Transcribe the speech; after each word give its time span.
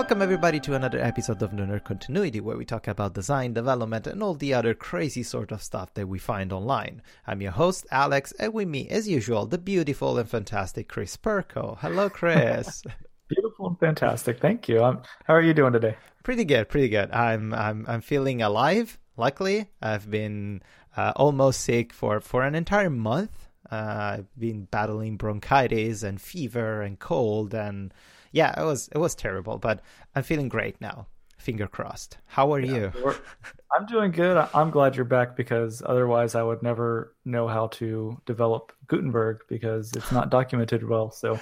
Welcome, 0.00 0.22
everybody, 0.22 0.58
to 0.60 0.74
another 0.74 0.98
episode 0.98 1.42
of 1.42 1.52
Lunar 1.52 1.78
Continuity, 1.78 2.40
where 2.40 2.56
we 2.56 2.64
talk 2.64 2.88
about 2.88 3.12
design, 3.12 3.52
development, 3.52 4.06
and 4.06 4.22
all 4.22 4.32
the 4.32 4.54
other 4.54 4.72
crazy 4.72 5.22
sort 5.22 5.52
of 5.52 5.62
stuff 5.62 5.92
that 5.92 6.08
we 6.08 6.18
find 6.18 6.54
online. 6.54 7.02
I'm 7.26 7.42
your 7.42 7.50
host, 7.52 7.86
Alex, 7.90 8.32
and 8.38 8.54
with 8.54 8.66
me, 8.66 8.88
as 8.88 9.06
usual, 9.06 9.44
the 9.44 9.58
beautiful 9.58 10.16
and 10.16 10.26
fantastic 10.26 10.88
Chris 10.88 11.18
Perko. 11.18 11.76
Hello, 11.80 12.08
Chris. 12.08 12.82
beautiful 13.28 13.66
and 13.66 13.78
fantastic. 13.78 14.40
Thank 14.40 14.70
you. 14.70 14.82
I'm, 14.82 15.02
how 15.26 15.34
are 15.34 15.42
you 15.42 15.52
doing 15.52 15.74
today? 15.74 15.98
Pretty 16.22 16.46
good, 16.46 16.70
pretty 16.70 16.88
good. 16.88 17.10
I'm 17.10 17.52
I'm 17.52 17.84
I'm 17.86 18.00
feeling 18.00 18.40
alive. 18.40 18.98
Luckily, 19.18 19.68
I've 19.82 20.10
been 20.10 20.62
uh, 20.96 21.12
almost 21.14 21.60
sick 21.60 21.92
for 21.92 22.22
for 22.22 22.42
an 22.42 22.54
entire 22.54 22.88
month. 22.88 23.50
Uh, 23.70 24.16
I've 24.16 24.38
been 24.38 24.64
battling 24.64 25.18
bronchitis 25.18 26.02
and 26.02 26.18
fever 26.18 26.80
and 26.80 26.98
cold 26.98 27.52
and 27.52 27.92
yeah, 28.32 28.60
it 28.60 28.64
was 28.64 28.88
it 28.92 28.98
was 28.98 29.14
terrible, 29.14 29.58
but 29.58 29.80
I'm 30.14 30.22
feeling 30.22 30.48
great 30.48 30.80
now. 30.80 31.06
Finger 31.38 31.66
crossed. 31.66 32.18
How 32.26 32.52
are 32.52 32.60
yeah, 32.60 32.90
you? 32.94 33.14
I'm 33.76 33.86
doing 33.86 34.10
good. 34.10 34.36
I'm 34.52 34.70
glad 34.70 34.94
you're 34.94 35.06
back 35.06 35.36
because 35.36 35.82
otherwise 35.84 36.34
I 36.34 36.42
would 36.42 36.62
never 36.62 37.14
know 37.24 37.48
how 37.48 37.68
to 37.68 38.20
develop 38.26 38.72
Gutenberg 38.88 39.42
because 39.48 39.92
it's 39.94 40.12
not 40.12 40.30
documented 40.30 40.86
well. 40.86 41.10
So 41.10 41.40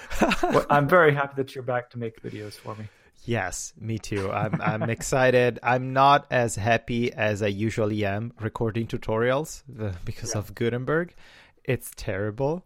I'm 0.70 0.88
very 0.96 1.12
happy 1.14 1.34
that 1.36 1.54
you're 1.54 1.64
back 1.64 1.90
to 1.90 1.98
make 1.98 2.22
videos 2.22 2.52
for 2.52 2.76
me. 2.76 2.86
Yes, 3.24 3.72
me 3.78 3.98
too. 3.98 4.30
I'm 4.30 4.60
I'm 4.62 4.88
excited. 4.88 5.58
I'm 5.62 5.92
not 5.92 6.26
as 6.30 6.56
happy 6.56 7.12
as 7.12 7.42
I 7.42 7.48
usually 7.48 8.04
am 8.04 8.32
recording 8.40 8.86
tutorials 8.86 9.62
uh, 9.80 9.92
because 10.04 10.34
yeah. 10.34 10.38
of 10.38 10.54
Gutenberg. 10.54 11.14
It's 11.64 11.90
terrible. 11.96 12.64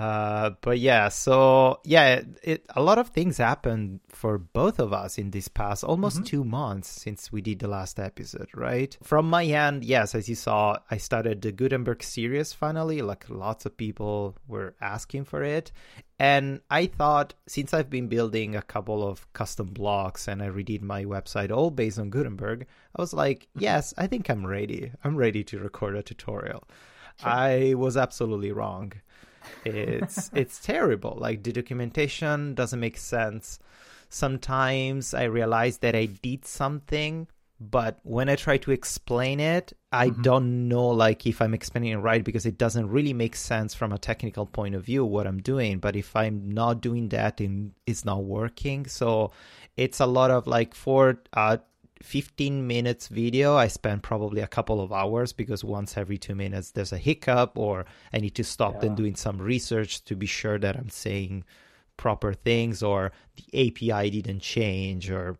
Uh, 0.00 0.54
but 0.62 0.78
yeah, 0.78 1.10
so 1.10 1.78
yeah, 1.84 2.14
it, 2.14 2.26
it, 2.42 2.66
a 2.74 2.82
lot 2.82 2.96
of 2.96 3.08
things 3.08 3.36
happened 3.36 4.00
for 4.08 4.38
both 4.38 4.78
of 4.78 4.94
us 4.94 5.18
in 5.18 5.30
this 5.30 5.46
past 5.46 5.84
almost 5.84 6.16
mm-hmm. 6.16 6.24
two 6.24 6.42
months 6.42 6.88
since 6.88 7.30
we 7.30 7.42
did 7.42 7.58
the 7.58 7.68
last 7.68 8.00
episode, 8.00 8.48
right? 8.54 8.96
From 9.02 9.28
my 9.28 9.44
end, 9.44 9.84
yes, 9.84 10.14
as 10.14 10.26
you 10.26 10.36
saw, 10.36 10.78
I 10.90 10.96
started 10.96 11.42
the 11.42 11.52
Gutenberg 11.52 12.02
series 12.02 12.54
finally. 12.54 13.02
Like 13.02 13.28
lots 13.28 13.66
of 13.66 13.76
people 13.76 14.38
were 14.48 14.74
asking 14.80 15.24
for 15.26 15.42
it. 15.42 15.70
And 16.18 16.62
I 16.70 16.86
thought, 16.86 17.34
since 17.46 17.74
I've 17.74 17.90
been 17.90 18.08
building 18.08 18.56
a 18.56 18.62
couple 18.62 19.06
of 19.06 19.30
custom 19.34 19.66
blocks 19.66 20.28
and 20.28 20.42
I 20.42 20.48
redid 20.48 20.80
my 20.80 21.04
website 21.04 21.50
all 21.50 21.70
based 21.70 21.98
on 21.98 22.08
Gutenberg, 22.08 22.66
I 22.96 23.02
was 23.02 23.12
like, 23.12 23.40
mm-hmm. 23.50 23.64
yes, 23.64 23.92
I 23.98 24.06
think 24.06 24.30
I'm 24.30 24.46
ready. 24.46 24.92
I'm 25.04 25.16
ready 25.16 25.44
to 25.44 25.58
record 25.58 25.94
a 25.94 26.02
tutorial. 26.02 26.64
Sure. 27.20 27.28
I 27.28 27.74
was 27.74 27.98
absolutely 27.98 28.50
wrong 28.50 28.94
it's 29.64 30.30
it's 30.34 30.60
terrible. 30.60 31.16
Like 31.18 31.42
the 31.42 31.52
documentation 31.52 32.54
doesn't 32.54 32.80
make 32.80 32.96
sense. 32.96 33.58
Sometimes 34.12 35.14
i 35.14 35.22
realize 35.22 35.78
that 35.78 35.94
i 35.94 36.06
did 36.06 36.44
something 36.44 37.28
but 37.60 38.00
when 38.02 38.28
i 38.28 38.34
try 38.34 38.56
to 38.56 38.72
explain 38.72 39.38
it 39.38 39.72
i 39.92 40.08
mm-hmm. 40.08 40.22
don't 40.22 40.68
know 40.68 40.88
like 40.88 41.26
if 41.28 41.40
i'm 41.40 41.54
explaining 41.54 41.92
it 41.92 41.96
right 41.98 42.24
because 42.24 42.44
it 42.44 42.58
doesn't 42.58 42.88
really 42.88 43.12
make 43.12 43.36
sense 43.36 43.72
from 43.72 43.92
a 43.92 43.98
technical 43.98 44.46
point 44.46 44.74
of 44.74 44.82
view 44.82 45.04
what 45.04 45.28
i'm 45.28 45.40
doing. 45.40 45.78
But 45.78 45.94
if 45.94 46.16
i'm 46.16 46.50
not 46.50 46.80
doing 46.80 47.10
that 47.10 47.40
it's 47.86 48.04
not 48.04 48.24
working. 48.24 48.86
So 48.86 49.30
it's 49.76 50.00
a 50.00 50.06
lot 50.06 50.30
of 50.30 50.46
like 50.46 50.74
for 50.74 51.22
uh, 51.32 51.58
15 52.02 52.66
minutes 52.66 53.08
video, 53.08 53.56
I 53.56 53.68
spend 53.68 54.02
probably 54.02 54.40
a 54.40 54.46
couple 54.46 54.80
of 54.80 54.92
hours 54.92 55.32
because 55.32 55.62
once 55.62 55.96
every 55.96 56.18
two 56.18 56.34
minutes 56.34 56.70
there's 56.70 56.92
a 56.92 56.98
hiccup 56.98 57.58
or 57.58 57.84
I 58.12 58.18
need 58.18 58.34
to 58.36 58.44
stop 58.44 58.76
yeah. 58.80 58.88
and 58.88 58.96
doing 58.96 59.16
some 59.16 59.38
research 59.38 60.04
to 60.04 60.16
be 60.16 60.26
sure 60.26 60.58
that 60.58 60.76
I'm 60.76 60.88
saying 60.88 61.44
proper 61.96 62.32
things 62.32 62.82
or 62.82 63.12
the 63.36 63.68
API 63.68 64.10
didn't 64.10 64.40
change 64.40 65.10
or 65.10 65.38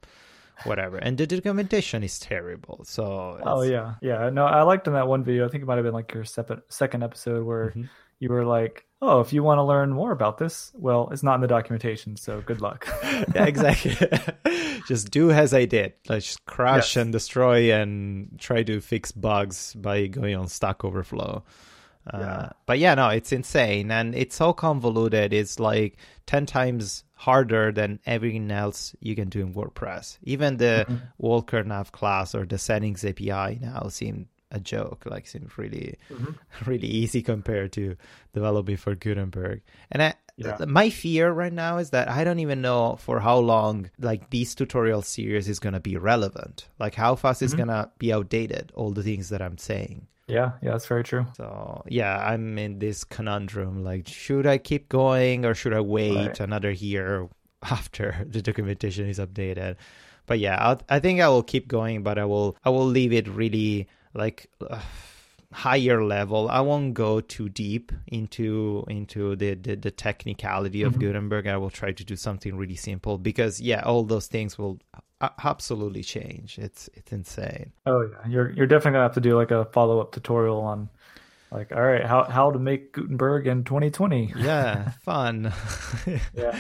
whatever. 0.64 0.98
And 0.98 1.16
the 1.16 1.26
documentation 1.26 2.02
is 2.02 2.18
terrible. 2.18 2.80
So 2.84 3.40
Oh 3.42 3.62
yeah. 3.62 3.94
Yeah. 4.02 4.28
No, 4.28 4.44
I 4.44 4.62
liked 4.62 4.86
in 4.86 4.92
that 4.92 5.08
one 5.08 5.24
video, 5.24 5.46
I 5.46 5.48
think 5.48 5.62
it 5.62 5.66
might 5.66 5.76
have 5.76 5.84
been 5.84 5.94
like 5.94 6.12
your 6.12 6.24
second 6.24 7.02
episode 7.02 7.44
where 7.46 7.70
mm-hmm. 7.70 7.84
You 8.20 8.28
were 8.28 8.44
like, 8.44 8.86
oh, 9.02 9.20
if 9.20 9.32
you 9.32 9.42
want 9.42 9.58
to 9.58 9.64
learn 9.64 9.90
more 9.90 10.12
about 10.12 10.38
this, 10.38 10.70
well, 10.74 11.08
it's 11.10 11.22
not 11.22 11.36
in 11.36 11.40
the 11.40 11.48
documentation, 11.48 12.16
so 12.16 12.42
good 12.42 12.60
luck. 12.60 12.86
yeah, 13.34 13.46
exactly. 13.46 13.96
just 14.86 15.10
do 15.10 15.30
as 15.30 15.54
I 15.54 15.64
did. 15.64 15.94
Like 16.06 16.22
just 16.22 16.44
crash 16.44 16.96
yes. 16.96 17.02
and 17.02 17.12
destroy 17.12 17.72
and 17.72 18.38
try 18.38 18.62
to 18.62 18.80
fix 18.80 19.10
bugs 19.10 19.74
by 19.74 20.06
going 20.06 20.36
on 20.36 20.48
Stack 20.48 20.84
Overflow. 20.84 21.42
Uh, 22.12 22.18
yeah. 22.18 22.48
But 22.66 22.78
yeah, 22.78 22.94
no, 22.94 23.08
it's 23.08 23.32
insane 23.32 23.90
and 23.90 24.14
it's 24.14 24.36
so 24.36 24.52
convoluted. 24.52 25.32
It's 25.32 25.58
like 25.58 25.96
10 26.26 26.44
times 26.46 27.04
harder 27.14 27.72
than 27.72 28.00
everything 28.06 28.50
else 28.50 28.94
you 29.00 29.14
can 29.14 29.28
do 29.28 29.40
in 29.40 29.54
WordPress. 29.54 30.18
Even 30.22 30.58
the 30.58 30.84
mm-hmm. 30.88 31.04
Walker 31.18 31.62
Nav 31.62 31.92
class 31.92 32.34
or 32.34 32.44
the 32.44 32.58
settings 32.58 33.04
API 33.04 33.58
now 33.60 33.88
seem 33.88 34.28
a 34.50 34.60
joke. 34.60 35.04
Like 35.06 35.26
seems 35.26 35.56
really, 35.56 35.96
mm-hmm. 36.10 36.32
really 36.70 36.88
easy 36.88 37.22
compared 37.22 37.72
to 37.72 37.96
developing 38.32 38.76
for 38.76 38.94
Gutenberg. 38.94 39.62
And 39.90 40.02
I, 40.02 40.14
yeah. 40.36 40.64
my 40.66 40.90
fear 40.90 41.30
right 41.30 41.52
now 41.52 41.78
is 41.78 41.90
that 41.90 42.08
I 42.08 42.24
don't 42.24 42.40
even 42.40 42.60
know 42.60 42.96
for 42.96 43.20
how 43.20 43.38
long 43.38 43.90
like 43.98 44.30
this 44.30 44.54
tutorial 44.54 45.02
series 45.02 45.48
is 45.48 45.58
gonna 45.58 45.80
be 45.80 45.96
relevant. 45.96 46.68
Like 46.78 46.94
how 46.94 47.14
fast 47.14 47.38
mm-hmm. 47.38 47.44
it's 47.46 47.54
gonna 47.54 47.90
be 47.98 48.12
outdated. 48.12 48.72
All 48.74 48.90
the 48.90 49.02
things 49.02 49.28
that 49.28 49.42
I'm 49.42 49.58
saying. 49.58 50.06
Yeah, 50.30 50.52
yeah, 50.62 50.70
that's 50.72 50.86
very 50.86 51.02
true. 51.02 51.26
So 51.36 51.82
yeah, 51.88 52.16
I'm 52.16 52.56
in 52.56 52.78
this 52.78 53.02
conundrum. 53.04 53.82
Like, 53.82 54.06
should 54.06 54.46
I 54.46 54.58
keep 54.58 54.88
going 54.88 55.44
or 55.44 55.54
should 55.54 55.74
I 55.74 55.80
wait 55.80 56.14
right. 56.14 56.40
another 56.40 56.70
year 56.70 57.28
after 57.62 58.24
the 58.28 58.40
documentation 58.40 59.08
is 59.08 59.18
updated? 59.18 59.76
But 60.26 60.38
yeah, 60.38 60.56
I'll, 60.60 60.80
I 60.88 61.00
think 61.00 61.20
I 61.20 61.28
will 61.28 61.42
keep 61.42 61.66
going, 61.66 62.04
but 62.04 62.18
I 62.18 62.24
will 62.24 62.56
I 62.64 62.70
will 62.70 62.86
leave 62.86 63.12
it 63.12 63.26
really 63.26 63.88
like 64.14 64.48
uh, 64.68 64.80
higher 65.52 66.04
level. 66.04 66.48
I 66.48 66.60
won't 66.60 66.94
go 66.94 67.20
too 67.20 67.48
deep 67.48 67.92
into 68.06 68.84
into 68.88 69.36
the 69.36 69.54
the, 69.54 69.74
the 69.76 69.90
technicality 69.90 70.82
of 70.82 70.92
mm-hmm. 70.92 71.00
Gutenberg. 71.00 71.46
I 71.46 71.56
will 71.56 71.70
try 71.70 71.92
to 71.92 72.04
do 72.04 72.16
something 72.16 72.56
really 72.56 72.76
simple 72.76 73.18
because 73.18 73.60
yeah, 73.60 73.82
all 73.82 74.04
those 74.04 74.26
things 74.26 74.58
will 74.58 74.78
absolutely 75.20 76.02
change. 76.02 76.58
It's 76.58 76.88
it's 76.94 77.12
insane. 77.12 77.72
Oh 77.86 78.02
yeah, 78.02 78.28
you're 78.28 78.50
you're 78.50 78.66
definitely 78.66 78.92
gonna 78.92 79.04
have 79.04 79.14
to 79.14 79.20
do 79.20 79.36
like 79.36 79.50
a 79.50 79.66
follow 79.66 80.00
up 80.00 80.12
tutorial 80.12 80.60
on 80.60 80.88
like 81.52 81.72
all 81.72 81.82
right 81.82 82.04
how 82.06 82.24
how 82.24 82.50
to 82.50 82.58
make 82.58 82.92
gutenberg 82.92 83.46
in 83.46 83.64
2020 83.64 84.34
yeah 84.36 84.90
fun. 85.04 85.52
Yeah. 86.34 86.56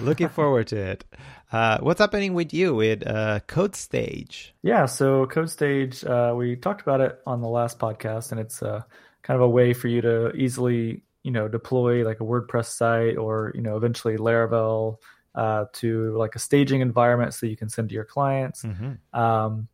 Looking 0.00 0.28
forward 0.28 0.68
to 0.68 0.76
it. 0.76 1.04
Uh, 1.52 1.78
what's 1.80 2.00
happening 2.00 2.34
with 2.34 2.52
you 2.52 2.74
with 2.74 3.06
uh, 3.06 3.40
code 3.46 3.74
stage? 3.76 4.54
Yeah 4.62 4.86
so 4.86 5.26
code 5.26 5.50
stage 5.50 6.04
uh, 6.04 6.34
we 6.36 6.56
talked 6.56 6.82
about 6.82 7.00
it 7.00 7.20
on 7.26 7.40
the 7.40 7.48
last 7.48 7.78
podcast 7.78 8.32
and 8.32 8.40
it's 8.40 8.62
uh, 8.62 8.82
kind 9.22 9.36
of 9.36 9.42
a 9.42 9.48
way 9.48 9.72
for 9.72 9.88
you 9.88 10.00
to 10.02 10.32
easily 10.32 11.02
you 11.22 11.30
know 11.30 11.48
deploy 11.48 12.04
like 12.04 12.20
a 12.20 12.24
wordpress 12.24 12.66
site 12.66 13.16
or 13.16 13.52
you 13.54 13.62
know 13.62 13.76
eventually 13.76 14.16
laravel 14.16 14.98
uh, 15.34 15.64
to 15.72 16.16
like 16.16 16.34
a 16.36 16.38
staging 16.38 16.80
environment 16.80 17.34
so 17.34 17.46
you 17.46 17.56
can 17.56 17.68
send 17.68 17.88
to 17.88 17.94
your 17.94 18.04
clients. 18.04 18.62
Mm-hmm. 18.62 19.18
um, 19.18 19.68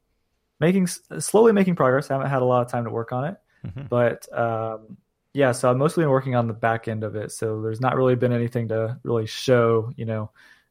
making 0.59 0.87
slowly 0.87 1.53
making 1.53 1.75
progress. 1.75 2.11
I 2.11 2.15
haven't 2.15 2.31
had 2.31 2.43
a 2.43 2.45
lot 2.45 2.65
of 2.65 2.71
time 2.71 2.85
to 2.85 2.91
work 2.91 3.13
on 3.13 3.25
it 3.25 3.37
Mm-hmm. 3.67 3.83
But 3.89 4.27
um, 4.37 4.97
yeah, 5.33 5.53
so 5.53 5.71
I've 5.71 5.77
mostly 5.77 6.03
been 6.03 6.11
working 6.11 6.35
on 6.35 6.47
the 6.47 6.55
back 6.55 6.89
end 6.89 7.05
of 7.05 7.17
it. 7.17 7.33
So 7.33 7.63
there's 7.63 7.81
not 7.81 7.97
really 7.97 8.17
been 8.17 8.33
anything 8.33 8.69
to 8.69 8.99
really 9.05 9.27
show, 9.27 9.93
you 9.97 10.05
know. 10.05 10.31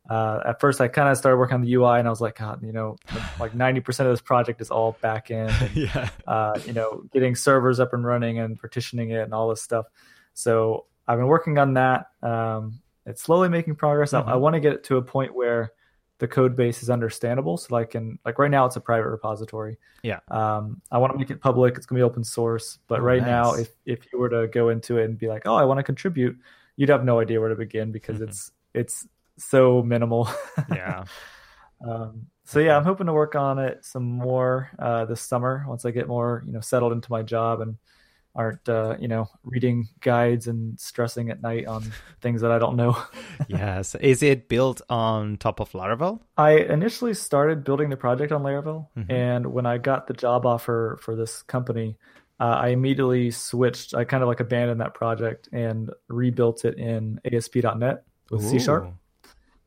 Uh, 0.09 0.41
at 0.43 0.59
first, 0.59 0.81
I 0.81 0.87
kind 0.87 1.07
of 1.07 1.17
started 1.17 1.37
working 1.37 1.55
on 1.55 1.61
the 1.61 1.73
UI, 1.73 1.99
and 1.99 2.07
I 2.07 2.09
was 2.09 2.19
like, 2.19 2.39
God, 2.39 2.63
you 2.63 2.73
know, 2.73 2.97
like 3.39 3.53
90% 3.53 3.99
of 3.99 4.07
this 4.07 4.21
project 4.21 4.59
is 4.59 4.71
all 4.71 4.97
back 5.01 5.29
end. 5.29 5.53
And, 5.61 5.75
yeah. 5.75 6.09
Uh, 6.25 6.59
you 6.65 6.73
know, 6.73 7.03
getting 7.13 7.35
servers 7.35 7.79
up 7.79 7.93
and 7.93 8.03
running 8.03 8.39
and 8.39 8.59
partitioning 8.59 9.11
it 9.11 9.21
and 9.21 9.33
all 9.33 9.49
this 9.49 9.61
stuff. 9.61 9.85
So 10.33 10.85
I've 11.07 11.19
been 11.19 11.27
working 11.27 11.59
on 11.59 11.75
that. 11.75 12.07
Um, 12.23 12.81
it's 13.05 13.21
slowly 13.21 13.49
making 13.49 13.75
progress. 13.75 14.13
Mm-hmm. 14.13 14.29
I, 14.29 14.33
I 14.33 14.35
want 14.37 14.55
to 14.55 14.59
get 14.59 14.73
it 14.73 14.83
to 14.85 14.97
a 14.97 15.01
point 15.01 15.35
where 15.35 15.73
the 16.19 16.27
code 16.27 16.55
base 16.55 16.83
is 16.83 16.89
understandable. 16.89 17.57
So 17.57 17.73
like 17.73 17.95
in 17.95 18.19
like 18.25 18.37
right 18.37 18.51
now 18.51 18.65
it's 18.65 18.75
a 18.75 18.81
private 18.81 19.09
repository. 19.09 19.77
Yeah. 20.03 20.19
Um, 20.29 20.81
I 20.91 20.97
want 20.97 21.13
to 21.13 21.19
make 21.19 21.31
it 21.31 21.41
public. 21.41 21.75
It's 21.77 21.85
gonna 21.85 21.99
be 21.99 22.03
open 22.03 22.23
source. 22.23 22.77
But 22.87 22.99
oh, 22.99 23.03
right 23.03 23.21
nice. 23.21 23.27
now, 23.27 23.53
if 23.53 23.69
if 23.85 23.99
you 24.11 24.19
were 24.19 24.29
to 24.29 24.47
go 24.47 24.69
into 24.69 24.97
it 24.97 25.05
and 25.05 25.17
be 25.17 25.27
like, 25.27 25.43
oh, 25.45 25.55
I 25.55 25.63
want 25.63 25.79
to 25.79 25.83
contribute, 25.83 26.37
you'd 26.75 26.89
have 26.89 27.03
no 27.03 27.19
idea 27.19 27.39
where 27.39 27.49
to 27.49 27.55
begin 27.55 27.91
because 27.91 28.17
mm-hmm. 28.17 28.29
it's 28.29 28.51
it's 28.73 29.07
so 29.37 29.81
minimal. 29.81 30.29
yeah. 30.69 31.05
Um, 31.85 32.27
so 32.43 32.59
yeah, 32.59 32.75
I'm 32.75 32.83
hoping 32.83 33.07
to 33.07 33.13
work 33.13 33.35
on 33.35 33.57
it 33.57 33.85
some 33.85 34.03
more 34.03 34.69
uh, 34.77 35.05
this 35.05 35.21
summer 35.21 35.63
once 35.67 35.85
I 35.85 35.91
get 35.91 36.07
more 36.07 36.43
you 36.45 36.51
know 36.51 36.59
settled 36.59 36.91
into 36.91 37.11
my 37.11 37.23
job 37.23 37.61
and 37.61 37.77
aren't 38.39 38.69
uh, 38.69 38.95
you 38.99 39.09
know 39.09 39.29
reading 39.43 39.89
guides 39.99 40.47
and 40.47 40.79
stressing 40.79 41.29
at 41.29 41.41
night 41.41 41.67
on 41.67 41.91
things 42.21 42.39
that 42.41 42.51
I 42.51 42.57
don't 42.57 42.77
know. 42.77 42.97
yes, 43.49 43.95
is 43.95 44.23
it 44.23 44.47
built 44.47 44.81
on 44.89 45.35
top 45.37 45.59
of 45.59 45.71
Laravel? 45.73 46.21
I 46.37 46.51
initially 46.51 47.13
started 47.13 47.65
building 47.65 47.89
the 47.89 47.97
project 47.97 48.31
on 48.31 48.41
Laravel, 48.41 48.87
mm-hmm. 48.97 49.11
and 49.11 49.47
when 49.47 49.65
I 49.65 49.77
got 49.77 50.07
the 50.07 50.13
job 50.13 50.45
offer 50.45 50.97
for 51.01 51.17
this 51.17 51.41
company, 51.41 51.97
uh, 52.39 52.57
I 52.63 52.69
immediately 52.69 53.29
switched. 53.31 53.93
I 53.93 54.05
kind 54.05 54.23
of 54.23 54.29
like 54.29 54.39
abandoned 54.39 54.79
that 54.79 54.93
project 54.93 55.49
and 55.51 55.91
rebuilt 56.07 56.63
it 56.63 56.77
in 56.77 57.19
ASP.NET 57.25 58.03
with 58.31 58.43
C 58.43 58.57
Sharp. 58.57 58.93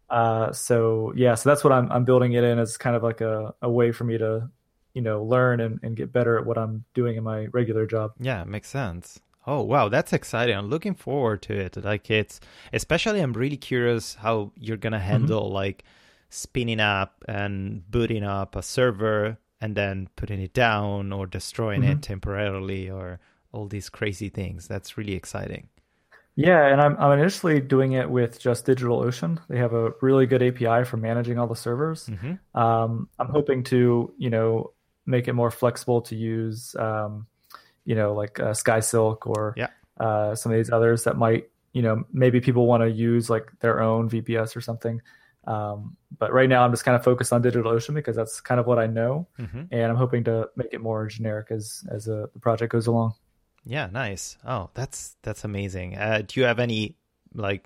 Uh, 0.09 0.53
so 0.53 1.13
yeah, 1.15 1.35
so 1.35 1.51
that's 1.51 1.63
what 1.63 1.75
I'm 1.75 1.93
I'm 1.93 2.05
building 2.05 2.33
it 2.33 2.43
in 2.43 2.59
as 2.59 2.79
kind 2.79 2.97
of 2.97 3.03
like 3.03 3.21
a, 3.21 3.55
a 3.61 3.71
way 3.71 3.93
for 3.93 4.05
me 4.05 4.17
to, 4.17 4.49
you 4.95 5.03
know, 5.03 5.23
learn 5.23 5.61
and, 5.61 5.81
and 5.83 5.97
get 5.97 6.13
better 6.13 6.39
at 6.39 6.47
what 6.47 6.59
I'm 6.59 6.85
doing 6.95 7.17
in 7.17 7.25
my 7.25 7.47
regular 7.53 7.87
job. 7.87 8.13
Yeah, 8.21 8.45
makes 8.45 8.69
sense. 8.69 9.21
Oh 9.47 9.63
wow, 9.63 9.89
that's 9.89 10.13
exciting! 10.13 10.57
I'm 10.57 10.69
looking 10.69 10.95
forward 10.95 11.43
to 11.43 11.55
it. 11.55 11.77
Like 11.83 12.11
it's 12.11 12.41
especially, 12.73 13.21
I'm 13.21 13.33
really 13.33 13.57
curious 13.57 14.15
how 14.15 14.53
you're 14.57 14.77
gonna 14.77 14.99
mm-hmm. 14.99 15.07
handle 15.07 15.45
mm-hmm. 15.47 15.55
like 15.55 15.85
spinning 16.31 16.81
up 16.81 17.25
and 17.29 17.91
booting 17.91 18.25
up 18.25 18.57
a 18.57 18.63
server 18.63 19.37
and 19.61 19.75
then 19.75 20.09
putting 20.17 20.41
it 20.41 20.55
down 20.55 21.13
or 21.13 21.27
destroying 21.27 21.83
mm-hmm. 21.83 21.93
it 21.93 22.03
temporarily 22.03 22.89
or 22.89 23.21
all 23.53 23.67
these 23.67 23.89
crazy 23.89 24.29
things. 24.29 24.67
That's 24.67 24.97
really 24.97 25.15
exciting. 25.15 25.69
Yeah, 26.35 26.67
and 26.67 26.81
I'm 26.81 26.97
I'm 26.99 27.19
initially 27.19 27.61
doing 27.61 27.93
it 27.93 28.09
with 28.09 28.41
just 28.41 28.67
DigitalOcean. 28.67 29.39
They 29.49 29.59
have 29.59 29.75
a 29.75 29.93
really 30.01 30.27
good 30.27 30.43
API 30.43 30.85
for 30.85 30.97
managing 30.97 31.39
all 31.39 31.47
the 31.47 31.57
servers. 31.57 32.07
Mm-hmm. 32.07 32.59
Um, 32.59 33.09
I'm 33.19 33.29
hoping 33.29 33.65
to 33.65 34.15
you 34.17 34.31
know 34.31 34.73
make 35.07 35.29
it 35.29 35.33
more 35.33 35.51
flexible 35.51 36.01
to 36.03 36.17
use, 36.17 36.75
um, 36.79 37.27
you 37.85 37.95
know, 37.95 38.15
like 38.15 38.39
uh, 38.41 38.53
SkySilk 38.53 39.27
or 39.27 39.55
yeah. 39.57 39.69
uh, 39.99 40.35
some 40.35 40.53
of 40.53 40.59
these 40.59 40.71
others 40.71 41.05
that 41.05 41.17
might 41.17 41.49
you 41.73 41.83
know 41.83 42.05
maybe 42.13 42.41
people 42.41 42.67
want 42.67 42.83
to 42.83 42.91
use 42.91 43.31
like 43.31 43.51
their 43.61 43.81
own 43.81 44.09
VPS 44.09 44.57
or 44.57 44.61
something. 44.61 45.01
Um, 45.45 45.97
but 46.17 46.33
right 46.33 46.49
now, 46.49 46.65
I'm 46.65 46.71
just 46.71 46.85
kind 46.85 46.95
of 46.95 47.03
focused 47.03 47.33
on 47.33 47.43
DigitalOcean 47.43 47.95
because 47.95 48.15
that's 48.15 48.41
kind 48.41 48.61
of 48.61 48.67
what 48.67 48.79
I 48.79 48.87
know, 48.87 49.27
mm-hmm. 49.39 49.63
and 49.73 49.83
I'm 49.91 49.97
hoping 49.97 50.25
to 50.25 50.49
make 50.55 50.73
it 50.73 50.81
more 50.81 51.07
generic 51.07 51.51
as 51.51 51.85
as 51.91 52.09
uh, 52.09 52.27
the 52.33 52.39
project 52.39 52.73
goes 52.73 52.87
along. 52.87 53.15
Yeah, 53.65 53.89
nice. 53.91 54.39
Oh, 54.47 54.71
that's 54.75 55.17
that's 55.23 55.45
amazing. 55.45 55.97
Uh, 55.97 56.23
do 56.27 56.41
you 56.41 56.47
have 56.47 56.61
any 56.61 56.97
like 57.35 57.65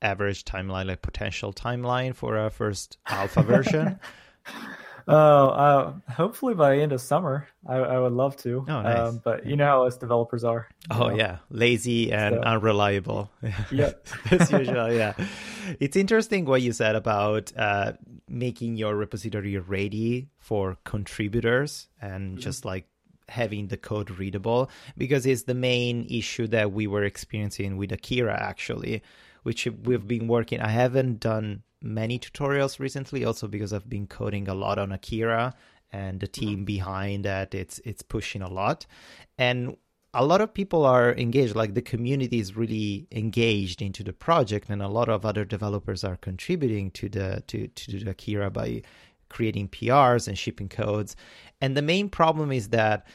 average 0.00 0.44
timeline, 0.44 0.86
like 0.86 1.02
potential 1.02 1.52
timeline 1.52 2.14
for 2.14 2.38
a 2.38 2.50
first 2.50 2.98
alpha 3.06 3.42
version? 3.42 4.00
Oh, 5.08 5.48
uh, 5.48 5.92
hopefully 6.12 6.54
by 6.54 6.76
the 6.76 6.82
end 6.82 6.92
of 6.92 7.00
summer. 7.00 7.48
I, 7.66 7.76
I 7.76 7.98
would 7.98 8.12
love 8.12 8.36
to. 8.38 8.64
Oh, 8.68 8.82
nice. 8.82 8.98
Um, 8.98 9.20
but 9.24 9.46
you 9.46 9.56
know 9.56 9.64
how 9.64 9.86
us 9.86 9.96
developers 9.96 10.44
are. 10.44 10.68
Oh 10.90 11.08
know? 11.08 11.16
yeah, 11.16 11.38
lazy 11.50 12.12
and 12.12 12.34
so, 12.34 12.40
unreliable. 12.42 13.30
Yeah, 13.72 13.92
as 14.30 14.50
usual. 14.52 14.92
Yeah, 14.92 15.14
it's 15.80 15.96
interesting 15.96 16.44
what 16.44 16.62
you 16.62 16.72
said 16.72 16.94
about 16.94 17.52
uh, 17.56 17.92
making 18.28 18.76
your 18.76 18.94
repository 18.94 19.56
ready 19.58 20.28
for 20.38 20.76
contributors 20.84 21.88
and 22.00 22.32
mm-hmm. 22.32 22.40
just 22.40 22.64
like 22.64 22.86
having 23.28 23.68
the 23.68 23.76
code 23.76 24.10
readable 24.10 24.70
because 24.96 25.26
it's 25.26 25.42
the 25.42 25.54
main 25.54 26.06
issue 26.10 26.46
that 26.46 26.72
we 26.72 26.86
were 26.86 27.04
experiencing 27.04 27.76
with 27.76 27.92
Akira 27.92 28.36
actually, 28.40 29.02
which 29.42 29.66
we've 29.84 30.06
been 30.06 30.28
working. 30.28 30.60
I 30.60 30.68
haven't 30.68 31.20
done 31.20 31.62
many 31.82 32.18
tutorials 32.18 32.78
recently, 32.78 33.24
also 33.24 33.48
because 33.48 33.72
I've 33.72 33.88
been 33.88 34.06
coding 34.06 34.48
a 34.48 34.54
lot 34.54 34.78
on 34.78 34.92
Akira 34.92 35.54
and 35.92 36.20
the 36.20 36.26
mm-hmm. 36.26 36.46
team 36.46 36.64
behind 36.64 37.24
that. 37.24 37.54
It's 37.54 37.80
it's 37.84 38.02
pushing 38.02 38.42
a 38.42 38.48
lot. 38.48 38.86
And 39.36 39.76
a 40.14 40.24
lot 40.24 40.40
of 40.40 40.54
people 40.54 40.84
are 40.84 41.12
engaged 41.14 41.54
like 41.54 41.74
the 41.74 41.82
community 41.82 42.38
is 42.38 42.56
really 42.56 43.06
engaged 43.12 43.82
into 43.82 44.02
the 44.02 44.12
project 44.12 44.70
and 44.70 44.82
a 44.82 44.88
lot 44.88 45.08
of 45.08 45.26
other 45.26 45.44
developers 45.44 46.02
are 46.02 46.16
contributing 46.16 46.90
to 46.92 47.08
the 47.08 47.42
to, 47.46 47.68
to 47.68 47.98
the 47.98 48.10
akira 48.10 48.50
by 48.50 48.82
creating 49.28 49.68
prs 49.68 50.26
and 50.26 50.38
shipping 50.38 50.68
codes. 50.68 51.14
And 51.60 51.76
the 51.76 51.82
main 51.82 52.08
problem 52.08 52.50
is 52.50 52.70
that 52.70 53.06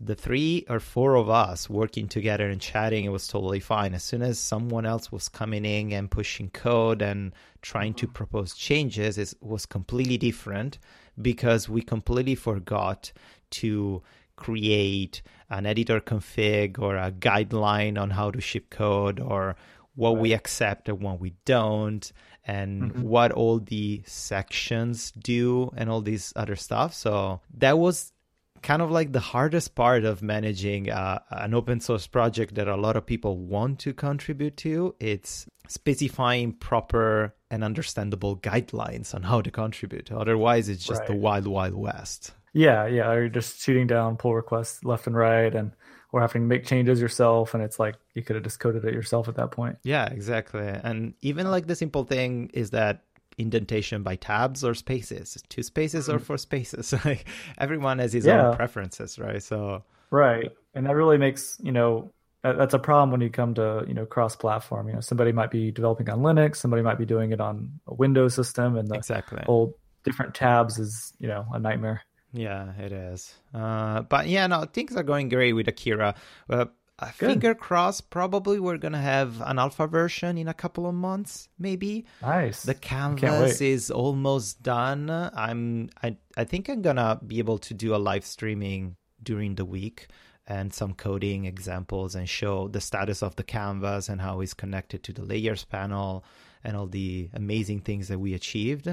the 0.00 0.14
three 0.14 0.64
or 0.68 0.78
four 0.78 1.16
of 1.16 1.28
us 1.28 1.68
working 1.68 2.06
together 2.06 2.48
and 2.48 2.60
chatting, 2.60 3.04
it 3.04 3.08
was 3.08 3.26
totally 3.26 3.60
fine. 3.60 3.94
As 3.94 4.04
soon 4.04 4.22
as 4.22 4.38
someone 4.38 4.86
else 4.86 5.10
was 5.10 5.28
coming 5.28 5.64
in 5.64 5.92
and 5.92 6.10
pushing 6.10 6.50
code 6.50 7.02
and 7.02 7.32
trying 7.62 7.94
to 7.94 8.06
propose 8.06 8.54
changes, 8.54 9.18
it 9.18 9.34
was 9.40 9.66
completely 9.66 10.16
different 10.16 10.78
because 11.20 11.68
we 11.68 11.82
completely 11.82 12.36
forgot 12.36 13.12
to 13.50 14.02
create 14.36 15.20
an 15.50 15.66
editor 15.66 16.00
config 16.00 16.78
or 16.78 16.96
a 16.96 17.10
guideline 17.10 18.00
on 18.00 18.10
how 18.10 18.30
to 18.30 18.40
ship 18.40 18.70
code 18.70 19.18
or 19.18 19.56
what 19.96 20.12
right. 20.14 20.22
we 20.22 20.32
accept 20.32 20.88
and 20.88 21.00
what 21.00 21.18
we 21.18 21.34
don't 21.44 22.12
and 22.44 22.92
mm-hmm. 22.92 23.02
what 23.02 23.32
all 23.32 23.58
the 23.58 24.00
sections 24.06 25.10
do 25.18 25.72
and 25.76 25.90
all 25.90 26.00
these 26.00 26.32
other 26.36 26.54
stuff 26.54 26.94
so 26.94 27.40
that 27.52 27.78
was 27.78 28.12
kind 28.62 28.82
of 28.82 28.90
like 28.90 29.12
the 29.12 29.20
hardest 29.20 29.74
part 29.74 30.04
of 30.04 30.22
managing 30.22 30.90
uh, 30.90 31.18
an 31.30 31.54
open 31.54 31.80
source 31.80 32.06
project 32.06 32.54
that 32.54 32.68
a 32.68 32.76
lot 32.76 32.96
of 32.96 33.06
people 33.06 33.36
want 33.38 33.78
to 33.80 33.92
contribute 33.92 34.56
to 34.58 34.94
it's 35.00 35.46
specifying 35.68 36.52
proper 36.52 37.34
and 37.50 37.62
understandable 37.62 38.36
guidelines 38.36 39.14
on 39.14 39.22
how 39.22 39.40
to 39.40 39.50
contribute. 39.50 40.10
Otherwise 40.10 40.68
it's 40.68 40.84
just 40.84 41.00
right. 41.00 41.08
the 41.08 41.14
wild 41.14 41.46
wild 41.46 41.74
west. 41.74 42.32
Yeah 42.52 42.86
yeah 42.86 43.12
you're 43.12 43.28
just 43.28 43.60
shooting 43.60 43.86
down 43.86 44.16
pull 44.16 44.34
requests 44.34 44.84
left 44.84 45.06
and 45.06 45.16
right 45.16 45.54
and 45.54 45.72
or 46.10 46.22
having 46.22 46.42
to 46.42 46.48
make 46.48 46.64
changes 46.64 47.00
yourself 47.00 47.52
and 47.52 47.62
it's 47.62 47.78
like 47.78 47.94
you 48.14 48.22
could 48.22 48.34
have 48.34 48.42
just 48.42 48.58
coded 48.58 48.84
it 48.84 48.94
yourself 48.94 49.28
at 49.28 49.36
that 49.36 49.50
point. 49.50 49.76
Yeah 49.82 50.06
exactly. 50.06 50.66
And 50.66 51.14
even 51.20 51.50
like 51.50 51.66
the 51.66 51.76
simple 51.76 52.04
thing 52.04 52.50
is 52.54 52.70
that 52.70 53.04
indentation 53.38 54.02
by 54.02 54.16
tabs 54.16 54.64
or 54.64 54.74
spaces. 54.74 55.42
Two 55.48 55.62
spaces 55.62 56.08
or 56.08 56.14
mm-hmm. 56.14 56.24
four 56.24 56.38
spaces. 56.38 56.92
like 57.04 57.26
everyone 57.58 57.98
has 57.98 58.12
his 58.12 58.26
yeah. 58.26 58.48
own 58.48 58.56
preferences, 58.56 59.18
right? 59.18 59.42
So 59.42 59.84
right, 60.10 60.50
and 60.74 60.86
that 60.86 60.94
really 60.94 61.18
makes 61.18 61.58
you 61.62 61.72
know 61.72 62.12
that's 62.42 62.74
a 62.74 62.78
problem 62.78 63.10
when 63.10 63.20
you 63.20 63.30
come 63.30 63.54
to 63.54 63.84
you 63.86 63.94
know 63.94 64.06
cross-platform. 64.06 64.88
You 64.88 64.94
know, 64.94 65.00
somebody 65.00 65.32
might 65.32 65.50
be 65.50 65.70
developing 65.70 66.08
on 66.08 66.20
Linux, 66.20 66.56
somebody 66.56 66.82
might 66.82 66.98
be 66.98 67.06
doing 67.06 67.32
it 67.32 67.40
on 67.40 67.80
a 67.86 67.94
Windows 67.94 68.34
system, 68.34 68.76
and 68.76 68.88
the 68.88 68.94
exactly 68.94 69.42
whole 69.44 69.76
different 70.04 70.34
tabs 70.34 70.78
is 70.78 71.12
you 71.18 71.28
know 71.28 71.46
a 71.52 71.58
nightmare. 71.58 72.02
Yeah, 72.32 72.72
it 72.78 72.92
is. 72.92 73.34
Uh, 73.54 74.02
but 74.02 74.28
yeah, 74.28 74.46
no, 74.46 74.64
things 74.64 74.94
are 74.96 75.02
going 75.02 75.28
great 75.28 75.54
with 75.54 75.66
Akira. 75.66 76.14
Uh, 76.48 76.66
uh, 76.98 77.06
finger 77.06 77.54
crossed, 77.54 78.10
probably 78.10 78.58
we're 78.58 78.78
gonna 78.78 79.00
have 79.00 79.40
an 79.42 79.58
alpha 79.58 79.86
version 79.86 80.36
in 80.36 80.48
a 80.48 80.54
couple 80.54 80.86
of 80.86 80.94
months, 80.94 81.48
maybe. 81.58 82.06
Nice. 82.20 82.64
The 82.64 82.74
canvas 82.74 83.60
is 83.60 83.90
almost 83.90 84.62
done. 84.62 85.08
I'm 85.10 85.90
I 86.02 86.16
I 86.36 86.44
think 86.44 86.68
I'm 86.68 86.82
gonna 86.82 87.20
be 87.24 87.38
able 87.38 87.58
to 87.58 87.74
do 87.74 87.94
a 87.94 87.98
live 87.98 88.24
streaming 88.24 88.96
during 89.22 89.54
the 89.54 89.64
week 89.64 90.08
and 90.48 90.72
some 90.72 90.94
coding 90.94 91.44
examples 91.44 92.14
and 92.14 92.28
show 92.28 92.68
the 92.68 92.80
status 92.80 93.22
of 93.22 93.36
the 93.36 93.44
canvas 93.44 94.08
and 94.08 94.20
how 94.20 94.40
it's 94.40 94.54
connected 94.54 95.02
to 95.04 95.12
the 95.12 95.22
layers 95.22 95.64
panel 95.64 96.24
and 96.64 96.76
all 96.76 96.86
the 96.86 97.28
amazing 97.34 97.80
things 97.80 98.08
that 98.08 98.18
we 98.18 98.34
achieved. 98.34 98.86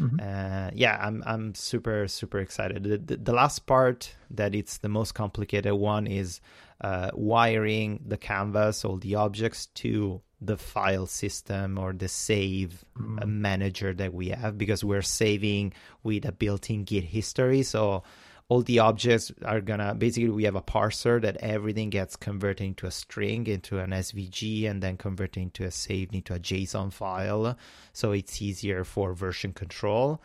Mm-hmm. 0.00 0.16
Uh, 0.20 0.70
yeah, 0.72 0.98
I'm 1.00 1.22
I'm 1.26 1.54
super 1.54 2.08
super 2.08 2.38
excited. 2.38 2.82
The, 2.82 2.98
the, 2.98 3.16
the, 3.18 3.32
last 3.32 3.66
part 3.66 4.14
that 4.30 4.54
it's 4.54 4.78
the 4.78 4.88
most 4.88 5.12
complicated 5.12 5.74
one 5.74 6.06
is 6.06 6.40
uh, 6.82 7.10
wiring 7.14 8.02
the 8.06 8.16
canvas, 8.16 8.84
all 8.84 8.96
the 8.98 9.14
objects 9.14 9.66
to 9.66 10.20
the 10.40 10.56
file 10.56 11.06
system 11.06 11.78
or 11.78 11.92
the 11.92 12.08
save 12.08 12.84
mm-hmm. 12.98 13.40
manager 13.40 13.94
that 13.94 14.12
we 14.12 14.28
have 14.30 14.58
because 14.58 14.84
we're 14.84 15.02
saving 15.02 15.72
with 16.02 16.24
a 16.24 16.32
built-in 16.32 16.84
Git 16.84 17.04
history. 17.04 17.62
So 17.62 18.02
all 18.48 18.62
the 18.62 18.80
objects 18.80 19.32
are 19.44 19.62
gonna 19.62 19.94
basically 19.94 20.28
we 20.28 20.44
have 20.44 20.56
a 20.56 20.62
parser 20.62 21.22
that 21.22 21.38
everything 21.38 21.88
gets 21.88 22.16
converted 22.16 22.66
into 22.66 22.86
a 22.86 22.90
string 22.90 23.46
into 23.46 23.78
an 23.78 23.90
svg 23.90 24.68
and 24.68 24.82
then 24.82 24.98
converted 24.98 25.42
into 25.42 25.64
a 25.64 25.70
saved 25.70 26.14
into 26.14 26.34
a 26.34 26.38
json 26.38 26.92
file 26.92 27.56
so 27.94 28.12
it's 28.12 28.42
easier 28.42 28.84
for 28.84 29.14
version 29.14 29.54
control 29.54 30.20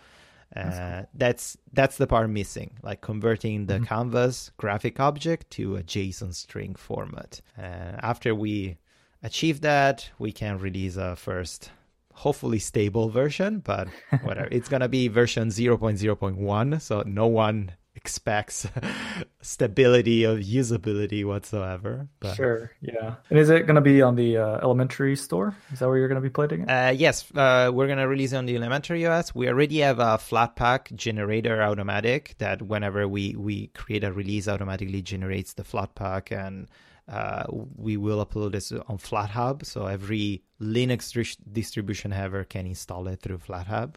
that's, 0.54 0.78
uh, 0.78 0.96
cool. 1.02 1.10
that's 1.14 1.58
that's 1.74 1.98
the 1.98 2.08
part 2.08 2.30
missing 2.30 2.72
like 2.84 3.02
converting 3.02 3.66
the 3.66 3.76
mm-hmm. 3.76 3.84
canvas 3.84 4.52
graphic 4.58 5.00
object 5.00 5.50
to 5.52 5.76
a 5.76 5.84
json 5.84 6.34
string 6.34 6.74
format 6.76 7.42
uh, 7.58 7.98
after 8.02 8.34
we 8.34 8.78
achieve 9.24 9.62
that 9.62 10.10
we 10.20 10.32
can 10.32 10.58
release 10.58 10.96
a 10.96 11.16
first 11.16 11.72
hopefully 12.14 12.60
stable 12.60 13.10
version 13.10 13.60
but 13.60 13.88
whatever 14.22 14.48
it's 14.52 14.70
gonna 14.70 14.88
be 14.88 15.08
version 15.08 15.50
0.0.1 15.50 16.82
so 16.82 17.04
no 17.06 17.28
one 17.28 17.72
expects 17.98 18.68
stability 19.42 20.24
of 20.24 20.38
usability 20.38 21.26
whatsoever. 21.26 22.08
But. 22.20 22.36
Sure, 22.36 22.72
yeah. 22.80 23.16
And 23.30 23.40
is 23.40 23.50
it 23.50 23.66
going 23.66 23.76
to 23.76 23.82
be 23.82 24.02
on 24.02 24.16
the 24.16 24.38
uh, 24.38 24.60
elementary 24.62 25.16
store? 25.16 25.58
Is 25.74 25.80
that 25.80 25.88
where 25.88 25.98
you're 25.98 26.08
going 26.08 26.22
to 26.22 26.30
be 26.30 26.30
playing 26.30 26.62
it? 26.62 26.70
Uh, 26.70 26.92
yes, 26.92 27.26
uh, 27.36 27.72
we're 27.74 27.88
going 27.88 27.98
to 27.98 28.08
release 28.08 28.32
it 28.32 28.38
on 28.38 28.46
the 28.46 28.56
elementary 28.56 29.06
OS. 29.06 29.36
We 29.36 29.50
already 29.50 29.80
have 29.80 30.00
a 30.00 30.18
Flatpak 30.18 30.96
generator 30.96 31.62
automatic 31.62 32.36
that 32.38 32.62
whenever 32.62 33.08
we, 33.08 33.36
we 33.36 33.68
create 33.68 34.04
a 34.04 34.14
release, 34.14 34.48
automatically 34.48 35.02
generates 35.02 35.54
the 35.54 35.64
Flatpak 35.64 36.32
and 36.32 36.70
uh, 37.08 37.46
we 37.50 37.98
will 37.98 38.24
upload 38.26 38.52
this 38.52 38.72
on 38.72 38.98
FlatHub. 38.98 39.66
So 39.66 39.88
every 39.88 40.44
Linux 40.62 41.38
distribution 41.52 42.14
ever 42.14 42.44
can 42.44 42.68
install 42.68 43.08
it 43.08 43.22
through 43.22 43.40
FlatHub. 43.40 43.96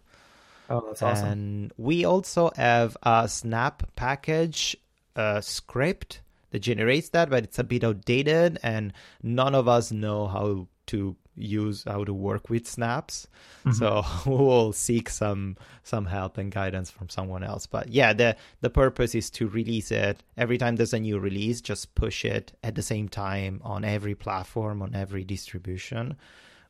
Oh, 0.70 0.84
that's 0.86 1.02
awesome. 1.02 1.28
And 1.28 1.72
we 1.76 2.04
also 2.04 2.50
have 2.56 2.96
a 3.02 3.28
snap 3.28 3.82
package 3.96 4.76
uh, 5.16 5.40
script 5.40 6.22
that 6.50 6.60
generates 6.60 7.10
that, 7.10 7.28
but 7.28 7.44
it's 7.44 7.58
a 7.58 7.64
bit 7.64 7.84
outdated, 7.84 8.58
and 8.62 8.92
none 9.22 9.54
of 9.54 9.68
us 9.68 9.92
know 9.92 10.26
how 10.26 10.68
to 10.86 11.16
use 11.36 11.84
how 11.86 12.04
to 12.04 12.12
work 12.12 12.50
with 12.50 12.66
snaps. 12.66 13.26
Mm-hmm. 13.64 13.72
So 13.72 14.04
we'll 14.30 14.72
seek 14.72 15.08
some 15.08 15.56
some 15.82 16.06
help 16.06 16.38
and 16.38 16.52
guidance 16.52 16.90
from 16.90 17.08
someone 17.08 17.42
else. 17.42 17.66
But 17.66 17.88
yeah, 17.88 18.12
the 18.12 18.36
the 18.60 18.70
purpose 18.70 19.14
is 19.14 19.30
to 19.30 19.48
release 19.48 19.90
it 19.90 20.22
every 20.36 20.58
time 20.58 20.76
there's 20.76 20.94
a 20.94 21.00
new 21.00 21.18
release. 21.18 21.60
Just 21.60 21.94
push 21.94 22.24
it 22.24 22.52
at 22.62 22.74
the 22.74 22.82
same 22.82 23.08
time 23.08 23.60
on 23.64 23.84
every 23.84 24.14
platform, 24.14 24.82
on 24.82 24.94
every 24.94 25.24
distribution. 25.24 26.16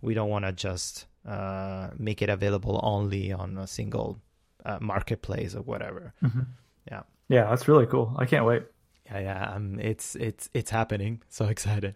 We 0.02 0.14
don't 0.14 0.30
want 0.30 0.47
to 0.47 0.52
just 0.52 1.07
uh, 1.30 1.90
make 1.96 2.22
it 2.22 2.28
available 2.28 2.80
only 2.82 3.32
on 3.32 3.56
a 3.56 3.66
single 3.66 4.18
uh, 4.64 4.78
marketplace 4.80 5.54
or 5.54 5.62
whatever. 5.62 6.12
Mm-hmm. 6.22 6.40
Yeah, 6.90 7.02
yeah, 7.28 7.44
that's 7.49 7.68
really 7.68 7.87
cool. 7.87 8.12
I 8.18 8.26
can't 8.26 8.44
wait. 8.44 8.64
Yeah, 9.06 9.20
yeah, 9.20 9.52
um, 9.54 9.78
it's 9.78 10.16
it's 10.16 10.50
it's 10.54 10.70
happening. 10.70 11.22
So 11.28 11.46
excited! 11.46 11.94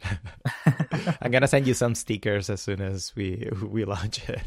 I'm 1.20 1.32
gonna 1.32 1.48
send 1.48 1.66
you 1.66 1.74
some 1.74 1.96
stickers 1.96 2.48
as 2.48 2.60
soon 2.60 2.80
as 2.80 3.12
we 3.16 3.50
we 3.62 3.84
launch 3.84 4.28
it. 4.28 4.46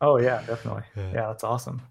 Oh 0.00 0.18
yeah, 0.18 0.42
definitely. 0.46 0.82
Yeah, 0.96 1.12
yeah 1.14 1.26
that's 1.28 1.44
awesome. 1.44 1.82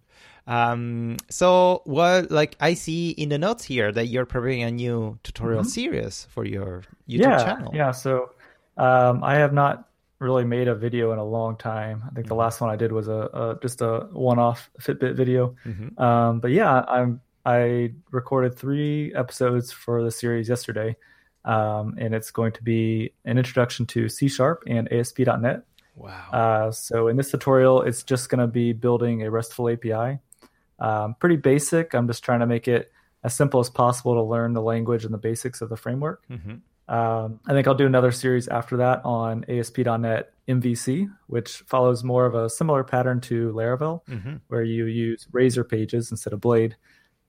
Um, 0.46 1.16
so 1.30 1.82
what 1.86 2.30
like 2.30 2.58
I 2.60 2.74
see 2.74 3.12
in 3.12 3.30
the 3.30 3.38
notes 3.38 3.64
here 3.64 3.94
that 3.94 4.08
you're 4.08 4.26
preparing 4.26 4.64
a 4.64 4.72
new 4.72 5.18
tutorial 5.24 5.62
mm-hmm. 5.62 5.70
series 5.70 6.28
for 6.30 6.44
your 6.44 6.84
YouTube 7.08 7.32
yeah, 7.32 7.44
channel. 7.44 7.72
Yeah, 7.74 7.92
so 7.92 8.32
um, 8.76 9.24
I 9.24 9.36
have 9.36 9.54
not 9.54 9.88
really 10.24 10.46
made 10.46 10.68
a 10.68 10.76
video 10.76 11.12
in 11.12 11.20
a 11.20 11.24
long 11.24 11.58
time. 11.58 12.02
I 12.04 12.14
think 12.14 12.26
mm-hmm. 12.26 12.30
the 12.30 12.36
last 12.36 12.62
one 12.62 12.70
I 12.70 12.76
did 12.76 12.92
was 12.92 13.08
a, 13.08 13.30
a 13.34 13.60
just 13.62 13.82
a 13.82 14.08
one-off 14.12 14.70
Fitbit 14.80 15.16
video. 15.16 15.56
Mm-hmm. 15.66 16.02
Um, 16.02 16.40
but 16.40 16.52
yeah, 16.52 16.84
I'm 16.88 17.22
I 17.46 17.94
recorded 18.12 18.58
three 18.58 19.14
episodes 19.14 19.72
for 19.72 20.02
the 20.02 20.12
series 20.12 20.48
yesterday, 20.48 20.96
um, 21.44 21.96
and 21.98 22.16
it's 22.16 22.32
going 22.32 22.54
to 22.54 22.64
be 22.64 23.14
an 23.26 23.38
introduction 23.38 23.86
to 23.88 24.10
C 24.10 24.28
Sharp 24.28 24.64
and 24.66 24.92
ASP.NET. 24.92 25.64
Wow. 25.96 26.30
Uh, 26.32 26.72
so 26.72 27.08
in 27.08 27.18
this 27.18 27.30
tutorial, 27.30 27.82
it's 27.82 28.04
just 28.04 28.30
going 28.30 28.40
to 28.40 28.48
be 28.48 28.74
building 28.74 29.24
a 29.24 29.30
RESTful 29.30 29.70
API. 29.70 30.20
Um, 30.80 31.16
pretty 31.20 31.36
basic. 31.36 31.94
I'm 31.94 32.08
just 32.08 32.24
trying 32.24 32.40
to 32.40 32.48
make 32.48 32.68
it 32.68 32.92
as 33.24 33.36
simple 33.36 33.60
as 33.60 33.70
possible 33.70 34.16
to 34.16 34.22
learn 34.22 34.54
the 34.54 34.62
language 34.62 35.06
and 35.06 35.14
the 35.14 35.20
basics 35.20 35.62
of 35.62 35.70
the 35.70 35.78
framework. 35.78 36.24
Mm-hmm. 36.30 36.56
Um, 36.88 37.40
I 37.48 37.54
think 37.54 37.68
I'll 37.68 37.76
do 37.76 37.86
another 37.86 38.12
series 38.12 38.48
after 38.48 38.78
that 38.78 39.02
on 39.06 39.46
ASP.NET 39.48 40.34
MVC, 40.48 41.10
which 41.28 41.58
follows 41.68 42.04
more 42.04 42.26
of 42.26 42.36
a 42.36 42.50
similar 42.50 42.84
pattern 42.84 43.22
to 43.22 43.54
Laravel, 43.54 44.06
mm-hmm. 44.06 44.36
where 44.48 44.64
you 44.64 44.86
use 44.86 45.28
Razor 45.32 45.64
pages 45.64 46.12
instead 46.12 46.34
of 46.34 46.42
Blade 46.42 46.76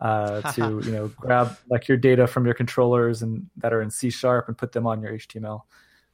uh, 0.00 0.40
to 0.52 0.80
you 0.84 0.92
know 0.92 1.08
grab 1.16 1.56
like 1.70 1.88
your 1.88 1.96
data 1.96 2.26
from 2.26 2.44
your 2.44 2.54
controllers 2.54 3.23
and 3.23 3.49
that 3.56 3.73
are 3.73 3.80
in 3.80 3.90
C 3.90 4.11
sharp 4.11 4.49
and 4.49 4.58
put 4.58 4.73
them 4.73 4.87
on 4.87 5.00
your 5.00 5.12
HTML. 5.12 5.62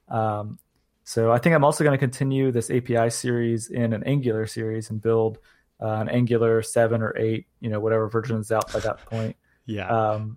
Um, 0.09 0.59
so 1.05 1.33
I 1.33 1.39
think 1.39 1.55
I'm 1.55 1.65
also 1.65 1.83
going 1.83 1.95
to 1.95 1.99
continue 1.99 2.53
this 2.53 2.71
API 2.71 3.11
series 3.11 3.69
in 3.69 3.93
an 3.93 4.05
Angular 4.05 4.47
series 4.47 4.91
and 4.91 5.01
build 5.01 5.39
uh, 5.81 5.87
an 5.87 6.09
Angular 6.09 6.63
seven 6.63 7.03
or 7.03 7.17
eight, 7.17 7.47
you 7.61 7.71
know, 7.71 7.81
whatever 7.81 8.09
version 8.09 8.39
is 8.39 8.53
out 8.53 8.73
by 8.73 8.81
that 8.81 9.05
point. 9.07 9.35
yeah. 9.67 9.89
Um, 9.89 10.37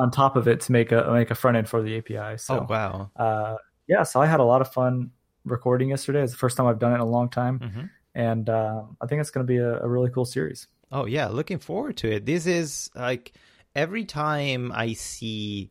on 0.00 0.10
top 0.10 0.36
of 0.36 0.48
it 0.48 0.60
to 0.62 0.72
make 0.72 0.92
a 0.92 1.10
make 1.12 1.30
a 1.30 1.34
front 1.34 1.56
end 1.56 1.68
for 1.68 1.82
the 1.82 1.98
API. 1.98 2.38
So 2.38 2.60
oh, 2.60 2.66
wow. 2.68 3.10
Uh, 3.16 3.56
yeah, 3.86 4.02
so 4.02 4.20
I 4.20 4.26
had 4.26 4.40
a 4.40 4.44
lot 4.44 4.60
of 4.60 4.72
fun 4.72 5.10
recording 5.44 5.90
yesterday. 5.90 6.22
It's 6.22 6.32
the 6.32 6.38
first 6.38 6.56
time 6.56 6.66
I've 6.66 6.78
done 6.78 6.92
it 6.92 6.96
in 6.96 7.00
a 7.00 7.06
long 7.06 7.28
time, 7.28 7.58
mm-hmm. 7.58 7.82
and 8.14 8.48
uh, 8.48 8.82
I 9.00 9.06
think 9.06 9.20
it's 9.20 9.30
going 9.30 9.46
to 9.46 9.50
be 9.50 9.58
a, 9.58 9.80
a 9.80 9.88
really 9.88 10.10
cool 10.10 10.24
series. 10.24 10.66
Oh 10.90 11.06
yeah, 11.06 11.28
looking 11.28 11.58
forward 11.58 11.96
to 11.98 12.10
it. 12.10 12.26
This 12.26 12.46
is 12.46 12.90
like 12.94 13.32
every 13.74 14.04
time 14.04 14.72
I 14.74 14.94
see 14.94 15.70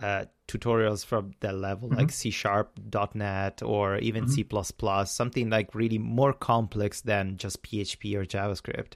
uh, 0.00 0.26
tutorials 0.48 1.04
from 1.04 1.32
that 1.40 1.54
level, 1.54 1.88
mm-hmm. 1.88 1.98
like 1.98 2.10
C 2.12 2.30
Sharp, 2.30 2.78
.NET, 3.14 3.62
or 3.62 3.98
even 3.98 4.26
mm-hmm. 4.26 4.66
C++, 5.02 5.06
something 5.06 5.50
like 5.50 5.74
really 5.74 5.98
more 5.98 6.32
complex 6.32 7.00
than 7.00 7.36
just 7.36 7.62
PHP 7.62 8.14
or 8.14 8.24
JavaScript. 8.24 8.92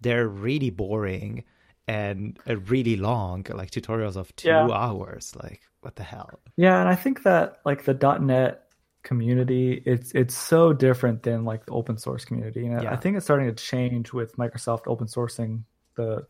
They're 0.00 0.28
really 0.28 0.70
boring 0.70 1.44
and 1.88 2.38
uh, 2.48 2.56
really 2.58 2.96
long, 2.96 3.46
like 3.48 3.70
tutorials 3.70 4.16
of 4.16 4.34
two 4.36 4.48
yeah. 4.48 4.68
hours. 4.70 5.34
Like, 5.40 5.62
what 5.80 5.96
the 5.96 6.02
hell? 6.02 6.40
Yeah, 6.56 6.80
and 6.80 6.88
I 6.88 6.94
think 6.94 7.22
that 7.22 7.60
like 7.64 7.84
the 7.84 7.94
.NET 8.20 8.66
community 9.06 9.80
it's 9.86 10.10
it's 10.16 10.36
so 10.36 10.72
different 10.72 11.22
than 11.22 11.44
like 11.44 11.64
the 11.64 11.70
open 11.70 11.96
source 11.96 12.24
community 12.24 12.66
and 12.66 12.82
yeah. 12.82 12.92
i 12.92 12.96
think 12.96 13.16
it's 13.16 13.24
starting 13.24 13.46
to 13.46 13.54
change 13.54 14.12
with 14.12 14.36
microsoft 14.36 14.80
open 14.88 15.06
sourcing 15.06 15.62
the 15.94 16.26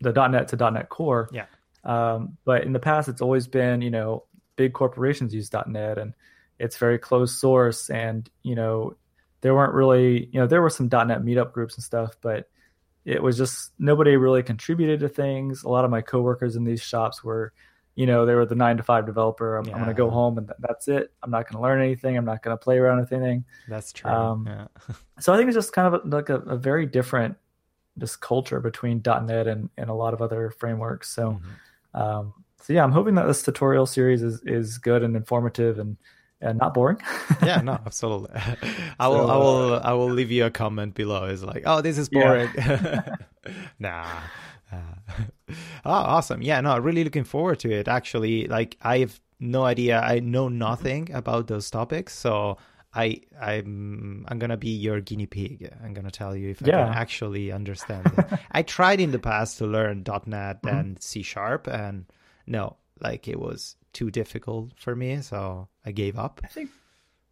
the 0.00 0.10
net 0.26 0.48
to 0.48 0.56
.NET 0.56 0.88
Core 0.88 1.30
yeah 1.32 1.46
um, 1.84 2.36
but 2.44 2.64
in 2.64 2.72
the 2.72 2.80
past 2.80 3.08
it's 3.08 3.22
always 3.22 3.46
been 3.46 3.80
you 3.80 3.92
know 3.92 4.24
big 4.56 4.72
corporations 4.72 5.32
use 5.32 5.52
net 5.52 5.98
and 5.98 6.14
it's 6.58 6.76
very 6.78 6.98
closed 6.98 7.38
source 7.38 7.90
and 7.90 8.28
you 8.42 8.56
know 8.56 8.96
there 9.42 9.54
weren't 9.54 9.74
really 9.74 10.28
you 10.32 10.40
know 10.40 10.48
there 10.48 10.62
were 10.62 10.68
some 10.68 10.88
net 10.88 11.22
meetup 11.22 11.52
groups 11.52 11.76
and 11.76 11.84
stuff 11.84 12.16
but 12.22 12.50
it 13.06 13.22
was 13.22 13.38
just 13.38 13.72
nobody 13.78 14.16
really 14.16 14.42
contributed 14.42 15.00
to 15.00 15.08
things 15.08 15.62
a 15.62 15.68
lot 15.68 15.86
of 15.86 15.90
my 15.90 16.02
coworkers 16.02 16.56
in 16.56 16.64
these 16.64 16.82
shops 16.82 17.24
were 17.24 17.52
you 17.96 18.04
know, 18.04 18.26
they 18.26 18.34
were 18.34 18.44
the 18.44 18.54
nine 18.54 18.76
to 18.76 18.82
five 18.82 19.06
developer. 19.06 19.56
I'm, 19.56 19.64
yeah. 19.64 19.72
I'm 19.72 19.78
going 19.78 19.88
to 19.88 19.94
go 19.94 20.10
home 20.10 20.36
and 20.36 20.46
th- 20.46 20.58
that's 20.60 20.86
it. 20.86 21.12
I'm 21.22 21.30
not 21.30 21.48
going 21.48 21.56
to 21.56 21.62
learn 21.62 21.80
anything. 21.80 22.16
I'm 22.16 22.26
not 22.26 22.42
going 22.42 22.56
to 22.56 22.62
play 22.62 22.76
around 22.76 23.00
with 23.00 23.10
anything. 23.10 23.44
That's 23.68 23.90
true. 23.90 24.10
Um, 24.10 24.46
yeah. 24.46 24.66
so 25.18 25.32
I 25.32 25.38
think 25.38 25.48
it's 25.48 25.56
just 25.56 25.72
kind 25.72 25.92
of 25.92 26.04
a, 26.04 26.08
like 26.08 26.28
a, 26.28 26.36
a, 26.40 26.56
very 26.58 26.84
different 26.84 27.36
just 27.96 28.20
culture 28.20 28.60
between 28.60 29.00
.NET 29.02 29.46
and, 29.46 29.70
and 29.78 29.88
a 29.88 29.94
lot 29.94 30.12
of 30.12 30.20
other 30.20 30.50
frameworks. 30.50 31.08
So, 31.08 31.40
mm-hmm. 31.40 31.98
um, 31.98 32.34
so 32.60 32.74
yeah, 32.74 32.84
I'm 32.84 32.92
hoping 32.92 33.14
that 33.14 33.26
this 33.26 33.42
tutorial 33.42 33.86
series 33.86 34.22
is, 34.22 34.42
is 34.44 34.76
good 34.76 35.02
and 35.02 35.16
informative 35.16 35.78
and, 35.78 35.96
and 36.40 36.58
not 36.58 36.74
boring. 36.74 36.98
yeah, 37.42 37.60
no, 37.60 37.72
absolutely. 37.86 38.30
I 38.98 39.08
will, 39.08 39.26
so, 39.26 39.32
I 39.32 39.36
will, 39.36 39.74
uh, 39.74 39.80
I 39.80 39.92
will 39.92 40.10
leave 40.10 40.30
you 40.30 40.44
a 40.44 40.50
comment 40.50 40.94
below. 40.94 41.24
It's 41.24 41.42
like, 41.42 41.62
oh, 41.66 41.80
this 41.80 41.98
is 41.98 42.08
boring. 42.08 42.50
Yeah. 42.56 43.16
nah. 43.78 44.06
Uh, 44.70 45.22
oh, 45.84 45.90
awesome. 45.90 46.42
Yeah, 46.42 46.60
no, 46.60 46.78
really 46.78 47.04
looking 47.04 47.24
forward 47.24 47.60
to 47.60 47.70
it. 47.70 47.88
Actually, 47.88 48.46
like 48.48 48.76
I 48.82 48.98
have 48.98 49.20
no 49.38 49.64
idea. 49.64 50.00
I 50.00 50.20
know 50.20 50.48
nothing 50.48 51.12
about 51.12 51.46
those 51.46 51.70
topics, 51.70 52.14
so 52.14 52.58
I 52.92 53.20
I'm 53.40 54.24
I'm 54.28 54.38
gonna 54.38 54.56
be 54.56 54.70
your 54.70 55.00
guinea 55.00 55.26
pig. 55.26 55.70
I'm 55.84 55.94
gonna 55.94 56.10
tell 56.10 56.34
you 56.34 56.50
if 56.50 56.60
yeah. 56.62 56.82
I 56.82 56.84
can 56.86 56.94
actually 56.94 57.52
understand 57.52 58.10
it. 58.18 58.40
I 58.50 58.62
tried 58.62 59.00
in 59.00 59.12
the 59.12 59.20
past 59.20 59.58
to 59.58 59.66
learn 59.66 60.02
.NET 60.26 60.62
mm-hmm. 60.62 60.68
and 60.68 61.02
C 61.02 61.22
sharp, 61.22 61.68
and 61.68 62.06
no, 62.46 62.76
like 63.00 63.28
it 63.28 63.38
was 63.38 63.76
too 63.92 64.10
difficult 64.10 64.72
for 64.76 64.96
me, 64.96 65.20
so 65.20 65.68
I 65.86 65.92
gave 65.92 66.18
up. 66.18 66.40
I 66.44 66.48
think 66.48 66.70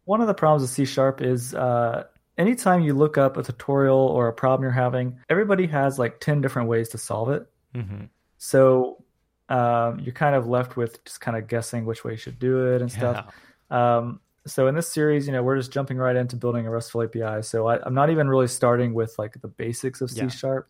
one 0.05 0.21
of 0.21 0.27
the 0.27 0.33
problems 0.33 0.61
with 0.61 0.71
C 0.71 0.85
sharp 0.85 1.21
is 1.21 1.53
uh, 1.53 2.05
anytime 2.37 2.81
you 2.81 2.93
look 2.93 3.17
up 3.17 3.37
a 3.37 3.43
tutorial 3.43 3.97
or 3.97 4.27
a 4.27 4.33
problem 4.33 4.63
you're 4.63 4.71
having, 4.71 5.19
everybody 5.29 5.67
has 5.67 5.99
like 5.99 6.19
10 6.19 6.41
different 6.41 6.69
ways 6.69 6.89
to 6.89 6.97
solve 6.97 7.29
it. 7.29 7.47
Mm-hmm. 7.75 8.05
So 8.37 9.03
um, 9.49 9.99
you're 9.99 10.13
kind 10.13 10.35
of 10.35 10.47
left 10.47 10.77
with 10.77 11.03
just 11.05 11.21
kind 11.21 11.37
of 11.37 11.47
guessing 11.47 11.85
which 11.85 12.03
way 12.03 12.11
you 12.11 12.17
should 12.17 12.39
do 12.39 12.73
it 12.73 12.81
and 12.81 12.91
stuff. 12.91 13.25
Yeah. 13.69 13.97
Um, 13.97 14.19
so 14.47 14.67
in 14.67 14.75
this 14.75 14.91
series, 14.91 15.25
you 15.25 15.33
know, 15.33 15.41
we're 15.43 15.57
just 15.57 15.71
jumping 15.71 15.97
right 15.97 16.15
into 16.15 16.35
building 16.35 16.67
a 16.67 16.71
RESTful 16.71 17.03
API. 17.03 17.41
So 17.41 17.67
I, 17.67 17.85
am 17.85 17.93
not 17.93 18.09
even 18.09 18.29
really 18.29 18.47
starting 18.47 18.93
with 18.93 19.17
like 19.17 19.41
the 19.41 19.47
basics 19.47 20.01
of 20.01 20.11
C 20.11 20.21
yeah. 20.21 20.27
sharp 20.27 20.69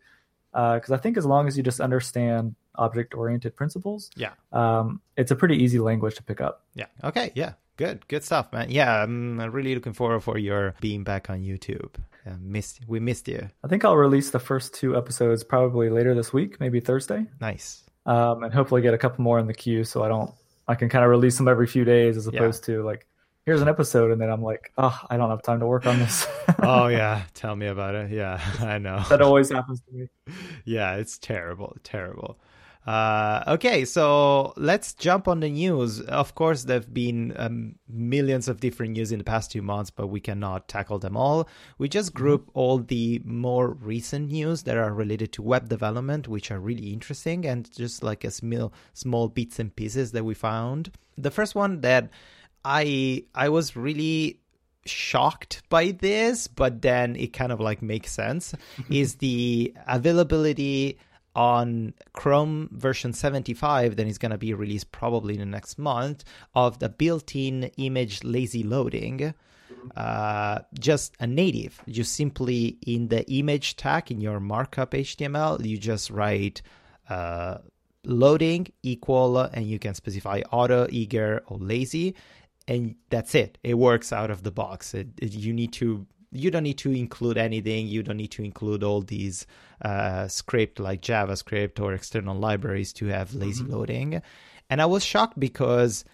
because 0.54 0.92
uh, 0.92 0.96
I 0.96 0.98
think 0.98 1.18
as 1.18 1.26
long 1.26 1.48
as 1.48 1.58
you 1.58 1.64
just 1.64 1.82
understand 1.82 2.56
object 2.76 3.14
oriented 3.14 3.56
principles, 3.58 4.10
yeah, 4.16 4.32
um, 4.54 5.02
it's 5.18 5.32
a 5.32 5.36
pretty 5.36 5.62
easy 5.62 5.80
language 5.80 6.16
to 6.16 6.24
pick 6.24 6.40
up. 6.40 6.64
Yeah. 6.74 6.86
Okay. 7.04 7.34
Yeah. 7.36 7.54
Good, 7.78 8.08
good 8.08 8.24
stuff, 8.24 8.52
man. 8.54 8.70
Yeah, 8.70 9.04
I'm 9.04 9.40
really 9.40 9.76
looking 9.76 9.94
forward 9.94 10.22
for 10.22 10.38
your 10.38 10.76
being 10.80 11.04
back 11.04 11.30
on 11.30 11.42
YouTube. 11.42 11.96
Missed 12.40 12.82
we 12.88 13.00
missed 13.00 13.28
you. 13.28 13.50
I 13.64 13.68
think 13.68 13.86
I'll 13.86 13.98
release 13.98 14.32
the 14.32 14.40
first 14.40 14.74
two 14.74 14.98
episodes 14.98 15.44
probably 15.44 15.90
later 15.90 16.16
this 16.16 16.34
week, 16.34 16.60
maybe 16.60 16.80
Thursday. 16.80 17.26
Nice. 17.40 17.84
Um, 18.08 18.44
and 18.44 18.52
hopefully 18.54 18.82
get 18.82 18.96
a 18.96 18.98
couple 18.98 19.24
more 19.24 19.38
in 19.38 19.46
the 19.46 19.54
queue, 19.54 19.84
so 19.84 20.04
I 20.04 20.08
don't. 20.08 20.34
I 20.68 20.74
can 20.74 20.90
kind 20.90 21.04
of 21.04 21.12
release 21.12 21.38
them 21.38 21.48
every 21.48 21.68
few 21.68 21.86
days 21.86 22.18
as 22.18 22.26
opposed 22.26 22.68
yeah. 22.68 22.76
to 22.76 22.84
like 22.84 23.06
here's 23.46 23.62
an 23.62 23.68
episode 23.68 24.12
and 24.12 24.20
then 24.20 24.30
I'm 24.30 24.42
like, 24.42 24.72
oh, 24.78 25.00
I 25.10 25.18
don't 25.18 25.30
have 25.30 25.44
time 25.44 25.60
to 25.60 25.68
work 25.68 25.86
on 25.86 26.00
this. 26.00 26.28
oh 26.60 26.88
yeah, 26.88 27.24
tell 27.34 27.56
me 27.56 27.68
about 27.68 27.96
it. 27.96 28.12
Yeah, 28.12 28.42
I 28.60 28.78
know. 28.80 29.04
that 29.10 29.22
always 29.22 29.52
happens 29.52 29.82
to 29.82 29.94
me. 29.94 30.08
Yeah, 30.66 30.96
it's 30.96 31.18
terrible, 31.18 31.78
terrible. 31.84 32.40
Uh, 32.86 33.44
okay, 33.48 33.84
so 33.84 34.54
let's 34.58 34.94
jump 34.94 35.28
on 35.28 35.40
the 35.40 35.50
news. 35.50 36.02
Of 36.02 36.36
course, 36.36 36.64
there 36.64 36.76
have 36.76 36.94
been 36.94 37.34
um, 37.36 37.76
millions 37.90 38.48
of 38.48 38.60
different 38.60 38.94
news 38.94 39.12
in 39.12 39.18
the 39.18 39.24
past 39.24 39.52
two 39.52 39.64
months, 39.64 39.90
but 39.90 40.08
we 40.08 40.20
cannot 40.20 40.68
tackle 40.68 41.00
them 41.00 41.18
all. 41.18 41.48
We 41.80 41.90
just 41.90 42.10
mm-hmm. 42.10 42.24
group 42.24 42.52
all 42.54 42.78
the 42.78 43.22
more 43.26 43.70
recent 43.70 44.32
news 44.32 44.64
that 44.64 44.78
are 44.78 44.94
related 44.94 45.34
to 45.34 45.42
web 45.42 45.68
development, 45.68 46.28
which 46.28 46.52
are 46.52 46.60
really 46.60 46.94
interesting, 46.94 47.46
and 47.46 47.72
just 47.76 48.04
like 48.04 48.24
a 48.24 48.30
small 48.30 48.72
small 48.94 49.30
bits 49.30 49.58
and 49.58 49.76
pieces 49.76 50.12
that 50.12 50.24
we 50.24 50.36
found. 50.36 50.92
The 51.18 51.32
first 51.32 51.56
one 51.56 51.82
that 51.82 52.10
I 52.64 53.24
I 53.34 53.50
was 53.50 53.76
really 53.76 54.42
shocked 54.86 55.64
by 55.70 55.90
this, 55.90 56.48
but 56.48 56.84
then 56.84 57.16
it 57.16 57.34
kind 57.34 57.52
of 57.52 57.60
like 57.60 57.82
makes 57.82 58.12
sense 58.12 58.54
is 58.92 59.16
the 59.16 59.74
availability 59.88 61.00
on 61.36 61.94
Chrome 62.14 62.70
version 62.72 63.14
75, 63.14 63.96
then 63.96 64.08
it's 64.08 64.18
going 64.18 64.32
to 64.32 64.38
be 64.38 64.54
released 64.54 64.92
probably 64.92 65.34
in 65.36 65.40
the 65.40 65.46
next 65.46 65.78
month, 65.78 66.24
of 66.54 66.80
the 66.80 66.90
built 66.90 67.36
in 67.36 67.66
image 67.78 68.24
lazy 68.24 68.64
loading. 68.64 69.34
uh, 69.96 70.60
just 70.80 71.16
a 71.20 71.28
native. 71.28 71.82
You 71.86 72.04
simply 72.04 72.78
in 72.86 73.08
the 73.10 73.30
image 73.32 73.76
tag 73.76 74.12
in 74.12 74.22
your 74.22 74.40
markup 74.40 74.92
HTML, 74.92 75.66
you 75.66 75.78
just 75.78 76.10
write 76.10 76.62
uh, 77.10 77.58
loading 78.04 78.68
equal, 78.84 79.38
and 79.38 79.66
you 79.66 79.80
can 79.80 79.94
specify 79.94 80.42
auto, 80.52 80.88
eager, 80.90 81.44
or 81.48 81.58
lazy, 81.58 82.16
and 82.68 82.96
that's 83.10 83.36
it. 83.36 83.58
It 83.64 83.76
works 83.76 84.12
out 84.12 84.32
of 84.32 84.44
the 84.44 84.52
box. 84.52 84.94
It, 84.94 85.08
it, 85.22 85.34
you 85.34 85.54
need 85.54 85.74
to 85.74 86.06
you 86.36 86.52
don't 86.52 86.64
need 86.64 86.78
to 86.80 86.92
include 86.92 87.38
anything. 87.38 87.88
You 87.88 88.04
don't 88.04 88.18
need 88.18 88.32
to 88.32 88.44
include 88.44 88.84
all 88.84 89.02
these 89.02 89.46
uh, 89.82 90.28
script 90.28 90.80
like 90.80 91.02
JavaScript 91.02 91.80
or 91.80 91.94
external 91.94 92.38
libraries 92.38 92.94
to 92.94 93.08
have 93.08 93.34
lazy 93.34 93.64
mm-hmm. 93.64 93.74
loading. 93.74 94.22
And 94.70 94.82
I 94.82 94.86
was 94.86 95.04
shocked 95.04 95.40
because 95.40 96.06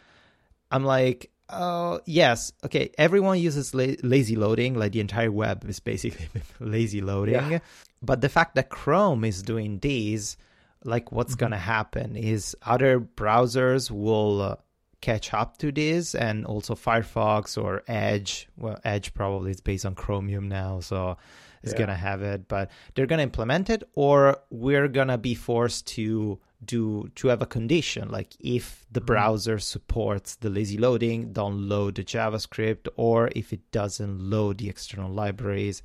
I'm 0.71 0.85
like, 0.85 1.31
oh 1.49 2.01
yes, 2.05 2.51
okay. 2.65 2.91
Everyone 2.97 3.39
uses 3.39 3.73
la- 3.73 3.95
lazy 4.03 4.35
loading. 4.35 4.75
Like 4.75 4.93
the 4.93 4.99
entire 4.99 5.31
web 5.31 5.65
is 5.67 5.79
basically 5.79 6.27
lazy 6.59 7.01
loading. 7.01 7.51
Yeah. 7.51 7.59
But 8.01 8.21
the 8.21 8.29
fact 8.29 8.55
that 8.55 8.69
Chrome 8.69 9.23
is 9.23 9.43
doing 9.43 9.79
these, 9.79 10.37
like, 10.83 11.11
what's 11.11 11.33
mm-hmm. 11.33 11.39
gonna 11.39 11.57
happen 11.57 12.15
is 12.15 12.55
other 12.63 12.99
browsers 12.99 13.91
will. 13.91 14.59
Catch 15.01 15.33
up 15.33 15.57
to 15.57 15.71
this 15.71 16.13
and 16.13 16.45
also 16.45 16.75
firefox 16.75 17.61
or 17.61 17.83
edge 17.87 18.47
well 18.55 18.79
edge 18.83 19.13
probably 19.13 19.51
is 19.51 19.59
based 19.59 19.85
on 19.85 19.95
chromium 19.95 20.47
now 20.47 20.79
so 20.79 21.17
it's 21.63 21.73
yeah. 21.73 21.79
gonna 21.79 21.95
have 21.95 22.21
it 22.21 22.47
but 22.47 22.69
they're 22.93 23.07
gonna 23.07 23.23
implement 23.23 23.69
it 23.69 23.83
or 23.95 24.37
we're 24.51 24.87
gonna 24.87 25.17
be 25.17 25.33
forced 25.33 25.87
to 25.87 26.39
do 26.63 27.09
to 27.15 27.27
have 27.29 27.41
a 27.41 27.47
condition 27.47 28.09
like 28.09 28.35
if 28.39 28.85
the 28.91 28.99
mm-hmm. 28.99 29.07
browser 29.07 29.57
supports 29.57 30.35
the 30.35 30.49
lazy 30.49 30.77
loading 30.77 31.33
don't 31.33 31.67
load 31.67 31.95
the 31.95 32.03
javascript 32.03 32.87
or 32.95 33.29
if 33.35 33.51
it 33.51 33.71
doesn't 33.71 34.19
load 34.19 34.59
the 34.59 34.69
external 34.69 35.11
libraries 35.11 35.81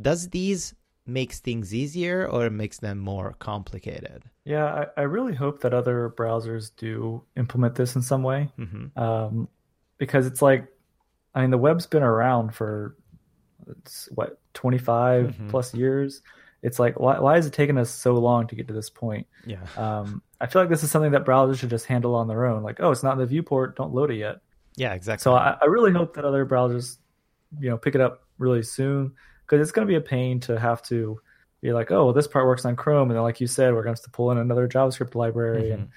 does 0.00 0.28
these 0.28 0.74
makes 1.06 1.40
things 1.40 1.74
easier 1.74 2.26
or 2.26 2.48
makes 2.50 2.78
them 2.78 2.98
more 2.98 3.34
complicated 3.38 4.22
yeah, 4.44 4.86
I, 4.96 5.02
I, 5.02 5.02
really 5.02 5.34
hope 5.34 5.60
that 5.60 5.72
other 5.72 6.12
browsers 6.16 6.72
do 6.76 7.22
implement 7.36 7.76
this 7.76 7.94
in 7.94 8.02
some 8.02 8.22
way, 8.22 8.50
mm-hmm. 8.58 8.98
um, 8.98 9.48
because 9.98 10.26
it's 10.26 10.42
like, 10.42 10.66
I 11.34 11.42
mean, 11.42 11.50
the 11.50 11.58
web's 11.58 11.86
been 11.86 12.02
around 12.02 12.54
for 12.54 12.96
it's 13.68 14.08
what 14.14 14.40
25 14.54 15.26
mm-hmm. 15.26 15.48
plus 15.48 15.74
years. 15.74 16.22
It's 16.62 16.78
like, 16.78 16.98
why, 16.98 17.20
why 17.20 17.38
is 17.38 17.46
it 17.46 17.52
taking 17.52 17.78
us 17.78 17.90
so 17.90 18.14
long 18.14 18.48
to 18.48 18.56
get 18.56 18.68
to 18.68 18.74
this 18.74 18.90
point? 18.90 19.26
Yeah. 19.46 19.64
Um, 19.76 20.22
I 20.40 20.46
feel 20.46 20.62
like 20.62 20.68
this 20.68 20.82
is 20.82 20.90
something 20.90 21.12
that 21.12 21.24
browsers 21.24 21.58
should 21.58 21.70
just 21.70 21.86
handle 21.86 22.14
on 22.16 22.26
their 22.26 22.46
own. 22.46 22.62
Like, 22.62 22.78
oh, 22.80 22.90
it's 22.90 23.02
not 23.02 23.12
in 23.12 23.18
the 23.18 23.26
viewport, 23.26 23.76
don't 23.76 23.94
load 23.94 24.10
it 24.10 24.16
yet. 24.16 24.40
Yeah, 24.76 24.94
exactly. 24.94 25.22
So 25.22 25.34
I, 25.34 25.56
I 25.60 25.66
really 25.66 25.92
hope 25.92 26.14
that 26.16 26.24
other 26.24 26.44
browsers, 26.46 26.98
you 27.60 27.70
know, 27.70 27.78
pick 27.78 27.94
it 27.94 28.00
up 28.00 28.24
really 28.38 28.62
soon 28.62 29.12
because 29.46 29.60
it's 29.60 29.72
going 29.72 29.86
to 29.86 29.90
be 29.90 29.96
a 29.96 30.00
pain 30.00 30.40
to 30.40 30.58
have 30.58 30.82
to 30.84 31.20
be 31.60 31.72
like, 31.72 31.90
oh, 31.90 32.06
well, 32.06 32.12
this 32.12 32.26
part 32.26 32.46
works 32.46 32.64
on 32.64 32.76
Chrome, 32.76 33.10
and 33.10 33.16
then 33.16 33.22
like 33.22 33.40
you 33.40 33.46
said, 33.46 33.72
we're 33.72 33.84
going 33.84 33.94
to 33.94 34.00
have 34.00 34.04
to 34.04 34.10
pull 34.10 34.30
in 34.30 34.38
another 34.38 34.68
JavaScript 34.68 35.14
library, 35.14 35.64
mm-hmm. 35.64 35.82
and 35.82 35.88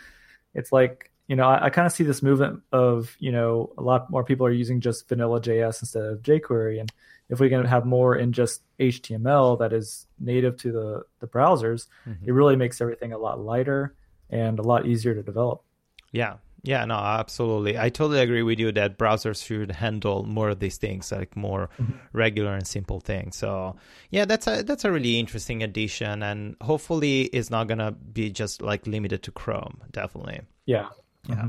it's 0.54 0.72
like 0.72 1.12
you 1.28 1.36
know 1.36 1.48
I, 1.48 1.66
I 1.66 1.70
kind 1.72 1.88
of 1.88 1.92
see 1.92 2.04
this 2.04 2.22
movement 2.22 2.62
of 2.72 3.16
you 3.20 3.32
know 3.32 3.74
a 3.78 3.82
lot 3.82 4.10
more 4.10 4.24
people 4.24 4.46
are 4.46 4.52
using 4.52 4.80
just 4.80 5.10
vanilla 5.10 5.42
JS 5.42 5.82
instead 5.82 6.04
of 6.04 6.22
jQuery, 6.22 6.80
and 6.80 6.92
if 7.30 7.40
we 7.40 7.50
can 7.50 7.66
have 7.66 7.86
more 7.86 8.16
in 8.16 8.32
just 8.32 8.62
HTML 8.80 9.58
that 9.60 9.74
is 9.74 10.08
native 10.20 10.58
to 10.58 10.72
the 10.72 11.04
the 11.20 11.28
browsers, 11.28 11.88
mm-hmm. 12.08 12.28
it 12.28 12.32
really 12.32 12.56
makes 12.56 12.80
everything 12.80 13.14
a 13.14 13.18
lot 13.18 13.40
lighter 13.40 13.96
and 14.30 14.60
a 14.60 14.64
lot 14.64 14.86
easier 14.86 15.16
to 15.16 15.24
develop. 15.24 15.64
Yeah, 16.12 16.36
yeah, 16.66 16.84
no, 16.86 16.96
absolutely. 16.96 17.78
I 17.78 17.90
totally 17.90 18.20
agree 18.20 18.44
with 18.44 18.60
you 18.60 18.72
that 18.74 18.98
browsers 18.98 19.46
should 19.46 19.72
handle 19.72 20.24
more 20.24 20.50
of 20.50 20.60
these 20.60 20.78
things, 20.78 21.12
like 21.12 21.36
more 21.36 21.70
mm-hmm. 21.80 21.94
regular 22.12 22.54
and 22.54 22.66
simple 22.66 23.00
things. 23.00 23.36
So, 23.36 23.76
yeah, 24.10 24.26
that's 24.26 24.48
a 24.48 24.64
that's 24.64 24.84
a 24.84 24.92
really 24.92 25.20
interesting 25.20 25.64
addition, 25.64 26.24
and 26.24 26.56
hopefully, 26.62 27.24
it's 27.24 27.50
not 27.50 27.68
gonna 27.68 27.92
be 27.92 28.32
just 28.32 28.62
like 28.62 28.88
limited 28.88 29.24
to 29.24 29.32
Chrome. 29.32 29.82
Definitely. 29.92 30.42
Yeah. 30.66 30.90
Yeah. 31.28 31.36
Mm-hmm. 31.36 31.48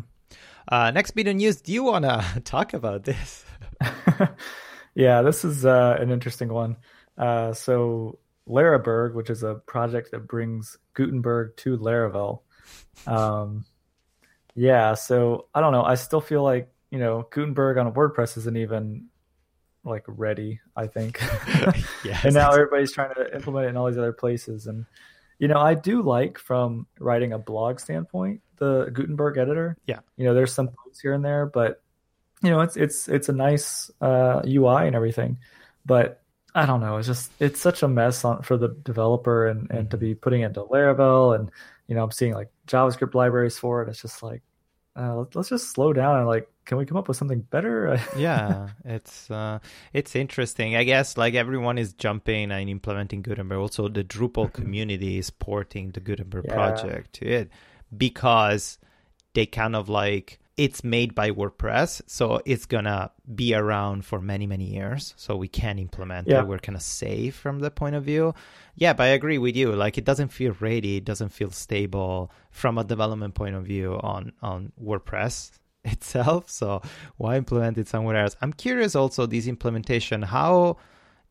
Uh, 0.68 0.90
next 0.90 1.12
bit 1.12 1.29
of 1.29 1.37
news. 1.37 1.61
Do 1.61 1.72
you 1.72 1.85
want 1.85 2.05
to 2.05 2.40
talk 2.44 2.74
about 2.74 3.05
this? 3.05 3.44
yeah, 4.94 5.22
this 5.22 5.44
is 5.44 5.64
uh, 5.64 5.96
an 5.98 6.11
interesting 6.11 6.48
one. 6.48 6.76
Uh, 7.16 7.52
so 7.52 8.18
Laraberg, 8.48 9.14
which 9.14 9.31
is 9.31 9.42
a 9.42 9.55
project 9.55 10.11
that 10.11 10.26
brings 10.26 10.76
Gutenberg 10.94 11.57
to 11.59 11.79
Laravel. 11.79 12.40
Um, 13.07 13.64
yeah, 14.57 14.95
so 14.95 15.47
I 15.55 15.61
don't 15.61 15.73
know. 15.73 15.85
I 15.85 15.95
still 15.95 16.21
feel 16.21 16.42
like 16.42 16.73
you 16.90 16.99
know 16.99 17.29
Gutenberg 17.31 17.79
on 17.79 17.92
WordPress 17.92 18.38
isn't 18.38 18.57
even 18.57 19.07
like 19.85 20.05
ready. 20.09 20.61
I 20.75 20.88
think, 20.88 21.23
yes. 22.05 22.25
and 22.25 22.35
now 22.35 22.51
everybody's 22.51 22.92
trying 22.92 23.14
to 23.14 23.35
implement 23.35 23.66
it 23.66 23.69
in 23.69 23.77
all 23.77 23.87
these 23.87 23.99
other 23.99 24.12
places. 24.12 24.66
And 24.66 24.87
you 25.38 25.47
know, 25.47 25.59
I 25.59 25.75
do 25.75 26.03
like 26.03 26.38
from 26.38 26.87
writing 26.99 27.33
a 27.33 27.38
blog 27.38 27.79
standpoint 27.79 28.40
the 28.57 28.90
Gutenberg 28.92 29.38
editor. 29.38 29.77
Yeah, 29.87 30.01
you 30.16 30.25
know, 30.25 30.35
there's 30.35 30.53
some 30.53 30.66
bugs 30.66 31.01
here 31.01 31.12
and 31.12 31.25
there, 31.25 31.47
but 31.47 31.83
you 32.42 32.51
know, 32.51 32.61
it's 32.61 32.77
it's 32.77 33.09
it's 33.09 33.29
a 33.29 33.33
nice 33.33 33.90
uh, 34.01 34.42
UI 34.47 34.87
and 34.87 34.97
everything. 34.97 35.38
But 35.85 36.23
I 36.55 36.66
don't 36.66 36.81
know. 36.81 36.97
It's 36.97 37.07
just 37.07 37.31
it's 37.38 37.61
such 37.61 37.83
a 37.83 37.88
mess 37.88 38.25
on 38.25 38.42
for 38.42 38.57
the 38.57 38.69
developer 38.69 39.47
and 39.47 39.71
and 39.71 39.90
to 39.90 39.97
mm-hmm. 39.97 40.07
be 40.07 40.14
putting 40.14 40.42
into 40.42 40.62
Laravel 40.62 41.38
and 41.38 41.51
you 41.88 41.94
know 41.94 42.05
I'm 42.05 42.11
seeing 42.11 42.35
like 42.35 42.51
JavaScript 42.66 43.14
libraries 43.14 43.59
for 43.59 43.83
it. 43.83 43.88
It's 43.88 44.03
just 44.03 44.22
like 44.22 44.42
uh, 44.96 45.25
let's 45.35 45.51
just 45.51 45.70
slow 45.70 45.92
down 45.92 46.18
and 46.18 46.27
like 46.27 46.49
can 46.64 46.79
we 46.79 46.87
come 46.87 46.96
up 46.96 47.07
with 47.07 47.16
something 47.16 47.40
better 47.40 48.01
yeah 48.16 48.68
it's 48.85 49.31
uh, 49.31 49.59
it's 49.92 50.16
interesting 50.16 50.75
i 50.75 50.85
guess 50.85 51.16
like 51.16 51.35
everyone 51.35 51.77
is 51.77 51.92
jumping 51.92 52.51
and 52.51 52.70
implementing 52.70 53.20
gutenberg 53.20 53.59
also 53.59 53.88
the 53.88 54.03
drupal 54.03 54.51
community 54.55 55.18
is 55.18 55.29
porting 55.29 55.90
the 55.90 56.01
gutenberg 56.01 56.46
yeah. 56.46 56.55
project 56.55 57.12
to 57.12 57.27
it 57.27 57.51
because 57.96 58.79
they 59.35 59.44
kind 59.44 59.77
of 59.77 59.88
like 59.88 60.40
it's 60.57 60.83
made 60.83 61.14
by 61.14 61.31
WordPress, 61.31 62.03
so 62.07 62.40
it's 62.47 62.64
gonna 62.64 63.11
be 63.35 63.55
around 63.55 64.07
for 64.07 64.21
many 64.21 64.47
many 64.47 64.64
years. 64.64 65.12
So 65.16 65.37
we 65.37 65.49
can 65.49 65.79
implement 65.79 66.29
yeah. 66.29 66.40
it. 66.40 66.47
We're 66.47 66.59
kind 66.59 66.77
of 66.77 66.83
safe 66.83 67.37
from 67.37 67.61
the 67.61 67.71
point 67.71 67.95
of 67.95 68.05
view. 68.05 68.35
Yeah, 68.75 68.95
but 68.95 69.05
I 69.05 69.09
agree 69.09 69.38
with 69.38 69.55
you. 69.55 69.73
Like 69.73 69.99
it 69.99 70.05
doesn't 70.05 70.29
feel 70.29 70.57
ready. 70.61 70.97
It 70.97 71.05
doesn't 71.05 71.29
feel 71.29 71.51
stable 71.51 72.31
from 72.51 72.79
a 72.79 72.85
development 72.85 73.35
point 73.35 73.55
of 73.55 73.64
view 73.64 74.01
on 74.03 74.33
on 74.40 74.73
WordPress 74.83 75.51
itself. 75.85 76.49
So 76.49 76.81
why 77.19 77.37
implement 77.37 77.77
it 77.77 77.88
somewhere 77.88 78.16
else? 78.16 78.37
I'm 78.40 78.53
curious 78.55 78.97
also 78.97 79.27
this 79.27 79.47
implementation 79.47 80.23
how 80.23 80.79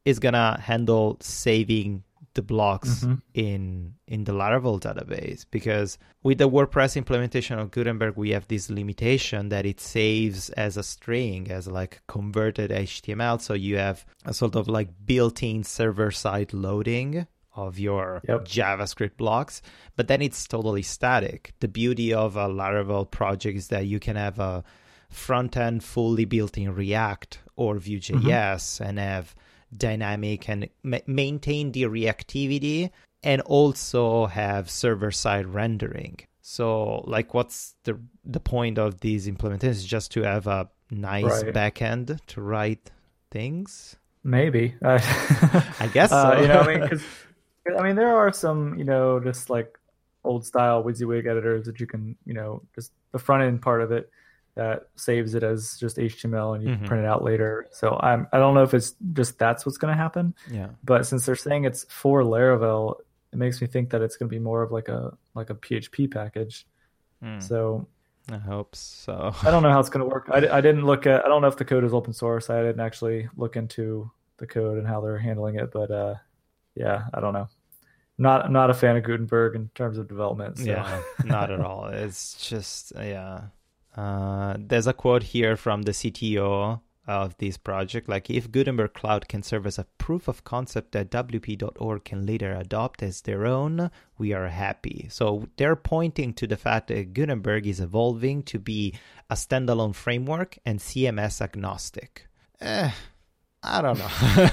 is 0.05 0.19
gonna 0.19 0.59
handle 0.61 1.17
saving 1.19 2.03
the 2.35 2.41
blocks 2.41 3.03
mm-hmm. 3.03 3.15
in 3.33 3.95
in 4.07 4.25
the 4.25 4.31
Laravel 4.31 4.79
database 4.79 5.45
because 5.49 5.97
with 6.21 6.37
the 6.37 6.49
WordPress 6.49 6.95
implementation 6.95 7.57
of 7.57 7.71
Gutenberg 7.71 8.15
we 8.15 8.29
have 8.31 8.47
this 8.47 8.69
limitation 8.69 9.49
that 9.49 9.65
it 9.65 9.79
saves 9.79 10.49
as 10.51 10.77
a 10.77 10.83
string 10.83 11.49
as 11.49 11.67
like 11.67 12.01
converted 12.07 12.71
HTML 12.71 13.41
so 13.41 13.53
you 13.53 13.77
have 13.77 14.05
a 14.25 14.33
sort 14.33 14.55
of 14.55 14.67
like 14.67 14.89
built-in 15.05 15.63
server 15.63 16.11
side 16.11 16.53
loading 16.53 17.25
of 17.55 17.79
your 17.79 18.21
yep. 18.27 18.45
JavaScript 18.45 19.17
blocks 19.17 19.61
but 19.95 20.07
then 20.07 20.21
it's 20.21 20.45
totally 20.45 20.81
static 20.81 21.53
the 21.61 21.67
beauty 21.67 22.13
of 22.13 22.35
a 22.35 22.47
Laravel 22.47 23.09
project 23.09 23.57
is 23.57 23.69
that 23.69 23.87
you 23.87 23.99
can 23.99 24.17
have 24.17 24.39
a 24.39 24.63
front 25.09 25.55
end 25.55 25.83
fully 25.83 26.25
built 26.25 26.57
in 26.57 26.75
React 26.75 27.39
or 27.55 27.77
Vue.js 27.77 28.21
mm-hmm. 28.21 28.83
and 28.83 28.99
have 28.99 29.35
dynamic 29.75 30.49
and 30.49 30.69
ma- 30.83 30.99
maintain 31.07 31.71
the 31.71 31.83
reactivity 31.83 32.91
and 33.23 33.41
also 33.41 34.27
have 34.27 34.69
server 34.69 35.11
side 35.11 35.47
rendering. 35.47 36.19
So, 36.41 37.03
like, 37.07 37.33
what's 37.33 37.75
the 37.83 37.99
the 38.23 38.39
point 38.39 38.77
of 38.77 38.99
these 38.99 39.27
implementations? 39.27 39.85
Just 39.85 40.11
to 40.11 40.21
have 40.21 40.45
a 40.45 40.69
nice 40.91 41.43
right. 41.43 41.53
backend 41.53 42.19
to 42.27 42.41
write 42.41 42.91
things? 43.31 43.95
Maybe. 44.23 44.75
I 44.83 45.89
guess 45.93 46.11
so. 46.11 46.17
Uh, 46.17 46.39
you 46.41 46.47
know, 46.47 46.59
I 46.59 46.67
mean, 46.67 46.81
because 46.89 47.03
I 47.77 47.81
mean, 47.81 47.95
there 47.95 48.15
are 48.15 48.31
some, 48.31 48.77
you 48.77 48.83
know, 48.83 49.19
just 49.19 49.49
like 49.49 49.77
old 50.23 50.45
style 50.45 50.83
WYSIWYG 50.83 51.27
editors 51.27 51.65
that 51.65 51.79
you 51.79 51.87
can, 51.87 52.15
you 52.25 52.33
know, 52.33 52.61
just 52.75 52.91
the 53.11 53.19
front 53.19 53.43
end 53.43 53.61
part 53.61 53.81
of 53.81 53.91
it 53.91 54.09
that 54.55 54.87
saves 54.95 55.35
it 55.35 55.43
as 55.43 55.77
just 55.77 55.97
HTML 55.97 56.55
and 56.55 56.63
you 56.63 56.69
mm-hmm. 56.71 56.85
print 56.85 57.03
it 57.03 57.07
out 57.07 57.23
later. 57.23 57.67
So 57.71 57.99
I'm 58.01 58.27
I 58.31 58.39
don't 58.39 58.53
know 58.55 58.63
if 58.63 58.73
it's 58.73 58.95
just 59.13 59.37
that's 59.37 59.65
what's 59.65 59.77
going 59.77 59.93
to 59.93 59.97
happen. 59.97 60.33
Yeah. 60.49 60.69
But 60.83 61.05
since 61.05 61.25
they're 61.25 61.35
saying 61.35 61.65
it's 61.65 61.85
for 61.89 62.23
Laravel, 62.23 62.95
it 63.33 63.37
makes 63.37 63.59
me 63.61 63.67
think 63.67 63.89
that 63.89 64.01
it's 64.01 64.15
going 64.15 64.29
to 64.29 64.33
be 64.33 64.39
more 64.39 64.63
of 64.63 64.71
like 64.71 64.87
a 64.87 65.17
like 65.33 65.49
a 65.49 65.55
PHP 65.55 66.11
package. 66.11 66.65
Mm. 67.21 67.43
So 67.43 67.87
I 68.31 68.37
hope 68.37 68.75
so. 68.75 69.35
I 69.43 69.51
don't 69.51 69.61
know 69.61 69.71
how 69.71 69.79
it's 69.79 69.89
going 69.89 70.07
to 70.07 70.11
work. 70.11 70.29
I, 70.31 70.57
I 70.57 70.61
didn't 70.61 70.85
look 70.85 71.05
at. 71.05 71.25
I 71.25 71.27
don't 71.27 71.41
know 71.41 71.47
if 71.47 71.57
the 71.57 71.65
code 71.65 71.83
is 71.83 71.93
open 71.93 72.13
source. 72.13 72.49
I 72.49 72.61
didn't 72.61 72.79
actually 72.79 73.29
look 73.35 73.57
into 73.57 74.09
the 74.37 74.47
code 74.47 74.77
and 74.77 74.87
how 74.87 75.01
they're 75.01 75.17
handling 75.17 75.55
it. 75.55 75.71
But 75.71 75.91
uh, 75.91 76.15
yeah, 76.75 77.05
I 77.13 77.19
don't 77.19 77.33
know. 77.33 77.49
Not 78.17 78.45
I'm 78.45 78.53
not 78.53 78.69
a 78.69 78.73
fan 78.73 78.95
of 78.95 79.03
Gutenberg 79.03 79.55
in 79.55 79.69
terms 79.75 79.97
of 79.97 80.07
development. 80.07 80.59
So. 80.59 80.63
Yeah, 80.63 81.01
not 81.25 81.51
at 81.51 81.59
all. 81.65 81.87
It's 81.87 82.47
just 82.47 82.93
yeah. 82.95 83.41
Uh, 83.95 84.57
there's 84.59 84.87
a 84.87 84.93
quote 84.93 85.23
here 85.23 85.55
from 85.55 85.83
the 85.83 85.91
CTO 85.91 86.81
of 87.07 87.37
this 87.37 87.57
project. 87.57 88.09
Like, 88.09 88.29
if 88.29 88.51
Gutenberg 88.51 88.93
Cloud 88.93 89.27
can 89.27 89.43
serve 89.43 89.65
as 89.65 89.77
a 89.77 89.85
proof 89.97 90.27
of 90.27 90.43
concept 90.43 90.91
that 90.93 91.11
WP.org 91.11 92.03
can 92.03 92.25
later 92.25 92.53
adopt 92.53 93.03
as 93.03 93.21
their 93.21 93.45
own, 93.45 93.91
we 94.17 94.33
are 94.33 94.47
happy. 94.47 95.07
So, 95.09 95.47
they're 95.57 95.75
pointing 95.75 96.33
to 96.33 96.47
the 96.47 96.57
fact 96.57 96.87
that 96.87 97.13
Gutenberg 97.13 97.67
is 97.67 97.79
evolving 97.79 98.43
to 98.43 98.59
be 98.59 98.95
a 99.29 99.35
standalone 99.35 99.95
framework 99.95 100.57
and 100.65 100.79
CMS 100.79 101.41
agnostic. 101.41 102.27
Eh, 102.59 102.91
I 103.63 103.81
don't 103.81 103.99
know. 103.99 104.49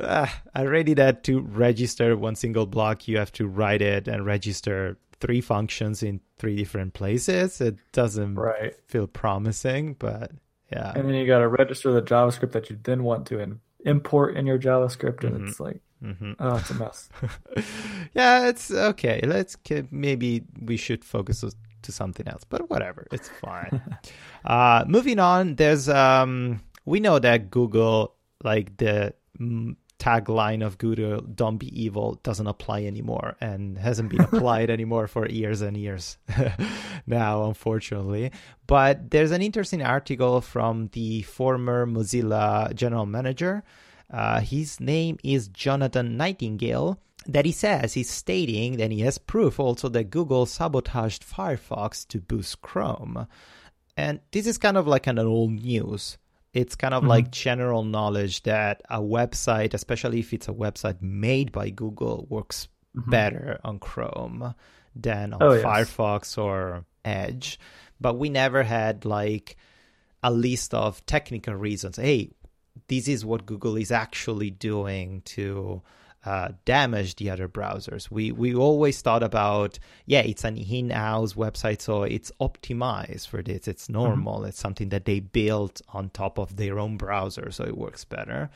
uh, 0.00 0.26
already 0.56 0.94
that 0.94 1.24
to 1.24 1.40
register 1.40 2.16
one 2.16 2.36
single 2.36 2.66
block, 2.66 3.08
you 3.08 3.18
have 3.18 3.32
to 3.32 3.46
write 3.46 3.82
it 3.82 4.08
and 4.08 4.26
register 4.26 4.98
three 5.24 5.40
functions 5.40 6.02
in 6.02 6.20
three 6.38 6.54
different 6.54 6.92
places. 6.92 7.58
It 7.58 7.76
doesn't 7.92 8.34
right. 8.34 8.74
feel 8.88 9.06
promising, 9.06 9.94
but 9.94 10.32
yeah. 10.70 10.92
And 10.94 11.08
then 11.08 11.14
you 11.14 11.26
got 11.26 11.38
to 11.38 11.48
register 11.48 11.92
the 11.92 12.02
JavaScript 12.02 12.52
that 12.52 12.68
you 12.68 12.78
then 12.82 13.04
want 13.04 13.26
to 13.28 13.38
in, 13.38 13.60
import 13.86 14.36
in 14.36 14.44
your 14.46 14.58
JavaScript, 14.58 15.24
and 15.24 15.36
mm-hmm. 15.36 15.46
it's 15.46 15.60
like, 15.60 15.80
mm-hmm. 16.02 16.32
oh, 16.38 16.56
it's 16.56 16.68
a 16.68 16.74
mess. 16.74 17.08
yeah, 18.14 18.48
it's 18.48 18.70
okay. 18.70 19.22
Let's 19.24 19.56
maybe 19.90 20.44
we 20.60 20.76
should 20.76 21.02
focus 21.02 21.42
to 21.82 21.92
something 21.92 22.28
else, 22.28 22.44
but 22.44 22.68
whatever, 22.68 23.06
it's 23.10 23.30
fine. 23.40 23.80
uh, 24.44 24.84
moving 24.86 25.18
on, 25.18 25.54
there's 25.54 25.88
um, 25.88 26.60
we 26.84 27.00
know 27.00 27.18
that 27.18 27.50
Google 27.50 28.14
like 28.42 28.76
the 28.76 29.14
tagline 30.04 30.64
of 30.64 30.76
Google, 30.76 31.20
don't 31.22 31.56
be 31.56 31.70
evil, 31.82 32.20
doesn't 32.22 32.46
apply 32.46 32.82
anymore 32.84 33.36
and 33.40 33.78
hasn't 33.78 34.10
been 34.10 34.20
applied 34.20 34.68
anymore 34.78 35.06
for 35.06 35.26
years 35.28 35.62
and 35.62 35.76
years 35.76 36.18
now, 37.06 37.44
unfortunately. 37.44 38.30
But 38.66 39.10
there's 39.10 39.30
an 39.30 39.40
interesting 39.40 39.82
article 39.82 40.40
from 40.42 40.90
the 40.92 41.22
former 41.22 41.86
Mozilla 41.86 42.74
general 42.74 43.06
manager. 43.06 43.62
Uh, 44.10 44.40
his 44.40 44.78
name 44.78 45.18
is 45.24 45.48
Jonathan 45.48 46.16
Nightingale. 46.16 46.98
That 47.26 47.46
he 47.46 47.52
says 47.52 47.94
he's 47.94 48.10
stating 48.10 48.76
that 48.76 48.90
he 48.90 49.00
has 49.00 49.16
proof 49.16 49.58
also 49.58 49.88
that 49.88 50.10
Google 50.10 50.44
sabotaged 50.44 51.24
Firefox 51.24 52.06
to 52.08 52.20
boost 52.20 52.60
Chrome. 52.60 53.26
And 53.96 54.20
this 54.30 54.46
is 54.46 54.58
kind 54.58 54.76
of 54.76 54.86
like 54.86 55.06
an 55.06 55.18
old 55.18 55.52
news 55.52 56.18
it's 56.54 56.76
kind 56.76 56.94
of 56.94 57.00
mm-hmm. 57.00 57.10
like 57.10 57.30
general 57.32 57.82
knowledge 57.82 58.44
that 58.44 58.80
a 58.88 59.00
website, 59.00 59.74
especially 59.74 60.20
if 60.20 60.32
it's 60.32 60.48
a 60.48 60.52
website 60.52 61.02
made 61.02 61.50
by 61.50 61.68
Google, 61.70 62.26
works 62.30 62.68
mm-hmm. 62.96 63.10
better 63.10 63.60
on 63.64 63.80
Chrome 63.80 64.54
than 64.94 65.34
on 65.34 65.42
oh, 65.42 65.60
Firefox 65.60 66.20
yes. 66.20 66.38
or 66.38 66.84
Edge. 67.04 67.58
But 68.00 68.18
we 68.18 68.30
never 68.30 68.62
had 68.62 69.04
like 69.04 69.56
a 70.22 70.30
list 70.30 70.74
of 70.74 71.04
technical 71.06 71.54
reasons. 71.54 71.96
Hey, 71.96 72.30
this 72.86 73.08
is 73.08 73.24
what 73.24 73.46
Google 73.46 73.76
is 73.76 73.90
actually 73.90 74.50
doing 74.50 75.22
to 75.26 75.82
uh, 76.24 76.48
damage 76.64 77.16
the 77.16 77.30
other 77.30 77.48
browsers. 77.48 78.10
We 78.10 78.32
we 78.32 78.54
always 78.54 79.00
thought 79.00 79.22
about 79.22 79.78
yeah, 80.06 80.20
it's 80.20 80.44
an 80.44 80.56
in-house 80.56 81.34
website, 81.34 81.80
so 81.80 82.02
it's 82.02 82.32
optimized 82.40 83.28
for 83.28 83.42
this. 83.42 83.68
It's 83.68 83.84
mm-hmm. 83.84 83.92
normal. 83.94 84.38
Mm-hmm. 84.38 84.48
It's 84.48 84.60
something 84.60 84.88
that 84.90 85.04
they 85.04 85.20
built 85.20 85.82
on 85.88 86.10
top 86.10 86.38
of 86.38 86.56
their 86.56 86.78
own 86.78 86.96
browser, 86.96 87.50
so 87.50 87.64
it 87.64 87.76
works 87.76 88.04
better. 88.04 88.50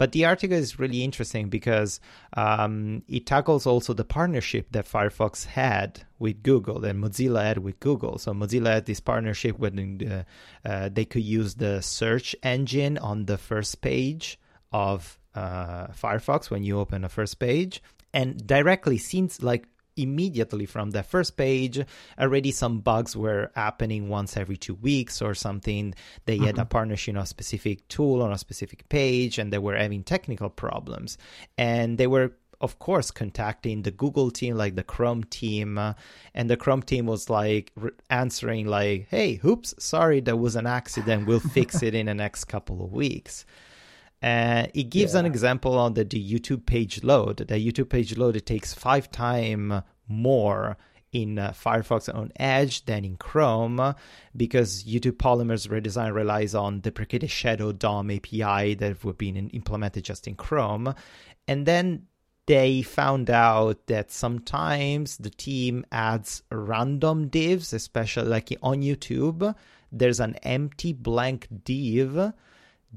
But 0.00 0.12
the 0.12 0.24
article 0.24 0.56
is 0.56 0.78
really 0.78 1.04
interesting 1.04 1.50
because 1.50 2.00
um, 2.34 3.02
it 3.06 3.26
tackles 3.26 3.66
also 3.66 3.92
the 3.92 4.02
partnership 4.02 4.68
that 4.70 4.88
Firefox 4.88 5.44
had 5.44 6.04
with 6.18 6.42
Google 6.42 6.86
and 6.86 7.04
Mozilla 7.04 7.42
had 7.42 7.58
with 7.58 7.78
Google. 7.80 8.16
So 8.16 8.32
Mozilla 8.32 8.72
had 8.72 8.86
this 8.86 9.00
partnership 9.00 9.58
where 9.58 9.68
the, 9.68 10.24
uh, 10.64 10.88
they 10.90 11.04
could 11.04 11.22
use 11.22 11.56
the 11.56 11.82
search 11.82 12.34
engine 12.42 12.96
on 12.96 13.26
the 13.26 13.36
first 13.36 13.82
page 13.82 14.38
of 14.72 15.18
uh, 15.34 15.88
Firefox 15.88 16.50
when 16.50 16.62
you 16.62 16.78
open 16.78 17.04
a 17.04 17.08
first 17.08 17.38
page, 17.38 17.82
and 18.12 18.46
directly 18.46 18.98
since 18.98 19.42
like 19.42 19.66
immediately 19.96 20.66
from 20.66 20.90
the 20.90 21.02
first 21.02 21.36
page 21.36 21.80
already 22.18 22.50
some 22.50 22.80
bugs 22.80 23.16
were 23.16 23.50
happening 23.54 24.08
once 24.08 24.36
every 24.36 24.56
two 24.56 24.74
weeks 24.74 25.20
or 25.20 25.34
something. 25.34 25.94
They 26.26 26.36
mm-hmm. 26.36 26.46
had 26.46 26.58
a 26.58 26.64
partnership 26.64 27.16
on 27.16 27.22
a 27.22 27.26
specific 27.26 27.86
tool 27.88 28.22
on 28.22 28.32
a 28.32 28.38
specific 28.38 28.88
page 28.88 29.38
and 29.38 29.52
they 29.52 29.58
were 29.58 29.76
having 29.76 30.04
technical 30.04 30.48
problems. 30.48 31.18
And 31.58 31.98
they 31.98 32.06
were 32.06 32.32
of 32.60 32.78
course 32.78 33.10
contacting 33.10 33.82
the 33.82 33.90
google 33.90 34.30
team 34.30 34.54
like 34.54 34.76
the 34.76 34.82
chrome 34.82 35.24
team. 35.24 35.78
Uh, 35.78 35.94
and 36.34 36.48
the 36.48 36.56
chrome 36.56 36.82
team 36.82 37.06
was 37.06 37.30
like 37.30 37.72
re- 37.74 37.90
answering 38.10 38.66
like 38.66 39.08
hey 39.10 39.40
oops 39.44 39.74
sorry 39.78 40.20
there 40.20 40.36
was 40.36 40.56
an 40.56 40.66
accident. 40.66 41.26
We'll 41.26 41.40
fix 41.40 41.82
it 41.82 41.94
in 41.94 42.06
the 42.06 42.14
next 42.14 42.44
couple 42.44 42.84
of 42.84 42.92
weeks 42.92 43.44
uh, 44.22 44.66
it 44.74 44.90
gives 44.90 45.14
yeah. 45.14 45.20
an 45.20 45.26
example 45.26 45.78
on 45.78 45.94
the, 45.94 46.04
the 46.04 46.22
YouTube 46.22 46.66
page 46.66 47.02
load. 47.02 47.38
The 47.38 47.54
YouTube 47.54 47.88
page 47.88 48.16
load 48.16 48.36
it 48.36 48.46
takes 48.46 48.74
five 48.74 49.10
times 49.10 49.82
more 50.08 50.76
in 51.12 51.38
uh, 51.38 51.50
Firefox 51.50 52.12
on 52.14 52.30
Edge 52.36 52.84
than 52.84 53.04
in 53.04 53.16
Chrome 53.16 53.94
because 54.36 54.84
YouTube 54.84 55.16
Polymer's 55.18 55.66
redesign 55.66 56.14
relies 56.14 56.54
on 56.54 56.80
deprecated 56.80 57.30
Shadow 57.30 57.72
DOM 57.72 58.10
API 58.10 58.74
that 58.74 59.02
would 59.04 59.18
be 59.18 59.30
implemented 59.30 60.04
just 60.04 60.28
in 60.28 60.34
Chrome. 60.34 60.94
And 61.48 61.66
then 61.66 62.06
they 62.46 62.82
found 62.82 63.30
out 63.30 63.86
that 63.86 64.10
sometimes 64.10 65.16
the 65.18 65.30
team 65.30 65.84
adds 65.92 66.42
random 66.50 67.28
divs, 67.28 67.72
especially 67.72 68.28
like 68.28 68.56
on 68.62 68.82
YouTube. 68.82 69.54
There's 69.92 70.20
an 70.20 70.36
empty 70.42 70.92
blank 70.92 71.48
div 71.64 72.32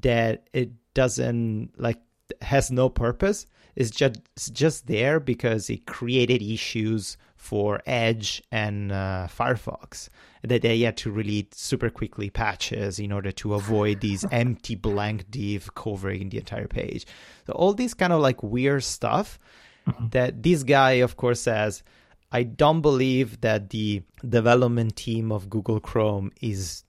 that 0.00 0.48
it 0.52 0.70
doesn't 0.94 1.72
like 1.76 2.00
has 2.42 2.70
no 2.70 2.88
purpose. 2.88 3.46
It's 3.76 3.90
just 3.90 4.20
just 4.52 4.86
there 4.86 5.20
because 5.20 5.68
it 5.68 5.86
created 5.86 6.42
issues 6.42 7.16
for 7.36 7.82
Edge 7.86 8.42
and 8.50 8.90
uh, 8.90 9.28
Firefox 9.28 10.08
that 10.42 10.62
they 10.62 10.80
had 10.80 10.96
to 10.98 11.10
really 11.10 11.48
super 11.52 11.90
quickly 11.90 12.30
patches 12.30 12.98
in 12.98 13.12
order 13.12 13.32
to 13.32 13.54
avoid 13.54 14.00
these 14.00 14.24
empty 14.32 14.74
blank 14.74 15.30
div 15.30 15.74
covering 15.74 16.28
the 16.28 16.38
entire 16.38 16.68
page. 16.68 17.06
So 17.46 17.52
all 17.52 17.74
this 17.74 17.94
kind 17.94 18.12
of 18.12 18.20
like 18.20 18.42
weird 18.42 18.84
stuff 18.84 19.38
mm-hmm. 19.86 20.08
that 20.10 20.42
this 20.42 20.62
guy 20.62 20.92
of 20.92 21.16
course 21.16 21.40
says 21.40 21.82
I 22.32 22.42
don't 22.42 22.80
believe 22.80 23.40
that 23.42 23.70
the 23.70 24.02
development 24.28 24.96
team 24.96 25.30
of 25.30 25.48
Google 25.48 25.80
Chrome 25.80 26.32
is 26.40 26.84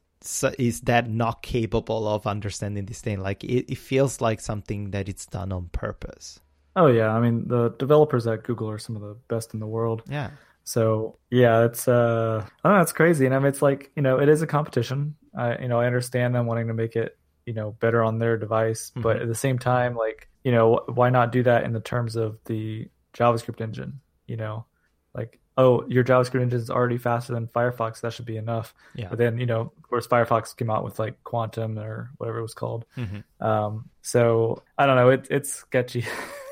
is 0.58 0.82
that 0.82 1.10
not 1.10 1.42
capable 1.42 2.08
of 2.08 2.28
understanding 2.28 2.86
this 2.86 3.02
thing? 3.02 3.22
Like 3.22 3.44
it, 3.44 3.72
it 3.72 3.78
feels 3.78 4.22
like 4.22 4.40
something 4.40 4.92
that 4.92 5.08
it's 5.08 5.26
done 5.26 5.52
on 5.52 5.70
purpose. 5.72 6.40
Oh 6.76 6.88
yeah. 6.88 7.10
I 7.10 7.20
mean 7.20 7.48
the 7.48 7.70
developers 7.80 8.28
at 8.28 8.44
google 8.44 8.70
are 8.70 8.78
some 8.78 8.96
of 8.96 9.02
the 9.02 9.16
best 9.28 9.54
in 9.54 9.60
the 9.60 9.68
world. 9.68 10.04
Yeah. 10.10 10.32
So 10.64 11.18
yeah 11.30 11.66
it's 11.66 11.88
uh 11.88 12.44
i 12.64 12.70
don't 12.70 12.78
know 12.78 12.82
it's 12.82 12.92
crazy. 12.92 13.26
And 13.26 13.36
i 13.36 13.40
mean 13.40 13.48
it's 13.48 13.62
like 13.62 13.92
you 13.96 14.02
know 14.02 14.20
it 14.20 14.30
is 14.30 14.42
a 14.42 14.48
competition. 14.48 15.16
I 15.38 15.58
you 15.60 15.68
know 15.68 15.80
i 15.80 15.86
understand 15.86 16.34
them 16.34 16.46
wanting 16.46 16.68
to 16.68 16.74
make 16.74 16.96
it 16.96 17.18
you 17.46 17.54
know 17.54 17.72
better 17.80 18.04
on 18.04 18.18
their 18.20 18.38
device 18.38 18.90
mm-hmm. 18.92 19.02
but 19.02 19.18
at 19.18 19.28
the 19.28 19.36
same 19.36 19.60
time 19.60 19.96
like 19.96 20.30
you 20.44 20.52
know 20.52 20.82
why 20.88 21.10
not 21.10 21.32
do 21.32 21.44
that 21.44 21.64
in 21.64 21.74
the 21.74 21.80
terms 21.80 22.16
of 22.16 22.40
the 22.46 22.90
javascript 23.14 23.62
engine? 23.62 24.00
You 24.28 24.38
know 24.38 24.66
like 25.14 25.40
oh, 25.58 25.86
your 25.88 26.04
JavaScript 26.04 26.42
engine 26.42 26.60
is 26.60 26.70
already 26.70 26.98
faster 26.98 27.34
than 27.34 27.48
Firefox. 27.48 28.02
That 28.02 28.14
should 28.14 28.26
be 28.26 28.38
enough. 28.38 28.74
Yeah. 28.96 29.08
But 29.10 29.18
then, 29.18 29.38
you 29.38 29.46
know, 29.46 29.72
of 29.78 29.84
course, 29.84 30.08
Firefox 30.08 30.56
came 30.56 30.70
out 30.70 30.84
with 30.84 31.00
like 31.00 31.24
Quantum 31.24 31.80
or 31.80 32.12
whatever 32.18 32.40
it 32.40 32.44
was 32.44 32.54
called. 32.54 32.86
Mm-hmm. 32.98 33.46
Um, 33.46 33.90
so 34.02 34.64
I 34.78 34.86
don't 34.86 34.96
know. 34.96 35.10
It, 35.10 35.28
it's 35.30 35.54
sketchy. 35.54 36.06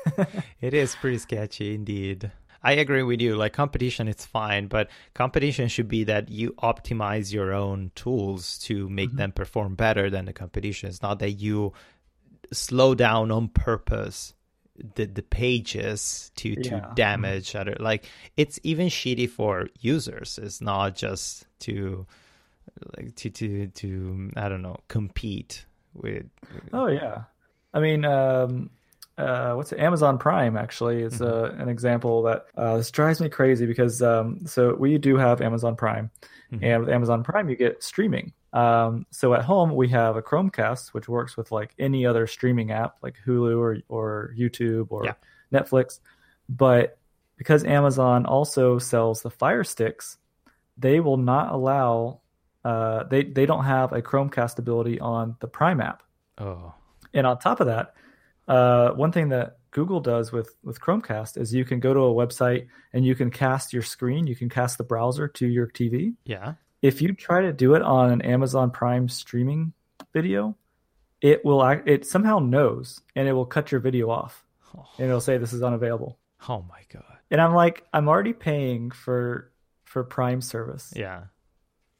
it 0.60 0.74
is 0.74 0.94
pretty 0.94 1.18
sketchy 1.18 1.74
indeed. 1.74 2.30
I 2.62 2.72
agree 2.72 3.02
with 3.02 3.20
you. 3.20 3.36
Like 3.36 3.52
competition, 3.52 4.08
it's 4.08 4.24
fine, 4.24 4.68
but 4.68 4.88
competition 5.12 5.68
should 5.68 5.88
be 5.88 6.04
that 6.04 6.30
you 6.30 6.52
optimize 6.52 7.30
your 7.30 7.52
own 7.52 7.92
tools 7.94 8.58
to 8.60 8.88
make 8.88 9.10
mm-hmm. 9.10 9.18
them 9.18 9.32
perform 9.32 9.74
better 9.74 10.08
than 10.08 10.24
the 10.24 10.32
competition. 10.32 10.88
It's 10.88 11.02
not 11.02 11.18
that 11.18 11.32
you 11.32 11.74
slow 12.52 12.94
down 12.94 13.30
on 13.30 13.48
purpose 13.48 14.32
the 14.94 15.06
the 15.06 15.22
pages 15.22 16.32
to 16.36 16.50
yeah. 16.50 16.80
to 16.80 16.92
damage 16.94 17.54
other 17.54 17.76
like 17.78 18.06
it's 18.36 18.58
even 18.62 18.88
shitty 18.88 19.28
for 19.28 19.68
users 19.80 20.38
it's 20.42 20.60
not 20.60 20.96
just 20.96 21.46
to 21.60 22.06
like 22.96 23.14
to 23.14 23.30
to 23.30 23.68
to 23.68 24.30
i 24.36 24.48
don't 24.48 24.62
know 24.62 24.76
compete 24.88 25.64
with, 25.94 26.26
oh 26.72 26.88
yeah 26.88 27.22
i 27.72 27.78
mean 27.78 28.04
um 28.04 28.70
uh, 29.16 29.54
what's 29.54 29.72
it? 29.72 29.78
Amazon 29.78 30.18
Prime 30.18 30.56
actually 30.56 31.02
is 31.02 31.20
mm-hmm. 31.20 31.24
uh, 31.24 31.62
an 31.62 31.68
example 31.68 32.22
that 32.22 32.46
uh, 32.56 32.78
this 32.78 32.90
drives 32.90 33.20
me 33.20 33.28
crazy 33.28 33.64
because 33.64 34.02
um, 34.02 34.44
so 34.44 34.74
we 34.74 34.98
do 34.98 35.16
have 35.16 35.40
Amazon 35.40 35.76
Prime, 35.76 36.10
mm-hmm. 36.52 36.64
and 36.64 36.80
with 36.80 36.90
Amazon 36.90 37.22
Prime 37.22 37.48
you 37.48 37.54
get 37.54 37.82
streaming. 37.82 38.32
Um, 38.54 39.04
so 39.10 39.34
at 39.34 39.42
home 39.42 39.74
we 39.74 39.88
have 39.88 40.16
a 40.16 40.22
Chromecast 40.22 40.94
which 40.94 41.08
works 41.08 41.36
with 41.36 41.50
like 41.50 41.74
any 41.76 42.06
other 42.06 42.28
streaming 42.28 42.70
app 42.70 42.96
like 43.02 43.16
Hulu 43.26 43.58
or 43.58 43.78
or 43.88 44.34
YouTube 44.38 44.86
or 44.90 45.04
yeah. 45.04 45.14
Netflix, 45.52 45.98
but 46.48 46.96
because 47.36 47.64
Amazon 47.64 48.26
also 48.26 48.78
sells 48.78 49.22
the 49.22 49.30
Fire 49.30 49.64
Sticks, 49.64 50.18
they 50.78 51.00
will 51.00 51.16
not 51.16 51.52
allow 51.52 52.20
uh, 52.64 53.04
they 53.04 53.24
they 53.24 53.44
don't 53.44 53.64
have 53.64 53.92
a 53.92 54.00
Chromecast 54.00 54.58
ability 54.58 55.00
on 55.00 55.36
the 55.40 55.48
Prime 55.48 55.80
app. 55.80 56.02
Oh, 56.38 56.74
And 57.12 57.26
on 57.26 57.38
top 57.38 57.60
of 57.60 57.66
that, 57.66 57.94
uh, 58.48 58.90
one 58.90 59.12
thing 59.12 59.30
that 59.30 59.58
Google 59.72 60.00
does 60.00 60.32
with 60.32 60.54
with 60.62 60.80
Chromecast 60.80 61.36
is 61.36 61.52
you 61.52 61.64
can 61.64 61.80
go 61.80 61.92
to 61.92 62.00
a 62.00 62.14
website 62.14 62.68
and 62.92 63.04
you 63.04 63.16
can 63.16 63.30
cast 63.30 63.72
your 63.72 63.82
screen, 63.82 64.26
you 64.28 64.36
can 64.36 64.48
cast 64.48 64.78
the 64.78 64.84
browser 64.84 65.28
to 65.28 65.46
your 65.46 65.66
TV. 65.66 66.14
yeah. 66.24 66.54
If 66.84 67.00
you 67.00 67.14
try 67.14 67.40
to 67.40 67.52
do 67.54 67.74
it 67.74 67.80
on 67.80 68.10
an 68.10 68.20
Amazon 68.20 68.70
Prime 68.70 69.08
streaming 69.08 69.72
video, 70.12 70.54
it 71.22 71.42
will 71.42 71.64
act, 71.64 71.88
it 71.88 72.04
somehow 72.04 72.40
knows 72.40 73.00
and 73.16 73.26
it 73.26 73.32
will 73.32 73.46
cut 73.46 73.72
your 73.72 73.80
video 73.80 74.10
off 74.10 74.44
Oh, 74.76 74.84
and 74.98 75.06
it'll 75.08 75.22
say 75.22 75.38
this 75.38 75.54
is 75.54 75.62
unavailable. 75.62 76.18
oh 76.46 76.62
my 76.68 76.80
god. 76.92 77.04
And 77.30 77.40
I'm 77.40 77.54
like, 77.54 77.86
I'm 77.94 78.06
already 78.06 78.34
paying 78.34 78.90
for 78.90 79.50
for 79.84 80.04
Prime 80.04 80.42
service. 80.42 80.92
Yeah. 80.94 81.22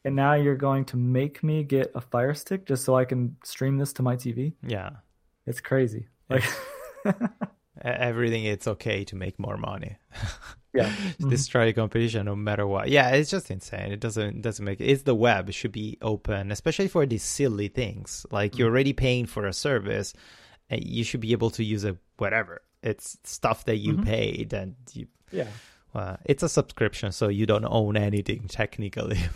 And 0.04 0.14
now 0.14 0.34
you're 0.34 0.54
going 0.54 0.84
to 0.86 0.98
make 0.98 1.42
me 1.42 1.64
get 1.64 1.90
a 1.94 2.00
Fire 2.02 2.34
Stick 2.34 2.66
just 2.66 2.84
so 2.84 2.94
I 2.94 3.06
can 3.06 3.36
stream 3.42 3.78
this 3.78 3.94
to 3.94 4.02
my 4.02 4.16
TV? 4.16 4.52
Yeah. 4.66 4.90
It's 5.46 5.62
crazy. 5.62 6.08
Like 6.28 6.44
Everything 7.80 8.44
it's 8.44 8.66
okay 8.66 9.04
to 9.04 9.16
make 9.16 9.38
more 9.38 9.56
money. 9.56 9.96
Yeah. 10.74 10.92
Destroy 11.28 11.72
competition 11.72 12.26
no 12.26 12.34
matter 12.36 12.66
what. 12.66 12.88
Yeah, 12.88 13.10
it's 13.10 13.30
just 13.30 13.50
insane. 13.50 13.92
It 13.92 14.00
doesn't 14.00 14.42
doesn't 14.42 14.64
make 14.64 14.80
it's 14.80 15.04
the 15.04 15.14
web. 15.14 15.48
It 15.48 15.52
should 15.52 15.72
be 15.72 15.98
open, 16.02 16.50
especially 16.50 16.88
for 16.88 17.06
these 17.06 17.22
silly 17.22 17.68
things. 17.68 18.26
Like 18.30 18.58
you're 18.58 18.68
already 18.70 18.92
paying 18.92 19.26
for 19.26 19.46
a 19.46 19.52
service, 19.52 20.12
and 20.68 20.84
you 20.84 21.04
should 21.04 21.20
be 21.20 21.32
able 21.32 21.50
to 21.50 21.62
use 21.64 21.84
it 21.84 21.96
whatever. 22.18 22.62
It's 22.82 23.16
stuff 23.24 23.64
that 23.66 23.76
you 23.76 23.94
Mhm. 23.94 24.04
paid 24.04 24.52
and 24.52 24.74
you 24.92 25.06
yeah. 25.32 25.46
Uh, 25.94 26.16
it's 26.24 26.42
a 26.42 26.48
subscription, 26.48 27.12
so 27.12 27.28
you 27.28 27.46
don't 27.46 27.64
own 27.66 27.96
anything 27.96 28.46
technically, 28.48 29.18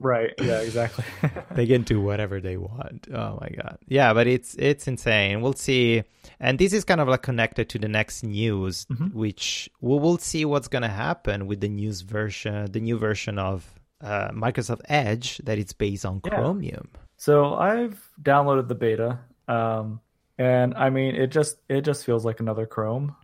Right. 0.00 0.32
Yeah, 0.40 0.60
exactly. 0.62 1.04
they 1.52 1.64
can 1.64 1.82
do 1.82 2.00
whatever 2.00 2.40
they 2.40 2.56
want. 2.56 3.06
Oh 3.14 3.38
my 3.40 3.48
god. 3.50 3.78
Yeah, 3.86 4.12
but 4.12 4.26
it's 4.26 4.54
it's 4.58 4.88
insane. 4.88 5.42
We'll 5.42 5.52
see. 5.52 6.02
And 6.40 6.58
this 6.58 6.72
is 6.72 6.84
kind 6.84 7.00
of 7.00 7.06
like 7.06 7.22
connected 7.22 7.68
to 7.68 7.78
the 7.78 7.86
next 7.86 8.24
news, 8.24 8.84
Mhm. 8.86 9.14
which 9.14 9.70
we 9.80 9.96
will 10.00 10.18
see 10.18 10.44
what's 10.44 10.66
gonna 10.66 10.88
happen 10.88 11.46
with 11.46 11.60
the 11.60 11.68
news 11.68 12.00
version, 12.00 12.66
the 12.72 12.80
new 12.80 12.98
version 12.98 13.38
of 13.38 13.64
uh, 14.00 14.30
Microsoft 14.32 14.80
Edge 14.88 15.38
that 15.44 15.56
it's 15.58 15.72
based 15.72 16.04
on 16.04 16.20
Yeah. 16.24 16.30
Chromium. 16.34 16.88
so 17.16 17.54
I've 17.54 18.02
downloaded 18.20 18.66
the 18.66 18.74
beta. 18.74 19.20
Um 19.46 20.00
and 20.36 20.74
I 20.74 20.90
mean 20.90 21.14
it 21.14 21.28
just 21.28 21.58
it 21.68 21.82
just 21.82 22.04
feels 22.04 22.24
like 22.24 22.40
another 22.40 22.66
Chrome. 22.66 23.14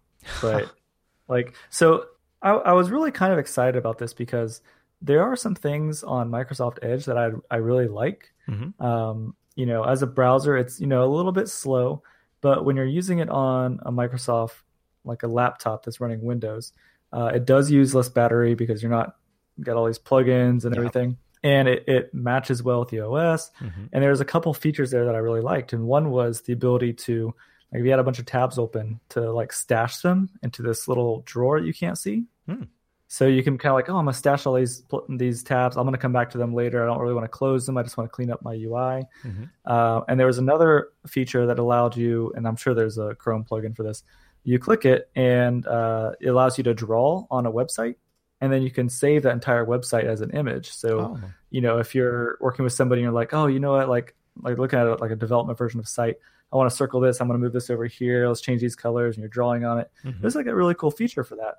But 0.41 0.71
like 1.29 1.57
so 1.71 2.05
I, 2.43 2.51
I 2.51 2.73
was 2.73 2.91
really 2.91 3.11
kind 3.11 3.33
of 3.33 3.39
excited 3.39 3.77
about 3.77 3.99
this 3.99 4.15
because 4.15 4.61
there 5.03 5.23
are 5.23 5.37
some 5.37 5.55
things 5.55 6.03
on 6.03 6.31
Microsoft 6.31 6.79
Edge 6.83 7.05
that 7.07 7.17
I 7.19 7.31
I 7.51 7.57
really 7.59 7.89
like. 7.89 8.33
Mhm. 8.49 8.81
Um, 8.81 9.35
you 9.57 9.67
know, 9.67 9.83
as 9.85 10.03
a 10.03 10.07
browser, 10.07 10.57
it's 10.57 10.81
you 10.81 10.87
know 10.87 11.05
a 11.05 11.11
little 11.13 11.33
bit 11.33 11.49
slow, 11.49 12.03
but 12.41 12.65
when 12.65 12.77
you're 12.77 12.85
using 12.87 13.19
it 13.19 13.29
on 13.29 13.81
a 13.85 13.91
Microsoft 13.93 14.63
like 15.05 15.23
a 15.23 15.29
laptop 15.29 15.85
that's 15.85 16.01
running 16.01 16.23
Windows, 16.23 16.73
uh, 17.13 17.31
it 17.35 17.45
does 17.45 17.71
use 17.71 17.95
less 17.95 18.09
battery 18.09 18.55
because 18.55 18.83
you're 18.83 18.91
not 18.91 19.17
you 19.57 19.65
got 19.65 19.77
all 19.77 19.87
these 19.87 19.99
plugins 19.99 20.65
and 20.65 20.75
Yeah. 20.75 20.79
everything, 20.79 21.17
and 21.43 21.67
it, 21.69 21.85
it 21.89 22.15
matches 22.15 22.63
well 22.63 22.81
with 22.81 22.91
the 22.91 23.01
OS. 23.01 23.51
Mhm. 23.61 23.89
And 23.93 24.03
there's 24.05 24.21
a 24.21 24.25
couple 24.25 24.55
features 24.55 24.91
there 24.93 25.05
that 25.07 25.15
I 25.15 25.19
really 25.19 25.41
liked, 25.41 25.73
and 25.73 25.85
one 25.87 26.11
was 26.11 26.43
the 26.43 26.53
ability 26.53 26.93
to 26.95 27.35
like 27.73 27.81
if 27.81 27.85
you 27.85 27.91
had 27.91 28.01
a 28.01 28.05
bunch 28.05 28.19
of 28.19 28.27
tabs 28.27 28.59
open 28.59 29.01
to 29.11 29.33
like 29.33 29.53
stash 29.53 29.99
them 29.99 30.31
into 30.43 30.63
this 30.63 30.89
little 30.89 31.23
drawer 31.27 31.59
you 31.59 31.73
can't 31.75 31.99
see. 31.99 32.25
Hmm. 32.47 32.65
So 33.11 33.27
you 33.27 33.43
can 33.43 33.57
kind 33.57 33.71
of 33.71 33.77
like, 33.77 33.89
oh, 33.89 33.97
I'm 33.97 34.05
gonna 34.05 34.13
stash 34.13 34.45
all 34.45 34.53
these 34.55 34.83
these 35.09 35.43
tabs. 35.43 35.77
I'm 35.79 35.85
gonna 35.87 35.97
come 35.97 36.13
back 36.13 36.31
to 36.31 36.39
them 36.39 36.53
later. 36.55 36.83
I 36.83 36.87
don't 36.87 37.01
really 37.01 37.15
want 37.15 37.25
to 37.25 37.29
close 37.29 37.65
them. 37.65 37.79
I 37.79 37.83
just 37.83 37.97
want 37.97 38.11
to 38.11 38.15
clean 38.15 38.31
up 38.31 38.43
my 38.43 38.53
UI. 38.55 39.05
Mhm. 39.25 39.49
Uh, 39.65 40.03
and 40.09 40.21
there 40.21 40.27
was 40.27 40.37
another 40.39 40.89
feature 41.07 41.47
that 41.47 41.59
allowed 41.59 41.97
you, 41.97 42.33
and 42.37 42.47
I'm 42.47 42.57
sure 42.57 42.75
there's 42.75 42.99
a 42.99 43.15
Chrome 43.15 43.45
plugin 43.51 43.75
for 43.75 43.83
this. 43.83 44.03
You 44.45 44.59
click 44.59 44.85
it, 44.85 45.09
and 45.17 45.67
uh, 45.67 46.13
it 46.21 46.29
allows 46.29 46.59
you 46.59 46.65
to 46.65 46.75
draw 46.75 47.25
on 47.31 47.47
a 47.47 47.51
website, 47.51 47.95
and 48.43 48.53
then 48.53 48.61
you 48.63 48.71
can 48.71 48.91
save 48.91 49.23
that 49.23 49.33
entire 49.33 49.65
website 49.65 50.05
as 50.05 50.21
an 50.21 50.31
image. 50.33 50.71
So 50.73 51.01
Oh. 51.01 51.21
you 51.49 51.63
know, 51.63 51.79
if 51.79 51.95
you're 51.95 52.37
working 52.43 52.63
with 52.63 52.75
somebody 52.75 53.01
and 53.01 53.05
you're 53.07 53.13
like, 53.15 53.33
oh, 53.33 53.47
you 53.47 53.59
know 53.59 53.73
what, 53.73 53.89
like 53.89 54.15
like 54.43 54.59
looking 54.59 54.79
at 54.79 54.87
it 54.87 55.01
like 55.01 55.11
a 55.13 55.17
development 55.17 55.59
version 55.59 55.81
of 55.81 55.89
site, 55.89 56.17
I 56.53 56.57
want 56.57 56.71
to 56.71 56.77
circle 56.77 57.01
this, 57.01 57.21
I'm 57.21 57.29
going 57.29 57.39
to 57.39 57.45
move 57.45 57.53
this 57.53 57.69
over 57.71 57.87
here, 57.87 58.27
let's 58.29 58.41
change 58.41 58.61
these 58.61 58.77
colors, 58.77 59.17
and 59.17 59.23
you're 59.23 59.29
drawing 59.29 59.65
on 59.65 59.79
it. 59.81 59.91
Mhm. 60.05 60.21
There's 60.21 60.35
like 60.35 60.47
a 60.47 60.55
really 60.55 60.75
cool 60.75 60.91
feature 60.91 61.23
for 61.25 61.37
that. 61.37 61.57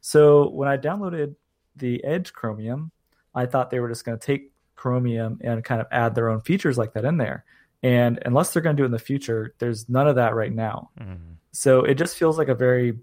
So 0.00 0.48
when 0.50 0.68
I 0.68 0.76
downloaded 0.78 1.34
the 1.76 2.02
Edge 2.04 2.32
Chromium, 2.32 2.90
I 3.34 3.46
thought 3.46 3.70
they 3.70 3.80
were 3.80 3.88
just 3.88 4.04
going 4.04 4.18
to 4.18 4.24
take 4.26 4.52
Chromium 4.76 5.38
and 5.42 5.62
kind 5.62 5.80
of 5.80 5.86
add 5.92 6.14
their 6.14 6.30
own 6.30 6.40
features 6.40 6.78
like 6.78 6.94
that 6.94 7.04
in 7.04 7.18
there. 7.18 7.44
And 7.82 8.18
unless 8.24 8.52
they're 8.52 8.62
going 8.62 8.76
to 8.76 8.80
do 8.80 8.84
it 8.84 8.86
in 8.86 8.92
the 8.92 8.98
future, 8.98 9.54
there's 9.58 9.88
none 9.88 10.08
of 10.08 10.16
that 10.16 10.34
right 10.34 10.52
now. 10.52 10.90
Mhm. 10.98 11.18
So 11.52 11.82
it 11.84 11.94
just 11.94 12.16
feels 12.16 12.38
like 12.38 12.48
a 12.48 12.54
very 12.54 12.98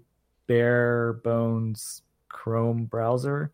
bare 0.48 1.14
bones 1.24 2.02
Chrome 2.28 2.84
browser. 2.86 3.52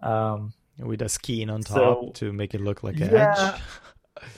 Um, 0.00 0.52
With 0.78 1.02
a 1.02 1.08
skin 1.08 1.50
on 1.50 1.60
top 1.62 1.76
So- 1.76 2.10
to 2.14 2.32
make 2.32 2.54
it 2.54 2.60
look 2.60 2.82
like 2.82 2.98
Yeah. 2.98 3.52
Edge. 3.54 3.60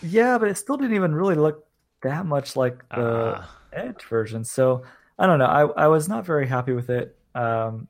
Yeah, 0.02 0.38
but 0.38 0.48
it 0.48 0.56
still 0.56 0.76
didn't 0.76 0.96
even 0.96 1.14
really 1.14 1.34
look 1.34 1.65
that 2.08 2.26
much 2.26 2.56
like 2.56 2.88
the 2.90 3.36
Ah. 3.38 3.58
Edge 3.72 4.02
version. 4.04 4.44
So 4.44 4.82
I 5.18 5.26
don't 5.26 5.38
know. 5.38 5.46
I, 5.46 5.84
I 5.84 5.88
was 5.88 6.08
not 6.08 6.24
very 6.26 6.46
happy 6.46 6.72
with 6.72 6.88
it. 6.90 7.16
Um, 7.34 7.88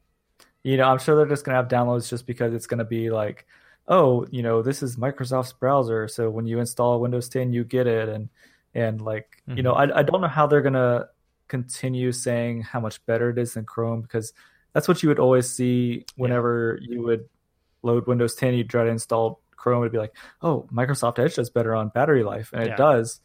you 0.64 0.76
know, 0.76 0.84
I'm 0.84 0.98
sure 0.98 1.16
they're 1.16 1.26
just 1.26 1.44
gonna 1.44 1.56
have 1.58 1.68
downloads 1.68 2.08
just 2.08 2.26
because 2.26 2.52
it's 2.54 2.66
gonna 2.66 2.84
be 2.84 3.10
like, 3.10 3.46
oh, 3.88 4.26
you 4.30 4.42
know, 4.42 4.62
this 4.62 4.82
is 4.82 4.96
Microsoft's 4.96 5.52
browser, 5.52 6.08
so 6.08 6.28
when 6.28 6.46
you 6.46 6.58
install 6.58 7.00
Windows 7.00 7.28
10, 7.28 7.52
you 7.52 7.62
get 7.64 7.86
it, 7.86 8.08
and 8.08 8.28
and 8.74 9.00
like, 9.00 9.42
you 9.46 9.62
know, 9.62 9.72
I 9.74 10.00
I 10.00 10.02
don't 10.02 10.20
know 10.20 10.28
how 10.28 10.46
they're 10.48 10.62
gonna 10.62 11.08
continue 11.48 12.10
saying 12.10 12.62
how 12.62 12.80
much 12.80 13.04
better 13.06 13.30
it 13.30 13.38
is 13.38 13.54
than 13.54 13.64
Chrome 13.64 14.00
because 14.02 14.32
that's 14.72 14.88
what 14.88 15.02
you 15.02 15.08
would 15.08 15.20
always 15.20 15.48
see 15.48 16.04
whenever 16.16 16.78
you 16.82 17.02
would 17.02 17.28
load 17.82 18.06
Windows 18.08 18.34
10, 18.34 18.54
you'd 18.54 18.68
try 18.68 18.82
to 18.84 18.90
install 18.90 19.40
Chrome, 19.54 19.82
it'd 19.84 19.92
be 19.92 19.98
like, 19.98 20.14
oh, 20.42 20.66
Microsoft 20.72 21.18
Edge 21.20 21.36
does 21.36 21.50
better 21.50 21.74
on 21.74 21.88
battery 21.90 22.24
life, 22.24 22.50
and 22.52 22.62
it 22.64 22.76
does. 22.76 23.20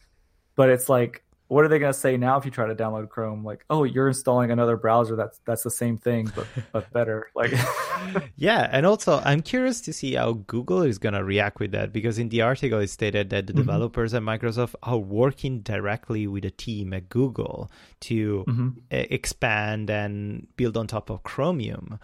But 0.56 0.70
it's 0.70 0.90
like, 0.90 1.24
what 1.48 1.66
are 1.66 1.68
they 1.68 1.80
going 1.80 1.92
to 1.92 2.00
say 2.00 2.16
now 2.16 2.38
if 2.38 2.46
you 2.46 2.52
try 2.52 2.66
to 2.68 2.76
download 2.76 3.10
Chrome? 3.10 3.44
Like, 3.44 3.66
oh, 3.70 3.84
you're 3.84 4.08
installing 4.08 4.52
another 4.52 4.78
browser 4.78 5.18
that's 5.18 5.40
that's 5.46 5.64
the 5.64 5.70
same 5.72 5.98
thing 5.98 6.32
but 6.36 6.48
but 6.72 6.92
better. 6.94 7.28
Like, 7.36 7.52
yeah, 8.38 8.70
and 8.72 8.86
also 8.86 9.22
I'm 9.26 9.42
curious 9.42 9.82
to 9.82 9.92
see 9.94 10.14
how 10.16 10.34
Google 10.34 10.82
is 10.82 10.98
going 10.98 11.14
to 11.14 11.24
react 11.24 11.60
with 11.60 11.72
that 11.74 11.92
because 11.92 12.18
in 12.20 12.30
the 12.30 12.42
article 12.42 12.80
it 12.80 12.88
stated 12.90 13.30
that 13.32 13.48
the 13.48 13.54
Mhm. 13.54 13.58
developers 13.58 14.14
at 14.14 14.22
Microsoft 14.24 14.76
are 14.84 14.98
working 14.98 15.60
directly 15.62 16.26
with 16.26 16.46
a 16.46 16.52
team 16.52 16.94
at 16.94 17.10
Google 17.10 17.70
to 18.02 18.46
Mhm. 18.48 18.78
uh, 18.92 19.06
expand 19.10 19.90
and 19.90 20.48
build 20.56 20.78
on 20.78 20.88
top 20.88 21.10
of 21.10 21.22
Chromium. 21.24 22.00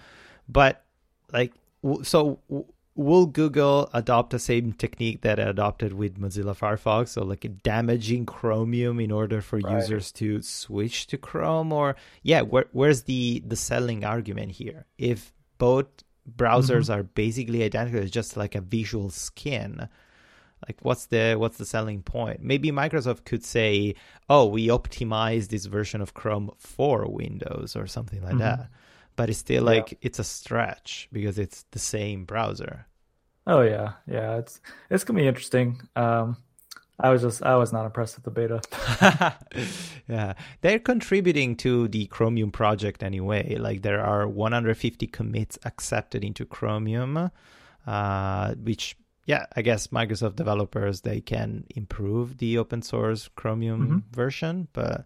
But 0.50 0.84
like, 1.32 1.54
so 2.04 2.40
will 2.98 3.26
Google 3.28 3.90
adopt 3.94 4.32
the 4.32 4.40
same 4.40 4.74
technique 4.74 5.22
that 5.22 5.40
it 5.40 5.48
adopted 5.48 5.94
with 5.94 6.20
Mozilla 6.20 6.58
Firefox, 6.58 7.10
so 7.10 7.24
like 7.24 7.46
damaging 7.64 8.26
Chromium 8.26 9.00
in 9.00 9.12
order 9.12 9.40
for 9.42 9.60
Right. 9.60 9.76
users 9.76 10.12
to 10.14 10.42
switch 10.42 11.08
to 11.08 11.18
Chrome? 11.18 11.72
Or 11.72 11.96
yeah, 12.24 12.42
where, 12.42 12.66
where's 12.72 13.04
the 13.04 13.44
the 13.48 13.56
selling 13.56 14.04
argument 14.04 14.52
here? 14.54 14.86
If 14.98 15.32
both 15.60 15.86
browsers 16.36 16.94
are 16.94 17.04
basically 17.04 17.64
identical, 17.64 18.02
it's 18.02 18.12
just 18.12 18.36
like 18.36 18.56
a 18.56 18.62
visual 18.62 19.10
skin 19.10 19.88
like 20.68 20.78
what's 20.82 21.06
the 21.06 21.36
what's 21.38 21.58
the 21.60 21.66
selling 21.66 22.02
point 22.02 22.42
maybe 22.42 22.72
microsoft 22.72 23.24
could 23.26 23.46
say 23.46 23.94
oh 24.28 24.44
we 24.44 24.70
optimize 24.70 25.50
this 25.50 25.68
version 25.68 26.02
of 26.02 26.16
chrome 26.16 26.50
for 26.58 27.06
windows 27.08 27.76
or 27.76 27.86
something 27.86 28.24
like 28.24 28.34
Mhm. 28.34 28.40
that 28.40 28.68
but 29.16 29.30
it's 29.30 29.38
still 29.38 29.64
Yeah. 29.66 29.70
like 29.70 30.00
it's 30.02 30.18
a 30.18 30.24
stretch 30.24 31.10
because 31.14 31.38
it's 31.38 31.64
the 31.72 31.80
same 31.80 32.26
browser 32.26 32.87
oh 33.48 33.62
yeah, 33.62 33.94
yeah, 34.06 34.38
it's 34.38 34.62
it's 34.92 35.04
gonna 35.04 35.20
be 35.20 35.28
interesting. 35.28 35.82
Um, 35.96 36.38
I 37.00 37.10
was 37.10 37.24
just 37.24 37.42
I 37.44 37.56
was 37.56 37.74
not 37.74 37.86
impressed 37.86 38.18
with 38.18 38.26
the 38.26 38.32
beta. 38.32 38.62
yeah. 40.08 40.34
They're 40.62 40.80
contributing 40.80 41.56
to 41.58 41.88
the 41.88 42.08
chromium 42.08 42.52
project 42.52 43.04
anyway. 43.04 43.56
Like 43.56 43.84
there 43.84 44.02
are 44.04 44.28
150 44.28 45.08
commits 45.08 45.58
accepted 45.64 46.24
into 46.24 46.46
chromium 46.46 47.32
uh, 47.88 48.54
which 48.56 48.98
yeah 49.26 49.46
i 49.56 49.62
guess 49.62 49.88
microsoft 49.88 50.36
developers 50.36 51.02
they 51.02 51.22
can 51.22 51.66
improve 51.76 52.38
the 52.38 52.58
open 52.58 52.82
source 52.82 53.30
chromium 53.36 54.04
version 54.12 54.68
but 54.74 55.06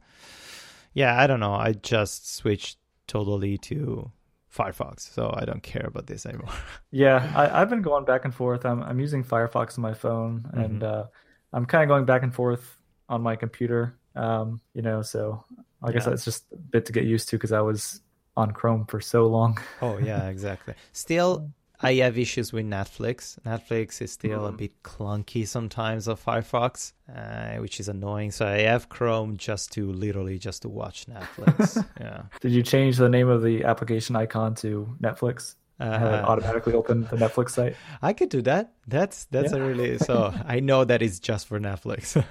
yeah 0.94 1.20
i 1.22 1.28
don't 1.28 1.40
know. 1.40 1.54
I 1.54 1.74
just 1.74 2.36
switched 2.36 2.78
totally 3.08 3.58
to 3.60 4.12
firefox 4.56 5.12
so 5.14 5.34
i 5.38 5.46
don't 5.46 5.64
care 5.64 5.86
about 5.88 6.08
this 6.08 6.26
anymore 6.26 6.50
Yeah, 6.92 7.32
I, 7.36 7.62
I've 7.62 7.70
been 7.70 7.82
going 7.82 8.04
back 8.06 8.26
and 8.26 8.36
forth. 8.36 8.66
I'm 8.66 8.84
I'm 8.84 9.00
using 9.00 9.24
Firefox 9.24 9.78
on 9.78 9.82
my 9.82 9.94
phone, 9.94 10.46
and 10.54 10.84
uh, 10.84 11.06
I'm 11.54 11.66
kind 11.66 11.84
of 11.84 11.88
going 11.88 12.04
back 12.06 12.22
and 12.24 12.36
forth 12.36 12.76
on 13.08 13.22
my 13.22 13.38
computer. 13.38 13.96
Um, 14.14 14.60
you 14.74 14.82
know, 14.82 15.02
so 15.02 15.46
I 15.82 15.94
guess 15.94 16.04
Yeah. 16.04 16.10
that's 16.12 16.26
just 16.26 16.52
a 16.52 16.58
bit 16.58 16.86
to 16.88 16.92
get 16.92 17.06
used 17.06 17.30
to 17.30 17.38
because 17.38 17.54
I 17.54 17.62
was 17.62 18.02
on 18.36 18.52
Chrome 18.52 18.86
for 18.88 19.00
so 19.00 19.28
long. 19.28 19.58
oh 19.82 19.98
yeah 20.00 20.28
exactly 20.36 20.74
still 20.92 21.50
I 21.82 21.96
have 21.96 22.18
issues 22.18 22.54
with 22.54 22.66
Netflix. 22.66 23.40
Netflix 23.42 24.02
is 24.02 24.12
still 24.12 24.42
mm. 24.42 24.50
a 24.50 24.52
bit 24.52 24.84
clunky 24.84 25.48
sometimes 25.48 26.08
of 26.08 26.24
Firefox, 26.24 26.94
uh, 27.14 27.60
which 27.62 27.80
is 27.80 27.88
annoying. 27.88 28.32
So 28.32 28.48
I 28.48 28.60
have 28.62 28.90
Chrome 28.90 29.38
just 29.38 29.72
to 29.74 29.92
literally 29.92 30.38
just 30.38 30.62
to 30.64 30.70
watch 30.70 31.08
Netflix. 31.08 31.84
yeah. 32.00 32.24
Did 32.40 32.52
you 32.52 32.64
change 32.64 32.98
the 32.98 33.10
name 33.10 33.30
of 33.30 33.42
the 33.42 33.64
application 33.64 34.16
icon 34.16 34.56
to 34.56 34.96
Netflix? 35.02 35.56
Uh, 35.80 36.24
automatically 36.28 36.74
open 36.74 37.02
the 37.10 37.18
Netflix 37.18 37.52
site. 37.52 37.76
I 38.04 38.14
could 38.14 38.30
do 38.30 38.44
that. 38.44 38.74
That's 38.88 39.26
that's 39.26 39.52
yeah. 39.52 39.58
a 39.58 39.66
really 39.66 39.98
so 39.98 40.32
I 40.46 40.60
know 40.60 40.84
that 40.86 41.02
it's 41.02 41.20
just 41.20 41.48
for 41.48 41.60
Netflix. 41.60 42.24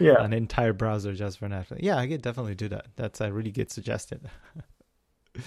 yeah, 0.00 0.16
an 0.24 0.32
entire 0.32 0.72
browser 0.72 1.14
just 1.14 1.38
for 1.38 1.46
Netflix. 1.46 1.78
Yeah, 1.82 1.98
I 1.98 2.08
could 2.08 2.20
definitely 2.20 2.56
do 2.56 2.68
that. 2.70 2.86
That's 2.96 3.20
a 3.20 3.32
really 3.32 3.52
good 3.52 3.70
suggestion. 3.70 4.28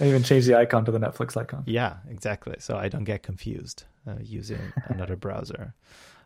I 0.00 0.06
even 0.06 0.22
change 0.22 0.46
the 0.46 0.56
icon 0.56 0.84
to 0.84 0.92
the 0.92 0.98
Netflix 0.98 1.36
icon. 1.36 1.64
Yeah, 1.66 1.96
exactly. 2.08 2.56
So 2.58 2.76
I 2.76 2.88
don't 2.88 3.04
get 3.04 3.22
confused 3.22 3.84
uh, 4.06 4.14
using 4.22 4.60
another 4.88 5.16
browser. 5.16 5.74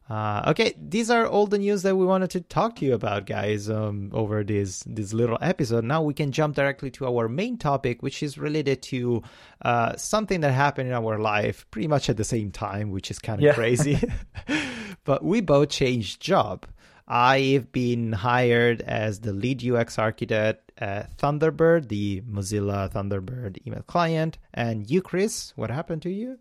Uh, 0.09 0.43
okay, 0.49 0.75
these 0.79 1.11
are 1.11 1.27
all 1.27 1.47
the 1.47 1.57
news 1.57 1.83
that 1.83 1.97
we 1.97 2.05
wanted 2.05 2.29
to 2.29 2.41
talk 2.43 2.77
to 2.77 2.85
you 2.85 2.93
about, 2.93 3.25
guys, 3.25 3.71
um, 3.71 4.11
over 4.13 4.45
this 4.45 4.85
this 4.87 5.15
little 5.15 5.39
episode. 5.41 5.83
Now 5.83 6.03
we 6.03 6.13
can 6.13 6.31
jump 6.31 6.57
directly 6.57 6.91
to 6.93 7.07
our 7.07 7.27
main 7.27 7.57
topic, 7.57 8.03
which 8.03 8.23
is 8.23 8.37
related 8.37 8.83
to 8.83 9.23
uh, 9.63 9.97
something 9.97 10.41
that 10.41 10.53
happened 10.53 10.89
in 10.89 10.95
our 10.95 11.19
life 11.19 11.65
pretty 11.71 11.89
much 11.89 12.11
at 12.11 12.19
the 12.19 12.25
same 12.25 12.51
time, 12.51 12.91
which 12.91 13.11
is 13.11 13.19
kind 13.19 13.39
of 13.39 13.45
yeah. 13.45 13.55
crazy. 13.55 13.99
but 15.05 15.25
we 15.25 15.41
both 15.41 15.71
changed 15.71 16.21
job. 16.21 16.67
I've 17.09 17.73
been 17.73 18.13
hired 18.13 18.83
as 18.83 19.21
the 19.21 19.33
lead 19.33 19.67
UX 19.67 19.99
architect 19.99 20.64
at 20.79 21.17
Thunderbird, 21.19 21.89
the 21.89 22.23
Mozilla 22.23 22.91
Thunderbird 22.93 23.65
email 23.67 23.83
client. 23.83 24.39
And 24.53 24.91
you, 24.91 25.03
Chris, 25.03 25.53
what 25.57 25.71
happened 25.71 26.03
to 26.03 26.11
you? 26.11 26.39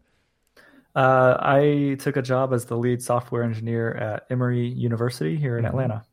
Uh, 0.95 1.37
I 1.39 1.95
took 1.99 2.17
a 2.17 2.21
job 2.21 2.53
as 2.53 2.65
the 2.65 2.77
lead 2.77 3.01
software 3.01 3.43
engineer 3.43 3.93
at 3.93 4.25
Emory 4.29 4.67
University 4.67 5.35
here 5.35 5.57
in 5.57 5.65
mm-hmm. 5.65 5.71
Atlanta. 5.71 6.03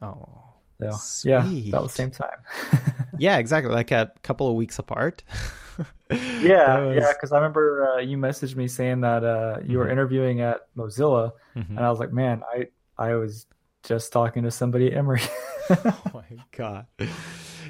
Oh, 0.00 0.48
so, 0.80 0.90
sweet. 0.92 1.30
yeah, 1.30 1.68
about 1.68 1.82
the 1.84 1.88
same 1.88 2.10
time. 2.10 2.38
yeah, 3.18 3.38
exactly. 3.38 3.72
Like 3.72 3.90
a 3.90 4.12
couple 4.22 4.48
of 4.48 4.54
weeks 4.54 4.78
apart. 4.78 5.24
yeah, 6.10 6.78
was... 6.78 6.96
yeah. 6.96 7.12
Because 7.12 7.32
I 7.32 7.36
remember 7.36 7.92
uh, 7.92 7.98
you 7.98 8.16
messaged 8.16 8.54
me 8.54 8.68
saying 8.68 9.00
that 9.00 9.24
uh, 9.24 9.58
you 9.58 9.64
mm-hmm. 9.64 9.76
were 9.78 9.90
interviewing 9.90 10.40
at 10.40 10.60
Mozilla, 10.76 11.32
mm-hmm. 11.56 11.76
and 11.76 11.84
I 11.84 11.90
was 11.90 11.98
like, 11.98 12.12
man, 12.12 12.42
I 12.52 12.68
I 12.96 13.14
was 13.14 13.46
just 13.82 14.12
talking 14.12 14.44
to 14.44 14.50
somebody 14.52 14.88
at 14.88 14.96
Emory. 14.96 15.22
oh 15.84 16.00
my 16.14 16.24
god. 16.52 16.86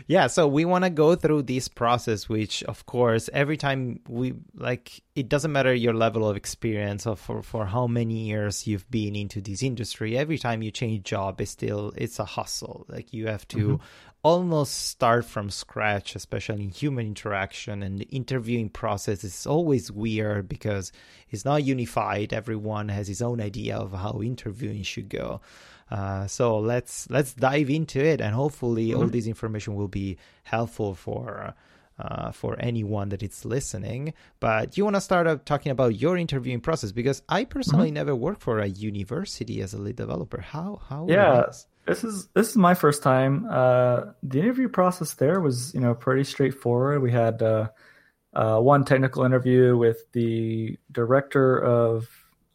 Yeah 0.07 0.27
so 0.29 0.47
we 0.47 0.65
want 0.65 0.85
to 0.85 0.91
go 0.91 1.15
through 1.15 1.43
this 1.43 1.69
process 1.69 2.29
which 2.29 2.63
of 2.65 2.87
course 2.87 3.29
every 3.33 3.57
time 3.57 4.01
we 4.09 4.35
like 4.55 5.03
it 5.15 5.29
doesn't 5.29 5.53
matter 5.53 5.75
your 5.75 5.95
level 5.95 6.29
of 6.29 6.37
experience 6.37 7.07
or 7.07 7.17
for, 7.17 7.43
for 7.43 7.67
how 7.67 7.87
many 7.87 8.27
years 8.27 8.67
you've 8.67 8.89
been 8.91 9.17
into 9.17 9.41
this 9.41 9.63
industry 9.63 10.17
every 10.17 10.39
time 10.39 10.63
you 10.63 10.71
change 10.71 11.05
job 11.05 11.41
it's 11.41 11.51
still 11.51 11.93
it's 11.97 12.19
a 12.19 12.25
hustle. 12.25 12.87
Like 12.89 13.13
you 13.13 13.27
have 13.27 13.47
to 13.49 13.57
mm-hmm. 13.57 13.85
almost 14.23 14.89
start 14.89 15.25
from 15.25 15.51
scratch 15.51 16.15
especially 16.15 16.63
in 16.63 16.71
human 16.71 17.07
interaction 17.07 17.83
and 17.83 17.99
the 17.99 18.05
interviewing 18.07 18.69
process 18.69 19.25
is 19.25 19.47
always 19.47 19.91
weird 19.91 20.49
because 20.49 20.93
it's 21.31 21.45
not 21.45 21.65
unified. 21.65 22.33
Everyone 22.33 22.89
has 22.89 23.09
his 23.09 23.21
own 23.21 23.41
idea 23.41 23.77
of 23.77 23.93
how 23.93 24.23
interviewing 24.23 24.83
should 24.85 25.09
go 25.09 25.41
uh, 25.90 26.27
so 26.27 26.59
let's 26.59 27.09
let's 27.11 27.35
dive 27.35 27.70
into 27.70 28.05
it, 28.05 28.20
and 28.20 28.35
hopefully 28.35 28.88
mm-hmm. 28.88 29.01
all 29.01 29.07
this 29.07 29.27
information 29.27 29.74
will 29.74 29.88
be 29.88 30.18
helpful 30.42 30.94
for 30.94 31.55
uh, 31.98 32.31
for 32.33 32.57
anyone 32.61 33.09
that 33.09 33.22
is 33.22 33.44
listening. 33.44 34.14
But 34.40 34.77
you 34.77 34.85
want 34.85 34.96
to 34.96 35.01
start 35.01 35.27
up 35.27 35.44
talking 35.44 35.72
about 35.72 35.96
your 36.01 36.16
interviewing 36.16 36.61
process 36.61 36.92
because 36.92 37.22
I 37.29 37.44
personally 37.44 37.88
mm-hmm. 37.88 37.94
never 37.94 38.14
worked 38.14 38.42
for 38.42 38.61
a 38.61 38.66
university 38.66 39.61
as 39.62 39.74
a 39.74 39.79
lead 39.79 39.96
developer. 39.96 40.40
How 40.40 40.81
how 40.88 41.07
yeah. 41.09 41.46
This 41.87 42.05
is 42.05 42.29
this 42.35 42.51
is 42.51 42.57
my 42.57 42.74
first 42.74 43.03
time. 43.03 43.46
Uh, 43.51 44.12
the 44.22 44.40
interview 44.40 44.68
process 44.68 45.14
there 45.14 45.40
was 45.40 45.72
you 45.72 45.81
know 45.81 45.94
pretty 45.94 46.24
straightforward. 46.24 47.01
We 47.01 47.11
had 47.11 47.42
uh, 47.42 47.68
uh, 48.35 48.61
one 48.61 48.85
technical 48.85 49.24
interview 49.24 49.74
with 49.77 50.05
the 50.12 50.79
director 50.92 51.59
of 51.59 52.07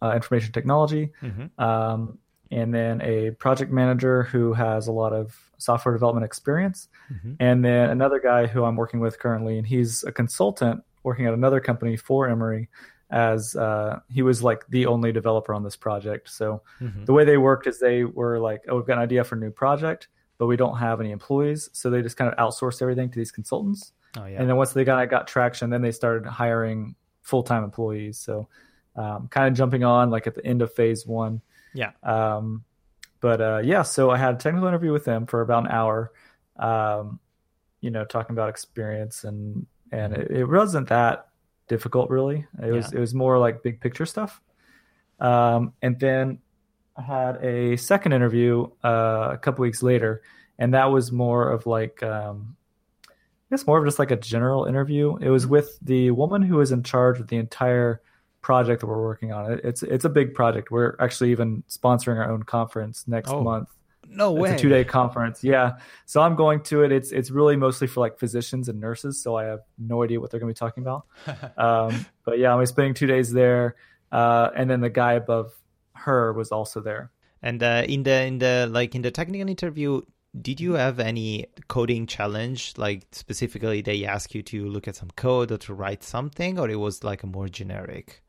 uh, 0.04 0.12
information 0.14 0.52
technology, 0.52 1.14
mm-hmm. 1.22 1.64
um, 1.64 2.20
and 2.54 2.74
then 2.74 3.02
a 3.02 3.32
project 3.32 3.72
manager 3.72 4.24
who 4.24 4.54
has 4.54 4.88
a 4.88 4.92
lot 4.92 5.12
of 5.12 5.52
software 5.58 5.94
development 5.94 6.24
experience, 6.24 6.88
mm-hmm. 7.12 7.34
and 7.40 7.66
then 7.66 7.90
another 7.90 8.20
guy 8.20 8.46
who 8.46 8.64
I'm 8.64 8.76
working 8.76 9.00
with 9.00 9.18
currently, 9.18 9.58
and 9.58 9.66
he's 9.66 10.04
a 10.04 10.12
consultant 10.12 10.84
working 11.02 11.26
at 11.26 11.34
another 11.34 11.60
company 11.60 11.98
for 11.98 12.28
Emory. 12.28 12.70
As 13.10 13.56
uh, 13.56 14.00
he 14.10 14.24
was 14.24 14.42
like 14.42 14.66
the 14.70 14.88
only 14.88 15.12
developer 15.12 15.54
on 15.54 15.64
this 15.64 15.76
project. 15.76 16.30
So 16.30 16.64
mm-hmm. 16.82 17.06
the 17.06 17.14
way 17.14 17.26
they 17.26 17.38
worked 17.38 17.68
is 17.68 17.80
they 17.80 18.06
were 18.06 18.40
like, 18.40 18.64
"Oh, 18.68 18.78
we've 18.78 18.88
got 18.88 18.98
an 18.98 19.04
idea 19.04 19.24
for 19.24 19.36
a 19.36 19.40
new 19.40 19.52
project, 19.52 20.08
but 20.40 20.48
we 20.48 20.58
don't 20.58 20.78
have 20.78 21.00
any 21.00 21.12
employees." 21.12 21.70
So 21.74 21.90
they 21.90 22.02
just 22.02 22.18
kind 22.18 22.34
of 22.34 22.38
outsourced 22.40 22.82
everything 22.82 23.12
to 23.12 23.20
these 23.20 23.32
consultants. 23.32 23.94
Oh, 24.18 24.26
yeah. 24.26 24.40
And 24.40 24.50
then 24.50 24.56
once 24.56 24.74
they 24.74 24.84
got 24.84 25.08
got 25.10 25.28
traction, 25.28 25.70
then 25.70 25.82
they 25.82 25.92
started 25.92 26.28
hiring 26.28 26.96
full 27.22 27.44
time 27.44 27.64
employees. 27.64 28.18
So 28.18 28.48
um, 28.96 29.28
kind 29.28 29.48
of 29.48 29.54
jumping 29.54 29.84
on 29.84 30.10
like 30.10 30.26
at 30.26 30.34
the 30.34 30.46
end 30.46 30.64
of 30.64 30.74
phase 30.74 31.06
one 31.06 31.42
yeah. 31.74 31.92
Um, 32.04 32.64
but 33.20 33.42
uh, 33.42 33.62
yeah, 33.64 33.84
so 33.84 34.10
I 34.10 34.18
had 34.18 34.36
a 34.36 34.38
technical 34.38 34.68
interview 34.68 34.92
with 34.92 35.06
them 35.06 35.26
for 35.26 35.42
about 35.42 35.66
an 35.66 35.72
hour. 35.72 36.12
Um, 36.58 37.20
you 37.82 37.90
know, 37.90 38.06
talking 38.06 38.34
about 38.34 38.50
experience 38.50 39.24
and 39.24 39.66
and 39.92 40.14
it, 40.14 40.32
it 40.32 40.46
wasn't 40.46 40.90
that 40.90 41.28
difficult 41.68 42.10
really. 42.10 42.46
It 42.62 42.72
was 42.72 42.92
it 42.92 43.00
was 43.00 43.14
more 43.14 43.38
like 43.38 43.64
big 43.64 43.80
picture 43.82 44.06
stuff. 44.06 44.42
Um, 45.20 45.74
and 45.82 46.00
then 46.00 46.40
I 46.98 47.02
had 47.02 47.44
a 47.44 47.78
second 47.78 48.14
interview 48.14 48.68
uh, 48.84 49.30
a 49.32 49.38
couple 49.38 49.64
weeks 49.64 49.82
later, 49.82 50.22
and 50.60 50.74
that 50.74 50.86
was 50.86 51.12
more 51.12 51.50
of 51.50 51.66
like 51.66 52.04
um, 52.04 52.56
I 53.08 53.12
guess 53.52 53.66
more 53.66 53.80
of 53.80 53.86
just 53.86 54.00
like 54.00 54.12
a 54.12 54.18
general 54.18 54.66
interview. 54.66 55.16
It 55.18 55.30
was 55.30 55.48
with 55.48 55.78
the 55.82 56.12
woman 56.12 56.42
who 56.42 56.58
was 56.58 56.72
in 56.72 56.84
charge 56.84 57.20
of 57.20 57.28
the 57.28 57.38
entire 57.38 58.02
project 58.44 58.82
that 58.82 58.88
we're 58.88 59.02
working 59.02 59.32
on. 59.32 59.60
It's 59.64 59.82
it's 59.82 60.06
a 60.06 60.10
big 60.10 60.36
project. 60.36 60.70
We're 60.70 60.96
actually 61.00 61.32
even 61.32 61.64
sponsoring 61.68 62.18
our 62.18 62.32
own 62.32 62.44
conference 62.44 63.08
next 63.08 63.32
oh, 63.32 63.42
month. 63.42 63.70
No 64.08 64.34
way. 64.34 64.52
It's 64.52 64.60
a 64.60 64.62
two 64.62 64.70
day 64.70 64.84
conference. 64.84 65.44
Yeah. 65.44 65.78
So 66.06 66.22
I'm 66.22 66.36
going 66.36 66.62
to 66.64 66.84
it. 66.84 66.92
It's 66.92 67.12
it's 67.12 67.32
really 67.32 67.56
mostly 67.56 67.88
for 67.88 68.02
like 68.02 68.20
physicians 68.20 68.70
and 68.70 68.80
nurses. 68.80 69.24
So 69.24 69.36
I 69.36 69.46
have 69.46 69.62
no 69.80 70.04
idea 70.04 70.20
what 70.20 70.30
they're 70.30 70.40
going 70.40 70.54
to 70.54 70.56
be 70.56 70.66
talking 70.66 70.84
about. 70.84 71.08
um, 71.58 72.06
but 72.24 72.38
yeah, 72.38 72.54
I'm 72.54 72.64
spending 72.68 72.94
two 72.94 73.08
days 73.08 73.32
there. 73.32 73.76
Uh, 74.12 74.50
and 74.56 74.70
then 74.70 74.82
the 74.82 74.92
guy 74.92 75.14
above 75.14 75.52
her 75.96 76.34
was 76.34 76.52
also 76.52 76.82
there. 76.82 77.12
And 77.42 77.64
uh, 77.64 77.84
in 77.88 78.04
the 78.04 78.24
in 78.24 78.38
the 78.38 78.68
like 78.70 78.94
in 78.94 79.02
the 79.02 79.12
technical 79.12 79.50
interview, 79.50 80.02
did 80.40 80.60
you 80.62 80.74
have 80.74 81.00
any 81.00 81.48
coding 81.68 82.06
challenge? 82.08 82.74
Like 82.78 83.08
specifically, 83.12 83.82
they 83.82 84.06
ask 84.06 84.36
you 84.36 84.44
to 84.44 84.68
look 84.68 84.88
at 84.88 84.96
some 84.96 85.10
code 85.16 85.52
or 85.52 85.58
to 85.60 85.74
write 85.74 86.04
something, 86.04 86.60
or 86.60 86.70
it 86.70 86.80
was 86.80 87.04
like 87.04 87.24
a 87.24 87.28
more 87.28 87.48
generic? 87.48 88.24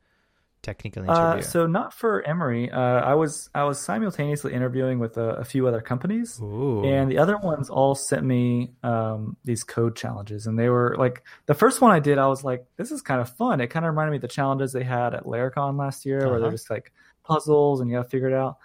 Technical 0.65 1.03
uh, 1.03 1.13
interview? 1.13 1.39
Uh, 1.39 1.41
so 1.41 1.67
not 1.67 1.93
for 1.93 2.21
Emory. 2.23 2.71
Uh, 2.71 2.79
I 2.79 3.13
was 3.13 3.49
I 3.53 3.63
was 3.63 3.79
simultaneously 3.79 4.53
interviewing 4.53 4.99
with 4.99 5.17
a, 5.17 5.35
a 5.35 5.45
few 5.45 5.67
other 5.67 5.79
companies, 5.79 6.39
Ooh. 6.41 6.83
and 6.83 7.09
the 7.09 7.19
other 7.19 7.37
ones 7.37 7.69
all 7.69 7.95
sent 7.95 8.25
me 8.25 8.73
um, 8.83 9.37
these 9.43 9.63
code 9.63 9.95
challenges, 9.95 10.47
and 10.47 10.57
they 10.57 10.69
were 10.69 10.95
like 10.97 11.23
the 11.45 11.53
first 11.53 11.81
one 11.81 11.91
I 11.91 11.99
did. 11.99 12.17
I 12.17 12.27
was 12.27 12.43
like, 12.43 12.65
this 12.77 12.91
is 12.91 13.01
kind 13.01 13.21
of 13.21 13.29
fun. 13.29 13.61
It 13.61 13.67
kind 13.67 13.85
of 13.85 13.91
reminded 13.91 14.11
me 14.11 14.17
of 14.17 14.21
the 14.21 14.27
challenges 14.27 14.73
they 14.73 14.83
had 14.83 15.13
at 15.13 15.25
Laracon 15.25 15.77
last 15.77 16.05
year, 16.05 16.19
uh-huh. 16.19 16.29
where 16.31 16.39
they're 16.39 16.51
just 16.51 16.69
like 16.69 16.91
puzzles 17.23 17.79
and 17.79 17.89
you 17.89 17.97
got 17.97 18.03
to 18.03 18.09
figure 18.09 18.29
it 18.29 18.33
out. 18.33 18.57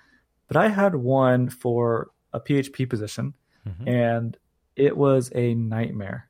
But 0.49 0.57
I 0.57 0.69
had 0.69 0.95
one 0.95 1.49
for 1.49 2.11
a 2.33 2.41
PHP 2.41 2.89
position, 2.89 3.35
mm-hmm. 3.69 3.87
and 3.87 4.37
it 4.75 4.97
was 4.97 5.31
a 5.35 5.55
nightmare. 5.55 6.29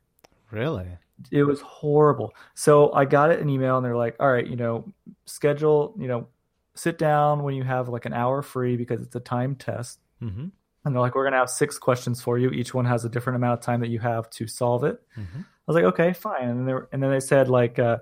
Really? 0.50 0.88
It 1.30 1.44
was 1.44 1.60
horrible. 1.60 2.34
So 2.54 2.92
I 2.92 3.04
got 3.04 3.30
it 3.30 3.40
an 3.40 3.48
email 3.48 3.76
and 3.76 3.84
they're 3.84 3.96
like, 3.96 4.16
all 4.20 4.30
right, 4.30 4.46
you 4.46 4.56
know, 4.56 4.92
schedule, 5.26 5.94
you 5.98 6.08
know, 6.08 6.28
sit 6.74 6.98
down 6.98 7.42
when 7.42 7.54
you 7.54 7.62
have 7.62 7.88
like 7.88 8.06
an 8.06 8.12
hour 8.12 8.42
free 8.42 8.76
because 8.76 9.02
it's 9.02 9.14
a 9.14 9.20
time 9.20 9.54
test. 9.54 10.00
Mm-hmm. 10.22 10.46
And 10.84 10.94
they're 10.94 11.00
like, 11.00 11.14
we're 11.14 11.24
going 11.24 11.32
to 11.32 11.38
have 11.38 11.50
six 11.50 11.78
questions 11.78 12.22
for 12.22 12.38
you. 12.38 12.50
Each 12.50 12.72
one 12.72 12.86
has 12.86 13.04
a 13.04 13.08
different 13.08 13.36
amount 13.36 13.58
of 13.58 13.64
time 13.64 13.80
that 13.80 13.90
you 13.90 13.98
have 13.98 14.30
to 14.30 14.46
solve 14.46 14.84
it. 14.84 15.00
Mm-hmm. 15.16 15.40
I 15.40 15.44
was 15.66 15.74
like, 15.74 15.84
okay, 15.84 16.12
fine. 16.14 16.48
And, 16.48 16.66
they 16.66 16.72
were, 16.72 16.88
and 16.90 17.02
then 17.02 17.10
they 17.10 17.20
said 17.20 17.48
like, 17.48 17.78
uh, 17.78 17.98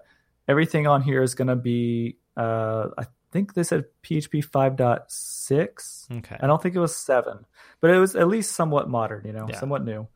everything 0.47 0.87
on 0.87 1.03
here 1.03 1.23
is 1.23 1.35
going 1.35 1.49
to 1.49 1.57
be, 1.57 2.19
uh, 2.37 2.89
I 2.97 3.07
think 3.33 3.55
they 3.55 3.65
said 3.65 3.87
PHP 4.05 4.47
5.6. 4.49 6.19
Okay. 6.19 6.37
I 6.41 6.47
don't 6.47 6.63
think 6.63 6.77
it 6.77 6.81
was 6.81 6.97
seven, 6.97 7.45
but 7.81 7.91
it 7.91 7.99
was 7.99 8.15
at 8.15 8.29
least 8.29 8.53
somewhat 8.53 8.89
modern, 8.89 9.27
you 9.27 9.33
know, 9.33 9.47
yeah. 9.49 9.59
somewhat 9.59 9.85
new. 9.85 10.07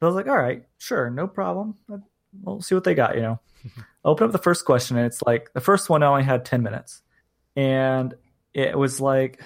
So 0.00 0.06
I 0.06 0.06
was 0.06 0.16
like, 0.16 0.26
all 0.26 0.36
right, 0.36 0.64
sure, 0.78 1.08
no 1.08 1.28
problem 1.28 1.76
we'll 2.40 2.60
see 2.60 2.74
what 2.74 2.84
they 2.84 2.94
got, 2.94 3.16
you 3.16 3.22
know. 3.22 3.40
open 4.04 4.26
up 4.26 4.32
the 4.32 4.38
first 4.38 4.64
question 4.64 4.96
and 4.96 5.06
it's 5.06 5.22
like 5.22 5.52
the 5.52 5.60
first 5.60 5.88
one 5.88 6.02
only 6.02 6.24
had 6.24 6.44
10 6.44 6.62
minutes. 6.62 7.02
And 7.56 8.14
it 8.54 8.76
was 8.76 9.00
like 9.00 9.40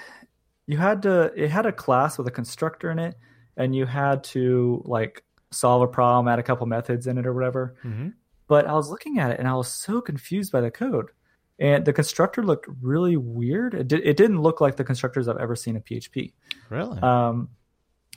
you 0.67 0.77
had 0.77 1.03
to 1.03 1.33
it 1.37 1.51
had 1.51 1.67
a 1.67 1.73
class 1.73 2.19
with 2.19 2.27
a 2.27 2.31
constructor 2.31 2.91
in 2.91 2.99
it 2.99 3.17
and 3.57 3.75
you 3.75 3.87
had 3.87 4.25
to 4.25 4.83
like 4.85 5.23
solve 5.51 5.83
a 5.83 5.87
problem, 5.87 6.29
add 6.29 6.39
a 6.39 6.43
couple 6.43 6.67
methods 6.67 7.07
in 7.07 7.19
it 7.19 7.27
or 7.27 7.35
whatever. 7.35 7.77
Mm-hmm. 7.85 8.09
But 8.49 8.67
I 8.67 8.75
was 8.75 8.91
looking 8.91 9.19
at 9.19 9.33
it 9.33 9.39
and 9.39 9.49
I 9.49 9.55
was 9.55 9.69
so 9.69 10.01
confused 10.01 10.53
by 10.53 10.61
the 10.61 10.71
code. 10.71 11.11
and 11.59 11.85
the 11.85 11.93
constructor 11.93 12.43
looked 12.43 12.69
really 12.81 13.17
weird. 13.17 13.75
It, 13.75 13.89
did, 13.89 14.07
it 14.07 14.17
didn't 14.17 14.41
look 14.41 14.61
like 14.61 14.77
the 14.77 14.85
constructors 14.85 15.27
I've 15.27 15.39
ever 15.39 15.57
seen 15.57 15.77
in 15.77 15.83
PHP. 15.83 16.33
Really? 16.71 17.01
Um, 17.01 17.49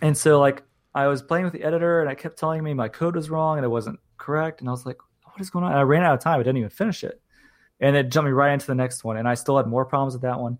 and 0.01 0.17
so 0.17 0.39
like 0.39 0.63
I 0.93 1.07
was 1.07 1.21
playing 1.21 1.45
with 1.45 1.53
the 1.53 1.63
editor, 1.63 2.01
and 2.01 2.09
I 2.09 2.15
kept 2.15 2.37
telling 2.37 2.63
me 2.63 2.73
my 2.73 2.89
code 2.89 3.15
was 3.15 3.29
wrong 3.29 3.57
and 3.57 3.65
it 3.65 3.69
wasn't 3.69 3.99
correct, 4.19 4.61
and 4.61 4.69
I 4.69 4.71
was 4.71 4.85
like, 4.85 4.97
"What 5.23 5.39
is 5.39 5.49
going 5.49 5.65
on?" 5.65 5.71
And 5.71 5.79
I 5.79 5.83
ran 5.83 6.03
out 6.03 6.13
of 6.13 6.19
time. 6.19 6.39
I 6.39 6.43
didn't 6.43 6.57
even 6.57 6.69
finish 6.69 7.03
it, 7.03 7.21
and 7.79 7.95
it 7.95 8.11
jumped 8.11 8.27
me 8.27 8.33
right 8.33 8.53
into 8.53 8.67
the 8.67 8.75
next 8.75 9.03
one, 9.03 9.17
and 9.17 9.27
I 9.27 9.33
still 9.33 9.57
had 9.57 9.67
more 9.67 9.85
problems 9.85 10.13
with 10.13 10.21
that 10.23 10.39
one. 10.39 10.59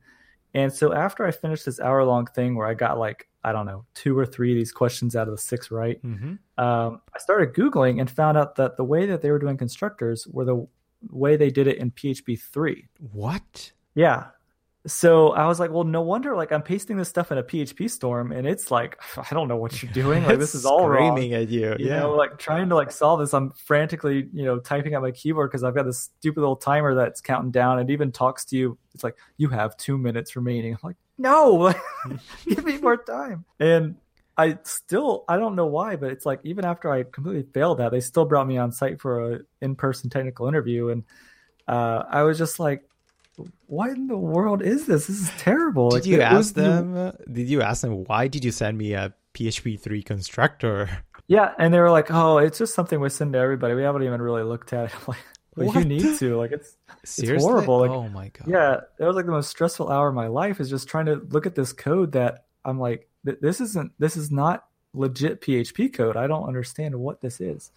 And 0.53 0.73
so 0.73 0.93
after 0.93 1.25
I 1.25 1.31
finished 1.31 1.65
this 1.65 1.79
hour 1.79 2.03
long 2.03 2.25
thing 2.25 2.55
where 2.55 2.67
I 2.67 2.73
got 2.73 2.97
like 2.97 3.27
I 3.43 3.51
don't 3.51 3.65
know 3.65 3.85
two 3.93 4.17
or 4.17 4.25
three 4.25 4.51
of 4.51 4.57
these 4.57 4.71
questions 4.71 5.15
out 5.15 5.27
of 5.27 5.33
the 5.33 5.41
six 5.41 5.71
right, 5.71 6.01
mm-hmm. 6.03 6.63
um, 6.63 7.01
I 7.13 7.19
started 7.19 7.53
googling 7.53 7.99
and 7.99 8.09
found 8.09 8.37
out 8.37 8.55
that 8.55 8.77
the 8.77 8.83
way 8.83 9.05
that 9.05 9.21
they 9.21 9.31
were 9.31 9.39
doing 9.39 9.57
constructors 9.57 10.27
were 10.27 10.45
the 10.45 10.67
way 11.09 11.37
they 11.37 11.49
did 11.49 11.67
it 11.67 11.77
in 11.77 11.91
PHP 11.91 12.39
three. 12.39 12.87
What? 13.11 13.71
Yeah. 13.95 14.27
So 14.87 15.31
I 15.31 15.45
was 15.45 15.59
like, 15.59 15.71
well, 15.71 15.83
no 15.83 16.01
wonder. 16.01 16.35
Like 16.35 16.53
I'm 16.53 16.61
pasting 16.61 16.95
this 16.95 17.09
stuff 17.09 17.31
in 17.31 17.37
a 17.37 17.43
PhpStorm, 17.43 18.35
and 18.35 18.47
it's 18.47 18.71
like 18.71 18.97
I 19.17 19.33
don't 19.33 19.47
know 19.47 19.57
what 19.57 19.81
you're 19.83 19.91
doing. 19.91 20.23
Like 20.23 20.39
this 20.39 20.55
is 20.55 20.65
all 20.65 20.85
screaming 20.85 21.31
wrong. 21.33 21.41
at 21.41 21.49
you. 21.49 21.75
You 21.77 21.87
yeah. 21.87 21.99
know, 21.99 22.15
like 22.15 22.37
trying 22.37 22.69
to 22.69 22.75
like 22.75 22.91
solve 22.91 23.19
this. 23.19 23.33
I'm 23.33 23.51
frantically, 23.51 24.29
you 24.31 24.45
know, 24.45 24.59
typing 24.59 24.93
at 24.93 25.01
my 25.01 25.11
keyboard 25.11 25.49
because 25.49 25.63
I've 25.63 25.75
got 25.75 25.85
this 25.85 26.09
stupid 26.19 26.39
little 26.39 26.55
timer 26.55 26.95
that's 26.95 27.19
counting 27.19 27.51
down. 27.51 27.79
It 27.79 27.89
even 27.89 28.11
talks 28.11 28.45
to 28.45 28.57
you. 28.57 28.77
It's 28.93 29.03
like 29.03 29.17
you 29.37 29.49
have 29.49 29.75
two 29.77 29.97
minutes 29.97 30.35
remaining. 30.35 30.73
I'm 30.73 30.79
like, 30.81 30.97
no, 31.17 31.73
give 32.47 32.63
me 32.63 32.77
more 32.77 32.97
time. 32.97 33.43
And 33.59 33.95
I 34.37 34.57
still 34.63 35.25
I 35.27 35.35
don't 35.35 35.57
know 35.57 35.65
why, 35.65 35.97
but 35.97 36.11
it's 36.11 36.25
like 36.25 36.39
even 36.45 36.63
after 36.63 36.89
I 36.89 37.03
completely 37.03 37.51
failed 37.53 37.79
that, 37.79 37.91
they 37.91 37.99
still 37.99 38.23
brought 38.23 38.47
me 38.47 38.57
on 38.57 38.71
site 38.71 39.01
for 39.01 39.33
a 39.33 39.39
in 39.61 39.75
person 39.75 40.09
technical 40.09 40.47
interview, 40.47 40.87
and 40.87 41.03
uh, 41.67 42.03
I 42.09 42.23
was 42.23 42.37
just 42.37 42.57
like, 42.57 42.88
what 43.67 43.89
in 43.91 44.07
the 44.07 44.17
world 44.17 44.61
is 44.61 44.85
this? 44.87 45.07
This 45.07 45.19
is 45.21 45.31
terrible. 45.37 45.89
Did 45.89 45.95
Like, 46.01 46.05
you 46.07 46.21
ask 46.21 46.53
the- 46.53 46.61
them? 46.61 46.97
uh, 46.97 47.11
Did 47.31 47.47
you 47.49 47.61
ask 47.61 47.81
them 47.81 48.03
why 48.05 48.27
did 48.27 48.43
you 48.43 48.51
send 48.51 48.77
me 48.77 48.93
a 48.93 49.13
PHP 49.33 49.79
three 49.79 50.03
constructor? 50.03 50.89
Yeah, 51.27 51.53
and 51.59 51.71
they 51.71 51.77
were 51.79 51.91
like, 51.91 52.09
"Oh, 52.09 52.39
it's 52.39 52.57
just 52.57 52.73
something 52.73 52.99
we 52.99 53.07
send 53.09 53.33
to 53.33 53.39
everybody. 53.39 53.75
We 53.75 53.83
haven't 53.83 54.01
even 54.01 54.19
really 54.19 54.41
looked 54.41 54.73
at 54.73 54.85
it." 54.85 54.91
I'm 54.97 55.03
like, 55.09 55.17
well, 55.55 55.67
What? 55.67 55.75
you 55.77 55.85
need 55.85 56.17
to. 56.17 56.37
Like, 56.37 56.51
it's 56.51 56.75
Seriously? 57.05 57.47
horrible, 57.47 57.79
like- 57.81 57.91
oh 57.91 58.09
my 58.09 58.29
god. 58.29 58.47
yeah. 58.47 58.77
That 58.97 59.05
was 59.05 59.15
like 59.15 59.27
the 59.27 59.31
most 59.31 59.47
stressful 59.51 59.91
hour 59.91 60.07
of 60.09 60.15
my 60.15 60.25
life 60.25 60.59
is 60.59 60.71
just 60.71 60.87
trying 60.87 61.05
to 61.05 61.17
look 61.29 61.45
at 61.45 61.53
this 61.53 61.71
code 61.71 62.13
that 62.13 62.45
I'm 62.65 62.79
like, 62.79 63.07
this 63.23 63.61
isn't. 63.61 63.91
This 63.99 64.17
is 64.17 64.31
not 64.31 64.65
legit 64.95 65.41
PHP 65.41 65.93
code. 65.93 66.17
I 66.17 66.25
don't 66.25 66.45
understand 66.47 66.95
what 66.95 67.21
this 67.21 67.39
is. 67.39 67.71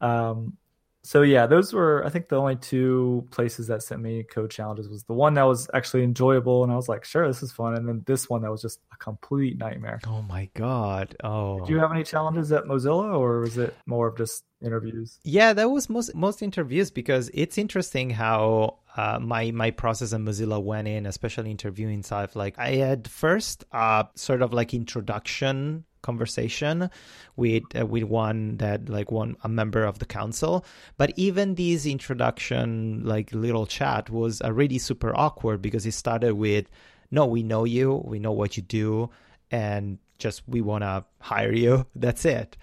Um. 0.00 0.56
So 1.04 1.22
yeah, 1.22 1.46
those 1.46 1.72
were 1.72 2.04
I 2.06 2.10
think 2.10 2.28
the 2.28 2.36
only 2.36 2.56
two 2.56 3.26
places 3.30 3.66
that 3.66 3.82
sent 3.82 4.00
me 4.00 4.22
code 4.22 4.50
challenges 4.50 4.88
was 4.88 5.02
the 5.04 5.14
one 5.14 5.34
that 5.34 5.42
was 5.42 5.68
actually 5.74 6.04
enjoyable 6.04 6.62
and 6.62 6.72
I 6.72 6.76
was 6.76 6.88
like, 6.88 7.04
sure, 7.04 7.26
this 7.26 7.42
is 7.42 7.50
fun, 7.50 7.74
and 7.74 7.88
then 7.88 8.02
this 8.06 8.30
one 8.30 8.42
that 8.42 8.50
was 8.50 8.62
just 8.62 8.80
a 8.92 8.96
complete 8.96 9.58
nightmare. 9.58 10.00
Oh 10.06 10.22
my 10.22 10.48
god. 10.54 11.16
Oh. 11.24 11.58
Did 11.60 11.70
you 11.70 11.78
have 11.78 11.90
any 11.90 12.04
challenges 12.04 12.52
at 12.52 12.64
Mozilla, 12.64 13.18
or 13.18 13.40
was 13.40 13.58
it 13.58 13.74
more 13.84 14.08
of 14.08 14.16
just 14.16 14.44
interviews? 14.62 15.18
Yeah, 15.24 15.52
that 15.54 15.70
was 15.70 15.90
most 15.90 16.14
most 16.14 16.40
interviews 16.40 16.90
because 16.92 17.30
it's 17.34 17.58
interesting 17.58 18.10
how 18.10 18.78
uh, 18.96 19.18
my 19.20 19.50
my 19.50 19.72
process 19.72 20.12
in 20.12 20.24
Mozilla 20.24 20.62
went 20.62 20.86
in, 20.86 21.06
especially 21.06 21.50
interviewing 21.50 22.02
stuff. 22.04 22.36
Like 22.36 22.58
I 22.58 22.76
had 22.76 23.08
first 23.08 23.64
uh, 23.72 24.04
sort 24.14 24.42
of 24.42 24.52
like 24.52 24.72
introduction 24.72 25.84
conversation 26.02 26.90
with 27.36 27.64
uh, 27.78 27.86
with 27.86 28.04
one 28.04 28.58
that 28.58 28.88
like 28.88 29.10
one 29.10 29.36
a 29.42 29.48
member 29.48 29.84
of 29.84 29.98
the 29.98 30.06
council. 30.06 30.64
But 30.96 31.12
even 31.16 31.54
this 31.54 31.86
introduction 31.86 33.02
like 33.04 33.32
little 33.32 33.66
chat 33.66 34.10
was 34.10 34.40
already 34.42 34.78
super 34.78 35.16
awkward 35.16 35.62
because 35.62 35.86
it 35.86 35.92
started 35.92 36.34
with 36.34 36.66
no 37.10 37.26
we 37.26 37.42
know 37.42 37.64
you. 37.64 38.02
We 38.04 38.18
know 38.18 38.32
what 38.32 38.56
you 38.56 38.62
do. 38.62 39.10
And 39.50 39.98
just 40.18 40.42
we 40.46 40.60
want 40.60 40.82
to 40.82 41.04
hire 41.20 41.52
you. 41.52 41.86
That's 41.94 42.24
it. 42.24 42.56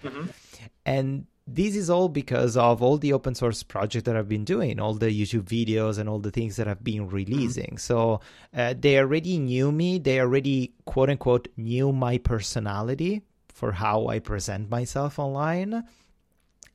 And 0.84 1.26
this 1.46 1.74
is 1.74 1.90
all 1.90 2.08
because 2.08 2.56
of 2.56 2.82
all 2.82 2.96
the 2.96 3.12
open 3.12 3.34
source 3.34 3.62
projects 3.62 4.04
that 4.04 4.16
I've 4.16 4.28
been 4.28 4.44
doing, 4.44 4.78
all 4.78 4.94
the 4.94 5.08
YouTube 5.08 5.44
videos 5.44 5.98
and 5.98 6.08
all 6.08 6.20
the 6.20 6.30
things 6.30 6.56
that 6.56 6.68
I've 6.68 6.84
been 6.84 7.08
releasing. 7.08 7.76
So 7.78 8.20
uh, 8.56 8.74
they 8.78 8.98
already 8.98 9.38
knew 9.38 9.72
me. 9.72 9.98
They 9.98 10.20
already, 10.20 10.74
quote 10.84 11.10
unquote, 11.10 11.48
knew 11.56 11.92
my 11.92 12.18
personality 12.18 13.22
for 13.60 13.72
how 13.72 14.08
I 14.08 14.18
present 14.18 14.70
myself 14.70 15.18
online. 15.18 15.84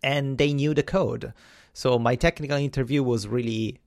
And 0.04 0.38
they 0.38 0.54
knew 0.54 0.74
the 0.76 0.84
code. 0.84 1.34
So 1.74 1.98
my 1.98 2.16
technical 2.16 2.58
interview 2.58 3.02
was 3.04 3.28
really 3.28 3.80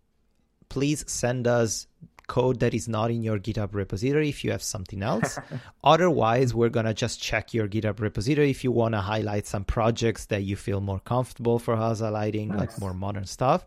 please 0.69 1.05
send 1.07 1.47
us 1.47 1.87
code 2.27 2.61
that 2.61 2.75
is 2.75 2.89
not 2.89 3.11
in 3.11 3.23
your 3.23 3.39
GitHub 3.39 3.73
repository 3.73 4.29
if 4.29 4.45
you 4.45 4.51
have 4.51 4.63
something 4.63 5.03
else. 5.03 5.39
Otherwise, 5.85 6.55
we're 6.55 6.69
going 6.69 6.87
to 6.87 6.93
just 6.93 7.23
check 7.23 7.55
your 7.55 7.67
GitHub 7.67 8.01
repository 8.01 8.51
if 8.51 8.63
you 8.65 8.71
want 8.71 8.95
to 8.95 9.01
highlight 9.01 9.47
some 9.47 9.65
projects 9.65 10.27
that 10.27 10.43
you 10.43 10.57
feel 10.57 10.81
more 10.81 11.01
comfortable 11.01 11.59
for 11.59 11.75
us 11.75 12.03
highlighting, 12.03 12.55
like 12.55 12.79
more 12.79 12.93
modern 12.93 13.25
stuff. 13.25 13.65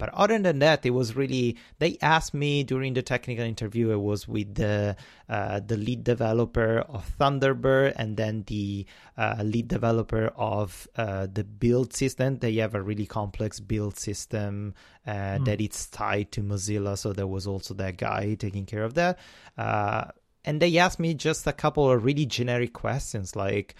But 0.00 0.08
other 0.14 0.38
than 0.38 0.60
that, 0.60 0.84
it 0.86 0.90
was 0.90 1.14
really 1.14 1.58
they 1.78 1.98
asked 2.00 2.32
me 2.32 2.64
during 2.64 2.94
the 2.94 3.02
technical 3.02 3.44
interview. 3.44 3.90
It 3.90 4.00
was 4.00 4.26
with 4.26 4.54
the 4.54 4.96
uh, 5.28 5.60
the 5.60 5.76
lead 5.76 6.02
developer 6.02 6.78
of 6.88 7.08
Thunderbird 7.18 7.92
and 7.96 8.16
then 8.16 8.44
the 8.46 8.86
uh, 9.18 9.42
lead 9.44 9.68
developer 9.68 10.32
of 10.36 10.88
uh, 10.96 11.28
the 11.30 11.44
build 11.44 11.92
system. 11.92 12.38
They 12.38 12.54
have 12.54 12.74
a 12.74 12.82
really 12.82 13.06
complex 13.06 13.60
build 13.60 13.98
system 13.98 14.74
uh, 15.06 15.38
that 15.44 15.60
it's 15.60 15.86
tied 15.86 16.32
to 16.32 16.42
Mozilla, 16.42 16.96
so 16.96 17.12
there 17.12 17.26
was 17.26 17.46
also 17.46 17.74
that 17.74 17.98
guy 17.98 18.34
taking 18.34 18.64
care 18.64 18.84
of 18.84 18.94
that. 18.94 19.18
Uh, 19.58 20.06
and 20.44 20.60
they 20.60 20.78
asked 20.78 20.98
me 20.98 21.12
just 21.14 21.46
a 21.46 21.52
couple 21.52 21.90
of 21.90 22.04
really 22.04 22.24
generic 22.24 22.72
questions 22.72 23.36
like 23.36 23.74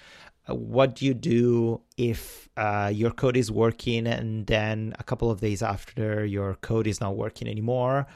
what 0.50 0.94
do 0.96 1.06
you 1.06 1.14
do 1.14 1.80
if 1.96 2.48
uh, 2.56 2.90
your 2.92 3.10
code 3.10 3.36
is 3.36 3.50
working 3.50 4.06
and 4.06 4.46
then 4.46 4.94
a 4.98 5.02
couple 5.04 5.30
of 5.30 5.40
days 5.40 5.62
after 5.62 6.24
your 6.24 6.54
code 6.56 6.86
is 6.86 7.00
not 7.00 7.16
working 7.16 7.48
anymore? 7.48 8.06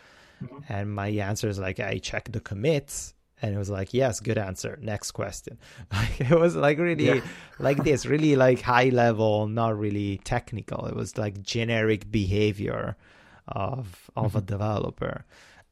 And 0.68 0.94
my 0.94 1.08
answer 1.08 1.48
is 1.48 1.58
like 1.58 1.80
i 1.80 1.98
check 1.98 2.30
the 2.32 2.40
commits 2.40 3.14
and 3.42 3.54
it 3.54 3.58
was 3.58 3.70
like 3.70 3.92
yes 3.94 4.20
good 4.20 4.38
answer. 4.38 4.78
Next 4.80 5.12
question. 5.12 5.58
Like 5.92 6.20
it 6.20 6.38
was 6.38 6.56
like 6.56 6.78
really 6.78 7.06
Yeah. 7.06 7.20
like 7.58 7.82
this 7.84 8.06
really 8.06 8.36
like 8.36 8.60
high 8.60 8.88
level 8.90 9.46
not 9.48 9.78
really 9.78 10.18
technical. 10.24 10.86
It 10.86 10.96
was 10.96 11.16
like 11.18 11.42
generic 11.42 12.10
behavior 12.10 12.96
of 13.48 14.10
of 14.16 14.36
a 14.36 14.40
developer. 14.40 15.24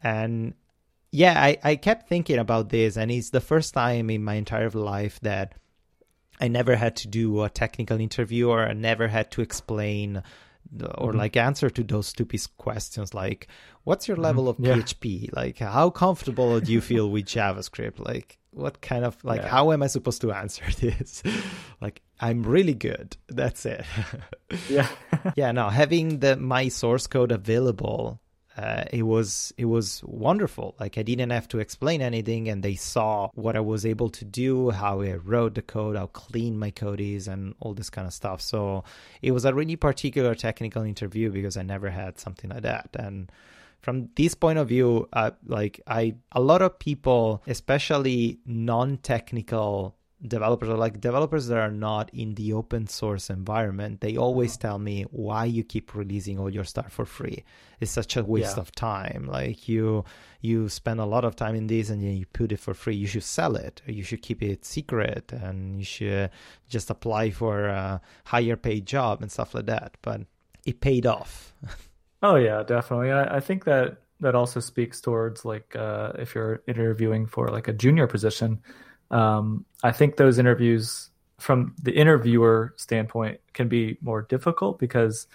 And 0.02 0.54
yeah 1.10 1.40
I, 1.40 1.58
I 1.62 1.76
kept 1.76 2.08
thinking 2.08 2.38
about 2.38 2.70
this 2.70 2.96
and 2.96 3.10
it's 3.10 3.30
the 3.30 3.40
first 3.40 3.74
time 3.74 4.08
in 4.10 4.24
my 4.24 4.34
entire 4.34 4.70
life 4.70 5.20
that 5.20 5.54
I 6.44 6.48
never 6.48 6.74
had 6.76 6.94
to 7.02 7.06
do 7.08 7.42
a 7.44 7.48
technical 7.48 7.98
interview 8.00 8.48
or 8.50 8.60
I 8.68 8.72
never 8.74 9.06
had 9.08 9.30
to 9.32 9.40
explain 9.42 10.22
or 11.02 11.12
Mhm. 11.12 11.16
like 11.22 11.36
answer 11.36 11.68
to 11.70 11.82
those 11.84 12.06
stupid 12.14 12.40
questions 12.56 13.12
like 13.14 13.46
what's 13.84 14.08
your 14.08 14.16
level 14.28 14.48
of 14.48 14.56
Yeah. 14.58 14.74
PHP 14.76 15.28
like 15.40 15.58
how 15.58 15.90
comfortable 15.90 16.60
do 16.60 16.72
you 16.72 16.80
feel 16.80 17.10
with 17.10 17.26
JavaScript 17.26 17.98
like 17.98 18.38
what 18.52 18.80
kind 18.80 19.04
of 19.04 19.16
like 19.24 19.42
Yeah. 19.42 19.48
how 19.48 19.72
am 19.72 19.82
I 19.82 19.88
supposed 19.88 20.20
to 20.22 20.32
answer 20.32 20.64
this 20.80 21.22
like 21.84 22.00
I'm 22.20 22.42
really 22.54 22.74
good 22.74 23.16
that's 23.28 23.66
it 23.66 23.84
Yeah. 24.70 24.88
yeah 25.36 25.52
no 25.52 25.68
having 25.68 26.20
the 26.20 26.36
my 26.36 26.68
source 26.68 27.06
code 27.06 27.32
available 27.32 28.20
uh, 28.56 28.84
it 28.92 29.02
was 29.02 29.52
it 29.56 29.64
was 29.64 30.02
wonderful. 30.04 30.74
Like 30.78 30.98
i 30.98 31.02
didn't 31.02 31.30
have 31.30 31.48
to 31.48 31.58
explain 31.58 32.02
anything 32.02 32.48
and 32.48 32.62
they 32.62 32.74
saw 32.74 33.30
what 33.34 33.56
i 33.56 33.60
was 33.60 33.86
able 33.86 34.10
to 34.10 34.24
do 34.24 34.70
how 34.70 35.00
i 35.00 35.14
wrote 35.14 35.54
the 35.54 35.62
code 35.62 35.96
how 35.96 36.06
clean 36.06 36.58
my 36.58 36.70
code 36.70 37.00
is 37.00 37.28
and 37.28 37.54
all 37.60 37.74
this 37.74 37.90
kind 37.90 38.06
of 38.06 38.12
stuff. 38.12 38.40
So 38.40 38.84
it 39.22 39.30
was 39.32 39.44
a 39.44 39.54
really 39.54 39.76
particular 39.76 40.34
technical 40.34 40.82
interview 40.82 41.30
because 41.30 41.56
i 41.56 41.62
never 41.62 41.90
had 41.90 42.18
something 42.18 42.50
like 42.50 42.62
that. 42.62 42.90
And 42.94 43.32
from 43.80 44.10
this 44.16 44.34
point 44.34 44.58
of 44.58 44.68
view 44.68 45.08
uh, 45.12 45.32
like 45.46 45.80
i 45.86 46.14
a 46.32 46.40
lot 46.40 46.62
of 46.62 46.78
people 46.78 47.42
especially 47.46 48.38
non-technical 48.46 49.96
developers 50.26 50.68
or 50.68 50.76
like 50.76 51.00
developers 51.00 51.46
that 51.48 51.58
are 51.58 51.70
not 51.70 52.08
in 52.14 52.34
the 52.34 52.52
open 52.52 52.86
source 52.86 53.28
environment 53.28 54.00
they 54.00 54.16
always 54.16 54.56
tell 54.56 54.78
me 54.78 55.02
why 55.10 55.44
you 55.44 55.64
keep 55.64 55.94
releasing 55.94 56.38
all 56.38 56.48
your 56.48 56.62
stuff 56.64 56.92
for 56.92 57.04
free 57.04 57.42
it's 57.80 57.90
such 57.90 58.16
a 58.16 58.22
waste 58.22 58.56
Yeah. 58.56 58.60
of 58.60 58.72
time 58.72 59.26
like 59.26 59.68
you 59.68 60.04
you 60.40 60.68
spend 60.68 61.00
a 61.00 61.04
lot 61.04 61.24
of 61.24 61.34
time 61.34 61.54
in 61.56 61.66
this 61.66 61.90
and 61.90 62.02
then 62.02 62.16
you 62.16 62.26
put 62.26 62.52
it 62.52 62.60
for 62.60 62.72
free 62.72 62.94
you 62.94 63.06
should 63.08 63.24
sell 63.24 63.56
it 63.56 63.82
or 63.86 63.92
you 63.92 64.04
should 64.04 64.22
keep 64.22 64.42
it 64.42 64.64
secret 64.64 65.32
and 65.32 65.78
you 65.78 65.84
should 65.84 66.30
just 66.68 66.88
apply 66.90 67.30
for 67.30 67.66
a 67.66 68.00
higher 68.26 68.56
paid 68.56 68.86
job 68.86 69.22
and 69.22 69.32
stuff 69.32 69.54
like 69.54 69.66
that 69.66 69.96
but 70.02 70.20
it 70.64 70.80
paid 70.80 71.04
off 71.06 71.52
Oh 72.24 72.36
yeah, 72.36 72.62
definitely. 72.62 73.10
I, 73.10 73.38
I 73.38 73.40
think 73.40 73.64
that 73.64 73.96
that 74.20 74.36
also 74.36 74.60
speaks 74.60 75.00
towards 75.00 75.44
like 75.44 75.74
uh, 75.74 76.12
if 76.20 76.36
you're 76.36 76.62
interviewing 76.68 77.26
for 77.26 77.48
like 77.48 77.66
a 77.66 77.72
junior 77.72 78.06
position. 78.06 78.60
Um, 79.12 79.64
I 79.82 79.92
think 79.92 80.16
those 80.16 80.38
interviews 80.38 81.10
from 81.38 81.74
the 81.82 81.92
interviewer 81.92 82.72
standpoint 82.76 83.40
can 83.52 83.68
be 83.68 83.98
more 84.00 84.22
difficult 84.22 84.78
because 84.78 85.26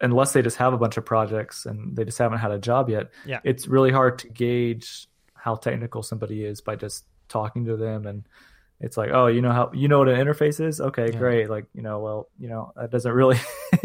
unless 0.00 0.32
they 0.32 0.40
just 0.42 0.56
have 0.56 0.72
a 0.72 0.78
bunch 0.78 0.96
of 0.96 1.04
projects 1.04 1.66
and 1.66 1.94
they 1.96 2.04
just 2.04 2.18
haven't 2.18 2.38
had 2.38 2.50
a 2.50 2.58
job 2.58 2.88
yet, 2.88 3.10
Yeah. 3.26 3.40
it's 3.44 3.66
really 3.68 3.90
hard 3.92 4.18
to 4.20 4.28
gauge 4.28 5.06
how 5.34 5.56
technical 5.56 6.02
somebody 6.02 6.44
is 6.44 6.60
by 6.62 6.76
just 6.76 7.04
talking 7.28 7.66
to 7.66 7.76
them 7.76 8.06
and 8.06 8.24
it's 8.80 8.96
like, 8.96 9.10
oh, 9.12 9.26
you 9.26 9.40
know 9.42 9.52
how 9.52 9.70
you 9.74 9.88
know 9.88 9.98
what 9.98 10.08
an 10.08 10.16
interface 10.24 10.60
is? 10.60 10.80
Okay, 10.80 11.10
Yeah. 11.12 11.18
great. 11.18 11.50
Like, 11.50 11.66
you 11.74 11.82
know, 11.82 12.00
well, 12.00 12.28
you 12.38 12.48
know, 12.48 12.72
that 12.76 12.90
doesn't 12.90 13.12
really 13.12 13.38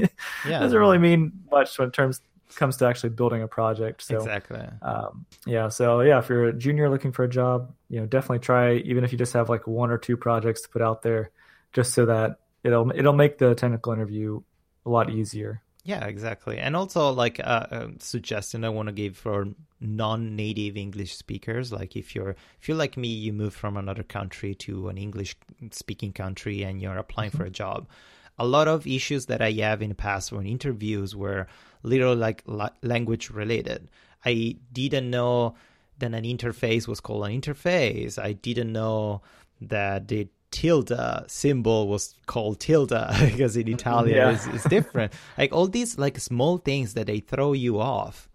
Yeah. 0.47 0.59
doesn't 0.59 0.78
really 0.80 0.97
mean 0.97 1.32
much 1.51 1.78
in 1.80 1.91
terms 1.91 2.22
comes 2.56 2.78
to 2.78 2.86
actually 2.86 3.12
building 3.12 3.41
a 3.41 3.47
project. 3.47 4.02
So 4.02 4.18
exactly. 4.18 4.62
um, 4.82 5.26
yeah, 5.45 5.70
so 5.70 6.02
yeah, 6.02 6.20
if 6.20 6.30
you're 6.30 6.45
a 6.45 6.54
junior 6.54 6.89
looking 6.89 7.12
for 7.12 7.24
a 7.24 7.30
job, 7.30 7.74
you 7.89 8.00
know, 8.00 8.06
definitely 8.06 8.39
try 8.39 8.76
even 8.76 9.04
if 9.04 9.12
you 9.12 9.18
just 9.18 9.34
have 9.34 9.50
like 9.50 9.68
one 9.68 9.91
or 9.91 9.97
two 9.97 10.18
projects 10.18 10.62
to 10.62 10.70
put 10.70 10.82
out 10.82 11.02
there, 11.02 11.32
just 11.74 11.93
so 11.93 12.06
that 12.06 12.39
it'll 12.64 12.91
it'll 12.91 13.14
make 13.14 13.38
the 13.38 13.56
technical 13.56 13.93
interview 13.93 14.41
a 14.86 14.89
lot 14.89 15.10
easier. 15.10 15.62
Yeah, 15.84 16.06
exactly. 16.06 16.60
And 16.60 16.76
also, 16.76 17.12
like 17.12 17.39
uh, 17.43 17.68
a 17.72 17.88
suggestion 18.00 18.66
I 18.66 18.70
want 18.70 18.88
to 18.88 18.93
give 18.93 19.18
for 19.18 19.47
non-native 19.80 20.76
English 20.76 21.16
speakers, 21.16 21.72
like 21.72 21.95
if 21.95 22.14
you're 22.14 22.36
if 22.62 22.68
you're 22.68 22.78
like 22.78 22.97
me, 22.97 23.08
you 23.08 23.34
move 23.34 23.54
from 23.54 23.78
another 23.78 24.04
country 24.04 24.54
to 24.56 24.89
an 24.89 24.97
English-speaking 24.97 26.14
country, 26.14 26.64
and 26.64 26.82
you're 26.82 26.97
applying 26.97 27.32
for 27.32 27.45
a 27.45 27.50
job. 27.50 27.88
A 28.38 28.45
lot 28.45 28.68
of 28.68 28.88
issues 28.88 29.26
that 29.28 29.41
I 29.41 29.52
have 29.52 29.82
in 29.82 29.89
the 29.89 29.95
past 29.95 30.32
when 30.32 30.45
interviews 30.45 31.16
were 31.16 31.47
literally 31.84 32.15
like 32.17 32.43
la- 32.45 32.69
language 32.84 33.30
related. 33.30 33.89
I 34.25 34.57
didn't 34.71 35.09
know 35.09 35.55
that 35.99 36.13
an 36.13 36.23
interface 36.23 36.88
was 36.88 36.99
called 36.99 37.25
an 37.25 37.39
interface. 37.41 38.17
I 38.17 38.34
didn't 38.34 38.71
know 38.71 39.21
that 39.61 40.07
the 40.07 40.27
tilde 40.51 40.91
symbol 41.27 41.88
was 41.88 42.15
called 42.25 42.59
tilde 42.59 42.89
because 43.19 43.55
in 43.55 43.67
Italian 43.67 44.15
Yeah. 44.17 44.32
it's, 44.32 44.47
it's 44.47 44.63
different. 44.67 45.13
like 45.38 45.53
all 45.53 45.67
these 45.67 45.97
like 45.97 46.17
small 46.19 46.57
things 46.57 46.93
that 46.95 47.07
they 47.07 47.19
throw 47.19 47.53
you 47.53 47.80
off. 47.80 48.27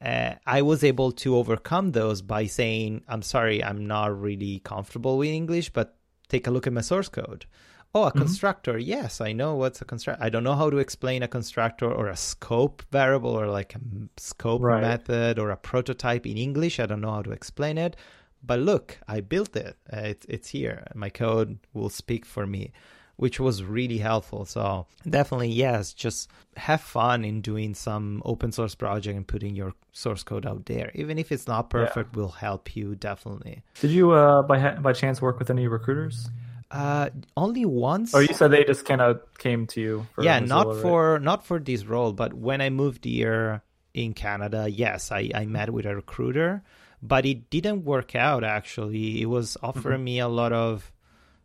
Uh, 0.00 0.34
I 0.46 0.62
was 0.62 0.84
able 0.84 1.10
to 1.12 1.36
overcome 1.36 1.90
those 1.90 2.22
by 2.22 2.46
saying, 2.46 3.02
"I'm 3.08 3.22
sorry, 3.22 3.64
I'm 3.64 3.84
not 3.88 4.16
really 4.20 4.60
comfortable 4.60 5.18
with 5.18 5.30
English, 5.30 5.70
but 5.70 5.96
take 6.28 6.46
a 6.46 6.52
look 6.52 6.68
at 6.68 6.72
my 6.72 6.82
source 6.82 7.08
code." 7.08 7.46
Oh, 7.94 8.04
a 8.04 8.12
constructor. 8.12 8.78
Yes, 8.78 9.20
I 9.20 9.32
know 9.32 9.54
what's 9.56 9.80
a 9.80 9.84
constructor. 9.84 10.22
I 10.22 10.28
don't 10.28 10.44
know 10.44 10.54
how 10.54 10.68
to 10.70 10.76
explain 10.78 11.22
a 11.22 11.28
constructor 11.28 11.90
or 11.90 12.08
a 12.08 12.16
scope 12.16 12.82
variable 12.92 13.30
or 13.30 13.46
like 13.48 13.74
a 13.74 13.80
scope 14.18 14.62
Right. 14.62 14.82
method 14.82 15.38
or 15.38 15.50
a 15.50 15.56
prototype 15.56 16.26
in 16.26 16.36
English. 16.36 16.78
I 16.78 16.86
don't 16.86 17.00
know 17.00 17.12
how 17.12 17.22
to 17.22 17.32
explain 17.32 17.78
it. 17.78 17.96
But 18.44 18.60
look, 18.60 18.98
I 19.08 19.20
built 19.20 19.56
it. 19.56 19.76
Uh, 19.92 20.00
it's 20.12 20.26
it's 20.28 20.48
here. 20.50 20.86
My 20.94 21.08
code 21.08 21.58
will 21.72 21.88
speak 21.90 22.24
for 22.26 22.46
me, 22.46 22.72
which 23.16 23.40
was 23.40 23.64
really 23.64 23.98
helpful. 23.98 24.44
So 24.44 24.86
definitely, 25.08 25.48
yes, 25.48 25.92
just 25.92 26.30
have 26.56 26.80
fun 26.82 27.24
in 27.24 27.40
doing 27.40 27.74
some 27.74 28.22
open 28.24 28.52
source 28.52 28.76
project 28.76 29.16
and 29.16 29.26
putting 29.26 29.56
your 29.56 29.72
source 29.92 30.22
code 30.22 30.46
out 30.46 30.66
there. 30.66 30.92
Even 30.94 31.18
if 31.18 31.32
it's 31.32 31.48
not 31.48 31.68
perfect, 31.70 32.14
will 32.14 32.28
help 32.46 32.76
you 32.76 32.94
definitely. 32.94 33.62
Did 33.80 33.90
you 33.90 34.12
uh, 34.12 34.42
by 34.42 34.58
ha- 34.60 34.76
by 34.80 34.92
chance 34.92 35.20
work 35.22 35.38
with 35.40 35.50
any 35.50 35.66
recruiters? 35.66 36.28
Uh, 36.70 37.08
only 37.36 37.64
once. 37.64 38.14
Or 38.14 38.22
you 38.22 38.34
said 38.34 38.50
they 38.50 38.64
just 38.64 38.84
kind 38.84 39.00
of 39.00 39.22
came 39.38 39.66
to 39.68 39.80
you? 39.80 40.06
For 40.14 40.24
yeah, 40.24 40.40
Mozilla, 40.40 40.48
not 40.48 40.66
right? 40.66 40.82
for 40.82 41.18
not 41.18 41.46
for 41.46 41.58
this 41.58 41.84
role, 41.84 42.12
but 42.12 42.34
when 42.34 42.60
I 42.60 42.70
moved 42.70 43.04
here 43.04 43.62
in 43.94 44.12
Canada, 44.12 44.68
yes, 44.68 45.10
I, 45.10 45.30
I 45.34 45.46
met 45.46 45.70
with 45.70 45.86
a 45.86 45.94
recruiter, 45.96 46.62
but 47.02 47.24
it 47.24 47.48
didn't 47.48 47.84
work 47.84 48.14
out 48.14 48.44
actually. 48.44 49.22
It 49.22 49.26
was 49.26 49.56
offering 49.62 50.04
me 50.04 50.18
a 50.18 50.28
lot 50.28 50.52
of 50.52 50.92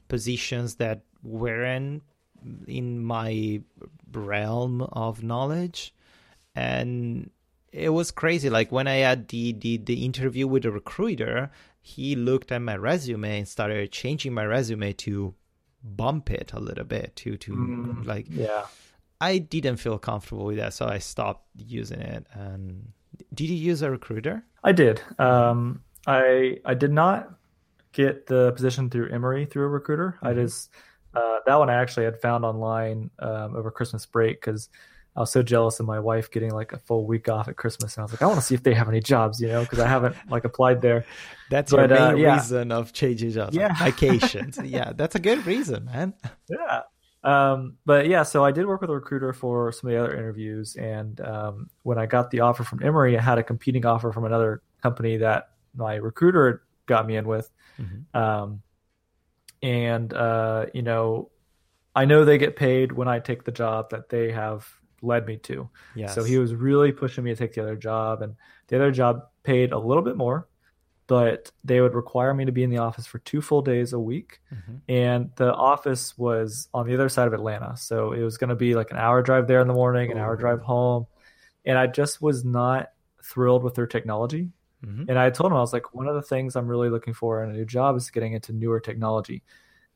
positions 0.09 0.75
that 0.75 1.01
weren't 1.23 2.03
in 2.67 3.03
my 3.03 3.61
realm 4.11 4.81
of 4.81 5.23
knowledge. 5.23 5.93
And 6.55 7.29
it 7.71 7.89
was 7.89 8.11
crazy. 8.11 8.49
Like 8.49 8.71
when 8.71 8.87
I 8.87 8.97
had 8.97 9.29
the, 9.29 9.53
the, 9.53 9.77
the 9.77 10.05
interview 10.05 10.47
with 10.47 10.63
the 10.63 10.71
recruiter, 10.71 11.51
he 11.85 12.15
looked 12.15 12.51
at 12.51 12.59
my 12.59 12.77
resume 12.77 13.39
and 13.39 13.47
started 13.47 13.91
changing 13.91 14.33
my 14.33 14.45
resume 14.45 14.93
to 14.93 15.35
bump 15.83 16.31
it 16.31 16.53
a 16.53 16.59
little 16.59 16.85
bit 16.85 17.13
to 17.17 17.35
to 17.37 17.51
Mm, 17.51 18.05
like 18.07 18.25
Yeah. 18.29 18.65
I 19.19 19.37
didn't 19.37 19.77
feel 19.77 19.99
comfortable 19.99 20.45
with 20.45 20.57
that, 20.57 20.73
so 20.73 20.85
I 20.85 20.97
stopped 20.99 21.45
using 21.55 21.99
it. 21.99 22.25
And 22.33 22.93
did 23.33 23.49
you 23.49 23.55
use 23.55 23.81
a 23.81 23.91
recruiter? 23.91 24.43
I 24.63 24.71
did. 24.71 25.01
Um, 25.19 25.83
I 26.07 26.59
I 26.65 26.73
did 26.73 26.91
not 26.91 27.37
get 27.91 28.25
the 28.27 28.51
position 28.53 28.89
through 28.89 29.09
Emory 29.11 29.45
through 29.45 29.65
a 29.65 29.69
recruiter. 29.69 30.17
I 30.21 30.31
Mhm. 30.31 30.35
just 30.35 30.71
uh, 31.13 31.39
that 31.45 31.55
one 31.59 31.69
I 31.69 31.75
actually 31.75 32.05
had 32.05 32.19
found 32.21 32.43
online 32.45 33.11
um, 33.19 33.55
over 33.55 33.69
Christmas 33.71 34.05
break 34.05 34.39
because 34.41 34.69
I 35.15 35.19
was 35.19 35.31
so 35.31 35.43
jealous 35.43 35.79
of 35.79 35.85
my 35.85 35.99
wife 35.99 36.31
getting 36.31 36.51
like 36.51 36.73
a 36.73 36.79
full 36.79 37.05
week 37.05 37.29
off 37.29 37.47
at 37.47 37.55
Christmas, 37.55 37.95
and 37.95 38.01
I 38.01 38.03
was 38.05 38.13
like, 38.13 38.21
I 38.21 38.25
want 38.25 38.39
to 38.39 38.45
see 38.45 38.55
if 38.55 38.63
they 38.63 38.73
have 38.73 38.89
any 38.89 38.99
jobs, 38.99 39.39
you 39.39 39.47
know, 39.47 39.61
because 39.61 39.79
I 39.79 39.87
haven't 39.87 40.15
like 40.29 40.43
applied 40.43 40.81
there. 40.81 41.05
That's 41.51 41.71
But, 41.71 41.91
your 41.91 41.99
uh, 41.99 42.11
main 42.13 42.21
yeah. 42.21 42.35
reason 42.35 42.71
of 42.71 42.93
changing 42.93 43.31
jobs. 43.31 43.55
Yeah. 43.55 43.73
Vacations. 43.77 44.57
yeah, 44.63 44.91
that's 44.95 45.13
a 45.15 45.19
good 45.19 45.45
reason, 45.45 45.85
man. 45.85 46.13
Yeah. 46.49 46.81
Um, 47.23 47.77
but 47.85 48.07
yeah, 48.07 48.23
so 48.23 48.43
I 48.43 48.51
did 48.51 48.65
work 48.65 48.81
with 48.81 48.89
a 48.89 48.93
recruiter 48.93 49.31
for 49.31 49.71
some 49.71 49.89
of 49.89 49.93
the 49.95 49.99
other 50.03 50.13
interviews, 50.17 50.75
and 50.75 51.21
um, 51.21 51.69
when 51.83 51.97
I 51.97 52.05
got 52.05 52.31
the 52.31 52.41
offer 52.41 52.63
from 52.65 52.83
Emory, 52.83 53.17
I 53.17 53.21
had 53.21 53.37
a 53.37 53.43
competing 53.43 53.85
offer 53.85 54.11
from 54.11 54.25
another 54.25 54.61
company 54.81 55.17
that 55.17 55.49
my 55.75 55.95
recruiter 55.95 56.63
got 56.85 57.07
me 57.07 57.15
in 57.15 57.25
with. 57.25 57.49
Mhm. 57.79 58.13
Um, 58.13 58.61
and 59.61 60.13
uh, 60.13 60.65
you 60.73 60.81
know, 60.81 61.29
I 61.95 62.05
know 62.05 62.25
they 62.25 62.37
get 62.37 62.55
paid 62.55 62.91
when 62.91 63.07
I 63.07 63.19
take 63.19 63.43
the 63.45 63.51
job 63.51 63.91
that 63.91 64.09
they 64.09 64.31
have 64.31 64.67
led 65.03 65.27
me 65.27 65.37
to. 65.37 65.69
Yes. 65.95 66.15
So 66.15 66.23
he 66.23 66.37
was 66.37 66.55
really 66.55 66.91
pushing 66.91 67.23
me 67.23 67.31
to 67.31 67.35
take 67.35 67.53
the 67.53 67.61
other 67.61 67.75
job, 67.75 68.21
and 68.21 68.35
the 68.67 68.77
other 68.77 68.91
job 68.91 69.27
paid 69.43 69.71
a 69.71 69.77
little 69.77 70.03
bit 70.03 70.15
more, 70.15 70.47
but 71.07 71.51
they 71.63 71.81
would 71.81 71.93
require 71.93 72.33
me 72.33 72.45
to 72.45 72.51
be 72.51 72.63
in 72.63 72.69
the 72.69 72.77
office 72.77 73.05
for 73.05 73.19
two 73.19 73.41
full 73.41 73.61
days 73.61 73.93
a 73.93 73.99
week. 73.99 74.41
Mhm. 74.51 74.81
And 74.87 75.31
the 75.35 75.53
office 75.53 76.17
was 76.17 76.69
on 76.73 76.87
the 76.87 76.93
other 76.93 77.09
side 77.09 77.27
of 77.27 77.33
Atlanta. 77.33 77.75
So 77.75 78.13
it 78.13 78.23
was 78.23 78.37
going 78.37 78.49
to 78.49 78.55
be 78.55 78.73
like 78.73 78.89
an 78.89 78.97
hour 78.97 79.21
drive 79.21 79.47
there 79.47 79.59
in 79.59 79.67
the 79.67 79.73
morning, 79.73 80.11
an 80.11 80.17
hour 80.17 80.37
drive 80.37 80.61
home. 80.61 81.05
And 81.65 81.77
I 81.77 81.87
just 81.87 82.21
was 82.21 82.45
not 82.45 82.91
thrilled 83.21 83.63
with 83.63 83.75
their 83.75 83.87
technology. 83.87 84.51
Mhm. 84.85 85.07
And 85.09 85.19
I 85.19 85.29
told 85.29 85.51
him, 85.51 85.57
I 85.57 85.61
was 85.61 85.73
like, 85.73 85.93
one 85.93 86.07
of 86.07 86.15
the 86.15 86.21
things 86.21 86.55
I'm 86.55 86.67
really 86.67 86.89
looking 86.89 87.13
for 87.13 87.43
in 87.43 87.49
a 87.49 87.53
new 87.53 87.65
job 87.65 87.95
is 87.95 88.09
getting 88.09 88.33
into 88.33 88.53
newer 88.53 88.79
technology. 88.79 89.43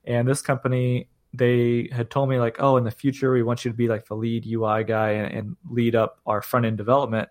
And 0.06 0.28
this 0.28 0.42
company, 0.42 1.10
they 1.34 1.90
had 1.92 2.10
told 2.10 2.30
me, 2.30 2.40
like, 2.40 2.58
oh, 2.60 2.78
in 2.78 2.84
the 2.84 2.92
future, 2.92 3.32
we 3.32 3.44
want 3.44 3.66
you 3.66 3.72
to 3.72 3.78
be 3.78 3.88
like 3.88 4.06
the 4.08 4.16
lead 4.16 4.46
UI 4.48 4.84
guy 4.84 5.12
and, 5.12 5.34
and 5.34 5.58
lead 5.70 5.96
up 5.96 6.20
our 6.26 6.42
front 6.42 6.66
end 6.66 6.78
development. 6.78 7.30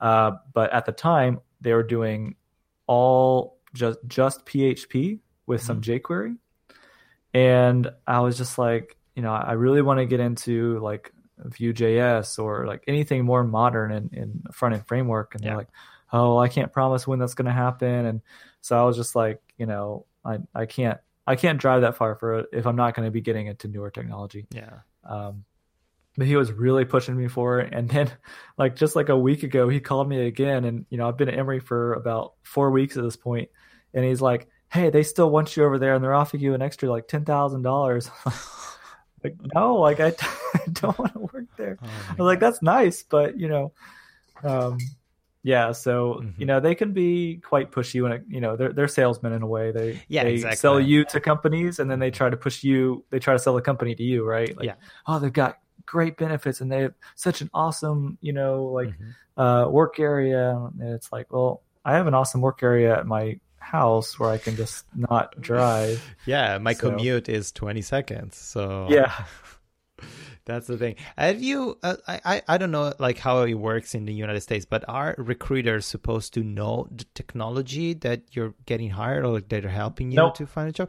Uh, 0.00 0.32
but 0.52 0.72
at 0.72 0.84
the 0.86 0.92
time, 0.92 1.40
they 1.60 1.72
were 1.72 1.82
doing 1.82 2.36
all 2.86 3.58
just 3.74 3.98
just 4.06 4.46
PHP 4.46 5.20
with 5.46 5.62
some 5.62 5.80
jQuery. 5.80 6.36
And 7.34 7.90
I 8.06 8.20
was 8.20 8.36
just 8.38 8.58
like, 8.58 8.96
you 9.14 9.22
know, 9.22 9.32
I 9.32 9.52
really 9.52 9.82
want 9.82 9.98
to 9.98 10.06
get 10.06 10.20
into 10.20 10.78
like 10.80 11.12
Vue.js 11.38 12.38
or 12.38 12.66
like 12.66 12.82
anything 12.86 13.24
more 13.24 13.44
modern 13.44 13.92
in, 13.92 14.10
in 14.12 14.42
front 14.52 14.74
end 14.74 14.86
framework. 14.86 15.34
And 15.34 15.42
Yeah. 15.44 15.50
they're 15.50 15.58
like, 15.58 15.68
oh, 16.12 16.38
I 16.38 16.48
can't 16.48 16.72
promise 16.72 17.06
when 17.06 17.18
that's 17.18 17.34
going 17.34 17.46
to 17.46 17.52
happen. 17.52 18.06
And 18.06 18.20
so 18.60 18.78
I 18.78 18.84
was 18.84 18.96
just 18.96 19.14
like, 19.14 19.40
you 19.58 19.66
know, 19.66 20.06
I, 20.24 20.38
I 20.54 20.66
can't, 20.66 20.98
I 21.28 21.36
can't 21.36 21.60
drive 21.60 21.82
that 21.82 21.96
far 21.96 22.14
for 22.16 22.40
it 22.40 22.46
if 22.52 22.66
I'm 22.66 22.76
not 22.76 22.94
going 22.94 23.06
to 23.06 23.12
be 23.12 23.20
getting 23.20 23.46
into 23.46 23.68
newer 23.68 23.90
technology. 23.90 24.46
Yeah. 24.50 24.80
Um, 25.04 25.44
but 26.16 26.26
he 26.26 26.36
was 26.36 26.50
really 26.50 26.84
pushing 26.84 27.16
me 27.16 27.28
for 27.28 27.60
it. 27.60 27.72
And 27.72 27.88
then, 27.88 28.10
like 28.56 28.74
just 28.74 28.96
like 28.96 29.08
a 29.08 29.16
week 29.16 29.42
ago, 29.44 29.68
he 29.68 29.78
called 29.78 30.08
me 30.08 30.26
again, 30.26 30.64
and 30.64 30.86
you 30.90 30.98
know 30.98 31.08
I've 31.08 31.16
been 31.16 31.28
at 31.28 31.38
Emory 31.38 31.60
for 31.60 31.92
about 31.92 32.32
four 32.42 32.70
weeks 32.70 32.96
at 32.96 33.04
this 33.04 33.16
point, 33.16 33.50
and 33.94 34.04
he's 34.04 34.20
like, 34.20 34.48
"Hey, 34.72 34.90
they 34.90 35.04
still 35.04 35.30
want 35.30 35.56
you 35.56 35.64
over 35.64 35.78
there, 35.78 35.94
and 35.94 36.02
they're 36.02 36.14
offering 36.14 36.42
you 36.42 36.54
an 36.54 36.62
extra 36.62 36.90
like 36.90 37.06
ten 37.06 37.24
thousand 37.24 37.62
dollars." 37.62 38.10
Like, 39.24 39.34
no, 39.54 39.74
like 39.76 39.98
I, 39.98 40.14
I 40.54 40.60
don't 40.72 40.96
want 40.96 41.12
to 41.14 41.18
work 41.18 41.46
there. 41.56 41.76
Oh 41.82 41.86
I 42.10 42.12
was 42.12 42.26
like, 42.26 42.40
that's 42.40 42.62
nice, 42.62 43.02
but 43.02 43.36
you 43.36 43.48
know, 43.48 43.72
um, 44.44 44.78
yeah. 45.42 45.72
So 45.72 46.20
Mhm. 46.22 46.34
you 46.38 46.46
know, 46.46 46.60
they 46.60 46.74
can 46.74 46.92
be 46.92 47.40
quite 47.44 47.70
pushy 47.72 48.02
when 48.02 48.12
it, 48.12 48.22
you 48.28 48.40
know 48.40 48.56
they're 48.56 48.72
they're 48.72 48.88
salesmen 48.88 49.32
in 49.32 49.42
a 49.42 49.46
way. 49.46 49.70
They 49.72 50.00
Yeah, 50.08 50.24
they 50.24 50.34
exactly. 50.34 50.56
sell 50.56 50.80
you 50.80 51.04
to 51.06 51.20
companies, 51.20 51.78
and 51.78 51.90
then 51.90 51.98
they 51.98 52.10
try 52.10 52.28
to 52.30 52.36
push 52.36 52.62
you. 52.64 53.04
They 53.10 53.18
try 53.18 53.32
to 53.34 53.38
sell 53.38 53.54
the 53.54 53.62
company 53.62 53.94
to 53.94 54.02
you, 54.02 54.24
right? 54.24 54.56
Like, 54.56 54.66
Yeah. 54.66 54.74
Oh, 55.06 55.18
they've 55.18 55.32
got 55.32 55.58
great 55.86 56.16
benefits, 56.18 56.60
and 56.60 56.70
they 56.70 56.82
have 56.82 56.94
such 57.14 57.40
an 57.40 57.48
awesome, 57.54 58.18
you 58.20 58.32
know, 58.32 58.64
like 58.64 58.88
Mhm. 58.88 59.14
uh, 59.38 59.68
work 59.70 59.98
area. 60.00 60.50
And 60.80 60.82
it's 60.94 61.10
like, 61.12 61.32
well, 61.32 61.62
I 61.84 61.94
have 61.94 62.06
an 62.08 62.14
awesome 62.14 62.40
work 62.42 62.62
area 62.62 62.98
at 62.98 63.06
my 63.06 63.38
house 63.60 64.18
where 64.18 64.30
I 64.30 64.38
can 64.38 64.56
just 64.56 64.84
not 64.94 65.40
drive. 65.40 66.02
Yeah, 66.26 66.58
my 66.58 66.72
So- 66.74 66.90
commute 66.90 67.28
is 67.28 67.52
20 67.52 67.80
seconds. 67.82 68.36
So 68.36 68.86
Yeah. 68.90 69.12
That's 70.48 70.66
the 70.66 70.78
thing. 70.78 70.96
Have 71.18 71.42
you? 71.42 71.76
Uh, 71.82 71.96
I 72.08 72.40
I 72.48 72.56
don't 72.56 72.70
know 72.70 72.94
like 72.98 73.18
how 73.18 73.42
it 73.42 73.52
works 73.52 73.94
in 73.94 74.06
the 74.06 74.14
United 74.14 74.40
States, 74.40 74.64
but 74.64 74.82
are 74.88 75.14
recruiters 75.18 75.84
supposed 75.84 76.32
to 76.34 76.42
know 76.42 76.88
the 76.90 77.04
technology 77.14 77.92
that 77.92 78.22
you're 78.32 78.54
getting 78.64 78.88
hired 78.88 79.26
or 79.26 79.32
like 79.32 79.50
they're 79.50 79.68
helping 79.68 80.10
you 80.10 80.16
nope. 80.16 80.36
to 80.36 80.46
find 80.46 80.70
a 80.70 80.72
job? 80.72 80.88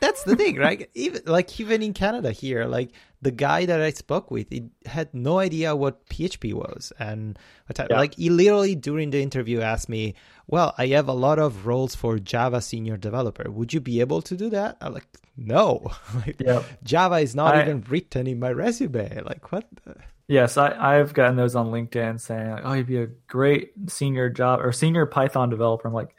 That's 0.00 0.22
the 0.22 0.36
thing, 0.36 0.56
right? 0.56 0.88
even 0.94 1.20
like 1.26 1.60
even 1.60 1.82
in 1.82 1.92
Canada 1.92 2.32
here, 2.32 2.64
like 2.64 2.92
the 3.20 3.30
guy 3.30 3.66
that 3.66 3.82
I 3.82 3.90
spoke 3.90 4.30
with, 4.30 4.48
he 4.48 4.70
had 4.86 5.12
no 5.12 5.38
idea 5.38 5.76
what 5.76 6.08
PHP 6.08 6.54
was, 6.54 6.90
and 6.98 7.38
yeah. 7.78 7.84
like 7.90 8.14
he 8.14 8.30
literally 8.30 8.74
during 8.74 9.10
the 9.10 9.20
interview 9.20 9.60
asked 9.60 9.90
me, 9.90 10.14
"Well, 10.46 10.72
I 10.78 10.86
have 10.96 11.08
a 11.08 11.12
lot 11.12 11.38
of 11.38 11.66
roles 11.66 11.94
for 11.94 12.18
Java 12.18 12.62
senior 12.62 12.96
developer. 12.96 13.50
Would 13.50 13.74
you 13.74 13.80
be 13.80 14.00
able 14.00 14.22
to 14.22 14.34
do 14.34 14.48
that?" 14.48 14.78
I'm 14.80 14.94
like, 14.94 15.06
"No, 15.36 15.90
like, 16.14 16.40
yep. 16.40 16.64
Java 16.82 17.16
is 17.16 17.34
not 17.34 17.54
I, 17.54 17.62
even 17.62 17.84
written 17.88 18.26
in 18.26 18.38
my 18.38 18.52
resume. 18.52 19.22
Like, 19.22 19.52
what?" 19.52 19.66
The? 19.84 19.96
Yes, 20.26 20.56
I, 20.56 20.98
I've 20.98 21.12
gotten 21.12 21.36
those 21.36 21.54
on 21.54 21.66
LinkedIn 21.66 22.20
saying, 22.20 22.50
like, 22.50 22.62
"Oh, 22.64 22.72
you'd 22.72 22.86
be 22.86 22.98
a 22.98 23.08
great 23.26 23.72
senior 23.88 24.30
job 24.30 24.60
or 24.60 24.72
senior 24.72 25.06
Python 25.06 25.50
developer." 25.50 25.86
I'm 25.86 25.94
like, 25.94 26.14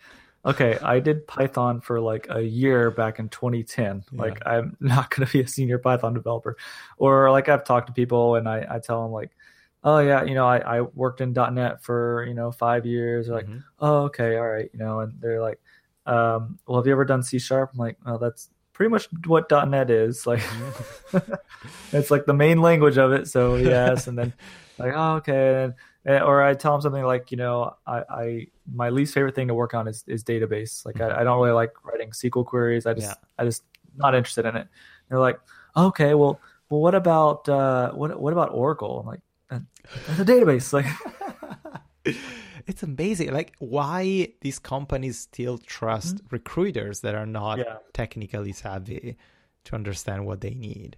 okay, 0.46 0.78
I 0.82 1.00
did 1.00 1.26
Python 1.28 1.82
for 1.82 2.00
like 2.00 2.28
a 2.30 2.42
year 2.42 2.92
back 2.92 3.20
in 3.20 3.30
2010. 3.30 4.04
Yeah. 4.12 4.22
Like, 4.22 4.40
I'm 4.46 4.78
not 4.80 5.10
going 5.10 5.28
to 5.28 5.34
be 5.34 5.42
a 5.42 5.48
senior 5.48 5.80
Python 5.80 6.14
developer. 6.14 6.56
Or 6.98 7.32
like 7.32 7.50
I've 7.50 7.64
talked 7.64 7.88
to 7.88 7.94
people 7.94 8.36
and 8.36 8.48
I, 8.48 8.66
I 8.70 8.80
tell 8.80 9.02
them 9.02 9.12
like, 9.12 9.32
oh 9.84 10.00
yeah, 10.00 10.24
you 10.24 10.36
know, 10.36 10.48
I, 10.48 10.78
I 10.78 10.82
worked 10.82 11.22
in 11.22 11.34
.NET 11.34 11.84
for, 11.84 12.26
you 12.28 12.34
know, 12.34 12.52
five 12.52 12.86
years. 12.86 13.28
They're 13.28 13.36
like, 13.36 13.48
mm-hmm. 13.48 13.60
oh, 13.80 14.04
okay. 14.04 14.38
All 14.38 14.48
right. 14.48 14.70
You 14.72 14.80
know, 14.80 15.00
and 15.00 15.14
they're 15.20 15.42
like, 15.42 15.60
um, 16.06 16.60
well, 16.68 16.78
have 16.78 16.86
you 16.86 16.92
ever 16.92 17.06
done 17.06 17.24
C 17.24 17.40
sharp? 17.40 17.72
I'm 17.74 17.80
like, 17.80 17.98
oh, 18.06 18.20
that's 18.20 18.50
pretty 18.76 18.92
much 18.92 19.08
what 19.26 19.50
.NET 19.50 19.90
is. 19.90 20.28
Like, 20.28 20.42
mm-hmm. 20.42 21.34
it's 21.98 22.12
like 22.12 22.26
the 22.26 22.34
main 22.34 22.62
language 22.62 22.98
of 22.98 23.12
it. 23.14 23.28
So 23.28 23.56
yes. 23.56 24.08
and 24.08 24.20
then 24.20 24.34
like, 24.78 24.94
oh, 24.96 25.16
okay. 25.16 25.72
And, 26.06 26.24
or 26.24 26.44
I 26.44 26.54
tell 26.54 26.74
them 26.74 26.82
something 26.82 27.04
like, 27.04 27.32
you 27.32 27.38
know, 27.38 27.76
I, 27.88 28.04
I 28.10 28.48
my 28.72 28.90
least 28.90 29.14
favorite 29.16 29.34
thing 29.34 29.48
to 29.48 29.56
work 29.56 29.74
on 29.74 29.88
is, 29.88 30.04
is 30.06 30.24
database. 30.24 30.86
Like 30.86 31.02
I, 31.02 31.22
I 31.22 31.24
don't 31.24 31.42
really 31.42 31.54
like 31.54 31.72
writing 31.84 32.12
SQL 32.12 32.46
queries. 32.46 32.86
I 32.86 32.94
just 32.94 33.08
yeah. 33.08 33.16
I 33.40 33.46
just 33.46 33.64
not 33.96 34.14
interested 34.14 34.46
in 34.46 34.56
it. 34.56 34.68
They're 35.10 35.20
like, 35.20 35.40
okay, 35.76 36.14
well, 36.14 36.40
well, 36.70 36.82
what 36.82 36.96
about 36.96 37.48
uh, 37.48 37.92
what 37.94 38.20
what 38.20 38.34
about 38.34 38.50
Oracle? 38.52 39.00
I'm 39.00 39.06
like, 39.08 39.22
it's 40.10 40.20
a 40.20 40.26
database. 40.26 40.74
Like, 40.74 40.86
it's 42.68 42.84
amazing. 42.84 43.32
Like, 43.32 43.54
why 43.60 44.30
these 44.42 44.60
companies 44.60 45.20
still 45.20 45.58
trust 45.58 46.18
mm-hmm. 46.18 46.28
recruiters 46.32 47.02
that 47.02 47.16
are 47.16 47.26
not 47.26 47.60
yeah. 47.60 47.78
technically 47.94 48.54
savvy 48.54 49.18
to 49.66 49.76
understand 49.76 50.26
what 50.26 50.42
they 50.42 50.54
need. 50.54 50.98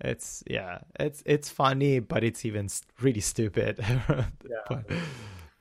It's 0.00 0.42
yeah, 0.48 0.78
it's 0.98 1.22
it's 1.24 1.48
funny, 1.48 2.00
but 2.00 2.24
it's 2.24 2.44
even 2.44 2.68
really 3.00 3.20
stupid. 3.20 3.78
yeah. 3.88 4.24
but, 4.68 4.84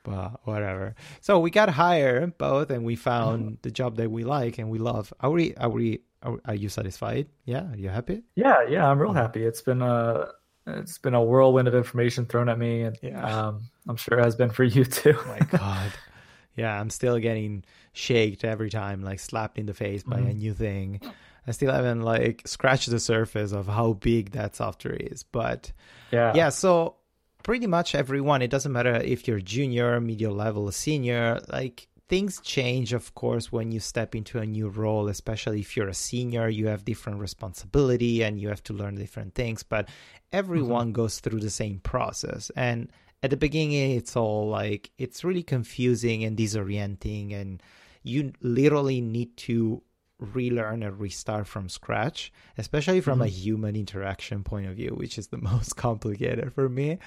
but, 0.04 0.40
whatever. 0.46 0.96
So 1.20 1.40
we 1.40 1.52
got 1.52 1.70
hired 1.70 2.38
both, 2.40 2.72
and 2.72 2.84
we 2.84 2.96
found 2.96 3.44
mm-hmm. 3.44 3.56
the 3.62 3.70
job 3.70 3.98
that 3.98 4.10
we 4.10 4.24
like 4.24 4.58
and 4.58 4.70
we 4.72 4.80
love. 4.80 5.14
Are 5.20 5.30
we? 5.30 5.54
Are 5.56 5.70
we? 5.70 6.02
Are, 6.24 6.40
are 6.46 6.56
you 6.56 6.70
satisfied? 6.70 7.28
Yeah, 7.46 7.72
are 7.72 7.78
you 7.78 7.90
happy? 7.90 8.24
Yeah, 8.36 8.64
yeah, 8.68 8.90
I'm 8.90 9.00
real 9.00 9.14
happy. 9.14 9.44
It's 9.44 9.62
been 9.62 9.84
a 9.84 10.30
it's 10.68 10.98
been 10.98 11.14
a 11.14 11.24
whirlwind 11.24 11.68
of 11.68 11.76
information 11.76 12.26
thrown 12.26 12.50
at 12.50 12.58
me, 12.58 12.82
and 12.82 12.98
yeah. 13.02 13.48
um, 13.48 13.64
I'm 13.88 13.98
sure 13.98 14.20
it 14.20 14.24
has 14.24 14.36
been 14.36 14.52
for 14.52 14.64
you 14.64 14.86
too. 14.86 15.16
oh 15.18 15.28
my 15.28 15.58
God. 15.58 15.92
Yeah, 16.56 16.80
I'm 16.80 16.90
still 16.90 17.18
getting 17.18 17.64
shaked 17.94 18.44
every 18.44 18.70
time, 18.70 19.02
like 19.02 19.20
slapped 19.20 19.58
in 19.58 19.66
the 19.66 19.74
face 19.74 20.04
by 20.04 20.18
mm-hmm. 20.18 20.30
a 20.30 20.34
new 20.34 20.54
thing. 20.54 21.02
I 21.48 21.52
still 21.52 21.72
haven't 21.72 22.02
like 22.02 22.48
scratched 22.48 22.90
the 22.90 23.00
surface 23.00 23.52
of 23.52 23.68
how 23.68 23.94
big 23.94 24.32
that 24.32 24.56
software 24.56 24.96
is. 24.96 25.24
But 25.24 25.72
yeah, 26.12 26.34
yeah. 26.36 26.50
So 26.50 26.96
pretty 27.44 27.68
much 27.68 27.96
everyone. 27.96 28.42
It 28.42 28.50
doesn't 28.50 28.72
matter 28.72 28.96
if 28.96 29.28
you're 29.28 29.40
junior, 29.40 30.00
medium 30.00 30.38
level, 30.38 30.72
senior. 30.72 31.40
Like 31.50 31.88
things 32.12 32.42
change, 32.42 32.92
of 32.92 33.16
course, 33.16 33.54
when 33.54 33.72
you 33.72 33.80
step 33.80 34.14
into 34.16 34.38
a 34.38 34.46
new 34.46 34.68
role. 34.68 35.08
Especially 35.08 35.62
if 35.62 35.78
you're 35.78 35.88
a 35.88 35.94
senior, 35.94 36.50
you 36.50 36.68
have 36.68 36.84
different 36.84 37.20
responsibility 37.20 38.22
and 38.22 38.38
you 38.38 38.50
have 38.50 38.62
to 38.64 38.74
learn 38.74 38.96
different 38.96 39.34
things. 39.34 39.64
But 39.64 39.88
everyone 40.34 40.88
mm-hmm. 40.88 41.02
goes 41.02 41.22
through 41.22 41.40
the 41.40 41.50
same 41.50 41.80
process 41.80 42.52
and 42.56 42.92
at 43.24 43.30
the 43.30 43.38
beginning 43.38 43.92
it's 43.92 44.16
all 44.16 44.48
like 44.50 44.90
it's 44.98 45.24
really 45.24 45.44
confusing 45.44 46.24
and 46.24 46.38
disorienting 46.38 47.34
and 47.34 47.62
you 48.04 48.34
literally 48.42 49.00
need 49.00 49.38
to 49.38 49.82
relearn 50.20 50.84
and 50.84 51.00
restart 51.00 51.48
from 51.48 51.70
scratch, 51.70 52.32
especially 52.58 53.02
from 53.02 53.20
mm-hmm. 53.20 53.28
a 53.28 53.40
human 53.46 53.76
interaction 53.76 54.44
point 54.44 54.68
of 54.68 54.76
view, 54.76 54.92
which 54.96 55.18
is 55.18 55.28
the 55.28 55.38
most 55.52 55.76
complicated 55.76 56.54
for 56.54 56.68
me. 56.68 56.98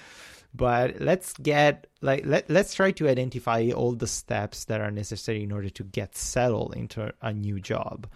But 0.55 1.01
let's 1.01 1.33
get 1.35 1.89
like 2.01 2.25
let, 2.25 2.49
let's 2.49 2.75
try 2.75 2.93
to 2.93 3.09
identify 3.09 3.71
all 3.75 3.93
the 3.93 4.07
steps 4.07 4.67
that 4.67 4.81
are 4.81 4.91
necessary 4.91 5.43
in 5.43 5.51
order 5.51 5.71
to 5.71 5.85
get 5.85 6.17
settled 6.17 6.77
into 6.77 7.13
a 7.21 7.33
new 7.33 7.59
job. 7.61 8.07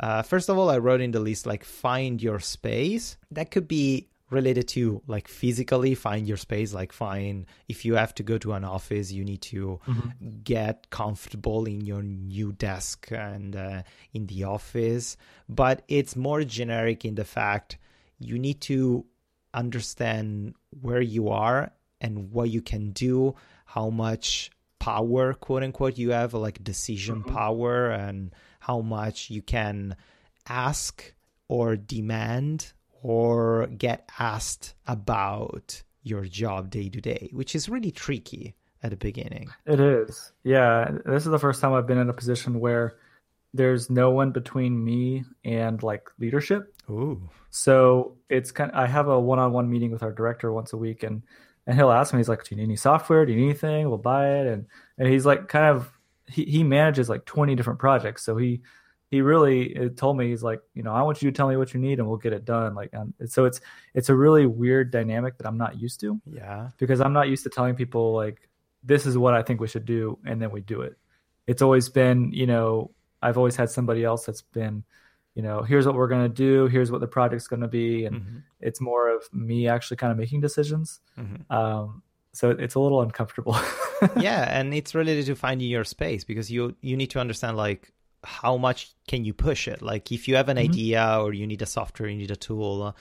Uh, 0.00 0.22
first 0.22 0.48
of 0.48 0.56
all, 0.56 0.70
I 0.70 0.78
wrote 0.78 1.02
in 1.02 1.10
the 1.10 1.20
list 1.20 1.46
like 1.46 1.64
find 1.64 2.22
your 2.22 2.40
space. 2.40 3.18
That 3.30 3.50
could 3.50 3.68
be 3.68 4.08
related 4.32 4.66
to 4.66 5.02
like 5.06 5.28
physically 5.28 5.94
find 5.94 6.26
your 6.26 6.38
space 6.38 6.72
like 6.72 6.90
find 6.90 7.44
if 7.68 7.84
you 7.84 7.94
have 7.96 8.14
to 8.14 8.22
go 8.22 8.38
to 8.38 8.54
an 8.54 8.64
office 8.64 9.12
you 9.12 9.24
need 9.24 9.42
to 9.42 9.78
mm-hmm. 9.86 10.28
get 10.42 10.88
comfortable 10.88 11.66
in 11.66 11.82
your 11.82 12.02
new 12.02 12.50
desk 12.52 13.12
and 13.12 13.54
uh, 13.54 13.82
in 14.14 14.26
the 14.28 14.42
office 14.42 15.18
but 15.50 15.82
it's 15.86 16.16
more 16.16 16.42
generic 16.44 17.04
in 17.04 17.14
the 17.14 17.26
fact 17.26 17.76
you 18.18 18.38
need 18.38 18.58
to 18.58 19.04
understand 19.52 20.54
where 20.80 21.02
you 21.02 21.28
are 21.28 21.70
and 22.02 22.30
what 22.30 22.50
you 22.50 22.60
can 22.60 22.90
do 22.90 23.34
how 23.64 23.88
much 23.88 24.50
power 24.78 25.32
quote 25.32 25.62
unquote 25.62 25.96
you 25.96 26.10
have 26.10 26.34
like 26.34 26.62
decision 26.62 27.22
mm-hmm. 27.22 27.34
power 27.34 27.90
and 27.90 28.34
how 28.60 28.80
much 28.80 29.30
you 29.30 29.40
can 29.40 29.96
ask 30.48 31.14
or 31.48 31.76
demand 31.76 32.72
or 33.02 33.66
get 33.66 34.08
asked 34.18 34.74
about 34.86 35.82
your 36.02 36.24
job 36.24 36.70
day 36.70 36.88
to 36.88 37.00
day, 37.00 37.30
which 37.32 37.54
is 37.54 37.68
really 37.68 37.90
tricky 37.90 38.54
at 38.82 38.90
the 38.90 38.96
beginning. 38.96 39.48
It 39.66 39.80
is. 39.80 40.32
Yeah. 40.44 40.90
This 41.04 41.24
is 41.24 41.30
the 41.30 41.38
first 41.38 41.60
time 41.60 41.72
I've 41.72 41.86
been 41.86 41.98
in 41.98 42.08
a 42.08 42.14
position 42.14 42.60
where 42.60 42.96
there's 43.54 43.90
no 43.90 44.10
one 44.10 44.30
between 44.32 44.82
me 44.82 45.24
and 45.44 45.82
like 45.82 46.08
leadership. 46.18 46.74
Ooh. 46.90 47.28
So 47.50 48.16
it's 48.28 48.50
kind 48.50 48.70
of, 48.70 48.76
I 48.76 48.86
have 48.86 49.08
a 49.08 49.20
one-on-one 49.20 49.70
meeting 49.70 49.90
with 49.90 50.02
our 50.02 50.12
director 50.12 50.52
once 50.52 50.72
a 50.72 50.76
week 50.76 51.02
and 51.02 51.22
and 51.66 51.76
he'll 51.76 51.90
ask 51.92 52.12
me, 52.12 52.18
he's 52.18 52.28
like, 52.28 52.44
Do 52.44 52.54
you 52.54 52.56
need 52.56 52.64
any 52.64 52.76
software? 52.76 53.24
Do 53.24 53.32
you 53.32 53.38
need 53.38 53.50
anything? 53.50 53.88
We'll 53.88 53.98
buy 53.98 54.40
it. 54.40 54.46
And 54.46 54.66
and 54.98 55.08
he's 55.08 55.26
like 55.26 55.48
kind 55.48 55.66
of 55.66 55.90
he, 56.26 56.44
he 56.44 56.64
manages 56.64 57.08
like 57.08 57.24
20 57.24 57.54
different 57.54 57.78
projects. 57.78 58.24
So 58.24 58.36
he 58.36 58.62
he 59.12 59.20
really 59.20 59.90
told 59.90 60.16
me 60.16 60.30
he's 60.30 60.42
like 60.42 60.62
you 60.72 60.82
know 60.82 60.92
i 60.92 61.02
want 61.02 61.20
you 61.20 61.30
to 61.30 61.36
tell 61.36 61.46
me 61.46 61.56
what 61.58 61.74
you 61.74 61.78
need 61.78 61.98
and 61.98 62.08
we'll 62.08 62.16
get 62.16 62.32
it 62.32 62.46
done 62.46 62.74
like 62.74 62.92
um, 62.94 63.12
so 63.26 63.44
it's 63.44 63.60
it's 63.92 64.08
a 64.08 64.14
really 64.14 64.46
weird 64.46 64.90
dynamic 64.90 65.36
that 65.36 65.46
i'm 65.46 65.58
not 65.58 65.78
used 65.78 66.00
to 66.00 66.18
yeah 66.32 66.70
because 66.78 66.98
i'm 67.00 67.12
not 67.12 67.28
used 67.28 67.44
to 67.44 67.50
telling 67.50 67.74
people 67.74 68.14
like 68.14 68.48
this 68.82 69.04
is 69.04 69.18
what 69.18 69.34
i 69.34 69.42
think 69.42 69.60
we 69.60 69.68
should 69.68 69.84
do 69.84 70.18
and 70.24 70.40
then 70.40 70.50
we 70.50 70.62
do 70.62 70.80
it 70.80 70.96
it's 71.46 71.60
always 71.60 71.90
been 71.90 72.32
you 72.32 72.46
know 72.46 72.90
i've 73.20 73.36
always 73.36 73.54
had 73.54 73.68
somebody 73.68 74.02
else 74.02 74.24
that's 74.24 74.40
been 74.40 74.82
you 75.34 75.42
know 75.42 75.62
here's 75.62 75.86
what 75.86 75.94
we're 75.94 76.08
going 76.08 76.22
to 76.22 76.34
do 76.34 76.66
here's 76.66 76.90
what 76.90 77.00
the 77.00 77.06
project's 77.06 77.46
going 77.46 77.62
to 77.62 77.68
be 77.68 78.04
and 78.04 78.20
mm-hmm. 78.20 78.38
it's 78.60 78.80
more 78.80 79.14
of 79.14 79.22
me 79.32 79.68
actually 79.68 79.96
kind 79.96 80.12
of 80.12 80.18
making 80.18 80.40
decisions 80.40 81.00
mm-hmm. 81.18 81.52
um, 81.52 82.02
so 82.32 82.50
it's 82.50 82.74
a 82.74 82.80
little 82.80 83.02
uncomfortable 83.02 83.56
yeah 84.20 84.46
and 84.58 84.74
it's 84.74 84.94
related 84.94 85.26
to 85.26 85.34
finding 85.34 85.68
your 85.68 85.84
space 85.84 86.24
because 86.24 86.50
you 86.50 86.74
you 86.80 86.96
need 86.96 87.10
to 87.10 87.18
understand 87.18 87.56
like 87.56 87.92
how 88.24 88.56
much 88.56 88.92
can 89.08 89.24
you 89.24 89.34
push 89.34 89.66
it 89.66 89.82
like 89.82 90.12
if 90.12 90.28
you 90.28 90.36
have 90.36 90.48
an 90.48 90.56
mm-hmm. 90.56 90.70
idea 90.70 91.18
or 91.20 91.32
you 91.32 91.46
need 91.46 91.62
a 91.62 91.66
software 91.66 92.08
you 92.08 92.16
need 92.16 92.30
a 92.30 92.36
tool 92.36 92.94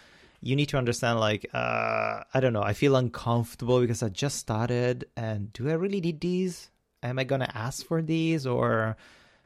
you 0.43 0.55
need 0.55 0.67
to 0.69 0.77
understand 0.77 1.19
like 1.19 1.45
uh, 1.53 2.23
i 2.34 2.39
don't 2.39 2.53
know 2.53 2.63
i 2.63 2.73
feel 2.73 2.95
uncomfortable 2.95 3.79
because 3.79 4.01
i 4.01 4.09
just 4.09 4.38
started 4.38 5.05
and 5.15 5.53
do 5.53 5.69
i 5.69 5.73
really 5.73 6.01
need 6.01 6.19
these 6.19 6.71
am 7.03 7.19
i 7.19 7.23
going 7.23 7.41
to 7.41 7.57
ask 7.57 7.86
for 7.86 8.01
these 8.01 8.47
or 8.47 8.95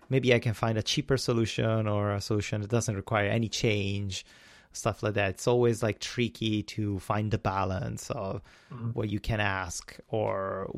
maybe 0.09 0.33
i 0.33 0.39
can 0.39 0.53
find 0.53 0.77
a 0.77 0.83
cheaper 0.83 1.17
solution 1.17 1.87
or 1.87 2.13
a 2.13 2.21
solution 2.21 2.61
that 2.61 2.69
doesn't 2.69 2.95
require 2.95 3.27
any 3.27 3.49
change 3.49 4.25
stuff 4.71 5.01
like 5.03 5.13
that 5.13 5.29
it's 5.29 5.47
always 5.47 5.81
like 5.81 5.99
tricky 5.99 6.61
to 6.61 6.99
find 6.99 7.31
the 7.31 7.37
balance 7.37 8.09
of 8.11 8.41
mm-hmm. 8.73 8.89
what 8.89 9.09
you 9.09 9.19
can 9.19 9.39
ask 9.39 9.97
or 10.09 10.69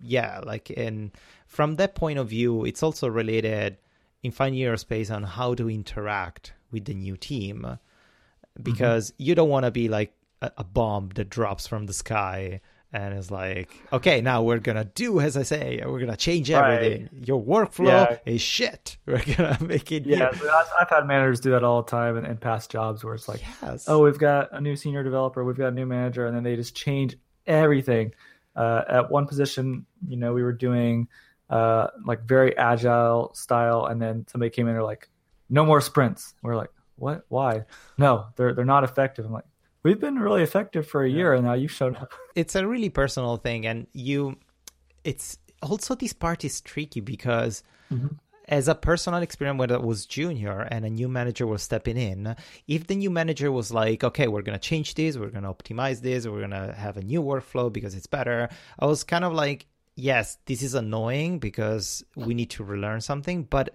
yeah 0.00 0.40
like 0.44 0.70
and 0.76 1.12
from 1.46 1.76
that 1.76 1.94
point 1.94 2.18
of 2.18 2.28
view 2.28 2.64
it's 2.64 2.82
also 2.82 3.06
related 3.08 3.78
in 4.22 4.30
finding 4.30 4.60
your 4.60 4.76
space 4.76 5.10
on 5.10 5.22
how 5.22 5.54
to 5.54 5.70
interact 5.70 6.52
with 6.72 6.86
the 6.86 6.94
new 6.94 7.16
team 7.16 7.78
because 8.62 9.10
mm-hmm. 9.12 9.22
you 9.22 9.34
don't 9.34 9.48
want 9.48 9.64
to 9.64 9.70
be 9.70 9.88
like 9.88 10.12
a, 10.42 10.50
a, 10.58 10.64
bomb 10.64 11.10
that 11.14 11.28
drops 11.28 11.66
from 11.66 11.86
the 11.86 11.92
sky 11.92 12.60
and 12.94 13.12
it's 13.12 13.28
like, 13.28 13.68
okay, 13.92 14.20
now 14.20 14.44
we're 14.44 14.60
gonna 14.60 14.84
do 14.84 15.18
as 15.18 15.36
I 15.36 15.42
say. 15.42 15.82
We're 15.84 15.98
gonna 15.98 16.16
change 16.16 16.48
everything. 16.48 17.08
Right. 17.12 17.26
Your 17.26 17.42
workflow 17.42 17.86
yeah. 18.08 18.18
is 18.24 18.40
shit. 18.40 18.96
We're 19.06 19.20
gonna 19.36 19.58
make 19.60 19.90
it. 19.90 20.06
Yeah, 20.06 20.30
I've 20.80 20.88
had 20.88 21.04
managers 21.04 21.40
do 21.40 21.50
that 21.50 21.64
all 21.64 21.82
the 21.82 21.90
time 21.90 22.16
in, 22.16 22.24
in 22.24 22.36
past 22.36 22.70
jobs 22.70 23.02
where 23.02 23.14
it's 23.14 23.28
like, 23.28 23.42
yes. 23.62 23.86
oh, 23.88 24.04
we've 24.04 24.18
got 24.18 24.50
a 24.52 24.60
new 24.60 24.76
senior 24.76 25.02
developer, 25.02 25.44
we've 25.44 25.56
got 25.56 25.68
a 25.68 25.72
new 25.72 25.86
manager, 25.86 26.26
and 26.26 26.36
then 26.36 26.44
they 26.44 26.54
just 26.54 26.76
change 26.76 27.16
everything. 27.48 28.14
Uh, 28.54 28.82
at 28.88 29.10
one 29.10 29.26
position, 29.26 29.84
you 30.06 30.16
know, 30.16 30.32
we 30.32 30.44
were 30.44 30.52
doing 30.52 31.08
uh, 31.50 31.88
like 32.06 32.22
very 32.22 32.56
agile 32.56 33.34
style, 33.34 33.86
and 33.86 34.00
then 34.00 34.24
somebody 34.28 34.50
came 34.50 34.68
in 34.68 34.76
and 34.76 34.84
like, 34.84 35.08
no 35.50 35.66
more 35.66 35.80
sprints. 35.80 36.34
We're 36.42 36.54
like, 36.54 36.70
what? 36.94 37.24
Why? 37.28 37.64
No, 37.98 38.26
they're 38.36 38.54
they're 38.54 38.64
not 38.64 38.84
effective. 38.84 39.24
I'm 39.24 39.32
like, 39.32 39.44
we've 39.84 40.00
been 40.00 40.18
really 40.18 40.42
effective 40.42 40.86
for 40.88 41.04
a 41.04 41.08
yeah. 41.08 41.16
year 41.16 41.34
and 41.34 41.44
now 41.44 41.52
you 41.52 41.68
showed 41.68 41.96
up 41.96 42.12
it's 42.34 42.56
a 42.56 42.66
really 42.66 42.88
personal 42.88 43.36
thing 43.36 43.66
and 43.66 43.86
you 43.92 44.36
it's 45.04 45.38
also 45.62 45.94
this 45.94 46.12
part 46.12 46.44
is 46.44 46.60
tricky 46.60 47.00
because 47.00 47.62
mm-hmm. 47.92 48.08
as 48.48 48.68
a 48.68 48.74
personal 48.74 49.22
experience 49.22 49.58
when 49.58 49.70
I 49.70 49.76
was 49.76 50.06
junior 50.06 50.60
and 50.60 50.84
a 50.84 50.90
new 50.90 51.08
manager 51.08 51.46
was 51.46 51.62
stepping 51.62 51.96
in, 51.96 52.36
if 52.66 52.86
the 52.86 52.96
new 52.96 53.10
manager 53.10 53.50
was 53.52 53.72
like, 53.72 54.04
okay, 54.04 54.28
we're 54.28 54.42
going 54.42 54.58
to 54.58 54.68
change 54.68 54.94
this, 54.94 55.16
we're 55.16 55.30
going 55.30 55.44
to 55.44 55.52
optimize 55.52 56.00
this, 56.00 56.26
we're 56.26 56.46
going 56.46 56.50
to 56.50 56.72
have 56.72 56.96
a 56.96 57.02
new 57.02 57.22
workflow 57.22 57.72
because 57.72 57.94
it's 57.94 58.06
better, 58.06 58.48
I 58.78 58.86
was 58.86 59.04
kind 59.04 59.24
of 59.24 59.32
like, 59.32 59.66
yes, 59.94 60.38
this 60.46 60.62
is 60.62 60.74
annoying 60.74 61.38
because 61.38 62.04
we 62.16 62.34
need 62.34 62.50
to 62.50 62.64
relearn 62.64 63.00
something, 63.00 63.44
but 63.44 63.74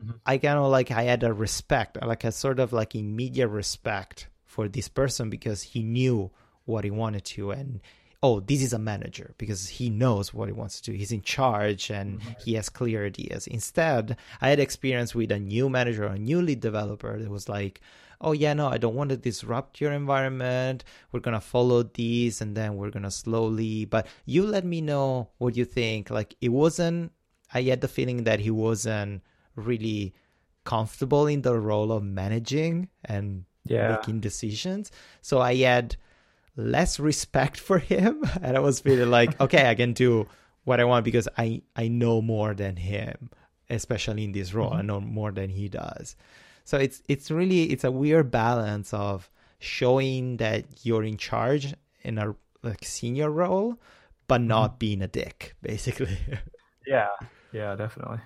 mm-hmm. 0.00 0.12
I 0.24 0.38
kind 0.38 0.58
of 0.58 0.70
like, 0.70 0.90
I 0.90 1.02
had 1.02 1.22
a 1.22 1.32
respect, 1.32 1.98
like 2.02 2.24
a 2.24 2.32
sort 2.32 2.60
of 2.60 2.72
like 2.72 2.94
immediate 2.94 3.48
respect 3.48 4.28
for 4.56 4.68
this 4.68 4.88
person 4.88 5.28
because 5.28 5.60
he 5.62 5.82
knew 5.82 6.30
what 6.64 6.82
he 6.82 6.90
wanted 6.90 7.24
to. 7.26 7.50
And 7.50 7.80
oh 8.22 8.40
this 8.40 8.62
is 8.62 8.72
a 8.72 8.78
manager 8.78 9.34
because 9.36 9.68
he 9.68 9.90
knows 9.90 10.32
what 10.32 10.48
he 10.48 10.52
wants 10.60 10.80
to 10.80 10.90
do. 10.90 10.96
He's 10.96 11.12
in 11.12 11.20
charge 11.20 11.90
and 11.90 12.18
mm-hmm. 12.18 12.32
he 12.42 12.54
has 12.54 12.70
clear 12.70 13.04
ideas. 13.04 13.46
Instead 13.46 14.16
i 14.40 14.48
had 14.48 14.58
experience 14.58 15.14
with 15.14 15.30
a 15.30 15.38
new 15.38 15.68
manager 15.68 16.04
a 16.04 16.18
new 16.18 16.40
lead 16.40 16.60
developer 16.60 17.18
that 17.18 17.28
was 17.28 17.50
like 17.50 17.82
oh 18.22 18.32
yeah 18.32 18.54
no 18.54 18.66
i 18.68 18.78
don't 18.78 18.94
want 18.94 19.10
to 19.10 19.18
disrupt 19.18 19.78
your 19.82 19.92
environment. 19.92 20.84
We're 21.12 21.26
gonna 21.26 21.52
follow 21.54 21.82
these 21.82 22.40
and 22.40 22.56
then 22.56 22.76
we're 22.76 22.94
gonna 22.96 23.10
slowly 23.10 23.84
but 23.84 24.06
you 24.24 24.46
let 24.46 24.64
me 24.64 24.80
know 24.80 25.28
what 25.36 25.54
you 25.58 25.66
think. 25.66 26.08
Like 26.08 26.34
it 26.40 26.52
wasn't 26.62 27.12
i 27.52 27.60
had 27.60 27.82
the 27.82 27.94
feeling 27.96 28.24
that 28.24 28.40
he 28.40 28.50
wasn't 28.50 29.20
really 29.54 30.14
comfortable 30.64 31.26
in 31.34 31.42
the 31.42 31.56
role 31.70 31.92
of 31.92 32.02
managing 32.02 32.88
and 33.04 33.44
yeah. 33.68 33.96
making 33.96 34.20
decisions. 34.20 34.90
So 35.22 35.40
I 35.40 35.56
had 35.56 35.96
less 36.56 36.98
respect 36.98 37.58
for 37.58 37.78
him, 37.78 38.24
and 38.42 38.56
I 38.56 38.60
was 38.60 38.80
feeling 38.80 39.10
like, 39.10 39.40
okay, 39.40 39.68
I 39.68 39.74
can 39.74 39.92
do 39.92 40.26
what 40.64 40.80
I 40.80 40.84
want 40.84 41.04
because 41.04 41.28
I 41.38 41.62
I 41.74 41.88
know 41.88 42.20
more 42.20 42.54
than 42.54 42.76
him, 42.76 43.30
especially 43.70 44.24
in 44.24 44.32
this 44.32 44.52
role. 44.52 44.70
Mm-hmm. 44.70 44.78
I 44.78 44.82
know 44.82 45.00
more 45.00 45.32
than 45.32 45.50
he 45.50 45.68
does. 45.68 46.16
So 46.64 46.76
it's 46.78 47.02
it's 47.08 47.30
really 47.30 47.64
it's 47.70 47.84
a 47.84 47.92
weird 47.92 48.30
balance 48.30 48.92
of 48.92 49.30
showing 49.58 50.36
that 50.38 50.64
you're 50.82 51.04
in 51.04 51.16
charge 51.16 51.74
in 52.02 52.18
a 52.18 52.34
like 52.62 52.84
senior 52.84 53.30
role, 53.30 53.78
but 54.26 54.40
not 54.40 54.70
mm-hmm. 54.70 54.78
being 54.78 55.02
a 55.02 55.08
dick, 55.08 55.54
basically. 55.62 56.18
yeah, 56.86 57.08
yeah, 57.52 57.74
definitely. 57.76 58.18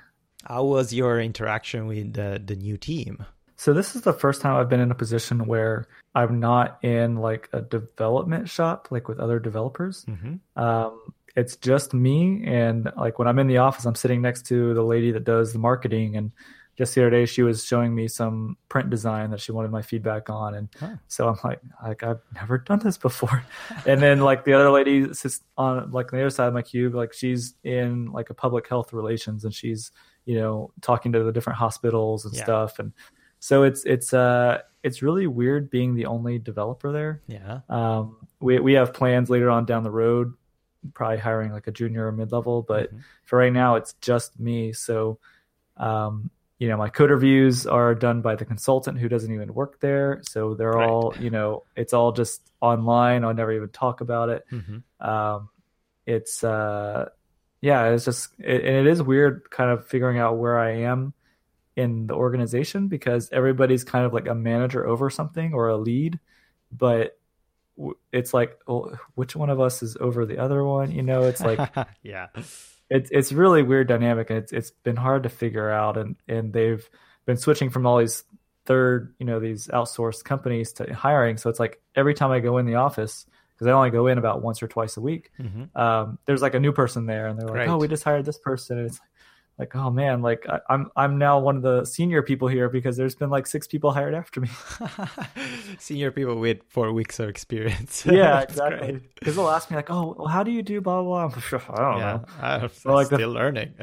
How 0.45 0.65
was 0.65 0.95
your 0.95 1.21
interaction 1.21 1.87
with 1.87 2.15
the 2.15 2.41
the 2.45 2.57
new 2.57 2.79
team? 2.79 3.27
So 3.61 3.75
this 3.75 3.95
is 3.95 4.01
the 4.01 4.15
first 4.15 4.41
time 4.41 4.57
I've 4.57 4.71
been 4.71 4.81
in 4.81 4.91
a 4.91 4.95
position 4.95 5.45
where 5.45 5.87
I'm 6.15 6.41
not 6.41 6.83
in 6.83 7.17
like 7.17 7.51
a 7.53 7.61
development 7.61 8.49
shop, 8.49 8.89
like 8.91 9.07
with 9.07 9.21
other 9.21 9.39
developers. 9.39 10.07
Mm-hmm. 10.07 10.59
Um, 10.59 10.99
it's 11.37 11.57
just 11.57 11.93
me, 11.93 12.43
and 12.47 12.91
like 12.97 13.19
when 13.19 13.29
I'm 13.29 13.39
in 13.39 13.49
the 13.49 13.59
office, 13.59 13.85
I'm 13.85 13.95
sitting 13.95 14.23
next 14.23 14.47
to 14.47 14.73
the 14.73 14.83
lady 14.83 15.11
that 15.11 15.25
does 15.25 15.53
the 15.53 15.59
marketing. 15.59 16.17
And 16.17 16.33
just 16.79 16.95
the 16.95 17.03
other 17.03 17.11
day, 17.11 17.27
she 17.27 17.43
was 17.43 17.63
showing 17.63 17.95
me 17.95 18.09
some 18.09 18.57
print 18.71 18.89
design 18.89 19.31
that 19.33 19.41
she 19.41 19.53
wanted 19.53 19.71
my 19.71 19.83
feedback 19.83 20.31
on, 20.31 20.55
and 20.55 20.69
huh. 20.81 20.97
so 21.09 21.29
I'm 21.29 21.37
like, 21.45 21.61
like 21.83 22.03
I've 22.03 22.23
never 22.35 22.57
done 22.57 22.79
this 22.79 22.97
before. 22.97 23.45
and 23.87 24.01
then 24.01 24.21
like 24.21 24.47
the 24.47 24.55
other 24.55 24.71
lady 24.71 25.13
sits 25.13 25.43
on 25.59 25.91
like 25.91 26.15
on 26.15 26.19
the 26.19 26.25
other 26.25 26.31
side 26.31 26.49
of 26.49 26.55
my 26.55 26.63
cube, 26.63 26.95
like 26.95 27.13
she's 27.13 27.53
in 27.63 28.07
like 28.07 28.31
a 28.31 28.35
public 28.35 28.67
health 28.71 28.95
relations, 28.95 29.45
and 29.45 29.53
she's 29.53 29.93
you 30.25 30.37
know 30.37 30.73
talking 30.81 31.13
to 31.13 31.23
the 31.25 31.31
different 31.31 31.59
hospitals 31.59 32.25
and 32.25 32.35
yeah. 32.35 32.43
stuff, 32.43 32.79
and 32.79 32.95
so 33.41 33.65
it's 33.65 33.85
it's 33.85 34.15
uh 34.15 34.61
it's 34.83 35.03
really 35.03 35.27
weird 35.27 35.71
being 35.71 35.95
the 35.95 36.07
only 36.07 36.39
developer 36.39 36.93
there. 36.93 37.23
Yeah. 37.27 37.61
Um, 37.69 38.17
we 38.39 38.59
we 38.61 38.75
have 38.75 38.95
plans 38.95 39.29
later 39.29 39.51
on 39.51 39.65
down 39.65 39.83
the 39.83 39.91
road, 39.91 40.35
probably 40.95 41.19
hiring 41.19 41.53
like 41.53 41.67
a 41.67 41.73
junior 41.73 42.07
or 42.07 42.13
mid 42.13 42.33
level, 42.33 42.63
but 42.63 42.89
mm-hmm. 42.89 43.01
for 43.25 43.39
right 43.39 43.53
now 43.53 43.77
it's 43.77 43.95
just 44.01 44.39
me. 44.39 44.73
So, 44.73 45.19
um, 45.77 46.31
you 46.59 46.69
know, 46.69 46.77
my 46.77 46.91
code 46.91 47.11
reviews 47.11 47.67
are 47.67 47.95
done 47.95 48.21
by 48.21 48.37
the 48.37 48.45
consultant 48.45 48.99
who 48.99 49.09
doesn't 49.09 49.33
even 49.33 49.53
work 49.55 49.81
there. 49.81 50.21
So 50.23 50.55
they're 50.55 50.71
right. 50.73 50.89
all, 50.89 51.15
you 51.19 51.31
know, 51.31 51.65
it's 51.75 51.95
all 51.95 52.13
just 52.13 52.43
online. 52.61 53.25
I'll 53.25 53.35
never 53.35 53.53
even 53.53 53.71
talk 53.71 54.03
about 54.03 54.29
it. 54.29 54.45
Mm-hmm. 54.53 55.07
Um, 55.09 55.49
it's 56.07 56.45
uh, 56.45 57.09
yeah, 57.63 57.89
it's 57.89 58.05
just 58.05 58.29
it, 58.39 58.65
and 58.65 58.77
it 58.77 58.87
is 58.87 59.03
weird, 59.03 59.51
kind 59.51 59.71
of 59.71 59.87
figuring 59.87 60.19
out 60.19 60.39
where 60.39 60.59
I 60.59 60.83
am 60.83 61.15
in 61.77 62.07
the 62.07 62.15
organization 62.15 62.89
because 62.89 63.29
everybody's 63.33 63.85
kind 63.85 64.05
of 64.05 64.13
like 64.13 64.29
a 64.29 64.35
manager 64.35 64.87
over 64.87 65.11
something 65.11 65.55
or 65.55 65.69
a 65.69 65.77
lead, 65.77 66.19
but 66.73 67.19
it's 68.13 68.35
like 68.35 68.59
well, 68.67 68.99
which 69.15 69.35
one 69.35 69.51
of 69.51 69.61
us 69.61 69.83
is 69.83 69.97
over 70.01 70.27
the 70.27 70.39
other 70.39 70.65
one? 70.65 70.91
You 70.91 71.03
know, 71.03 71.23
it's 71.23 71.41
like 71.41 71.59
yeah, 72.03 72.29
it's 72.89 73.11
it's 73.11 73.33
really 73.33 73.63
weird 73.63 73.89
dynamic, 73.89 74.31
and 74.31 74.39
it's 74.39 74.53
it's 74.53 74.71
been 74.71 74.97
hard 74.97 75.23
to 75.23 75.29
figure 75.29 75.71
out, 75.71 75.97
and 75.97 76.17
and 76.29 76.53
they've 76.53 76.89
been 77.27 77.37
switching 77.37 77.71
from 77.71 77.87
all 77.87 77.99
these 77.99 78.25
third, 78.67 79.15
you 79.19 79.27
know, 79.27 79.41
these 79.41 79.69
outsourced 79.69 80.25
companies 80.25 80.73
to 80.75 80.95
hiring. 80.95 81.37
So 81.37 81.51
it's 81.51 81.61
like 81.61 81.81
every 81.95 82.15
time 82.15 82.31
I 82.31 82.41
go 82.41 82.59
in 82.59 82.67
the 82.67 82.77
office, 82.77 83.27
because 83.55 83.67
I 83.67 83.73
only 83.73 83.91
go 83.91 84.07
in 84.07 84.19
about 84.19 84.43
once 84.43 84.63
or 84.63 84.69
twice 84.69 84.97
a 84.97 85.01
week. 85.01 85.31
Mm-hmm. 85.39 85.77
Um, 85.79 86.19
there's 86.27 86.43
like 86.43 86.55
a 86.55 86.61
new 86.61 86.73
person 86.73 87.07
there, 87.07 87.27
and 87.27 87.39
they're 87.39 87.49
like, 87.49 87.69
"Oh, 87.69 87.79
we 87.79 87.89
just 87.89 88.05
hired 88.05 88.25
this 88.25 88.39
person," 88.39 88.79
and 88.79 88.87
it's 88.87 88.99
like, 88.99 89.10
like 89.61 89.77
oh 89.77 89.91
man 89.91 90.23
like 90.23 90.47
I, 90.49 90.59
I'm, 90.71 90.91
I'm 90.97 91.19
now 91.19 91.39
one 91.39 91.57
of 91.57 91.63
the 91.63 91.85
senior 91.85 92.23
people 92.23 92.49
here 92.49 92.71
because 92.71 92.97
there's 92.97 93.15
been 93.15 93.29
like 93.29 93.47
six 93.47 93.67
people 93.67 93.93
hired 93.93 94.15
after 94.15 94.41
me. 94.41 94.49
Senior 95.79 96.11
people 96.11 96.37
with 96.37 96.59
four 96.69 96.93
weeks 96.93 97.21
of 97.21 97.29
experience. 97.29 98.07
Yeah 98.11 98.41
exactly. 98.41 99.01
because 99.19 99.37
they'll 99.37 99.49
ask 99.49 99.71
me 99.71 99.77
like 99.77 99.91
oh 99.91 100.17
well, 100.19 100.29
how 100.29 100.43
do 100.43 100.51
you 100.51 100.63
do 100.63 100.81
blah 100.81 101.03
blah, 101.03 101.29
blah. 101.29 101.61
i 101.71 101.77
don't 101.77 101.99
yeah, 101.99 102.13
know. 102.13 102.25
I'm 102.41 102.69
so, 102.71 102.95
like 102.95 103.07
still 103.07 103.19
the, 103.19 103.29
learning 103.29 103.75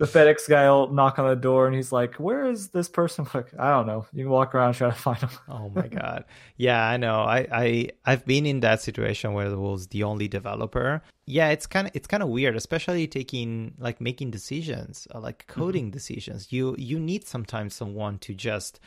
the 0.00 0.06
FedEx 0.06 0.48
guy 0.48 0.68
will 0.70 0.90
knock 0.90 1.18
on 1.18 1.28
the 1.28 1.36
door 1.36 1.66
and 1.66 1.76
he's 1.76 1.92
like, 1.92 2.14
"Where 2.14 2.46
is 2.46 2.68
this 2.68 2.88
person?" 2.88 3.26
I'm 3.26 3.30
like, 3.42 3.52
I 3.58 3.70
don't 3.70 3.86
know. 3.86 4.06
You 4.14 4.24
can 4.24 4.30
walk 4.30 4.54
around 4.54 4.72
try 4.72 4.88
to 4.88 4.96
find 4.96 5.18
him. 5.18 5.28
oh 5.46 5.68
my 5.68 5.88
god, 5.88 6.24
yeah, 6.56 6.88
I 6.88 6.96
know. 6.96 7.20
I 7.20 7.46
I 7.52 7.90
I've 8.06 8.24
been 8.24 8.46
in 8.46 8.60
that 8.60 8.80
situation 8.80 9.34
where 9.34 9.48
I 9.48 9.54
was 9.54 9.88
the 9.88 10.04
only 10.04 10.26
developer. 10.26 11.02
Yeah, 11.26 11.50
it's 11.50 11.66
kind 11.66 11.86
of 11.86 11.94
it's 11.94 12.06
kind 12.06 12.22
of 12.22 12.30
weird, 12.30 12.56
especially 12.56 13.06
taking 13.08 13.74
like 13.78 14.00
making 14.00 14.30
decisions, 14.30 15.06
uh, 15.14 15.20
like 15.20 15.46
mm-hmm. 15.46 15.60
coding 15.60 15.84
mm-hmm. 15.84 15.90
decisions. 15.90 16.50
You 16.50 16.74
you 16.78 16.98
need 16.98 17.26
sometimes 17.26 17.74
someone 17.74 18.18
to 18.20 18.34
just 18.34 18.80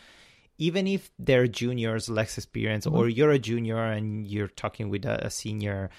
even 0.57 0.87
if 0.87 1.11
they're 1.19 1.47
juniors, 1.47 2.09
less 2.09 2.39
experience, 2.39 2.87
mm-hmm. 2.87 2.97
or 2.97 3.07
you're 3.07 3.31
a 3.31 3.39
junior 3.39 3.77
and 3.77 4.25
you're 4.25 4.47
talking 4.47 4.89
with 4.89 5.05
a, 5.05 5.27
a 5.27 5.29
senior, 5.29 5.91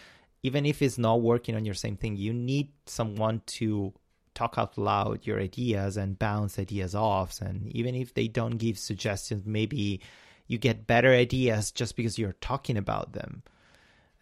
even 0.42 0.66
if 0.66 0.82
it's 0.82 0.98
not 0.98 1.22
working 1.22 1.54
on 1.54 1.64
your 1.64 1.74
same 1.74 1.96
thing, 1.96 2.16
you 2.16 2.32
need 2.32 2.72
someone 2.86 3.42
to 3.46 3.92
talk 4.34 4.54
out 4.56 4.76
loud 4.76 5.26
your 5.26 5.40
ideas 5.40 5.96
and 5.96 6.18
bounce 6.18 6.58
ideas 6.58 6.94
off. 6.94 7.40
And 7.40 7.70
even 7.72 7.94
if 7.94 8.14
they 8.14 8.28
don't 8.28 8.56
give 8.56 8.78
suggestions, 8.78 9.46
maybe 9.46 10.00
you 10.46 10.58
get 10.58 10.86
better 10.86 11.10
ideas 11.10 11.70
just 11.70 11.96
because 11.96 12.18
you're 12.18 12.36
talking 12.40 12.76
about 12.76 13.12
them. 13.12 13.42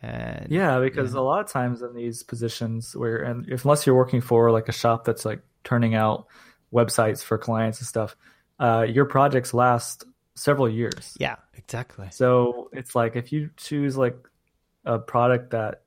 And, 0.03 0.51
yeah, 0.51 0.81
because 0.81 1.15
yeah. 1.15 1.21
a 1.21 1.23
lot 1.23 1.45
of 1.45 1.51
times 1.51 1.81
in 1.83 1.95
these 1.95 2.23
positions 2.23 2.95
where, 2.97 3.19
and 3.19 3.49
if, 3.49 3.65
unless 3.65 3.87
you're 3.87 3.97
working 3.97 4.21
for 4.21 4.51
like 4.51 4.69
a 4.69 4.73
shop 4.73 5.05
that's 5.05 5.25
like 5.25 5.43
turning 5.65 5.95
out 5.95 6.27
websites 6.73 7.23
for 7.23 7.39
clients 7.39 7.79
and 7.79 7.87
stuff, 7.87 8.17
uh, 8.59 8.85
your 8.89 9.05
projects 9.05 9.55
last 9.55 10.05
several 10.35 10.69
years. 10.69 11.17
Yeah, 11.19 11.37
exactly. 11.55 12.09
So 12.11 12.69
it's 12.73 12.95
like 12.95 13.17
if 13.17 13.33
you 13.33 13.51
choose 13.57 13.97
like 13.97 14.17
a 14.85 14.99
product 14.99 15.51
that 15.51 15.82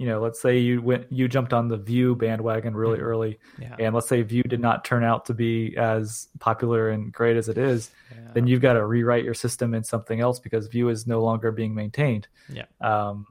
you 0.00 0.06
know, 0.06 0.18
let's 0.18 0.40
say 0.40 0.56
you 0.56 0.80
went, 0.80 1.12
you 1.12 1.28
jumped 1.28 1.52
on 1.52 1.68
the 1.68 1.76
Vue 1.76 2.16
bandwagon 2.16 2.74
really 2.74 2.96
mm-hmm. 2.96 3.06
early, 3.06 3.38
yeah. 3.60 3.76
and 3.78 3.94
let's 3.94 4.08
say 4.08 4.22
Vue 4.22 4.42
did 4.42 4.58
not 4.58 4.82
turn 4.82 5.04
out 5.04 5.26
to 5.26 5.34
be 5.34 5.76
as 5.76 6.26
popular 6.38 6.88
and 6.88 7.12
great 7.12 7.36
as 7.36 7.50
it 7.50 7.58
is, 7.58 7.90
yeah. 8.10 8.30
then 8.32 8.46
you've 8.46 8.62
got 8.62 8.72
to 8.72 8.86
rewrite 8.86 9.24
your 9.24 9.34
system 9.34 9.74
in 9.74 9.84
something 9.84 10.18
else 10.18 10.38
because 10.38 10.68
Vue 10.68 10.88
is 10.88 11.06
no 11.06 11.22
longer 11.22 11.52
being 11.52 11.74
maintained. 11.74 12.28
Yeah. 12.50 12.64
Um, 12.80 13.26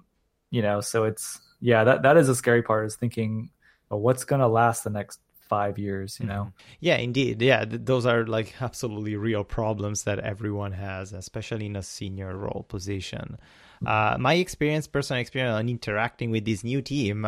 you 0.51 0.61
know, 0.61 0.80
so 0.80 1.05
it's 1.05 1.39
yeah, 1.59 1.84
that 1.86 2.03
that 2.03 2.17
is 2.17 2.30
a 2.30 2.36
scary 2.36 2.61
part 2.61 2.86
is 2.86 2.95
thinking, 2.95 3.49
well, 3.89 3.99
what's 3.99 4.24
going 4.24 4.41
to 4.41 4.47
last 4.47 4.84
the 4.84 4.91
next 4.91 5.22
five 5.49 5.77
years. 5.77 6.19
You 6.19 6.27
know. 6.27 6.53
Yeah, 6.79 6.97
indeed. 6.97 7.41
Yeah, 7.41 7.65
th- 7.65 7.81
those 7.83 8.05
are 8.05 8.25
like 8.25 8.55
absolutely 8.61 9.15
real 9.17 9.43
problems 9.43 10.03
that 10.03 10.19
everyone 10.19 10.71
has, 10.71 11.11
especially 11.11 11.65
in 11.65 11.75
a 11.75 11.83
senior 11.83 12.37
role 12.37 12.65
position. 12.69 13.37
Uh, 13.85 14.17
my 14.19 14.35
experience, 14.35 14.87
personal 14.87 15.21
experience 15.21 15.57
on 15.57 15.69
interacting 15.69 16.31
with 16.31 16.45
this 16.45 16.63
new 16.63 16.81
team, 16.81 17.25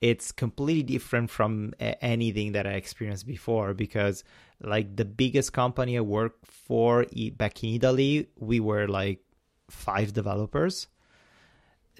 it's 0.00 0.32
completely 0.32 0.82
different 0.82 1.30
from 1.30 1.74
anything 1.78 2.52
that 2.52 2.66
I 2.66 2.72
experienced 2.72 3.26
before 3.26 3.74
because, 3.74 4.24
like, 4.60 4.96
the 4.96 5.04
biggest 5.04 5.52
company 5.52 5.96
I 5.96 6.00
worked 6.00 6.46
for 6.46 7.06
back 7.36 7.62
in 7.62 7.74
Italy, 7.74 8.28
we 8.38 8.58
were 8.58 8.88
like 8.88 9.20
five 9.70 10.12
developers. 10.12 10.88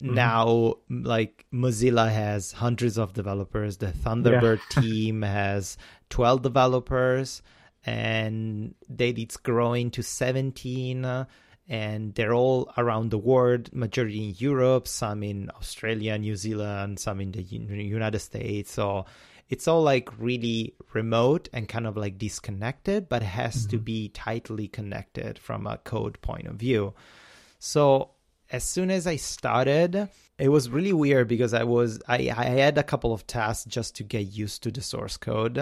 Mm-hmm. 0.03 0.15
Now, 0.15 0.75
like 0.91 1.47
Mozilla 1.53 2.11
has 2.11 2.53
hundreds 2.53 2.99
of 2.99 3.13
developers. 3.13 3.77
The 3.77 3.87
Thunderbird 3.87 4.61
yeah. 4.75 4.81
team 4.83 5.23
has 5.23 5.77
12 6.11 6.43
developers, 6.43 7.43
and 7.85 8.75
they, 8.89 9.11
it's 9.11 9.37
growing 9.37 9.91
to 9.93 10.03
17. 10.03 11.05
Uh, 11.05 11.25
and 11.69 12.15
they're 12.17 12.35
all 12.35 12.73
around 12.77 13.11
the 13.11 13.19
world, 13.19 13.73
majority 13.73 14.29
in 14.29 14.35
Europe, 14.37 14.89
some 14.89 15.23
in 15.23 15.51
Australia, 15.57 16.19
New 16.19 16.37
Zealand, 16.37 16.99
some 16.99 17.21
in 17.21 17.31
the 17.31 17.43
United 17.43 18.19
States. 18.19 18.73
So 18.73 19.07
it's 19.49 19.69
all 19.69 19.83
like 19.83 20.09
really 20.19 20.75
remote 20.93 21.49
and 21.53 21.69
kind 21.69 21.87
of 21.87 21.97
like 21.97 22.19
disconnected, 22.19 23.09
but 23.09 23.23
has 23.23 23.55
mm-hmm. 23.55 23.71
to 23.71 23.79
be 23.79 24.09
tightly 24.09 24.67
connected 24.67 25.39
from 25.39 25.67
a 25.67 25.79
code 25.79 26.21
point 26.21 26.47
of 26.47 26.57
view. 26.57 26.95
So 27.59 28.12
as 28.53 28.63
soon 28.63 28.91
as 28.91 29.07
I 29.07 29.17
started, 29.17 30.09
it 30.39 30.49
was 30.51 30.69
really 30.69 30.93
weird 30.93 31.27
because 31.27 31.55
I 31.55 31.65
was 31.65 32.01
I, 32.07 32.31
I 32.37 32.45
had 32.45 32.77
a 32.77 32.83
couple 32.83 33.13
of 33.13 33.27
tasks 33.27 33.65
just 33.65 33.97
to 33.97 34.05
get 34.05 34.27
used 34.27 34.63
to 34.65 34.71
the 34.71 34.83
source 34.83 35.17
code. 35.17 35.57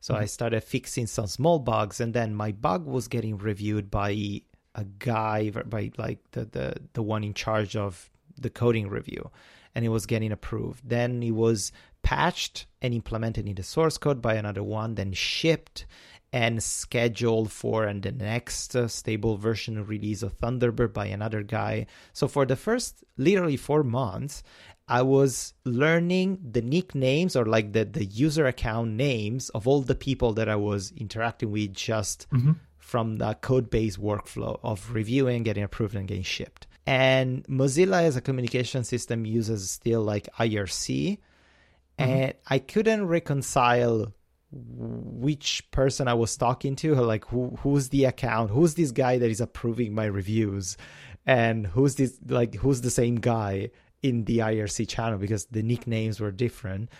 So 0.00 0.14
mm-hmm. 0.14 0.22
I 0.22 0.26
started 0.26 0.64
fixing 0.64 1.06
some 1.06 1.26
small 1.26 1.58
bugs 1.58 2.00
and 2.00 2.14
then 2.14 2.34
my 2.34 2.52
bug 2.52 2.86
was 2.86 3.08
getting 3.08 3.36
reviewed 3.36 3.90
by 3.90 4.40
a 4.74 4.84
guy 4.98 5.50
by 5.50 5.90
like 5.98 6.18
the, 6.32 6.46
the 6.46 6.74
the 6.94 7.02
one 7.02 7.24
in 7.24 7.34
charge 7.34 7.76
of 7.76 8.10
the 8.38 8.50
coding 8.50 8.88
review 8.88 9.30
and 9.74 9.84
it 9.84 9.90
was 9.90 10.06
getting 10.06 10.32
approved. 10.32 10.88
Then 10.88 11.22
it 11.22 11.32
was 11.32 11.72
patched 12.02 12.66
and 12.80 12.94
implemented 12.94 13.46
in 13.46 13.54
the 13.54 13.62
source 13.62 13.98
code 13.98 14.22
by 14.22 14.34
another 14.34 14.62
one, 14.62 14.94
then 14.94 15.12
shipped 15.12 15.84
and 16.32 16.62
scheduled 16.62 17.50
for 17.50 17.84
and 17.84 18.02
the 18.02 18.12
next 18.12 18.76
uh, 18.76 18.86
stable 18.86 19.36
version 19.36 19.84
release 19.84 20.22
of 20.22 20.38
Thunderbird 20.38 20.92
by 20.92 21.06
another 21.06 21.42
guy. 21.42 21.86
So 22.12 22.28
for 22.28 22.46
the 22.46 22.56
first 22.56 23.04
literally 23.16 23.56
4 23.56 23.82
months, 23.82 24.42
I 24.90 25.02
was 25.02 25.54
learning 25.64 26.38
the 26.50 26.62
nicknames 26.62 27.36
or 27.36 27.46
like 27.46 27.72
the 27.72 27.84
the 27.84 28.04
user 28.04 28.46
account 28.46 28.90
names 28.90 29.48
of 29.50 29.68
all 29.68 29.82
the 29.82 29.94
people 29.94 30.32
that 30.32 30.48
I 30.48 30.56
was 30.56 30.92
interacting 30.96 31.52
with 31.52 31.72
just 31.74 32.28
mm-hmm. 32.30 32.52
from 32.76 33.18
the 33.18 33.34
code 33.34 33.70
based 33.70 34.00
workflow 34.00 34.58
of 34.64 34.92
reviewing, 34.92 35.44
getting 35.44 35.62
approved, 35.62 35.94
and 35.94 36.08
getting 36.08 36.24
shipped. 36.24 36.66
And 36.86 37.46
Mozilla 37.46 38.02
as 38.02 38.16
a 38.16 38.20
communication 38.20 38.82
system 38.82 39.24
uses 39.24 39.70
still 39.70 40.02
like 40.02 40.28
IRC. 40.40 41.18
Mm-hmm. 41.18 42.10
And 42.10 42.34
I 42.48 42.58
couldn't 42.58 43.06
reconcile 43.06 44.12
which 44.52 45.70
person 45.70 46.08
I 46.08 46.14
was 46.14 46.36
talking 46.36 46.74
to, 46.76 46.94
like 46.96 47.24
who 47.26 47.56
who's 47.62 47.90
the 47.90 48.04
account, 48.04 48.50
who's 48.50 48.74
this 48.74 48.90
guy 48.90 49.18
that 49.18 49.30
is 49.30 49.40
approving 49.40 49.94
my 49.94 50.06
reviews, 50.06 50.76
and 51.24 51.66
who's 51.66 51.94
this 51.94 52.18
like 52.26 52.56
who's 52.56 52.80
the 52.80 52.90
same 52.90 53.16
guy 53.16 53.70
in 54.02 54.24
the 54.24 54.38
IRC 54.38 54.88
channel 54.88 55.18
because 55.18 55.46
the 55.46 55.62
nicknames 55.62 56.20
were 56.20 56.32
different. 56.32 56.90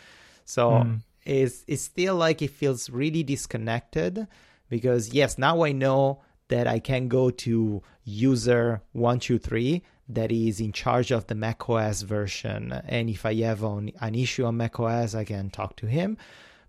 So 0.44 0.70
mm. 0.70 1.00
it's 1.24 1.64
it's 1.66 1.82
still 1.82 2.14
like 2.14 2.40
it 2.40 2.50
feels 2.50 2.88
really 2.88 3.24
disconnected 3.24 4.28
because 4.68 5.12
yes, 5.12 5.36
now 5.36 5.64
I 5.64 5.72
know 5.72 6.22
that 6.48 6.68
I 6.68 6.78
can 6.78 7.08
go 7.08 7.30
to 7.30 7.82
user 8.04 8.82
one 8.92 9.18
two 9.18 9.38
three 9.38 9.82
that 10.08 10.30
is 10.30 10.60
in 10.60 10.72
charge 10.72 11.10
of 11.10 11.26
the 11.26 11.34
macOS 11.34 12.02
version, 12.02 12.72
and 12.86 13.10
if 13.10 13.26
I 13.26 13.34
have 13.42 13.64
on, 13.64 13.90
an 14.00 14.14
issue 14.14 14.44
on 14.44 14.56
macOS, 14.56 15.14
I 15.16 15.24
can 15.24 15.50
talk 15.50 15.76
to 15.76 15.86
him. 15.86 16.16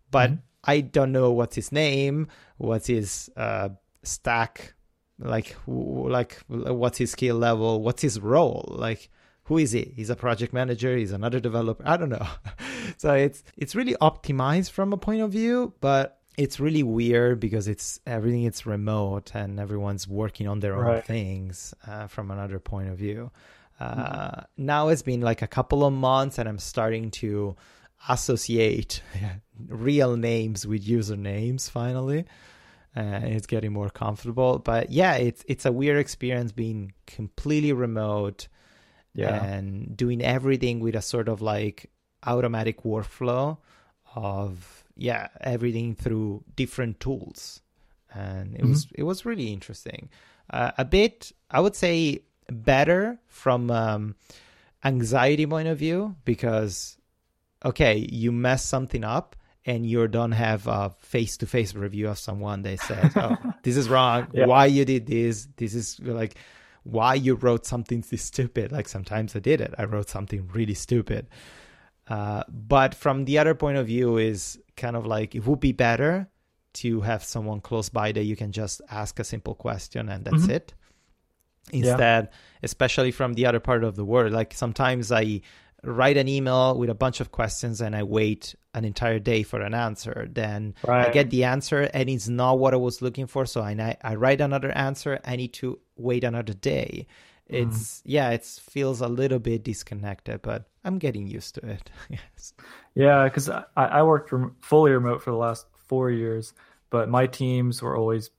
But 0.09 0.32
mm-hmm 0.32 0.41
I 0.64 0.82
don't 0.82 1.12
know 1.12 1.32
what's 1.32 1.55
his 1.55 1.72
name, 1.72 2.28
what's 2.57 2.88
his 2.88 3.30
uh, 3.36 3.70
stack, 4.03 4.74
like 5.20 5.55
like 5.68 6.39
what's 6.47 6.97
his 6.97 7.12
skill 7.12 7.38
level, 7.38 7.82
what's 7.82 8.01
his 8.01 8.20
role, 8.20 8.68
like 8.78 9.09
who 9.45 9.57
is 9.57 9.72
he? 9.72 9.91
He's 9.95 10.09
a 10.09 10.16
project 10.16 10.53
manager. 10.53 10.95
He's 10.95 11.12
another 11.12 11.39
developer. 11.39 11.84
I 11.86 11.97
don't 11.97 12.09
know. 12.09 12.28
so 12.97 13.14
it's 13.14 13.43
it's 13.57 13.76
really 13.76 13.95
optimized 14.01 14.72
from 14.72 14.93
a 14.93 14.97
point 14.97 15.22
of 15.22 15.32
view, 15.32 15.74
but 15.82 16.20
it's 16.38 16.59
really 16.59 16.84
weird 16.84 17.39
because 17.39 17.68
it's 17.68 17.99
everything 18.07 18.43
it's 18.43 18.66
remote 18.66 19.36
and 19.36 19.59
everyone's 19.59 20.07
working 20.07 20.47
on 20.47 20.59
their 20.59 20.76
own 20.76 21.01
things 21.01 21.74
uh, 21.88 22.07
from 22.07 22.32
another 22.32 22.59
point 22.59 22.89
of 22.89 22.97
view. 22.97 23.32
Uh, 23.80 23.95
mm-hmm. 23.95 24.66
Now 24.66 24.88
it's 24.89 25.01
been 25.01 25.22
like 25.22 25.41
a 25.41 25.47
couple 25.47 25.84
of 25.84 25.91
months, 25.91 26.38
and 26.38 26.47
I'm 26.47 26.59
starting 26.59 27.12
to 27.12 27.55
associate 28.10 29.02
real 29.68 30.18
names 30.18 30.66
with 30.66 30.86
usernames 30.86 31.70
finally. 31.70 32.26
Uh, 32.95 33.22
it's 33.24 33.47
getting 33.47 33.72
more 33.72 33.89
comfortable, 33.89 34.60
but 34.60 34.91
yeah, 34.91 35.16
it's 35.16 35.45
it's 35.47 35.66
a 35.66 35.72
weird 35.72 35.97
experience 35.97 36.52
being 36.52 36.91
completely 37.08 37.72
remote, 37.72 38.49
yeah. 39.14 39.41
and 39.43 39.95
doing 39.95 40.22
everything 40.22 40.82
with 40.82 40.95
a 40.95 41.02
sort 41.02 41.30
of 41.30 41.41
like 41.41 41.89
automatic 42.28 42.84
workflow 42.84 43.58
of 44.14 44.84
yeah 44.97 45.30
everything 45.39 45.95
through 45.95 46.43
different 46.58 46.99
tools, 46.99 47.62
and 48.14 48.56
it 48.56 48.62
mm-hmm. 48.62 48.72
was 48.72 48.88
it 48.93 49.04
was 49.04 49.26
really 49.26 49.54
interesting. 49.54 50.10
Uh, 50.49 50.72
a 50.78 50.84
bit, 50.84 51.32
I 51.49 51.62
would 51.62 51.78
say, 51.78 52.24
better 52.52 53.20
from 53.28 53.72
um, 53.72 54.16
anxiety 54.84 55.45
point 55.45 55.70
of 55.70 55.78
view 55.78 56.18
because 56.26 56.97
okay, 57.64 58.07
you 58.12 58.32
mess 58.32 58.66
something 58.66 59.03
up 59.03 59.36
and 59.66 59.86
you 59.86 60.07
don't 60.07 60.32
have 60.32 60.68
a 60.68 60.93
face-to-face 60.99 61.76
review 61.76 62.09
of 62.09 62.18
someone 62.18 62.64
that 62.64 62.80
says, 62.80 63.12
"Oh, 63.16 63.38
this 63.64 63.78
is 63.78 63.89
wrong. 63.89 64.28
Yeah. 64.34 64.45
Why 64.45 64.66
you 64.66 64.86
did 64.86 65.05
this? 65.05 65.47
This 65.57 65.76
is 65.76 65.99
like 65.99 66.36
why 66.84 67.14
you 67.14 67.36
wrote 67.36 67.66
something 67.66 68.03
this 68.09 68.24
stupid." 68.24 68.72
Like 68.72 68.88
sometimes 68.88 69.36
I 69.36 69.39
did 69.39 69.62
it. 69.62 69.74
I 69.78 69.86
wrote 69.86 70.09
something 70.09 70.49
really 70.53 70.74
stupid. 70.74 71.28
Uh, 72.07 72.43
but 72.49 72.95
from 72.95 73.26
the 73.26 73.38
other 73.38 73.53
point 73.53 73.78
of 73.78 73.88
view, 73.88 74.18
is 74.18 74.59
kind 74.76 74.95
of 74.95 75.05
like 75.05 75.36
it 75.36 75.45
would 75.45 75.59
be 75.59 75.72
better 75.72 76.28
to 76.74 77.01
have 77.01 77.24
someone 77.24 77.62
close 77.62 77.89
by 77.89 78.12
that 78.12 78.24
you 78.24 78.36
can 78.36 78.51
just 78.51 78.82
ask 78.89 79.20
a 79.20 79.24
simple 79.24 79.53
question 79.53 80.09
and 80.09 80.26
that's 80.26 80.43
mm-hmm. 80.43 80.51
it. 80.51 80.74
Instead, 81.72 82.30
yeah. 82.32 82.38
especially 82.64 83.12
from 83.12 83.34
the 83.34 83.45
other 83.45 83.59
part 83.59 83.84
of 83.84 83.95
the 83.95 84.03
world, 84.03 84.32
like 84.32 84.53
sometimes 84.53 85.12
I 85.12 85.41
write 85.84 86.17
an 86.17 86.27
email 86.27 86.77
with 86.77 86.89
a 86.89 86.95
bunch 86.95 87.19
of 87.19 87.32
questions 87.32 87.82
and 87.82 87.95
I 87.95 88.03
wait 88.03 88.55
an 88.73 88.86
entire 88.86 89.19
day 89.19 89.43
for 89.43 89.61
an 89.61 89.73
answer. 89.73 90.27
Then 90.32 90.75
right. 90.86 91.07
I 91.07 91.11
get 91.11 91.29
the 91.29 91.45
answer 91.45 91.89
and 91.93 92.09
it's 92.09 92.27
not 92.27 92.59
what 92.59 92.73
I 92.73 92.77
was 92.77 93.01
looking 93.01 93.27
for. 93.27 93.45
So 93.45 93.61
I, 93.61 93.97
I 94.01 94.15
write 94.15 94.41
another 94.41 94.71
answer. 94.71 95.19
I 95.25 95.36
need 95.36 95.53
to 95.53 95.79
wait 95.95 96.23
another 96.23 96.53
day. 96.53 97.07
Mm-hmm. 97.51 97.69
It's 97.69 97.97
mm. 97.97 98.01
yeah, 98.05 98.29
it 98.29 98.45
feels 98.45 99.01
a 99.01 99.07
little 99.07 99.39
bit 99.39 99.63
disconnected, 99.63 100.41
but 100.41 100.69
I'm 100.84 100.99
getting 100.99 101.27
used 101.27 101.55
to 101.55 101.67
it. 101.67 101.89
yes. 102.09 102.53
Yeah, 102.93 103.23
because 103.23 103.49
I, 103.49 103.63
I 103.75 104.03
worked 104.03 104.32
rem- 104.32 104.55
fully 104.61 104.91
remote 104.91 105.23
for 105.23 105.32
the 105.32 105.38
last 105.38 105.65
four 105.88 106.11
years, 106.11 106.53
but 106.89 107.09
my 107.09 107.27
teams 107.27 107.82
were 107.82 107.97
always 107.97 108.29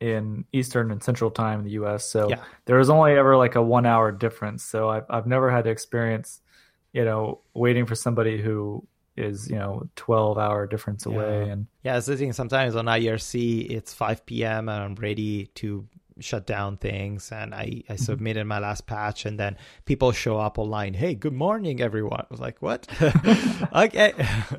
in 0.00 0.44
Eastern 0.52 0.90
and 0.90 1.02
Central 1.02 1.30
time 1.30 1.60
in 1.60 1.64
the 1.66 1.72
U.S. 1.72 2.04
So 2.04 2.28
yeah. 2.28 2.42
there 2.64 2.78
was 2.78 2.90
only 2.90 3.12
ever 3.12 3.36
like 3.36 3.54
a 3.54 3.62
one 3.62 3.86
hour 3.86 4.10
difference. 4.10 4.64
So 4.64 4.88
I've 4.88 5.04
I've 5.08 5.26
never 5.26 5.50
had 5.50 5.64
to 5.64 5.70
experience 5.70 6.40
you 6.92 7.04
know, 7.04 7.40
waiting 7.54 7.86
for 7.86 7.94
somebody 7.94 8.40
who 8.40 8.86
is, 9.16 9.48
you 9.48 9.56
know, 9.56 9.88
12 9.96 10.38
hour 10.38 10.66
difference 10.66 11.06
away. 11.06 11.48
And 11.48 11.66
yeah, 11.82 11.98
the 11.98 12.16
thing. 12.16 12.32
Sometimes 12.32 12.76
on 12.76 12.86
IRC, 12.86 13.70
it's 13.70 13.92
5 13.92 14.26
p.m. 14.26 14.68
and 14.68 14.82
I'm 14.82 14.94
ready 14.94 15.46
to 15.56 15.86
shut 16.20 16.46
down 16.46 16.76
things 16.76 17.32
and 17.32 17.54
I, 17.54 17.58
I 17.58 17.64
mm-hmm. 17.64 17.96
submitted 17.96 18.44
my 18.44 18.58
last 18.58 18.86
patch 18.86 19.24
and 19.24 19.38
then 19.38 19.56
people 19.84 20.12
show 20.12 20.38
up 20.38 20.58
online 20.58 20.94
hey 20.94 21.14
good 21.14 21.32
morning 21.32 21.80
everyone 21.80 22.20
I 22.20 22.26
was 22.30 22.40
like 22.40 22.60
what 22.60 22.86
okay 23.74 24.12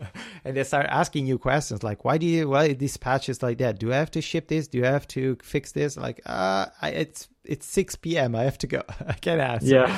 and 0.43 0.57
they 0.57 0.63
start 0.63 0.88
asking 0.89 1.27
you 1.27 1.38
questions 1.38 1.84
like 1.84 2.03
why 2.03 2.17
do 2.17 2.25
you 2.25 2.49
why 2.49 2.73
this 2.73 2.97
patch 2.97 3.29
is 3.29 3.43
like 3.43 3.59
that 3.59 3.79
do 3.79 3.93
I 3.93 3.97
have 3.97 4.11
to 4.11 4.21
ship 4.21 4.47
this 4.47 4.67
do 4.67 4.84
I 4.84 4.88
have 4.88 5.07
to 5.09 5.38
fix 5.43 5.71
this 5.71 5.97
like 5.97 6.21
uh 6.25 6.67
I, 6.82 6.89
it's 6.89 7.29
it's 7.43 7.65
6 7.67 7.95
p.m 7.97 8.36
I 8.36 8.43
have 8.43 8.57
to 8.59 8.67
go 8.67 8.82
I 9.07 9.13
can't 9.13 9.41
ask 9.41 9.63
yeah 9.63 9.95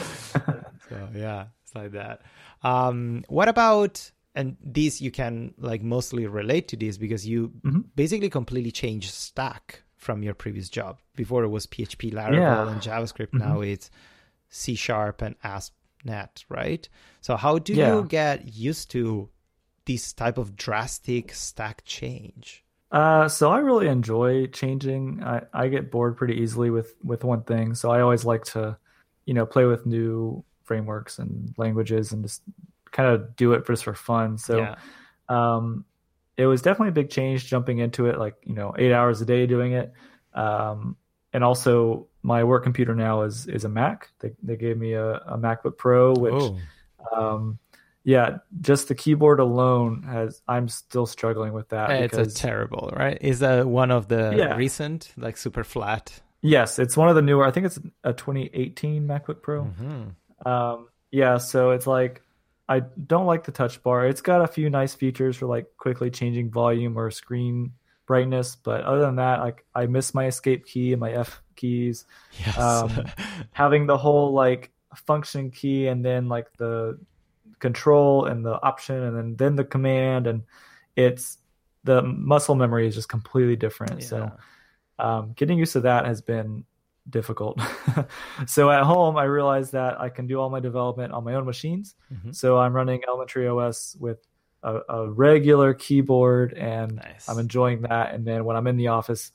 so 0.90 1.10
yeah 1.16 1.46
like 1.76 1.92
that. 1.92 2.22
Um, 2.64 3.26
what 3.28 3.50
about 3.50 4.12
and 4.36 4.58
these 4.64 5.02
you 5.02 5.12
can 5.12 5.54
like 5.58 5.84
mostly 5.84 6.26
relate 6.28 6.68
to 6.70 6.78
this 6.78 6.98
because 6.98 7.28
you 7.28 7.50
mm-hmm. 7.64 7.82
basically 7.96 8.30
completely 8.30 8.72
changed 8.72 9.12
stack 9.12 9.84
from 9.98 10.24
your 10.24 10.34
previous 10.34 10.70
job. 10.70 11.00
Before 11.16 11.44
it 11.44 11.50
was 11.50 11.68
PHP, 11.68 12.14
Laravel, 12.14 12.34
yeah. 12.34 12.72
and 12.72 12.82
JavaScript. 12.82 13.30
Mm-hmm. 13.30 13.38
Now 13.40 13.62
it's 13.62 13.90
C 14.50 14.76
Sharp 14.76 15.22
and 15.22 15.36
ASP.NET, 15.44 16.46
right? 16.50 16.88
So 17.22 17.36
how 17.36 17.60
do 17.60 17.74
yeah. 17.74 17.96
you 17.96 18.04
get 18.06 18.54
used 18.54 18.92
to 18.92 19.30
this 19.86 20.14
type 20.14 20.38
of 20.38 20.56
drastic 20.56 21.34
stack 21.34 21.84
change? 21.86 22.64
Uh, 22.92 23.28
so 23.28 23.52
I 23.52 23.58
really 23.60 23.88
enjoy 23.88 24.48
changing. 24.48 25.24
I, 25.24 25.44
I 25.52 25.68
get 25.68 25.90
bored 25.90 26.16
pretty 26.16 26.36
easily 26.36 26.70
with 26.70 26.96
with 27.04 27.24
one 27.24 27.42
thing, 27.44 27.74
so 27.74 27.90
I 27.90 28.02
always 28.02 28.24
like 28.24 28.44
to, 28.46 28.78
you 29.26 29.34
know, 29.34 29.48
play 29.48 29.66
with 29.66 29.86
new 29.86 30.44
frameworks 30.74 31.20
and 31.20 31.54
languages 31.58 32.12
and 32.12 32.24
just 32.24 32.42
kind 32.92 33.10
of 33.10 33.36
do 33.36 33.54
it 33.54 33.66
just 33.68 33.84
for 33.84 33.94
fun. 33.94 34.40
So, 34.40 34.58
yeah. 34.58 34.76
um, 35.30 35.86
it 36.36 36.48
was 36.48 36.64
definitely 36.64 36.90
a 36.90 36.94
big 36.94 37.12
change 37.12 37.46
jumping 37.46 37.78
into 37.78 38.08
it, 38.08 38.18
like 38.18 38.36
you 38.44 38.56
know, 38.56 38.74
eight 38.78 38.92
hours 38.92 39.22
a 39.22 39.26
day 39.26 39.46
doing 39.46 39.74
it. 39.74 39.94
Um, 40.34 40.98
and 41.32 41.44
also 41.44 42.08
my 42.24 42.44
work 42.44 42.64
computer 42.64 42.96
now 42.96 43.22
is 43.22 43.46
is 43.48 43.66
a 43.66 43.70
Mac. 43.70 44.10
They 44.20 44.32
they 44.42 44.56
gave 44.56 44.78
me 44.78 44.94
a, 44.94 45.18
a 45.18 45.38
MacBook 45.38 45.78
Pro, 45.78 46.14
which, 46.14 46.34
oh. 46.34 46.58
um, 47.16 47.60
yeah, 48.04 48.38
just 48.62 48.88
the 48.88 48.96
keyboard 48.96 49.40
alone 49.40 50.04
has. 50.04 50.42
I'm 50.48 50.68
still 50.68 51.06
struggling 51.06 51.54
with 51.54 51.70
that. 51.70 51.92
It's 51.92 52.12
because, 52.12 52.34
a 52.34 52.38
terrible, 52.38 52.92
right? 52.96 53.18
Is 53.22 53.40
that 53.40 53.68
one 53.68 53.92
of 53.92 54.08
the 54.08 54.34
yeah. 54.36 54.56
recent, 54.56 55.12
like 55.18 55.38
super 55.38 55.64
flat? 55.64 56.20
Yes, 56.46 56.78
it's 56.78 56.98
one 56.98 57.08
of 57.08 57.16
the 57.16 57.22
newer. 57.22 57.46
I 57.46 57.52
think 57.52 57.66
it's 57.68 57.80
a 58.04 58.12
2018 58.12 59.08
MacBook 59.08 59.42
Pro. 59.42 59.64
Mm-hmm. 59.64 60.04
Um, 60.46 60.88
yeah, 61.12 61.38
so 61.38 61.72
it's 61.72 61.88
like 61.88 62.22
I 62.68 62.80
don't 62.80 63.26
like 63.26 63.44
the 63.44 63.52
touch 63.52 63.82
bar. 63.84 64.08
It's 64.08 64.22
got 64.22 64.42
a 64.42 64.48
few 64.48 64.70
nice 64.70 64.96
features 64.96 65.38
for 65.38 65.46
like 65.46 65.68
quickly 65.78 66.10
changing 66.10 66.50
volume 66.50 66.98
or 66.98 67.12
screen 67.12 67.74
brightness, 68.06 68.56
but 68.56 68.82
other 68.82 69.02
than 69.02 69.18
that, 69.18 69.40
like 69.40 69.66
I 69.76 69.86
miss 69.86 70.14
my 70.14 70.28
escape 70.28 70.66
key 70.66 70.94
and 70.94 71.00
my 71.00 71.12
F 71.12 71.42
keys. 71.56 72.06
Yes. 72.40 72.58
Um, 72.58 73.06
having 73.52 73.86
the 73.86 73.98
whole 73.98 74.34
like 74.34 74.72
function 74.96 75.52
key 75.52 75.88
and 75.88 76.04
then 76.04 76.30
like 76.30 76.56
the 76.58 77.00
control 77.60 78.26
and 78.26 78.46
the 78.46 78.62
option 78.62 79.02
and 79.02 79.18
then 79.18 79.36
then 79.38 79.56
the 79.56 79.64
command 79.64 80.28
and 80.28 80.44
it's 80.96 81.38
the 81.86 82.02
muscle 82.02 82.56
memory 82.56 82.88
is 82.88 82.96
just 82.96 83.10
completely 83.10 83.56
different. 83.56 84.02
Yeah. 84.02 84.08
So 84.08 84.32
um, 85.00 85.34
getting 85.36 85.58
used 85.58 85.74
to 85.74 85.82
that 85.82 86.06
has 86.06 86.22
been 86.22 86.66
difficult. 87.10 87.60
so 88.48 88.72
at 88.72 88.84
home, 88.84 89.18
I 89.18 89.24
realized 89.24 89.74
that 89.74 90.00
I 90.00 90.10
can 90.10 90.28
do 90.28 90.40
all 90.40 90.50
my 90.50 90.60
development 90.60 91.14
on 91.14 91.24
my 91.24 91.36
own 91.36 91.46
machines. 91.46 91.96
Mm-hmm. 92.14 92.32
So 92.32 92.58
I'm 92.58 92.74
running 92.74 93.02
Elementary 93.08 93.48
OS 93.48 93.96
with 94.00 94.26
a, 94.64 94.80
a 94.90 95.10
regular 95.10 95.74
keyboard, 95.74 96.54
and 96.54 96.96
nice. 96.96 97.28
I'm 97.28 97.40
enjoying 97.40 97.82
that. 97.84 98.14
And 98.14 98.26
then 98.26 98.46
when 98.46 98.56
I'm 98.56 98.68
in 98.68 98.78
the 98.78 98.88
office, 98.88 99.32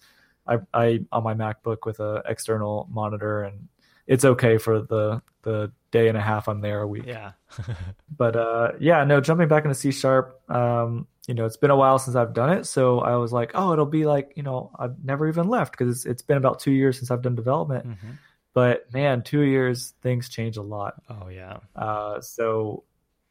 I, 0.46 0.58
I 0.72 1.00
on 1.12 1.22
my 1.22 1.34
MacBook 1.34 1.78
with 1.84 2.00
an 2.00 2.22
external 2.26 2.88
monitor, 2.90 3.42
and 3.42 3.68
it's 4.08 4.24
okay 4.24 4.58
for 4.58 4.80
the 4.80 5.22
the 5.42 5.70
day 5.92 6.08
and 6.08 6.18
a 6.18 6.20
half 6.20 6.48
I'm 6.48 6.60
there 6.60 6.80
a 6.80 6.88
week. 6.88 7.04
Yeah. 7.06 7.32
but 8.16 8.34
uh, 8.34 8.72
yeah, 8.80 9.04
no, 9.04 9.20
jumping 9.20 9.48
back 9.48 9.64
into 9.64 9.74
C 9.74 9.92
sharp. 9.92 10.40
Um, 10.50 11.06
you 11.28 11.34
know, 11.34 11.44
it's 11.44 11.58
been 11.58 11.70
a 11.70 11.76
while 11.76 11.98
since 11.98 12.16
I've 12.16 12.32
done 12.32 12.50
it, 12.50 12.66
so 12.66 13.00
I 13.00 13.16
was 13.16 13.32
like, 13.32 13.52
oh, 13.54 13.72
it'll 13.72 13.86
be 13.86 14.06
like, 14.06 14.32
you 14.34 14.42
know, 14.42 14.70
I've 14.78 15.04
never 15.04 15.28
even 15.28 15.48
left 15.48 15.72
because 15.72 15.94
it's, 15.94 16.06
it's 16.06 16.22
been 16.22 16.38
about 16.38 16.58
two 16.58 16.72
years 16.72 16.96
since 16.96 17.10
I've 17.10 17.22
done 17.22 17.34
development. 17.34 17.86
Mm-hmm. 17.86 18.10
But 18.54 18.92
man, 18.92 19.22
two 19.22 19.42
years, 19.42 19.92
things 20.02 20.28
change 20.30 20.56
a 20.56 20.62
lot. 20.62 20.94
Oh 21.08 21.28
yeah. 21.28 21.58
Uh, 21.76 22.20
so 22.20 22.84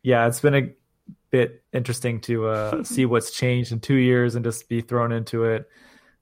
yeah, 0.04 0.28
it's 0.28 0.40
been 0.40 0.56
a 0.56 0.70
bit 1.32 1.64
interesting 1.74 2.22
to 2.22 2.48
uh, 2.48 2.84
see 2.86 3.06
what's 3.06 3.32
changed 3.32 3.72
in 3.72 3.80
two 3.80 3.96
years 3.96 4.36
and 4.36 4.46
just 4.46 4.70
be 4.70 4.82
thrown 4.82 5.12
into 5.12 5.44
it. 5.44 5.68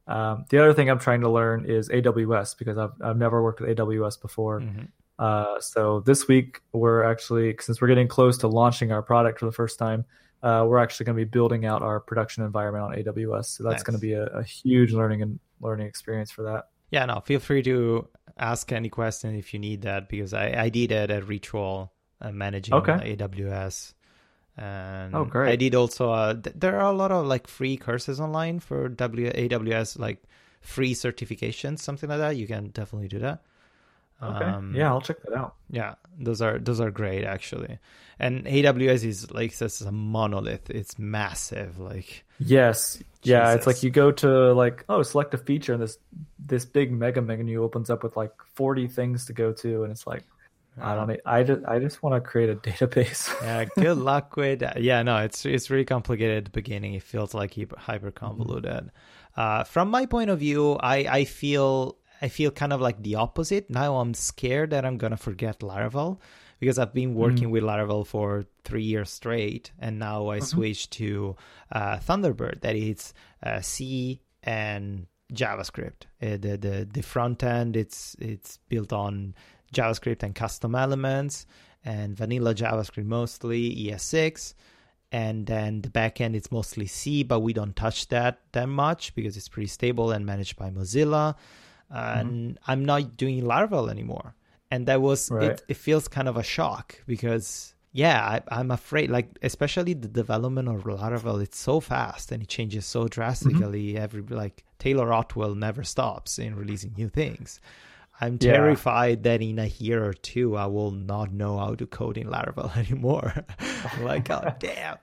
Um, 0.07 0.45
the 0.49 0.59
other 0.59 0.73
thing 0.73 0.89
I'm 0.89 0.99
trying 0.99 1.21
to 1.21 1.29
learn 1.29 1.65
is 1.65 1.89
AWS 1.89 2.57
because 2.57 2.77
I've 2.77 2.91
I've 3.01 3.17
never 3.17 3.41
worked 3.41 3.61
with 3.61 3.75
AWS 3.77 4.21
before. 4.21 4.61
Mm-hmm. 4.61 4.85
Uh, 5.17 5.59
so 5.61 6.01
this 6.01 6.27
week 6.27 6.61
we're 6.73 7.03
actually 7.03 7.55
since 7.59 7.81
we're 7.81 7.87
getting 7.87 8.07
close 8.07 8.37
to 8.39 8.47
launching 8.47 8.91
our 8.91 9.01
product 9.01 9.39
for 9.39 9.45
the 9.45 9.51
first 9.51 9.79
time, 9.79 10.05
uh, 10.43 10.65
we're 10.67 10.77
actually 10.77 11.05
going 11.05 11.17
to 11.17 11.25
be 11.25 11.29
building 11.29 11.65
out 11.65 11.81
our 11.81 11.99
production 11.99 12.43
environment 12.43 12.83
on 12.83 12.93
AWS. 12.93 13.45
So 13.45 13.63
that's 13.63 13.77
nice. 13.77 13.83
going 13.83 13.95
to 13.95 14.01
be 14.01 14.13
a, 14.13 14.25
a, 14.25 14.43
huge 14.43 14.93
learning 14.93 15.21
and 15.21 15.39
learning 15.59 15.87
experience 15.87 16.31
for 16.31 16.43
that. 16.43 16.69
Yeah, 16.91 17.05
no, 17.05 17.19
feel 17.21 17.39
free 17.39 17.63
to 17.63 18.07
ask 18.37 18.71
any 18.71 18.89
question 18.89 19.35
if 19.35 19.53
you 19.53 19.59
need 19.59 19.81
that 19.83 20.07
because 20.07 20.33
I, 20.33 20.53
I 20.55 20.69
did 20.69 20.91
it 20.91 21.09
at 21.09 21.27
Ritual 21.27 21.91
uh, 22.21 22.31
managing 22.31 22.73
okay. 22.75 23.15
AWS. 23.17 23.93
And 24.57 25.15
oh, 25.15 25.25
great. 25.25 25.51
I 25.51 25.55
did 25.55 25.75
also, 25.75 26.11
uh, 26.11 26.33
th- 26.33 26.55
there 26.57 26.79
are 26.79 26.91
a 26.91 26.95
lot 26.95 27.11
of 27.11 27.25
like 27.25 27.47
free 27.47 27.75
courses 27.77 28.19
online 28.19 28.59
for 28.59 28.87
w- 28.87 29.31
AWS, 29.31 29.99
like 29.99 30.23
free 30.61 30.93
certifications, 30.93 31.79
something 31.79 32.09
like 32.09 32.19
that. 32.19 32.37
You 32.37 32.47
can 32.47 32.69
definitely 32.69 33.09
do 33.09 33.19
that. 33.19 33.41
Okay. 34.21 34.45
Um, 34.45 34.73
yeah, 34.75 34.87
I'll 34.87 35.01
check 35.01 35.21
that 35.23 35.33
out. 35.33 35.55
Yeah, 35.69 35.95
those 36.17 36.41
are 36.41 36.57
those 36.57 36.79
are 36.79 36.89
great 36.89 37.25
actually. 37.25 37.79
And 38.17 38.45
AWS 38.45 39.03
is 39.03 39.31
like 39.31 39.57
this 39.57 39.81
is 39.81 39.87
a 39.87 39.91
monolith. 39.91 40.69
It's 40.69 40.97
massive. 40.97 41.79
Like 41.79 42.23
yes, 42.39 43.03
yeah. 43.23 43.53
It's 43.53 43.67
like 43.67 43.83
you 43.83 43.89
go 43.89 44.11
to 44.13 44.53
like 44.53 44.85
oh 44.87 45.03
select 45.03 45.33
a 45.33 45.37
feature 45.37 45.73
and 45.73 45.81
this 45.81 45.97
this 46.39 46.63
big 46.63 46.93
mega 46.93 47.21
menu 47.21 47.61
opens 47.61 47.89
up 47.89 48.03
with 48.03 48.15
like 48.15 48.31
forty 48.53 48.87
things 48.87 49.25
to 49.25 49.33
go 49.33 49.51
to, 49.51 49.83
and 49.83 49.91
it's 49.91 50.07
like 50.07 50.23
I 50.81 50.95
don't. 50.95 51.19
I 51.25 51.43
just 51.43 51.61
I 51.65 51.79
just 51.79 52.03
want 52.03 52.15
to 52.15 52.21
create 52.21 52.49
a 52.49 52.55
database. 52.69 53.33
yeah, 53.41 53.65
good 53.65 53.97
luck 53.97 54.35
with. 54.35 54.59
That. 54.59 54.81
Yeah, 54.81 55.03
no, 55.03 55.17
it's 55.17 55.45
it's 55.45 55.69
really 55.69 55.85
complicated 55.85 56.37
at 56.37 56.45
the 56.45 56.51
beginning. 56.51 56.93
It 56.93 57.03
feels 57.03 57.33
like 57.33 57.57
hyper 57.77 58.11
convoluted. 58.11 58.71
Mm-hmm. 58.71 59.39
Uh, 59.41 59.63
from 59.63 59.89
my 59.89 60.05
point 60.05 60.29
of 60.29 60.39
view, 60.39 60.73
I 60.73 60.97
I 61.07 61.25
feel 61.25 61.97
I 62.21 62.27
feel 62.27 62.51
kind 62.51 62.73
of 62.73 62.81
like 62.81 63.01
the 63.01 63.15
opposite. 63.15 63.69
Now 63.69 63.97
I'm 63.97 64.13
scared 64.13 64.71
that 64.71 64.85
I'm 64.85 64.97
gonna 64.97 65.17
forget 65.17 65.59
Laravel 65.59 66.19
because 66.59 66.79
I've 66.79 66.93
been 66.93 67.15
working 67.15 67.43
mm-hmm. 67.43 67.51
with 67.51 67.63
Laravel 67.63 68.05
for 68.05 68.45
three 68.63 68.83
years 68.83 69.11
straight, 69.11 69.71
and 69.79 69.99
now 69.99 70.29
I 70.29 70.37
mm-hmm. 70.37 70.45
switched 70.45 70.91
to 70.91 71.35
uh, 71.71 71.97
Thunderbird. 71.97 72.61
That 72.61 72.75
is 72.75 73.13
uh, 73.43 73.61
C 73.61 74.21
and 74.43 75.07
JavaScript. 75.33 76.03
Uh, 76.21 76.37
the 76.37 76.57
the 76.57 76.87
the 76.91 77.01
front 77.01 77.43
end 77.43 77.75
it's 77.75 78.15
it's 78.19 78.57
built 78.69 78.93
on 78.93 79.35
JavaScript 79.73 80.23
and 80.23 80.35
custom 80.35 80.75
elements 80.75 81.45
and 81.83 82.15
vanilla 82.15 82.53
JavaScript 82.53 83.05
mostly 83.05 83.75
ES6 83.75 84.53
and 85.11 85.45
then 85.45 85.81
the 85.81 85.89
backend 85.89 86.35
it's 86.35 86.51
mostly 86.51 86.87
C, 86.87 87.23
but 87.23 87.39
we 87.39 87.53
don't 87.53 87.75
touch 87.75 88.07
that 88.09 88.41
that 88.51 88.67
much 88.67 89.15
because 89.15 89.37
it's 89.37 89.47
pretty 89.47 89.67
stable 89.67 90.11
and 90.11 90.25
managed 90.25 90.57
by 90.57 90.69
Mozilla 90.69 91.35
and 91.89 92.55
mm-hmm. 92.55 92.71
I'm 92.71 92.85
not 92.85 93.17
doing 93.17 93.43
Laravel 93.43 93.89
anymore. 93.89 94.35
And 94.71 94.87
that 94.87 95.01
was 95.01 95.29
right. 95.31 95.51
it. 95.51 95.63
It 95.67 95.77
feels 95.77 96.07
kind 96.07 96.27
of 96.27 96.37
a 96.37 96.43
shock 96.43 97.01
because 97.05 97.75
yeah, 97.91 98.41
I, 98.49 98.59
am 98.59 98.71
afraid. 98.71 99.09
Like 99.09 99.37
especially 99.41 99.93
the 99.93 100.07
development 100.07 100.67
of 100.67 100.83
Laravel, 100.83 101.41
it's 101.41 101.57
so 101.57 101.79
fast 101.79 102.31
and 102.31 102.43
it 102.43 102.49
changes 102.49 102.85
so 102.85 103.07
drastically. 103.07 103.93
Mm-hmm. 103.93 104.03
Every 104.03 104.21
like 104.23 104.65
Taylor 104.79 105.13
Otwell 105.13 105.55
never 105.55 105.83
stops 105.83 106.39
in 106.39 106.55
releasing 106.55 106.93
new 106.97 107.09
things. 107.09 107.61
I'm 108.21 108.37
terrified 108.37 109.25
yeah. 109.25 109.31
that 109.33 109.41
in 109.41 109.59
a 109.59 109.65
year 109.65 110.03
or 110.03 110.13
two 110.13 110.55
I 110.55 110.67
will 110.67 110.91
not 110.91 111.33
know 111.33 111.57
how 111.57 111.75
to 111.75 111.85
code 111.85 112.17
in 112.17 112.27
Laravel 112.27 112.75
anymore. 112.89 113.45
like, 114.01 114.29
oh 114.29 114.53
damn. 114.59 114.97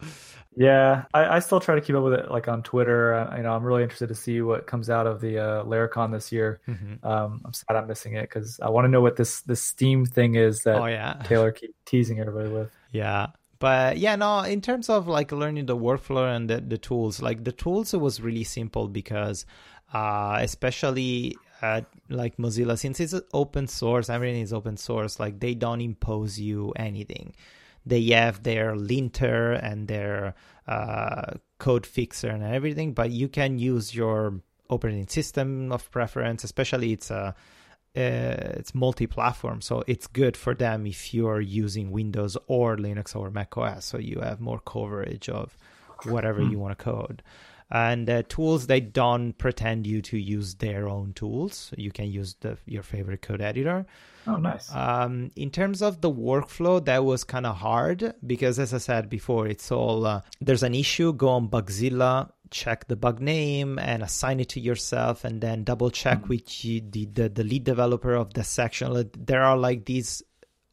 Yeah, 0.54 1.04
I, 1.14 1.36
I, 1.36 1.38
still 1.38 1.60
try 1.60 1.76
to 1.76 1.80
keep 1.80 1.96
up 1.96 2.04
with 2.04 2.12
it, 2.12 2.30
like 2.30 2.46
on 2.46 2.62
Twitter. 2.62 3.14
Uh, 3.14 3.38
you 3.38 3.42
know, 3.42 3.54
I'm 3.54 3.64
really 3.64 3.82
interested 3.82 4.08
to 4.08 4.14
see 4.14 4.42
what 4.42 4.66
comes 4.66 4.90
out 4.90 5.06
of 5.06 5.22
the 5.22 5.38
uh, 5.38 5.64
Laracon 5.64 6.12
this 6.12 6.30
year. 6.30 6.60
Mm-hmm. 6.68 7.06
Um, 7.06 7.40
I'm 7.44 7.54
sad 7.54 7.74
I'm 7.74 7.86
missing 7.86 8.16
it 8.16 8.22
because 8.22 8.60
I 8.60 8.68
want 8.68 8.84
to 8.84 8.90
know 8.90 9.00
what 9.00 9.16
this 9.16 9.40
this 9.42 9.62
Steam 9.62 10.04
thing 10.04 10.34
is 10.34 10.60
that 10.64 10.76
oh, 10.76 10.86
yeah. 10.86 11.14
Taylor 11.24 11.52
keep 11.52 11.74
teasing 11.86 12.20
everybody 12.20 12.50
with. 12.50 12.70
Yeah, 12.90 13.28
but 13.60 13.96
yeah, 13.96 14.16
no. 14.16 14.40
In 14.40 14.60
terms 14.60 14.90
of 14.90 15.08
like 15.08 15.32
learning 15.32 15.66
the 15.66 15.76
workflow 15.76 16.36
and 16.36 16.50
the, 16.50 16.60
the 16.60 16.78
tools, 16.78 17.22
like 17.22 17.44
the 17.44 17.52
tools, 17.52 17.94
it 17.94 17.98
was 17.98 18.20
really 18.20 18.44
simple 18.44 18.88
because, 18.88 19.46
uh, 19.94 20.36
especially 20.40 21.38
at 21.62 21.86
like 22.10 22.36
Mozilla, 22.36 22.78
since 22.78 23.00
it's 23.00 23.14
open 23.32 23.68
source, 23.68 24.10
everything 24.10 24.42
is 24.42 24.52
open 24.52 24.76
source. 24.76 25.18
Like 25.18 25.40
they 25.40 25.54
don't 25.54 25.80
impose 25.80 26.38
you 26.38 26.72
anything 26.76 27.34
they 27.84 28.04
have 28.10 28.42
their 28.42 28.76
linter 28.76 29.52
and 29.52 29.88
their 29.88 30.34
uh, 30.66 31.32
code 31.58 31.86
fixer 31.86 32.28
and 32.28 32.42
everything, 32.42 32.92
but 32.92 33.10
you 33.10 33.28
can 33.28 33.58
use 33.58 33.94
your 33.94 34.40
operating 34.70 35.08
system 35.08 35.72
of 35.72 35.90
preference, 35.90 36.44
especially 36.44 36.92
it's 36.92 37.10
a 37.10 37.34
uh, 37.94 38.56
it's 38.56 38.74
multi-platform, 38.74 39.60
so 39.60 39.84
it's 39.86 40.06
good 40.06 40.34
for 40.34 40.54
them 40.54 40.86
if 40.86 41.12
you're 41.12 41.42
using 41.42 41.90
Windows 41.90 42.38
or 42.46 42.78
Linux 42.78 43.14
or 43.14 43.30
Mac 43.30 43.54
OS, 43.58 43.84
so 43.84 43.98
you 43.98 44.18
have 44.20 44.40
more 44.40 44.60
coverage 44.60 45.28
of 45.28 45.58
whatever 46.04 46.40
mm. 46.40 46.50
you 46.50 46.58
want 46.58 46.78
to 46.78 46.82
code 46.82 47.22
and 47.72 48.08
uh, 48.08 48.22
tools 48.28 48.66
they 48.66 48.80
don't 48.80 49.32
pretend 49.32 49.86
you 49.86 50.02
to 50.02 50.18
use 50.18 50.54
their 50.56 50.88
own 50.88 51.14
tools. 51.14 51.72
You 51.76 51.90
can 51.90 52.06
use 52.06 52.36
the, 52.40 52.58
your 52.66 52.82
favorite 52.82 53.22
code 53.22 53.40
editor. 53.40 53.86
Oh 54.26 54.36
nice. 54.36 54.72
Um, 54.74 55.30
in 55.34 55.50
terms 55.50 55.80
of 55.80 56.02
the 56.02 56.10
workflow 56.10 56.84
that 56.84 57.04
was 57.04 57.24
kind 57.24 57.46
of 57.46 57.56
hard 57.56 58.14
because 58.24 58.60
as 58.60 58.72
i 58.72 58.78
said 58.78 59.08
before 59.08 59.48
it's 59.48 59.72
all 59.72 60.06
uh, 60.06 60.20
there's 60.40 60.62
an 60.62 60.76
issue 60.76 61.12
go 61.12 61.30
on 61.30 61.48
bugzilla 61.48 62.30
check 62.52 62.86
the 62.86 62.94
bug 62.94 63.20
name 63.20 63.78
and 63.80 64.02
assign 64.02 64.38
it 64.38 64.50
to 64.50 64.60
yourself 64.60 65.24
and 65.24 65.40
then 65.40 65.64
double 65.64 65.90
check 65.90 66.18
mm-hmm. 66.18 66.28
with 66.28 66.92
the, 66.92 67.06
the, 67.06 67.28
the 67.30 67.42
lead 67.42 67.64
developer 67.64 68.14
of 68.14 68.34
the 68.34 68.44
section. 68.44 69.10
There 69.16 69.42
are 69.42 69.56
like 69.56 69.86
these 69.86 70.22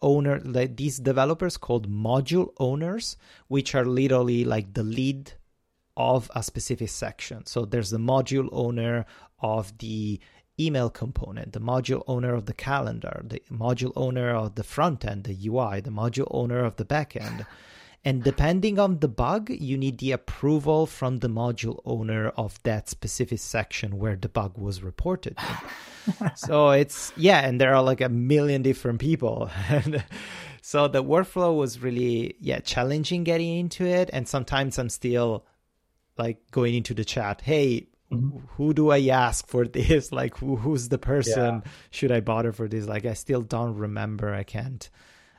owner, 0.02 0.40
like 0.44 0.76
these 0.76 0.98
developers 0.98 1.58
called 1.58 1.90
module 1.90 2.50
owners, 2.60 3.16
which 3.48 3.74
are 3.74 3.86
literally 3.86 4.44
like 4.44 4.74
the 4.74 4.84
lead 4.84 5.32
of 6.00 6.32
a 6.34 6.42
specific 6.42 6.90
section. 6.90 7.46
So 7.46 7.66
there's 7.66 7.90
the 7.90 7.98
module 7.98 8.48
owner 8.54 9.06
of 9.42 9.78
the 9.80 10.20
email 10.58 10.90
component, 10.90 11.52
the 11.52 11.60
module 11.60 12.04
owner 12.08 12.34
of 12.34 12.46
the 12.46 12.54
calendar, 12.54 13.22
the 13.26 13.44
module 13.52 13.92
owner 13.98 14.30
of 14.30 14.56
the 14.56 14.64
front 14.64 15.06
end, 15.06 15.26
the 15.26 15.38
UI, 15.48 15.82
the 15.82 15.92
module 15.92 16.28
owner 16.32 16.64
of 16.64 16.78
the 16.78 16.86
backend. 16.86 17.46
And 18.06 18.24
depending 18.24 18.80
on 18.80 19.00
the 19.00 19.10
bug, 19.10 19.50
you 19.50 19.78
need 19.78 19.98
the 19.98 20.14
approval 20.14 20.86
from 20.86 21.18
the 21.18 21.28
module 21.28 21.82
owner 21.84 22.30
of 22.30 22.58
that 22.64 22.88
specific 22.88 23.40
section 23.40 23.98
where 23.98 24.16
the 24.16 24.30
bug 24.30 24.58
was 24.58 24.82
reported. 24.82 25.38
so 26.36 26.70
it's, 26.70 27.12
yeah, 27.18 27.46
and 27.46 27.60
there 27.60 27.76
are 27.76 27.84
like 27.84 28.00
a 28.00 28.08
million 28.08 28.62
different 28.62 29.02
people. 29.02 29.52
and 29.68 30.02
so 30.62 30.88
the 30.88 31.04
workflow 31.04 31.58
was 31.58 31.82
really, 31.82 32.36
yeah, 32.40 32.60
challenging 32.60 33.26
getting 33.26 33.58
into 33.58 33.86
it. 33.86 34.10
And 34.14 34.30
sometimes 34.30 34.80
I'm 34.80 34.90
still 34.90 35.46
like 36.20 36.38
going 36.52 36.76
into 36.76 36.94
the 36.94 37.06
chat, 37.06 37.42
hey, 37.42 37.88
Mm-hmm. 38.12 38.40
who 38.58 38.74
do 38.74 38.90
I 38.90 39.02
ask 39.10 39.46
for 39.48 39.68
this? 39.68 40.12
Like, 40.20 40.38
who 40.40 40.56
who's 40.56 40.90
the 40.90 40.98
person? 40.98 41.62
Yeah. 41.64 41.72
Should 41.92 42.12
I 42.12 42.22
bother 42.22 42.52
for 42.52 42.68
this? 42.68 42.88
Like, 42.88 43.06
I 43.06 43.14
still 43.14 43.42
don't 43.44 43.76
remember. 43.78 44.34
I 44.34 44.42
can't 44.44 44.90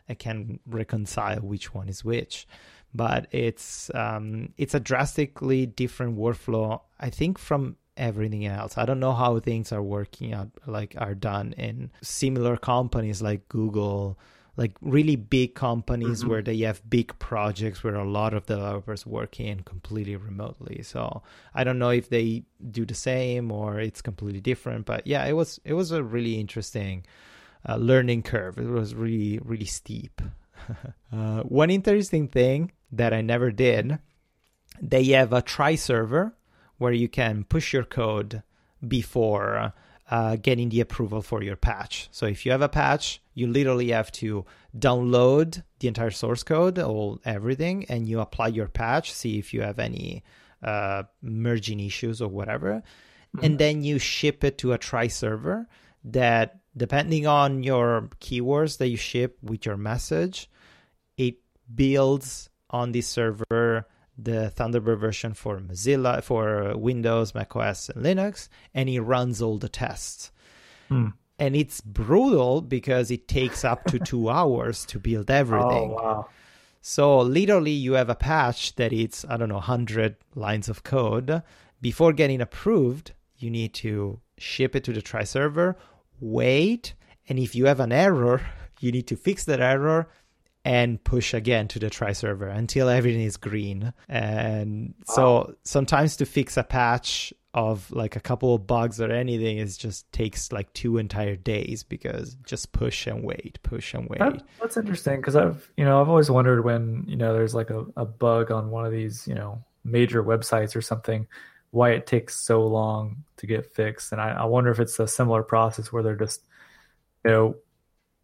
I 0.09 0.15
can't 0.15 0.61
reconcile 0.67 1.41
which 1.41 1.75
one 1.75 1.89
is 1.89 2.05
which. 2.05 2.47
But 2.95 3.27
it's 3.33 3.91
um, 3.93 4.53
it's 4.57 4.75
a 4.75 4.79
drastically 4.81 5.67
different 5.67 6.17
workflow. 6.17 6.81
I 7.01 7.11
think 7.11 7.39
from 7.39 7.75
everything 7.97 8.47
else. 8.47 8.79
I 8.79 8.87
don't 8.87 9.01
know 9.01 9.15
how 9.15 9.41
things 9.41 9.73
are 9.73 9.83
working 9.83 10.33
out, 10.33 10.51
like 10.67 10.95
are 10.97 11.15
done 11.17 11.53
in 11.59 11.91
similar 12.03 12.57
companies 12.57 13.21
like 13.21 13.49
Google, 13.49 14.17
like 14.61 14.77
really 14.83 15.17
big 15.17 15.55
companies 15.55 16.21
mm-hmm. 16.21 16.29
where 16.29 16.43
they 16.43 16.59
have 16.59 16.83
big 16.91 17.19
projects 17.19 17.83
where 17.83 17.95
a 17.95 18.05
lot 18.05 18.35
of 18.35 18.45
developers 18.45 19.07
working 19.07 19.61
completely 19.61 20.17
remotely. 20.17 20.83
So 20.83 21.23
I 21.55 21.65
don't 21.65 21.79
know 21.79 21.89
if 21.89 22.11
they 22.11 22.43
do 22.71 22.85
the 22.85 22.95
same 22.95 23.51
or 23.51 23.81
it's 23.81 24.03
completely 24.03 24.43
different. 24.43 24.85
But 24.85 25.07
yeah, 25.07 25.25
it 25.25 25.33
was 25.33 25.61
it 25.65 25.73
was 25.73 25.93
a 25.93 26.03
really 26.03 26.39
interesting 26.39 27.07
uh, 27.67 27.77
learning 27.77 28.23
curve. 28.23 28.59
It 28.59 28.69
was 28.69 28.95
really, 28.95 29.39
really 29.43 29.65
steep. 29.65 30.21
uh, 31.11 31.41
one 31.45 31.71
interesting 31.71 32.29
thing 32.29 32.73
that 32.93 33.15
I 33.15 33.23
never 33.23 33.51
did, 33.51 33.99
they 34.79 35.05
have 35.05 35.33
a 35.33 35.41
try 35.41 35.75
server 35.75 36.37
where 36.77 36.93
you 36.93 37.09
can 37.09 37.45
push 37.45 37.73
your 37.73 37.85
code 37.85 38.43
before 38.87 39.73
uh, 40.11 40.37
getting 40.37 40.69
the 40.69 40.81
approval 40.81 41.23
for 41.23 41.43
your 41.43 41.57
patch. 41.57 42.09
So 42.11 42.27
if 42.27 42.45
you 42.45 42.53
have 42.53 42.63
a 42.63 42.69
patch, 42.69 43.23
you 43.41 43.47
literally 43.47 43.91
have 43.91 44.13
to 44.13 44.45
download 44.79 45.63
the 45.79 45.89
entire 45.89 46.11
source 46.11 46.43
code, 46.43 46.79
all 46.79 47.19
everything, 47.25 47.87
and 47.89 48.07
you 48.09 48.21
apply 48.21 48.49
your 48.49 48.69
patch, 48.69 49.13
see 49.13 49.39
if 49.39 49.55
you 49.55 49.63
have 49.63 49.79
any 49.79 50.23
uh, 50.63 51.03
merging 51.23 51.81
issues 51.81 52.21
or 52.21 52.29
whatever, 52.29 52.83
mm-hmm. 53.35 53.45
and 53.45 53.59
then 53.59 53.83
you 53.83 53.99
ship 53.99 54.45
it 54.45 54.59
to 54.59 54.73
a 54.73 54.79
try 54.79 55.07
server 55.07 55.67
that 56.05 56.61
depending 56.77 57.27
on 57.27 57.63
your 57.63 58.11
keywords 58.21 58.77
that 58.79 58.89
you 58.89 58.97
ship 58.97 59.39
with 59.43 59.65
your 59.65 59.79
message, 59.79 60.51
it 61.17 61.37
builds 61.75 62.51
on 62.69 62.93
the 62.93 63.01
server 63.01 63.87
the 64.23 64.53
Thunderbird 64.55 64.99
version 64.99 65.33
for 65.33 65.59
Mozilla, 65.61 66.23
for 66.23 66.77
Windows, 66.77 67.35
macOS, 67.35 67.89
and 67.89 68.05
Linux, 68.05 68.49
and 68.75 68.89
it 68.89 69.01
runs 69.01 69.41
all 69.41 69.57
the 69.57 69.69
tests. 69.69 70.31
Hmm. 70.89 71.09
And 71.41 71.57
it's 71.57 71.81
brutal 71.81 72.61
because 72.61 73.11
it 73.11 73.27
takes 73.27 73.65
up 73.65 73.85
to 73.87 73.99
two 73.99 74.29
hours 74.39 74.85
to 74.87 75.01
build 75.01 75.31
everything. 75.31 75.97
Oh, 75.99 76.03
wow. 76.03 76.29
So 76.83 77.21
literally, 77.21 77.73
you 77.73 77.95
have 77.95 78.09
a 78.09 78.15
patch 78.15 78.75
that 78.77 78.93
it's 78.93 79.25
I 79.29 79.37
don't 79.37 79.49
know 79.49 79.57
100 79.57 80.17
lines 80.35 80.69
of 80.69 80.83
code. 80.83 81.43
Before 81.81 82.13
getting 82.13 82.41
approved, 82.41 83.13
you 83.39 83.51
need 83.51 83.75
to 83.75 84.21
ship 84.39 84.77
it 84.77 84.85
to 84.85 84.93
the 84.93 85.03
try 85.03 85.25
server, 85.25 85.77
wait, 86.21 86.95
and 87.29 87.39
if 87.39 87.55
you 87.55 87.67
have 87.67 87.81
an 87.81 87.93
error, 87.93 88.41
you 88.81 88.93
need 88.93 89.07
to 89.09 89.17
fix 89.17 89.45
that 89.45 89.61
error 89.61 90.09
and 90.65 91.03
push 91.05 91.33
again 91.33 91.69
to 91.69 91.79
the 91.79 91.89
try 91.89 92.13
server 92.13 92.49
until 92.49 92.89
everything 92.89 93.23
is 93.23 93.37
green. 93.37 93.93
And 94.09 94.95
wow. 95.09 95.15
so 95.15 95.55
sometimes 95.65 96.17
to 96.17 96.27
fix 96.27 96.57
a 96.57 96.63
patch 96.63 97.33
of 97.53 97.91
like 97.91 98.15
a 98.15 98.21
couple 98.21 98.55
of 98.55 98.67
bugs 98.67 99.01
or 99.01 99.11
anything 99.11 99.59
it 99.59 99.67
just 99.77 100.11
takes 100.13 100.53
like 100.53 100.73
two 100.73 100.99
entire 100.99 101.35
days 101.35 101.83
because 101.83 102.37
just 102.47 102.71
push 102.73 103.09
and 103.09 103.25
wait 103.25 103.59
push 103.65 103.93
and 103.93 104.09
wait 104.09 104.21
that, 104.21 104.43
that's 104.61 104.77
interesting 104.77 105.17
because 105.17 105.35
i've 105.35 105.69
you 105.77 105.85
know 105.85 106.01
i've 106.01 106.09
always 106.09 106.31
wondered 106.31 106.65
when 106.65 107.05
you 107.09 107.17
know 107.17 107.33
there's 107.33 107.55
like 107.55 107.71
a, 107.71 107.85
a 107.97 108.05
bug 108.05 108.53
on 108.53 108.71
one 108.71 108.87
of 108.87 108.93
these 108.93 109.27
you 109.27 109.35
know 109.35 109.61
major 109.83 110.23
websites 110.23 110.77
or 110.77 110.83
something 110.83 111.27
why 111.71 111.91
it 111.91 112.07
takes 112.07 112.37
so 112.37 112.67
long 112.67 113.25
to 113.37 113.47
get 113.47 113.73
fixed. 113.75 114.13
And 114.13 114.21
I, 114.21 114.31
I 114.31 114.45
wonder 114.45 114.71
if 114.71 114.81
it's 114.81 114.99
a 114.99 115.07
similar 115.07 115.43
process 115.43 115.93
where 115.93 116.03
they're 116.03 116.17
just, 116.17 116.43
you 117.25 117.31
know, 117.31 117.57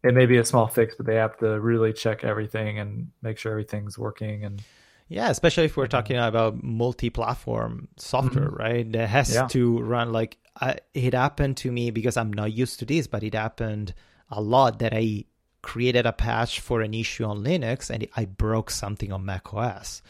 it 0.03 0.13
may 0.13 0.25
be 0.25 0.37
a 0.37 0.45
small 0.45 0.67
fix, 0.67 0.95
but 0.95 1.05
they 1.05 1.15
have 1.15 1.37
to 1.37 1.59
really 1.59 1.93
check 1.93 2.23
everything 2.23 2.79
and 2.79 3.11
make 3.21 3.37
sure 3.37 3.51
everything's 3.51 3.97
working. 3.97 4.43
And 4.43 4.61
yeah, 5.09 5.29
especially 5.29 5.65
if 5.65 5.77
we're 5.77 5.87
talking 5.87 6.17
about 6.17 6.61
multi-platform 6.63 7.87
software, 7.97 8.47
mm-hmm. 8.47 8.55
right? 8.55 8.91
That 8.91 9.07
has 9.09 9.33
yeah. 9.33 9.47
to 9.47 9.79
run 9.79 10.11
like 10.11 10.37
I, 10.59 10.77
it 10.93 11.13
happened 11.13 11.57
to 11.57 11.71
me 11.71 11.91
because 11.91 12.17
I'm 12.17 12.33
not 12.33 12.51
used 12.51 12.79
to 12.79 12.85
this, 12.85 13.07
but 13.07 13.23
it 13.23 13.33
happened 13.33 13.93
a 14.29 14.41
lot 14.41 14.79
that 14.79 14.93
I 14.93 15.25
created 15.61 16.05
a 16.05 16.13
patch 16.13 16.59
for 16.59 16.81
an 16.81 16.93
issue 16.93 17.25
on 17.25 17.43
Linux 17.43 17.89
and 17.89 18.07
I 18.15 18.25
broke 18.25 18.69
something 18.69 19.11
on 19.11 19.25
Mac 19.25 19.53
OS. 19.53 20.01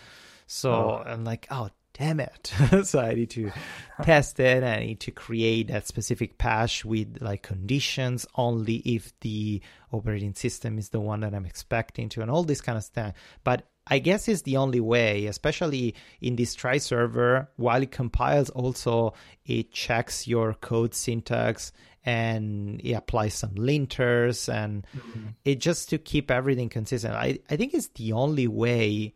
So 0.47 0.71
oh. 0.71 1.03
I'm 1.05 1.23
like, 1.23 1.47
oh 1.51 1.69
damn 1.93 2.19
it. 2.19 2.51
so 2.83 2.99
I 2.99 3.13
need 3.13 3.29
to 3.31 3.51
test 4.03 4.39
it. 4.39 4.63
I 4.63 4.79
need 4.79 4.99
to 5.01 5.11
create 5.11 5.67
that 5.67 5.87
specific 5.87 6.37
patch 6.37 6.85
with 6.85 7.17
like 7.21 7.43
conditions 7.43 8.25
only 8.35 8.77
if 8.77 9.17
the 9.21 9.61
operating 9.91 10.33
system 10.33 10.77
is 10.77 10.89
the 10.89 10.99
one 10.99 11.21
that 11.21 11.33
I'm 11.33 11.45
expecting 11.45 12.09
to, 12.09 12.21
and 12.21 12.31
all 12.31 12.43
this 12.43 12.61
kind 12.61 12.77
of 12.77 12.83
stuff. 12.83 13.13
But 13.43 13.67
I 13.89 13.99
guess 13.99 14.27
it's 14.27 14.43
the 14.43 14.57
only 14.57 14.79
way, 14.79 15.25
especially 15.25 15.95
in 16.21 16.35
this 16.35 16.53
try 16.53 16.77
server, 16.77 17.49
while 17.55 17.81
it 17.81 17.91
compiles, 17.91 18.49
also 18.49 19.13
it 19.45 19.71
checks 19.71 20.27
your 20.27 20.53
code 20.53 20.93
syntax 20.93 21.71
and 22.03 22.79
it 22.83 22.93
applies 22.93 23.33
some 23.33 23.55
linters 23.55 24.51
and 24.53 24.85
mm-hmm. 24.95 25.27
it 25.43 25.59
just 25.59 25.89
to 25.89 25.97
keep 25.97 26.31
everything 26.31 26.69
consistent. 26.69 27.13
I, 27.13 27.39
I 27.49 27.55
think 27.55 27.73
it's 27.73 27.89
the 27.89 28.13
only 28.13 28.47
way 28.47 29.13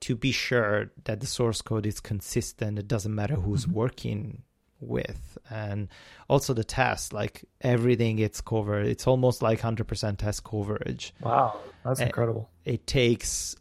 to 0.00 0.14
be 0.14 0.32
sure 0.32 0.90
that 1.04 1.20
the 1.20 1.26
source 1.26 1.62
code 1.62 1.86
is 1.86 2.00
consistent. 2.00 2.78
It 2.78 2.88
doesn't 2.88 3.14
matter 3.14 3.36
who's 3.36 3.64
mm-hmm. 3.64 3.74
working 3.74 4.42
with 4.80 5.38
and 5.50 5.88
also 6.28 6.52
the 6.52 6.64
test 6.64 7.12
like 7.12 7.44
everything 7.62 8.16
gets 8.16 8.40
covered 8.42 8.86
it's 8.86 9.06
almost 9.06 9.40
like 9.40 9.60
100% 9.60 10.18
test 10.18 10.44
coverage 10.44 11.14
wow 11.22 11.58
that's 11.84 12.00
and 12.00 12.08
incredible 12.08 12.50
it 12.64 12.86
takes 12.86 13.56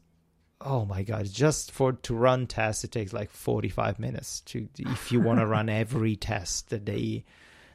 oh 0.64 0.86
my 0.86 1.04
god 1.04 1.26
just 1.26 1.72
for 1.72 1.94
to 1.94 2.16
run 2.16 2.48
tests 2.48 2.84
it 2.84 2.92
takes 2.92 3.14
like 3.14 3.30
45 3.30 4.00
minutes 4.00 4.42
to 4.42 4.68
if 4.80 5.12
you 5.12 5.20
want 5.20 5.40
to 5.40 5.46
run 5.46 5.70
every 5.84 6.16
test 6.16 6.70
that 6.70 6.86
they 6.86 7.24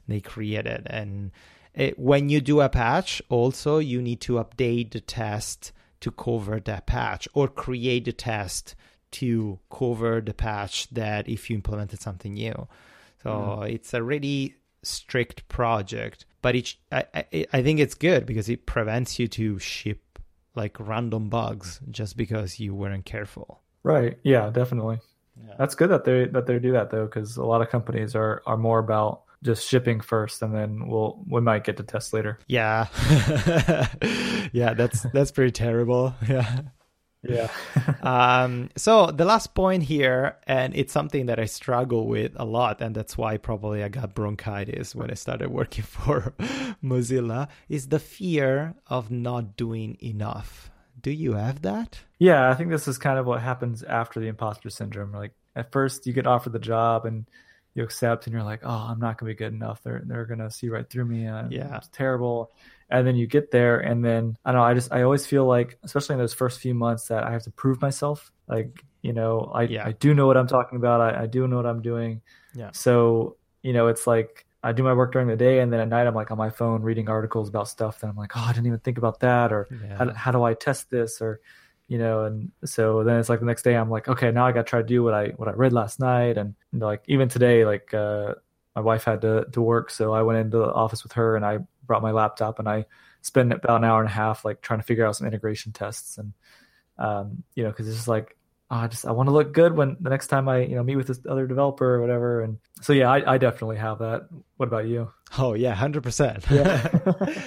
they 0.07 0.21
created 0.21 0.87
and 0.89 1.31
it, 1.75 1.99
when 1.99 2.29
you 2.29 2.41
do 2.41 2.61
a 2.61 2.69
patch 2.69 3.23
also 3.29 3.79
you 3.79 4.01
need 4.01 4.21
to 4.23 4.35
update 4.35 4.93
the 4.93 5.01
test 5.01 5.73
to 6.01 6.11
cover 6.11 6.61
that 6.61 6.87
patch 6.87 7.29
or 7.35 7.49
create 7.49 8.05
the 8.05 8.13
test 8.13 8.75
to 9.11 9.59
cover 9.71 10.21
the 10.21 10.35
patch 10.35 10.89
that 10.91 11.29
if 11.29 11.49
you 11.49 11.57
implemented 11.57 12.01
something 12.01 12.35
new. 12.35 12.69
So 13.23 13.31
mm. 13.31 13.71
it's 13.71 13.95
a 13.95 14.03
really 14.03 14.55
strict 14.83 15.49
project, 15.49 16.25
but 16.43 16.55
it, 16.55 16.75
I, 16.93 17.05
I, 17.15 17.47
I 17.53 17.63
think 17.63 17.81
it's 17.81 17.95
good 17.95 18.27
because 18.27 18.49
it 18.49 18.67
prevents 18.67 19.19
you 19.19 19.29
to 19.29 19.59
ship 19.59 20.01
like 20.59 20.77
random 20.79 21.31
bugs 21.31 21.81
just 21.91 22.17
because 22.17 22.61
you 22.61 22.75
weren't 22.75 23.07
careful. 23.07 23.63
Right. 23.83 24.19
Yeah, 24.23 24.51
definitely. 24.51 25.01
Yeah. 25.43 25.55
That's 25.59 25.75
good 25.75 25.89
that 25.91 26.05
they 26.05 26.27
that 26.27 26.47
they 26.47 26.59
do 26.59 26.73
that 26.73 26.91
though, 26.91 27.07
because 27.07 27.39
a 27.39 27.45
lot 27.45 27.63
of 27.63 27.71
companies 27.71 28.15
are 28.15 28.43
are 28.45 28.59
more 28.59 28.81
about 28.81 29.23
just 29.43 29.69
shipping 29.69 30.01
first 30.01 30.43
and 30.43 30.55
then 30.55 30.89
we'll 30.89 31.23
we 31.29 31.41
might 31.41 31.65
get 31.65 31.77
to 31.77 31.83
test 31.83 32.13
later 32.13 32.39
yeah 32.49 32.87
yeah 34.53 34.75
that's 34.75 35.03
that's 35.13 35.31
pretty 35.31 35.53
terrible 35.53 36.15
yeah 36.29 36.61
yeah 37.23 37.49
um 38.03 38.69
so 38.77 39.07
the 39.11 39.25
last 39.25 39.55
point 39.55 39.83
here 39.83 40.37
and 40.47 40.75
it's 40.77 40.93
something 40.93 41.27
that 41.27 41.39
i 41.41 41.45
struggle 41.45 42.07
with 42.07 42.33
a 42.37 42.45
lot 42.45 42.81
and 42.81 42.95
that's 42.95 43.19
why 43.19 43.37
probably 43.37 43.83
i 43.83 43.89
got 43.89 44.15
bronchitis 44.15 44.95
when 44.95 45.11
i 45.11 45.15
started 45.15 45.51
working 45.51 45.85
for 45.97 46.33
mozilla 46.83 47.49
is 47.69 47.89
the 47.89 47.99
fear 47.99 48.75
of 48.87 49.11
not 49.11 49.57
doing 49.57 49.97
enough 50.01 50.71
do 51.01 51.11
you 51.11 51.33
have 51.33 51.63
that 51.63 51.99
yeah 52.19 52.49
i 52.51 52.55
think 52.55 52.71
this 52.71 52.87
is 52.87 52.99
kind 52.99 53.19
of 53.19 53.27
what 53.27 53.41
happens 53.41 53.83
after 53.83 54.21
the 54.21 54.29
imposter 54.29 54.71
syndrome 54.71 55.13
like 55.13 55.33
at 55.57 55.73
first 55.73 56.07
you 56.07 56.13
get 56.13 56.27
offered 56.27 56.53
the 56.53 56.59
job 56.61 57.05
and 57.05 57.27
you 57.75 57.85
accept 57.85 58.27
and 58.27 58.35
you're 58.35 58.43
like, 58.43 58.61
oh, 58.65 58.69
I'm 58.91 58.99
not 58.99 59.19
gonna 59.19 59.31
be 59.31 59.37
good 59.37 59.53
enough. 59.53 59.83
They're 59.85 60.03
they're 60.05 60.25
gonna 60.25 60.51
see 60.51 60.69
right 60.69 60.89
through 60.89 61.05
me. 61.05 61.29
Uh, 61.29 61.47
Yeah. 61.49 61.77
it's 61.77 61.89
terrible. 61.89 62.51
And 62.91 63.07
then 63.07 63.17
you 63.17 63.27
get 63.27 63.51
there, 63.51 63.79
and 63.81 64.03
then 64.05 64.37
I 64.45 64.53
don't 64.53 64.61
know. 64.61 64.65
I 64.65 64.75
just 64.75 64.93
I 64.93 65.03
always 65.03 65.27
feel 65.27 65.47
like, 65.47 65.79
especially 65.83 66.15
in 66.15 66.21
those 66.21 66.33
first 66.33 66.59
few 66.61 66.75
months, 66.75 67.09
that 67.09 67.25
I 67.25 67.33
have 67.33 67.43
to 67.43 67.51
prove 67.51 67.83
myself. 67.83 68.33
Like 68.47 68.83
you 69.03 69.13
know, 69.13 69.51
I 69.55 69.63
Yeah. 69.65 69.87
I 69.87 69.93
do 69.93 70.15
know 70.15 70.27
what 70.27 70.37
I'm 70.37 70.47
talking 70.47 70.77
about. 70.77 71.01
I, 71.01 71.25
I 71.25 71.27
do 71.27 71.47
know 71.47 71.57
what 71.57 71.67
I'm 71.67 71.83
doing. 71.83 72.23
Yeah. 72.55 72.71
So 72.73 73.37
you 73.63 73.73
know, 73.73 73.89
it's 73.89 74.07
like 74.07 74.47
I 74.63 74.73
do 74.73 74.83
my 74.83 74.93
work 74.95 75.13
during 75.13 75.29
the 75.29 75.37
day, 75.37 75.61
and 75.61 75.73
then 75.73 75.81
at 75.81 75.89
night 75.89 76.07
I'm 76.07 76.15
like 76.15 76.31
on 76.31 76.39
my 76.39 76.51
phone 76.51 76.83
reading 76.83 77.09
articles 77.09 77.49
about 77.49 77.69
stuff 77.69 78.01
that 78.01 78.09
I'm 78.09 78.17
like, 78.17 78.37
oh, 78.37 78.41
I 78.41 78.53
didn't 78.53 78.67
even 78.67 78.81
think 78.81 78.99
about 78.99 79.21
that, 79.21 79.53
or 79.53 79.69
how, 79.97 80.13
how 80.15 80.33
do 80.33 80.43
I 80.43 80.55
test 80.55 80.91
this, 80.91 81.21
or 81.21 81.41
you 81.89 81.99
know, 81.99 82.25
and 82.25 82.51
so 82.65 83.05
then 83.05 83.19
it's 83.19 83.29
like 83.29 83.41
the 83.41 83.47
next 83.47 83.63
day 83.63 83.77
I'm 83.77 83.91
like, 83.91 84.09
okay, 84.09 84.31
now 84.31 84.47
I 84.47 84.53
got 84.53 84.67
to 84.67 84.71
try 84.71 84.81
to 84.81 84.87
do 84.87 85.03
what 85.03 85.15
I 85.15 85.29
what 85.37 85.49
I 85.49 85.53
read 85.53 85.73
last 85.73 86.01
night, 86.01 86.39
and 86.39 86.55
you 86.73 86.81
know, 86.81 86.87
like 86.87 87.03
even 87.07 87.29
today, 87.29 87.65
like 87.65 87.93
uh, 87.95 88.35
my 88.75 88.83
wife 88.83 89.05
had 89.05 89.21
to 89.23 89.47
to 89.53 89.63
work, 89.63 89.91
so 89.91 90.13
I 90.13 90.23
went 90.23 90.39
into 90.39 90.59
the 90.59 90.73
office 90.73 91.03
with 91.03 91.13
her, 91.13 91.37
and 91.37 91.45
I 91.45 91.59
brought 91.89 92.03
my 92.03 92.13
laptop, 92.13 92.61
and 92.61 92.69
I 92.69 92.87
spent 93.23 93.53
about 93.53 93.79
an 93.79 93.85
hour 93.85 94.01
and 94.01 94.09
a 94.09 94.13
half 94.13 94.45
like 94.45 94.63
trying 94.63 94.79
to 94.79 94.87
figure 94.87 95.05
out 95.05 95.17
some 95.17 95.27
integration 95.27 95.73
tests, 95.73 96.19
and 96.19 96.33
um, 96.99 97.43
you 97.57 97.65
know, 97.65 97.71
because 97.71 97.89
it's 97.89 97.97
just 97.97 98.09
like. 98.09 98.37
Oh, 98.71 98.77
I 98.77 98.87
just 98.87 99.07
I 99.07 99.13
want 99.13 99.29
to 99.29 99.33
look 99.33 99.55
good 99.55 99.75
when 99.75 99.97
the 99.99 100.11
next 100.11 100.27
time 100.27 100.47
I 100.47 100.59
you 100.59 100.77
know 100.77 100.83
meet 100.83 100.97
with 100.97 101.07
this 101.07 101.21
other 101.27 101.47
developer 101.47 101.95
or 101.95 102.03
whatever, 102.03 102.43
and 102.43 102.59
so 102.83 102.93
yeah, 102.93 103.11
I, 103.11 103.37
I 103.37 103.39
definitely 103.39 103.79
have 103.79 104.01
that. 104.01 104.29
What 104.59 104.67
about 104.67 104.87
you? 104.87 105.11
Oh 105.39 105.55
yeah, 105.55 105.75
hundred 105.75 106.03
percent. 106.03 106.45
Yeah. 106.51 106.87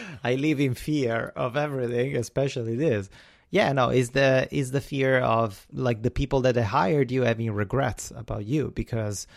I 0.23 0.33
live 0.33 0.59
in 0.59 0.73
fear 0.73 1.31
of 1.35 1.57
everything, 1.57 2.17
especially 2.17 2.75
this. 2.75 3.07
Yeah, 3.51 3.73
no, 3.73 3.89
is 3.89 4.11
the 4.11 4.47
is 4.49 4.71
the 4.71 4.81
fear 4.81 5.19
of 5.19 5.67
like 5.73 6.01
the 6.01 6.09
people 6.09 6.41
that 6.41 6.55
they 6.55 6.63
hired 6.63 7.11
you 7.11 7.23
having 7.23 7.51
regrets 7.51 8.11
about 8.15 8.45
you 8.45 8.71
because 8.73 9.27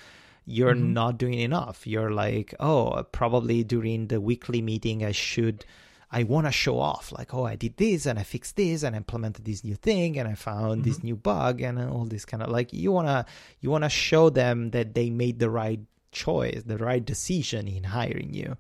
you're 0.47 0.75
Mhm. 0.75 0.93
not 0.93 1.19
doing 1.19 1.35
enough. 1.41 1.87
You're 1.87 2.11
like, 2.11 2.55
oh, 2.61 3.05
probably 3.13 3.65
during 3.65 4.09
the 4.09 4.21
weekly 4.21 4.61
meeting 4.63 5.05
I 5.05 5.13
should 5.13 5.65
I 6.13 6.23
want 6.23 6.47
to 6.47 6.53
show 6.53 6.79
off 6.79 7.11
like, 7.11 7.35
oh, 7.35 7.45
I 7.45 7.57
did 7.57 7.77
this 7.77 8.07
and 8.07 8.21
I 8.21 8.23
fixed 8.23 8.55
this 8.55 8.85
and 8.85 8.95
I 8.95 8.99
implemented 8.99 9.45
this 9.45 9.65
new 9.65 9.75
thing 9.75 10.17
and 10.17 10.29
I 10.29 10.35
found 10.35 10.85
this 10.85 11.03
new 11.03 11.17
bug 11.17 11.61
and 11.61 11.77
all 11.81 12.05
this 12.05 12.25
kind 12.25 12.41
of 12.41 12.51
like 12.51 12.73
you 12.73 12.93
want 12.93 13.09
to 13.09 13.27
you 13.61 13.69
want 13.71 13.83
to 13.83 13.91
show 13.91 14.31
them 14.31 14.71
that 14.71 14.95
they 14.95 15.11
made 15.11 15.41
the 15.41 15.51
right 15.51 15.81
choice, 16.13 16.63
the 16.65 16.79
right 16.79 17.05
decision 17.05 17.67
in 17.67 17.83
hiring 17.85 18.33
you 18.33 18.57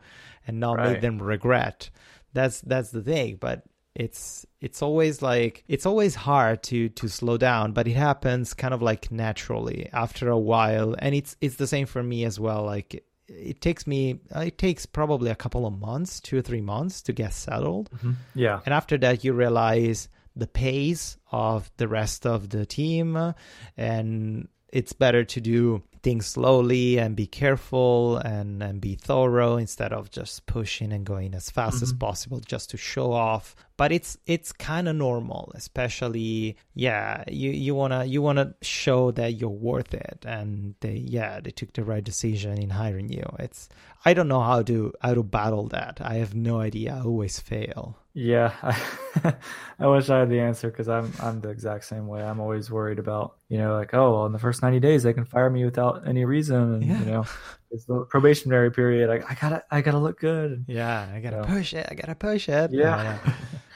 and 0.48 0.58
not 0.58 0.78
make 0.78 1.00
them 1.00 1.22
regret. 1.22 1.90
That's 2.32 2.60
that's 2.62 2.90
the 2.90 3.02
thing, 3.02 3.36
but 3.38 3.62
it's 3.94 4.44
it's 4.60 4.82
always 4.82 5.22
like 5.22 5.64
it's 5.68 5.86
always 5.86 6.14
hard 6.14 6.62
to 6.64 6.88
to 6.90 7.08
slow 7.08 7.36
down, 7.36 7.72
but 7.72 7.86
it 7.86 7.96
happens 7.96 8.54
kind 8.54 8.74
of 8.74 8.82
like 8.82 9.10
naturally 9.10 9.88
after 9.92 10.28
a 10.28 10.38
while 10.38 10.94
and 10.98 11.14
it's 11.14 11.36
it's 11.40 11.56
the 11.56 11.66
same 11.66 11.86
for 11.86 12.02
me 12.02 12.24
as 12.24 12.40
well 12.40 12.64
like 12.64 13.04
it 13.28 13.60
takes 13.60 13.86
me 13.86 14.20
it 14.34 14.58
takes 14.58 14.86
probably 14.86 15.30
a 15.30 15.34
couple 15.34 15.66
of 15.66 15.78
months, 15.78 16.20
2 16.20 16.38
or 16.38 16.42
3 16.42 16.60
months 16.60 17.02
to 17.02 17.12
get 17.12 17.32
settled. 17.32 17.90
Yeah. 18.34 18.60
And 18.64 18.74
after 18.74 18.98
that, 18.98 19.24
you 19.24 19.32
realize 19.32 20.08
the 20.36 20.46
pace 20.46 21.16
of 21.30 21.70
the 21.76 21.88
rest 21.88 22.26
of 22.26 22.50
the 22.50 22.66
team, 22.66 23.16
uh, 23.16 23.32
and 23.76 24.48
it's 24.68 24.92
better 24.92 25.24
to 25.24 25.40
do 25.40 25.82
things 26.04 26.26
slowly 26.26 26.98
and 26.98 27.16
be 27.16 27.26
careful 27.26 28.18
and, 28.18 28.62
and 28.62 28.80
be 28.80 28.94
thorough 28.94 29.56
instead 29.56 29.92
of 29.92 30.10
just 30.10 30.44
pushing 30.46 30.92
and 30.92 31.04
going 31.04 31.34
as 31.34 31.50
fast 31.50 31.82
as 31.82 31.92
Mhm. 31.92 31.98
possible 31.98 32.38
just 32.40 32.70
to 32.70 32.76
show 32.76 33.10
off. 33.12 33.56
But 33.76 33.90
it's 33.90 34.16
it's 34.26 34.52
kind 34.52 34.86
of 34.88 34.94
normal, 34.96 35.50
especially 35.56 36.56
yeah. 36.74 37.24
You 37.26 37.50
you 37.50 37.74
wanna 37.74 38.04
you 38.04 38.20
wanna 38.22 38.54
show 38.62 39.10
that 39.12 39.30
you're 39.40 39.60
worth 39.70 39.92
it, 39.94 40.18
and 40.24 40.74
they 40.80 40.94
yeah 41.16 41.40
they 41.40 41.50
took 41.50 41.72
the 41.72 41.82
right 41.84 42.04
decision 42.04 42.52
in 42.58 42.70
hiring 42.70 43.08
you. 43.08 43.24
It's 43.40 43.68
I 44.04 44.14
don't 44.14 44.28
know 44.28 44.42
how 44.42 44.62
to 44.70 44.92
how 45.00 45.14
to 45.14 45.22
battle 45.24 45.66
that. 45.68 46.00
I 46.00 46.14
have 46.22 46.34
no 46.34 46.60
idea. 46.60 46.94
I 46.94 47.00
always 47.00 47.40
fail. 47.40 47.96
Yeah, 48.16 48.52
I, 48.62 49.34
I 49.80 49.86
wish 49.88 50.08
I 50.08 50.20
had 50.20 50.30
the 50.30 50.38
answer 50.40 50.70
because 50.70 50.88
I'm 50.88 51.12
I'm 51.20 51.40
the 51.40 51.48
exact 51.50 51.84
same 51.84 52.06
way. 52.06 52.22
I'm 52.22 52.38
always 52.38 52.70
worried 52.70 52.98
about 53.00 53.34
you 53.48 53.58
know 53.58 53.74
like 53.76 53.92
oh 53.92 54.12
well 54.12 54.26
in 54.26 54.32
the 54.32 54.38
first 54.38 54.62
90 54.62 54.78
days 54.78 55.02
they 55.02 55.12
can 55.12 55.24
fire 55.24 55.50
me 55.50 55.64
without 55.64 56.06
any 56.06 56.24
reason 56.24 56.74
and 56.74 56.84
Yeah. 56.84 56.98
you 57.00 57.06
know 57.06 57.24
it's 57.72 57.84
the 57.86 58.06
probationary 58.08 58.70
period. 58.70 59.10
I, 59.10 59.24
I 59.28 59.34
gotta 59.34 59.64
I 59.70 59.80
gotta 59.80 59.98
look 59.98 60.20
good. 60.20 60.64
Yeah, 60.68 61.08
I 61.12 61.18
gotta 61.18 61.42
So- 61.42 61.48
push 61.48 61.74
it. 61.74 61.88
I 61.90 61.94
gotta 61.94 62.14
push 62.14 62.48
it. 62.48 62.70
Yeah. 62.72 63.18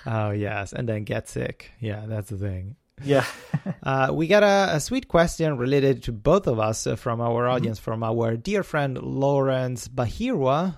oh 0.07 0.31
yes, 0.31 0.73
and 0.73 0.89
then 0.89 1.03
get 1.03 1.29
sick. 1.29 1.73
Yeah, 1.81 2.05
that's 2.07 2.31
the 2.31 2.37
thing. 2.39 2.77
yeah, 3.03 3.25
Uh, 3.83 4.11
we 4.13 4.27
got 4.27 4.43
a, 4.43 4.75
a 4.77 4.81
sweet 4.81 5.07
question 5.09 5.57
related 5.59 6.03
to 6.05 6.13
both 6.13 6.47
of 6.47 6.59
us 6.59 6.87
uh, 6.87 6.95
from 6.97 7.21
our 7.21 7.47
audience, 7.49 7.79
from 7.79 8.03
our 8.03 8.37
dear 8.37 8.63
friend 8.63 8.99
Lawrence 9.03 9.87
Bahirwa 9.89 10.77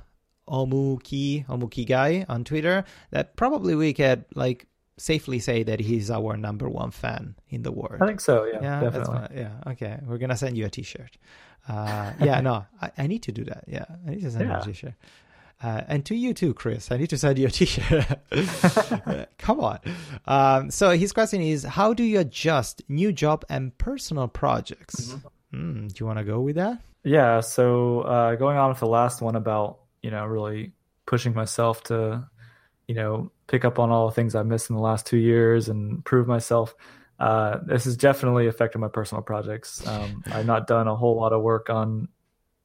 Omuki 0.51 1.47
Omuki 1.47 1.87
guy 1.87 2.27
on 2.29 2.45
Twitter. 2.45 2.85
That 3.11 3.37
probably 3.37 3.75
we 3.75 3.93
could 3.93 4.25
like 4.35 4.67
safely 4.99 5.39
say 5.39 5.63
that 5.63 5.81
he's 5.81 6.11
our 6.11 6.37
number 6.37 6.69
one 6.69 6.91
fan 6.91 7.35
in 7.49 7.63
the 7.63 7.73
world. 7.73 8.03
I 8.03 8.07
think 8.07 8.21
so. 8.21 8.45
Yeah, 8.45 8.61
yeah, 8.63 8.81
that's 8.91 9.09
definitely. 9.09 9.41
Yeah, 9.41 9.73
okay. 9.73 9.99
We're 10.05 10.19
gonna 10.19 10.37
send 10.37 10.57
you 10.59 10.67
a 10.67 10.71
T-shirt. 10.71 11.17
Uh, 11.69 12.13
yeah, 12.21 12.41
no, 12.41 12.67
I, 12.81 12.91
I 12.99 13.07
need 13.07 13.23
to 13.25 13.33
do 13.33 13.45
that. 13.45 13.65
Yeah, 13.67 13.85
I 14.07 14.11
need 14.11 14.23
to 14.23 14.31
send 14.31 14.49
you 14.49 14.57
a 14.57 14.63
T-shirt. 14.63 14.95
Uh, 15.63 15.83
and 15.89 16.07
to 16.07 16.15
you 16.15 16.33
too, 16.33 16.55
Chris. 16.55 16.91
I 16.91 16.97
need 16.97 17.11
to 17.11 17.19
send 17.19 17.39
you 17.39 17.47
a 17.47 17.51
T-shirt. 17.51 18.07
Uh, 19.07 19.25
Come 19.39 19.61
on. 19.61 19.79
Um, 20.27 20.71
so 20.71 20.91
his 20.91 21.13
question 21.13 21.41
is: 21.41 21.65
How 21.65 21.93
do 21.95 22.03
you 22.03 22.21
adjust 22.21 22.83
new 22.89 23.13
job 23.13 23.45
and 23.49 23.77
personal 23.79 24.29
projects? 24.29 25.15
Hmm, 25.53 25.89
do 25.89 25.95
you 25.99 26.07
want 26.07 26.19
to 26.19 26.25
go 26.25 26.41
with 26.41 26.57
that? 26.57 26.81
Yeah, 27.03 27.41
so 27.41 28.03
uh, 28.03 28.35
going 28.37 28.57
on 28.59 28.69
with 28.71 28.81
the 28.81 28.87
last 28.87 29.21
one 29.23 29.35
about, 29.35 29.80
you 30.03 30.11
know, 30.11 30.25
really 30.27 30.73
pushing 31.07 31.35
myself 31.35 31.83
to, 31.85 32.29
you 32.87 32.95
know, 32.95 33.31
pick 33.47 33.65
up 33.65 33.79
on 33.79 33.91
all 33.91 34.07
the 34.07 34.15
things 34.15 34.35
I 34.35 34.43
missed 34.43 34.71
in 34.71 34.77
the 34.77 34.83
last 34.83 35.07
two 35.07 35.17
years 35.17 35.69
and 35.69 36.05
prove 36.05 36.27
myself. 36.27 36.75
Uh, 37.19 37.59
this 37.67 37.85
has 37.85 37.97
definitely 37.97 38.47
affected 38.47 38.79
my 38.79 38.89
personal 38.89 39.23
projects. 39.23 39.87
Um, 39.87 40.23
I've 40.33 40.47
not 40.47 40.67
done 40.67 40.89
a 40.89 40.97
whole 40.97 41.17
lot 41.17 41.33
of 41.33 41.43
work 41.43 41.71
on 41.71 42.09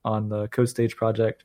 on 0.03 0.29
the 0.29 0.47
code 0.49 0.69
stage 0.69 0.95
project. 0.95 1.43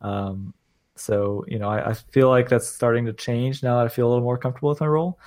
Um, 0.00 0.52
so, 0.96 1.44
you 1.48 1.58
know, 1.58 1.68
I, 1.68 1.90
I 1.90 1.94
feel 1.94 2.28
like 2.28 2.48
that's 2.48 2.68
starting 2.68 3.06
to 3.06 3.12
change 3.12 3.62
now 3.62 3.78
that 3.78 3.86
I 3.86 3.88
feel 3.88 4.06
a 4.06 4.10
little 4.10 4.24
more 4.24 4.36
comfortable 4.36 4.68
with 4.68 4.80
my 4.80 4.86
role. 4.86 5.18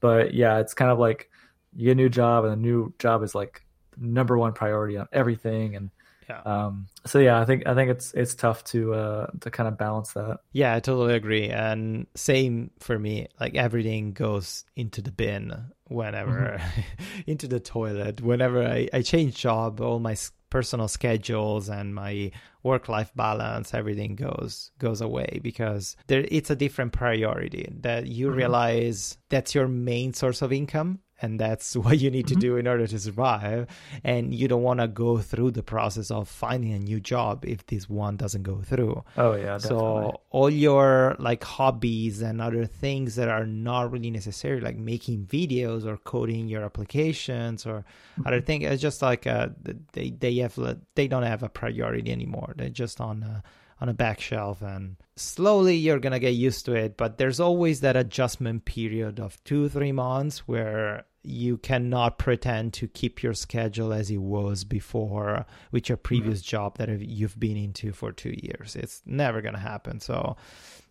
But 0.00 0.34
yeah, 0.34 0.58
it's 0.58 0.74
kind 0.74 0.90
of 0.90 0.98
like 0.98 1.30
you 1.74 1.86
get 1.86 1.92
a 1.92 1.94
new 1.96 2.08
job 2.08 2.44
and 2.44 2.52
the 2.52 2.56
new 2.56 2.92
job 2.98 3.22
is 3.22 3.34
like 3.34 3.64
number 3.96 4.38
one 4.38 4.52
priority 4.52 4.96
on 4.98 5.08
everything. 5.12 5.74
And 5.76 5.90
Yeah. 6.28 6.40
um, 6.40 6.88
so 7.04 7.18
yeah, 7.18 7.40
I 7.40 7.44
think 7.44 7.66
I 7.66 7.74
think 7.74 7.90
it's 7.90 8.12
it's 8.12 8.34
tough 8.34 8.64
to 8.64 8.94
uh, 8.94 9.26
to 9.40 9.50
kind 9.50 9.68
of 9.68 9.78
balance 9.78 10.12
that. 10.12 10.40
Yeah, 10.52 10.74
I 10.74 10.80
totally 10.80 11.14
agree. 11.14 11.48
And 11.50 12.06
same 12.14 12.70
for 12.80 12.98
me. 12.98 13.28
Like 13.40 13.54
everything 13.54 14.12
goes 14.12 14.64
into 14.74 15.02
the 15.02 15.12
bin 15.12 15.52
whenever, 15.88 16.60
into 17.26 17.46
the 17.46 17.60
toilet. 17.60 18.20
Whenever 18.20 18.66
I, 18.66 18.88
I 18.92 19.02
change 19.02 19.36
job, 19.36 19.80
all 19.80 20.00
my 20.00 20.16
personal 20.50 20.88
schedules 20.88 21.68
and 21.68 21.94
my 21.94 22.30
work 22.62 22.88
life 22.88 23.12
balance, 23.14 23.74
everything 23.74 24.16
goes 24.16 24.70
goes 24.78 25.00
away 25.00 25.40
because 25.42 25.96
there 26.08 26.24
it's 26.28 26.50
a 26.50 26.56
different 26.56 26.92
priority. 26.92 27.68
That 27.80 28.06
you 28.06 28.30
realize 28.30 29.18
that's 29.28 29.54
your 29.54 29.68
main 29.68 30.12
source 30.12 30.42
of 30.42 30.52
income. 30.52 31.00
And 31.20 31.40
that's 31.40 31.76
what 31.84 31.98
you 31.98 32.10
need 32.10 32.26
to 32.28 32.34
mm-hmm. 32.34 32.40
do 32.40 32.56
in 32.56 32.66
order 32.66 32.86
to 32.86 32.98
survive. 32.98 33.66
And 34.04 34.34
you 34.34 34.48
don't 34.48 34.62
want 34.62 34.80
to 34.80 34.88
go 34.88 35.18
through 35.18 35.52
the 35.52 35.62
process 35.62 36.10
of 36.10 36.28
finding 36.28 36.72
a 36.72 36.78
new 36.78 37.00
job 37.00 37.44
if 37.44 37.66
this 37.66 37.88
one 37.88 38.16
doesn't 38.16 38.42
go 38.42 38.60
through. 38.62 39.04
Oh 39.16 39.34
yeah, 39.34 39.58
definitely. 39.58 39.68
So 39.68 40.20
all 40.30 40.50
your 40.50 41.16
like 41.18 41.42
hobbies 41.44 42.22
and 42.22 42.40
other 42.40 42.66
things 42.66 43.16
that 43.16 43.28
are 43.28 43.46
not 43.46 43.90
really 43.90 44.10
necessary, 44.10 44.60
like 44.60 44.76
making 44.76 45.26
videos 45.26 45.84
or 45.86 45.96
coding 45.96 46.48
your 46.48 46.64
applications 46.64 47.66
or 47.66 47.84
mm-hmm. 48.18 48.26
other 48.26 48.40
things, 48.40 48.64
it's 48.64 48.82
just 48.82 49.02
like 49.02 49.26
uh, 49.26 49.48
they 49.92 50.10
they 50.10 50.36
have 50.36 50.58
they 50.94 51.08
don't 51.08 51.22
have 51.22 51.42
a 51.42 51.48
priority 51.48 52.10
anymore. 52.10 52.54
They're 52.56 52.68
just 52.68 53.00
on 53.00 53.22
a, 53.22 53.42
on 53.80 53.88
a 53.88 53.94
back 53.94 54.20
shelf, 54.20 54.62
and 54.62 54.96
slowly 55.16 55.76
you're 55.76 55.98
gonna 55.98 56.18
get 56.18 56.30
used 56.30 56.64
to 56.66 56.74
it. 56.74 56.96
But 56.96 57.18
there's 57.18 57.40
always 57.40 57.80
that 57.80 57.96
adjustment 57.96 58.64
period 58.64 59.20
of 59.20 59.42
two 59.44 59.68
three 59.68 59.92
months 59.92 60.40
where 60.48 61.04
you 61.26 61.58
cannot 61.58 62.18
pretend 62.18 62.72
to 62.72 62.86
keep 62.86 63.22
your 63.22 63.34
schedule 63.34 63.92
as 63.92 64.10
it 64.10 64.18
was 64.18 64.64
before 64.64 65.44
with 65.72 65.88
your 65.88 65.98
mm-hmm. 65.98 66.02
previous 66.02 66.40
job 66.40 66.78
that 66.78 66.88
you've 67.00 67.38
been 67.38 67.56
into 67.56 67.92
for 67.92 68.12
two 68.12 68.34
years. 68.42 68.76
It's 68.76 69.02
never 69.04 69.42
going 69.42 69.54
to 69.54 69.60
happen. 69.60 69.98
So 70.00 70.36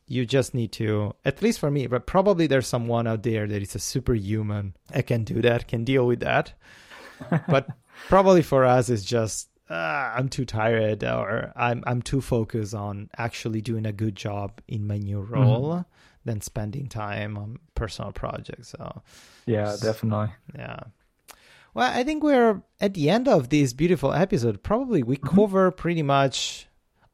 you 0.08 0.26
just 0.26 0.54
need 0.54 0.72
to, 0.74 1.14
at 1.24 1.42
least 1.42 1.60
for 1.60 1.72
me, 1.72 1.88
but 1.88 2.06
probably 2.06 2.48
there's 2.48 2.68
someone 2.68 3.08
out 3.08 3.24
there 3.24 3.48
that 3.48 3.62
is 3.62 3.76
a 3.76 3.80
superhuman 3.80 4.76
that 4.90 5.08
can 5.08 5.24
do 5.24 5.42
that, 5.42 5.68
can 5.68 5.84
deal 5.86 6.06
with 6.06 6.20
that. 6.20 6.54
but 7.48 7.68
probably 8.10 8.42
for 8.42 8.66
us, 8.66 8.90
it's 8.90 9.06
just, 9.06 9.50
ah, 9.70 10.14
I'm 10.16 10.30
too 10.30 10.46
tired 10.46 11.04
or 11.04 11.52
I'm, 11.56 11.84
I'm 11.88 12.02
too 12.02 12.22
focused 12.22 12.74
on 12.74 13.10
actually 13.18 13.62
doing 13.62 13.86
a 13.86 13.92
good 13.92 14.16
job 14.16 14.62
in 14.68 14.86
my 14.88 14.98
new 14.98 15.20
role 15.22 15.86
than 16.24 16.42
spending 16.42 16.88
time 16.88 17.38
on 17.38 17.60
personal 17.76 18.12
projects. 18.12 18.70
So, 18.70 19.02
yeah, 19.46 19.76
definitely. 19.82 20.30
yeah. 20.58 20.80
Well, 21.74 21.92
I 21.92 22.04
think 22.04 22.24
we're 22.24 22.62
at 22.80 22.94
the 22.94 23.10
end 23.10 23.28
of 23.28 23.50
this 23.50 23.74
beautiful 23.74 24.14
episode. 24.14 24.64
Probably 24.64 25.04
we 25.04 25.18
Mm-hmm. 25.18 25.36
cover 25.36 25.72
pretty 25.72 26.04
much 26.04 26.68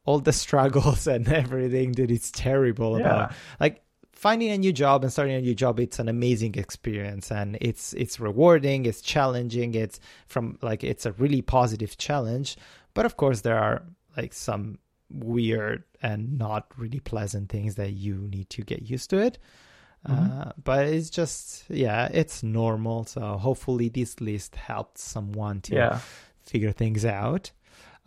all 0.06 0.20
the 0.20 0.32
struggles 0.46 1.08
and 1.08 1.28
everything 1.28 1.94
that 1.94 2.12
it's 2.12 2.32
terrible 2.32 3.00
Yeah. 3.00 3.06
about. 3.06 3.34
Like 3.60 3.82
finding 4.22 4.52
a 4.52 4.58
new 4.66 4.72
job 4.84 5.04
and 5.04 5.12
starting 5.12 5.36
a 5.36 5.42
new 5.42 5.56
job, 5.56 5.80
it's 5.80 6.00
an 6.00 6.08
amazing 6.08 6.54
experience 6.56 7.32
and 7.32 7.58
it's 7.60 7.94
it's 7.94 8.20
rewarding, 8.20 8.86
it's 8.86 9.02
challenging, 9.02 9.74
it's 9.84 10.00
from 10.28 10.58
like 10.62 10.84
it's 10.92 11.06
a 11.08 11.14
really 11.24 11.42
positive 11.42 11.98
challenge. 11.98 12.56
But 12.94 13.06
of 13.10 13.14
course 13.18 13.42
there 13.42 13.58
are 13.58 13.82
like 14.16 14.34
some 14.34 14.78
weird 15.10 15.84
and 16.04 16.38
not 16.38 16.64
really 16.78 17.00
pleasant 17.00 17.50
things 17.50 17.76
that 17.76 17.94
you 17.94 18.16
need 18.36 18.48
to 18.52 18.62
get 18.62 18.82
used 18.94 19.10
to 19.10 19.18
it. 19.28 19.40
Mm-hmm. 20.08 20.42
Uh, 20.42 20.52
but 20.64 20.88
it's 20.88 21.10
just 21.10 21.64
yeah, 21.70 22.08
it's 22.14 22.44
normal. 22.44 23.06
So 23.06 23.22
hopefully 23.38 23.90
this 23.90 24.22
list 24.22 24.56
helped 24.56 24.98
someone 25.00 25.62
to 25.62 25.76
Yeah. 25.76 26.00
figure 26.52 26.72
things 26.74 27.06
out. 27.06 27.52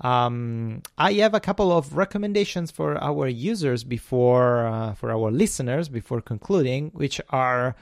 Um, 0.00 0.82
I 0.98 1.12
have 1.14 1.34
a 1.34 1.40
couple 1.40 1.70
of 1.70 1.96
recommendations 1.96 2.70
for 2.70 2.98
our 3.02 3.28
users 3.28 3.84
before 3.84 4.66
uh, 4.66 4.94
for 4.94 5.10
our 5.10 5.30
listeners 5.30 5.88
before 5.88 6.20
concluding, 6.20 6.90
which 6.92 7.20
are 7.30 7.76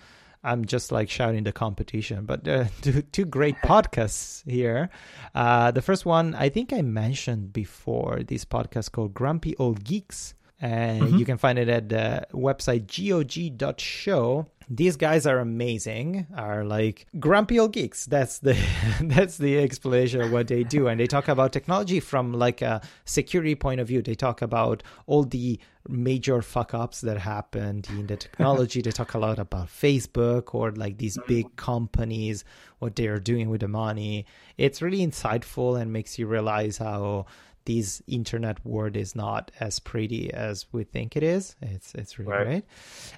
I'm 0.44 0.64
just 0.64 0.90
like 0.90 1.08
shouting 1.08 1.44
the 1.44 1.52
competition, 1.52 2.26
but 2.26 2.46
uh, 2.46 2.64
two, 2.82 3.02
two 3.02 3.24
great 3.24 3.56
podcasts 3.64 4.48
here. 4.48 4.90
Uh, 5.34 5.70
the 5.70 5.82
first 5.82 6.04
one 6.04 6.34
I 6.34 6.48
think 6.48 6.72
I 6.72 6.82
mentioned 6.82 7.52
before 7.52 8.22
this 8.26 8.44
podcast 8.44 8.92
called 8.92 9.14
Grumpy 9.14 9.56
Old 9.56 9.84
Geeks. 9.84 10.34
And 10.62 11.02
Mhm. 11.02 11.18
you 11.18 11.24
can 11.24 11.38
find 11.38 11.58
it 11.58 11.68
at 11.68 11.88
the 11.88 12.24
website 12.32 12.86
gog.show. 12.86 14.46
These 14.70 14.96
guys 14.96 15.26
are 15.26 15.38
amazing. 15.40 16.26
Are 16.36 16.64
like 16.64 17.06
grumpy 17.18 17.58
old 17.58 17.72
geeks. 17.72 18.06
That's 18.06 18.38
the 18.38 18.54
that's 19.02 19.36
the 19.36 19.58
explanation 19.58 20.20
of 20.22 20.30
what 20.32 20.46
they 20.46 20.62
do. 20.64 20.86
And 20.86 20.98
they 21.00 21.06
talk 21.08 21.28
about 21.28 21.52
technology 21.52 22.00
from 22.00 22.32
like 22.32 22.62
a 22.62 22.80
security 23.04 23.54
point 23.56 23.80
of 23.80 23.88
view. 23.88 24.00
They 24.02 24.14
talk 24.14 24.40
about 24.40 24.82
all 25.06 25.24
the 25.24 25.58
major 25.88 26.40
fuck 26.42 26.74
ups 26.74 27.00
that 27.02 27.18
happened 27.18 27.88
in 27.90 28.06
the 28.06 28.16
technology. 28.16 28.80
they 28.80 28.92
talk 28.92 29.14
a 29.14 29.18
lot 29.18 29.38
about 29.40 29.66
Facebook 29.66 30.54
or 30.54 30.70
like 30.70 30.96
these 30.98 31.18
big 31.26 31.54
companies, 31.56 32.44
what 32.78 32.94
they 32.94 33.08
are 33.08 33.18
doing 33.18 33.50
with 33.50 33.60
the 33.62 33.68
money. 33.68 34.24
It's 34.56 34.80
really 34.80 35.04
insightful 35.04 35.78
and 35.78 35.92
makes 35.92 36.18
you 36.20 36.26
realize 36.28 36.78
how 36.78 37.26
this 37.64 38.02
internet 38.06 38.64
world 38.64 38.96
is 38.96 39.14
not 39.14 39.50
as 39.60 39.78
pretty 39.78 40.32
as 40.32 40.66
we 40.72 40.84
think 40.84 41.16
it 41.16 41.22
is. 41.22 41.54
It's 41.62 41.94
it's 41.94 42.18
really 42.18 42.32
Right. 42.32 42.44
great. 42.46 42.64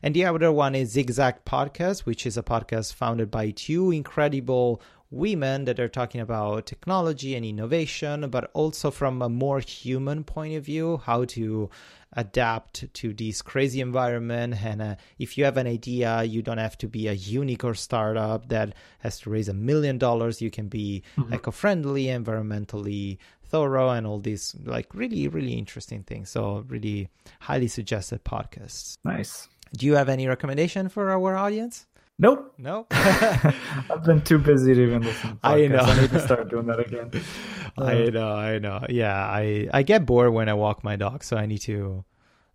And 0.03 0.15
the 0.15 0.25
other 0.27 0.53
one 0.53 0.75
is 0.75 0.91
Zigzag 0.91 1.45
Podcast, 1.45 2.01
which 2.01 2.27
is 2.27 2.37
a 2.37 2.43
podcast 2.43 2.95
founded 2.95 3.31
by 3.31 3.51
two 3.51 3.91
incredible 3.91 4.81
women 5.11 5.65
that 5.66 5.79
are 5.79 5.89
talking 5.89 6.21
about 6.21 6.66
technology 6.66 7.37
and 7.37 7.45
innovation, 7.45 8.29
but 8.31 8.51
also 8.53 8.91
from 8.91 9.23
a 9.23 9.29
more 9.29 9.61
human 9.61 10.25
point 10.25 10.57
of 10.57 10.65
view, 10.65 10.97
how 11.05 11.25
to 11.25 11.71
adapt 12.16 12.93
to 12.95 13.12
this 13.12 13.43
crazy 13.43 13.81
environment. 13.81 14.55
And 14.65 14.83
uh, 14.83 14.95
if 15.19 15.37
you 15.39 15.45
have 15.45 15.57
an 15.57 15.66
idea, 15.66 16.23
you 16.25 16.43
don't 16.43 16.59
have 16.59 16.77
to 16.79 16.89
be 16.89 17.07
a 17.09 17.12
unicorn 17.12 17.75
startup 17.75 18.49
that 18.49 18.75
has 19.01 19.21
to 19.21 19.31
raise 19.31 19.49
a 19.49 19.55
million 19.55 19.99
dollars. 19.99 20.41
You 20.43 20.51
can 20.51 20.69
be 20.69 21.03
eco-friendly, 21.33 22.05
environmentally 22.07 23.19
thorough, 23.55 23.90
and 23.90 24.05
all 24.06 24.18
these 24.18 24.55
like 24.64 24.89
really, 24.94 25.28
really 25.28 25.55
interesting 25.55 26.02
things. 26.02 26.26
So 26.31 26.64
really 26.66 27.09
highly 27.40 27.68
suggested 27.68 28.24
podcasts. 28.24 28.98
Nice. 29.05 29.48
Do 29.78 29.86
you 29.86 29.94
have 29.94 30.09
any 30.09 30.26
recommendation 30.26 30.89
for 30.89 31.10
our 31.10 31.36
audience? 31.36 31.86
Nope. 32.18 32.55
No. 32.59 32.86
I've 32.90 34.05
been 34.05 34.22
too 34.22 34.39
busy 34.39 34.74
to 34.74 34.82
even 34.82 35.02
listen. 35.02 35.31
To 35.31 35.39
I 35.43 35.66
know. 35.66 35.78
I 35.78 36.01
need 36.01 36.10
to 36.10 36.20
start 36.20 36.48
doing 36.51 36.66
that 36.66 36.81
again. 36.81 37.10
I 37.78 38.10
know, 38.10 38.31
I 38.35 38.59
know. 38.59 38.78
Yeah, 38.89 39.14
I 39.43 39.68
I 39.72 39.82
get 39.82 40.06
bored 40.06 40.32
when 40.32 40.48
I 40.48 40.55
walk 40.55 40.85
my 40.85 40.97
dog, 40.97 41.22
so 41.24 41.36
I 41.36 41.47
need 41.47 41.62
to. 41.70 42.05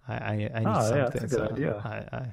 I 0.07 0.13
I, 0.13 0.31
I 0.31 0.35
need 0.35 0.49
Oh, 0.67 0.79
yeah, 0.79 0.81
something. 0.81 1.21
that's 1.21 1.23
a 1.23 1.27
good 1.27 1.47
so 1.49 1.53
idea. 1.55 1.73
I, 1.83 1.95
I, 2.17 2.23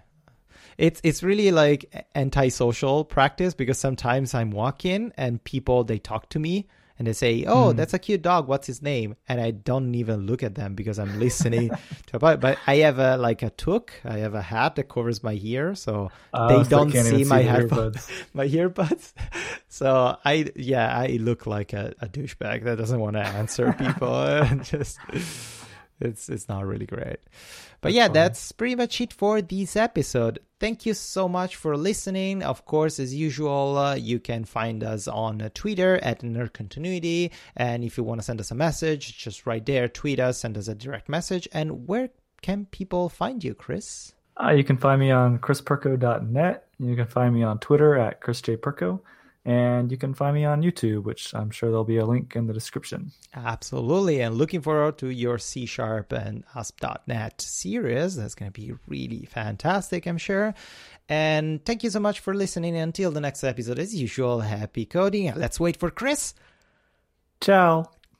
it's 0.78 1.00
it's 1.02 1.22
really 1.22 1.50
like 1.50 1.80
antisocial 2.14 3.04
practice 3.04 3.54
because 3.54 3.78
sometimes 3.78 4.34
I'm 4.34 4.50
walking 4.50 5.12
and 5.16 5.42
people 5.42 5.84
they 5.84 5.98
talk 5.98 6.28
to 6.30 6.38
me 6.38 6.66
and 6.98 7.06
they 7.06 7.12
say, 7.12 7.44
"Oh, 7.46 7.72
Hmm. 7.72 7.76
that's 7.76 7.94
a 7.94 7.98
cute 7.98 8.22
dog. 8.22 8.48
What's 8.48 8.66
his 8.66 8.80
name?" 8.82 9.16
And 9.28 9.40
I 9.40 9.50
don't 9.50 9.94
even 9.94 10.26
look 10.26 10.42
at 10.42 10.54
them 10.54 10.74
because 10.74 10.98
I'm 10.98 11.18
listening 11.20 11.70
to 11.70 12.12
a 12.14 12.16
about. 12.16 12.40
But 12.40 12.58
I 12.66 12.76
have 12.76 12.98
a 12.98 13.16
like 13.16 13.42
a 13.42 13.50
toque. 13.50 13.92
I 14.04 14.18
have 14.18 14.34
a 14.34 14.42
hat 14.42 14.76
that 14.76 14.88
covers 14.88 15.22
my 15.22 15.38
ear, 15.42 15.74
so 15.74 16.10
Uh, 16.32 16.48
they 16.48 16.64
so 16.64 16.70
don't 16.70 16.92
see 16.92 17.24
my 17.24 17.42
headphones 17.42 17.96
earbuds. 17.96 18.24
my 18.34 18.46
earbuds. 18.48 19.12
So 19.68 20.16
I 20.24 20.50
yeah, 20.56 20.88
I 20.98 21.18
look 21.20 21.46
like 21.46 21.74
a, 21.74 21.92
a 22.00 22.06
douchebag 22.08 22.64
that 22.64 22.78
doesn't 22.78 22.98
want 22.98 23.16
to 23.16 23.22
answer 23.22 23.74
people 23.74 24.14
and 24.22 24.64
just 24.72 24.98
it's 26.00 26.28
it's 26.30 26.48
not 26.48 26.64
really 26.66 26.86
great. 26.86 27.18
But 27.86 27.92
yeah, 27.92 28.08
that's 28.08 28.50
pretty 28.50 28.74
much 28.74 29.00
it 29.00 29.12
for 29.12 29.40
this 29.40 29.76
episode. 29.76 30.40
Thank 30.58 30.86
you 30.86 30.92
so 30.92 31.28
much 31.28 31.54
for 31.54 31.76
listening. 31.76 32.42
Of 32.42 32.64
course, 32.64 32.98
as 32.98 33.14
usual, 33.14 33.78
uh, 33.78 33.94
you 33.94 34.18
can 34.18 34.44
find 34.44 34.82
us 34.82 35.06
on 35.06 35.40
uh, 35.40 35.50
Twitter 35.54 36.00
at 36.02 36.22
Nerd 36.22 36.52
Continuity. 36.52 37.30
And 37.54 37.84
if 37.84 37.96
you 37.96 38.02
want 38.02 38.18
to 38.20 38.24
send 38.24 38.40
us 38.40 38.50
a 38.50 38.56
message, 38.56 39.16
just 39.16 39.46
right 39.46 39.64
there, 39.64 39.86
tweet 39.86 40.18
us, 40.18 40.38
send 40.38 40.58
us 40.58 40.66
a 40.66 40.74
direct 40.74 41.08
message. 41.08 41.46
And 41.52 41.86
where 41.86 42.08
can 42.42 42.66
people 42.72 43.08
find 43.08 43.44
you, 43.44 43.54
Chris? 43.54 44.14
Uh, 44.42 44.50
you 44.50 44.64
can 44.64 44.78
find 44.78 45.00
me 45.00 45.12
on 45.12 45.38
chrisperko.net. 45.38 46.66
You 46.80 46.96
can 46.96 47.06
find 47.06 47.32
me 47.32 47.44
on 47.44 47.60
Twitter 47.60 47.94
at 47.94 48.20
chrisjperko. 48.20 48.98
And 49.46 49.92
you 49.92 49.96
can 49.96 50.12
find 50.12 50.34
me 50.34 50.44
on 50.44 50.60
YouTube, 50.60 51.04
which 51.04 51.32
I'm 51.32 51.50
sure 51.50 51.70
there'll 51.70 51.84
be 51.84 51.98
a 51.98 52.04
link 52.04 52.34
in 52.34 52.48
the 52.48 52.52
description. 52.52 53.12
Absolutely. 53.32 54.20
And 54.20 54.34
looking 54.34 54.60
forward 54.60 54.98
to 54.98 55.08
your 55.08 55.38
C 55.38 55.66
Sharp 55.66 56.10
and 56.10 56.42
ASP.NET 56.56 57.40
series. 57.40 58.16
That's 58.16 58.34
going 58.34 58.50
to 58.50 58.60
be 58.60 58.74
really 58.88 59.24
fantastic, 59.24 60.06
I'm 60.06 60.18
sure. 60.18 60.52
And 61.08 61.64
thank 61.64 61.84
you 61.84 61.90
so 61.90 62.00
much 62.00 62.18
for 62.18 62.34
listening. 62.34 62.76
Until 62.76 63.12
the 63.12 63.20
next 63.20 63.44
episode, 63.44 63.78
as 63.78 63.94
usual, 63.94 64.40
happy 64.40 64.84
coding. 64.84 65.28
And 65.28 65.38
let's 65.38 65.60
wait 65.60 65.76
for 65.76 65.92
Chris. 65.92 66.34
Ciao. 67.40 67.95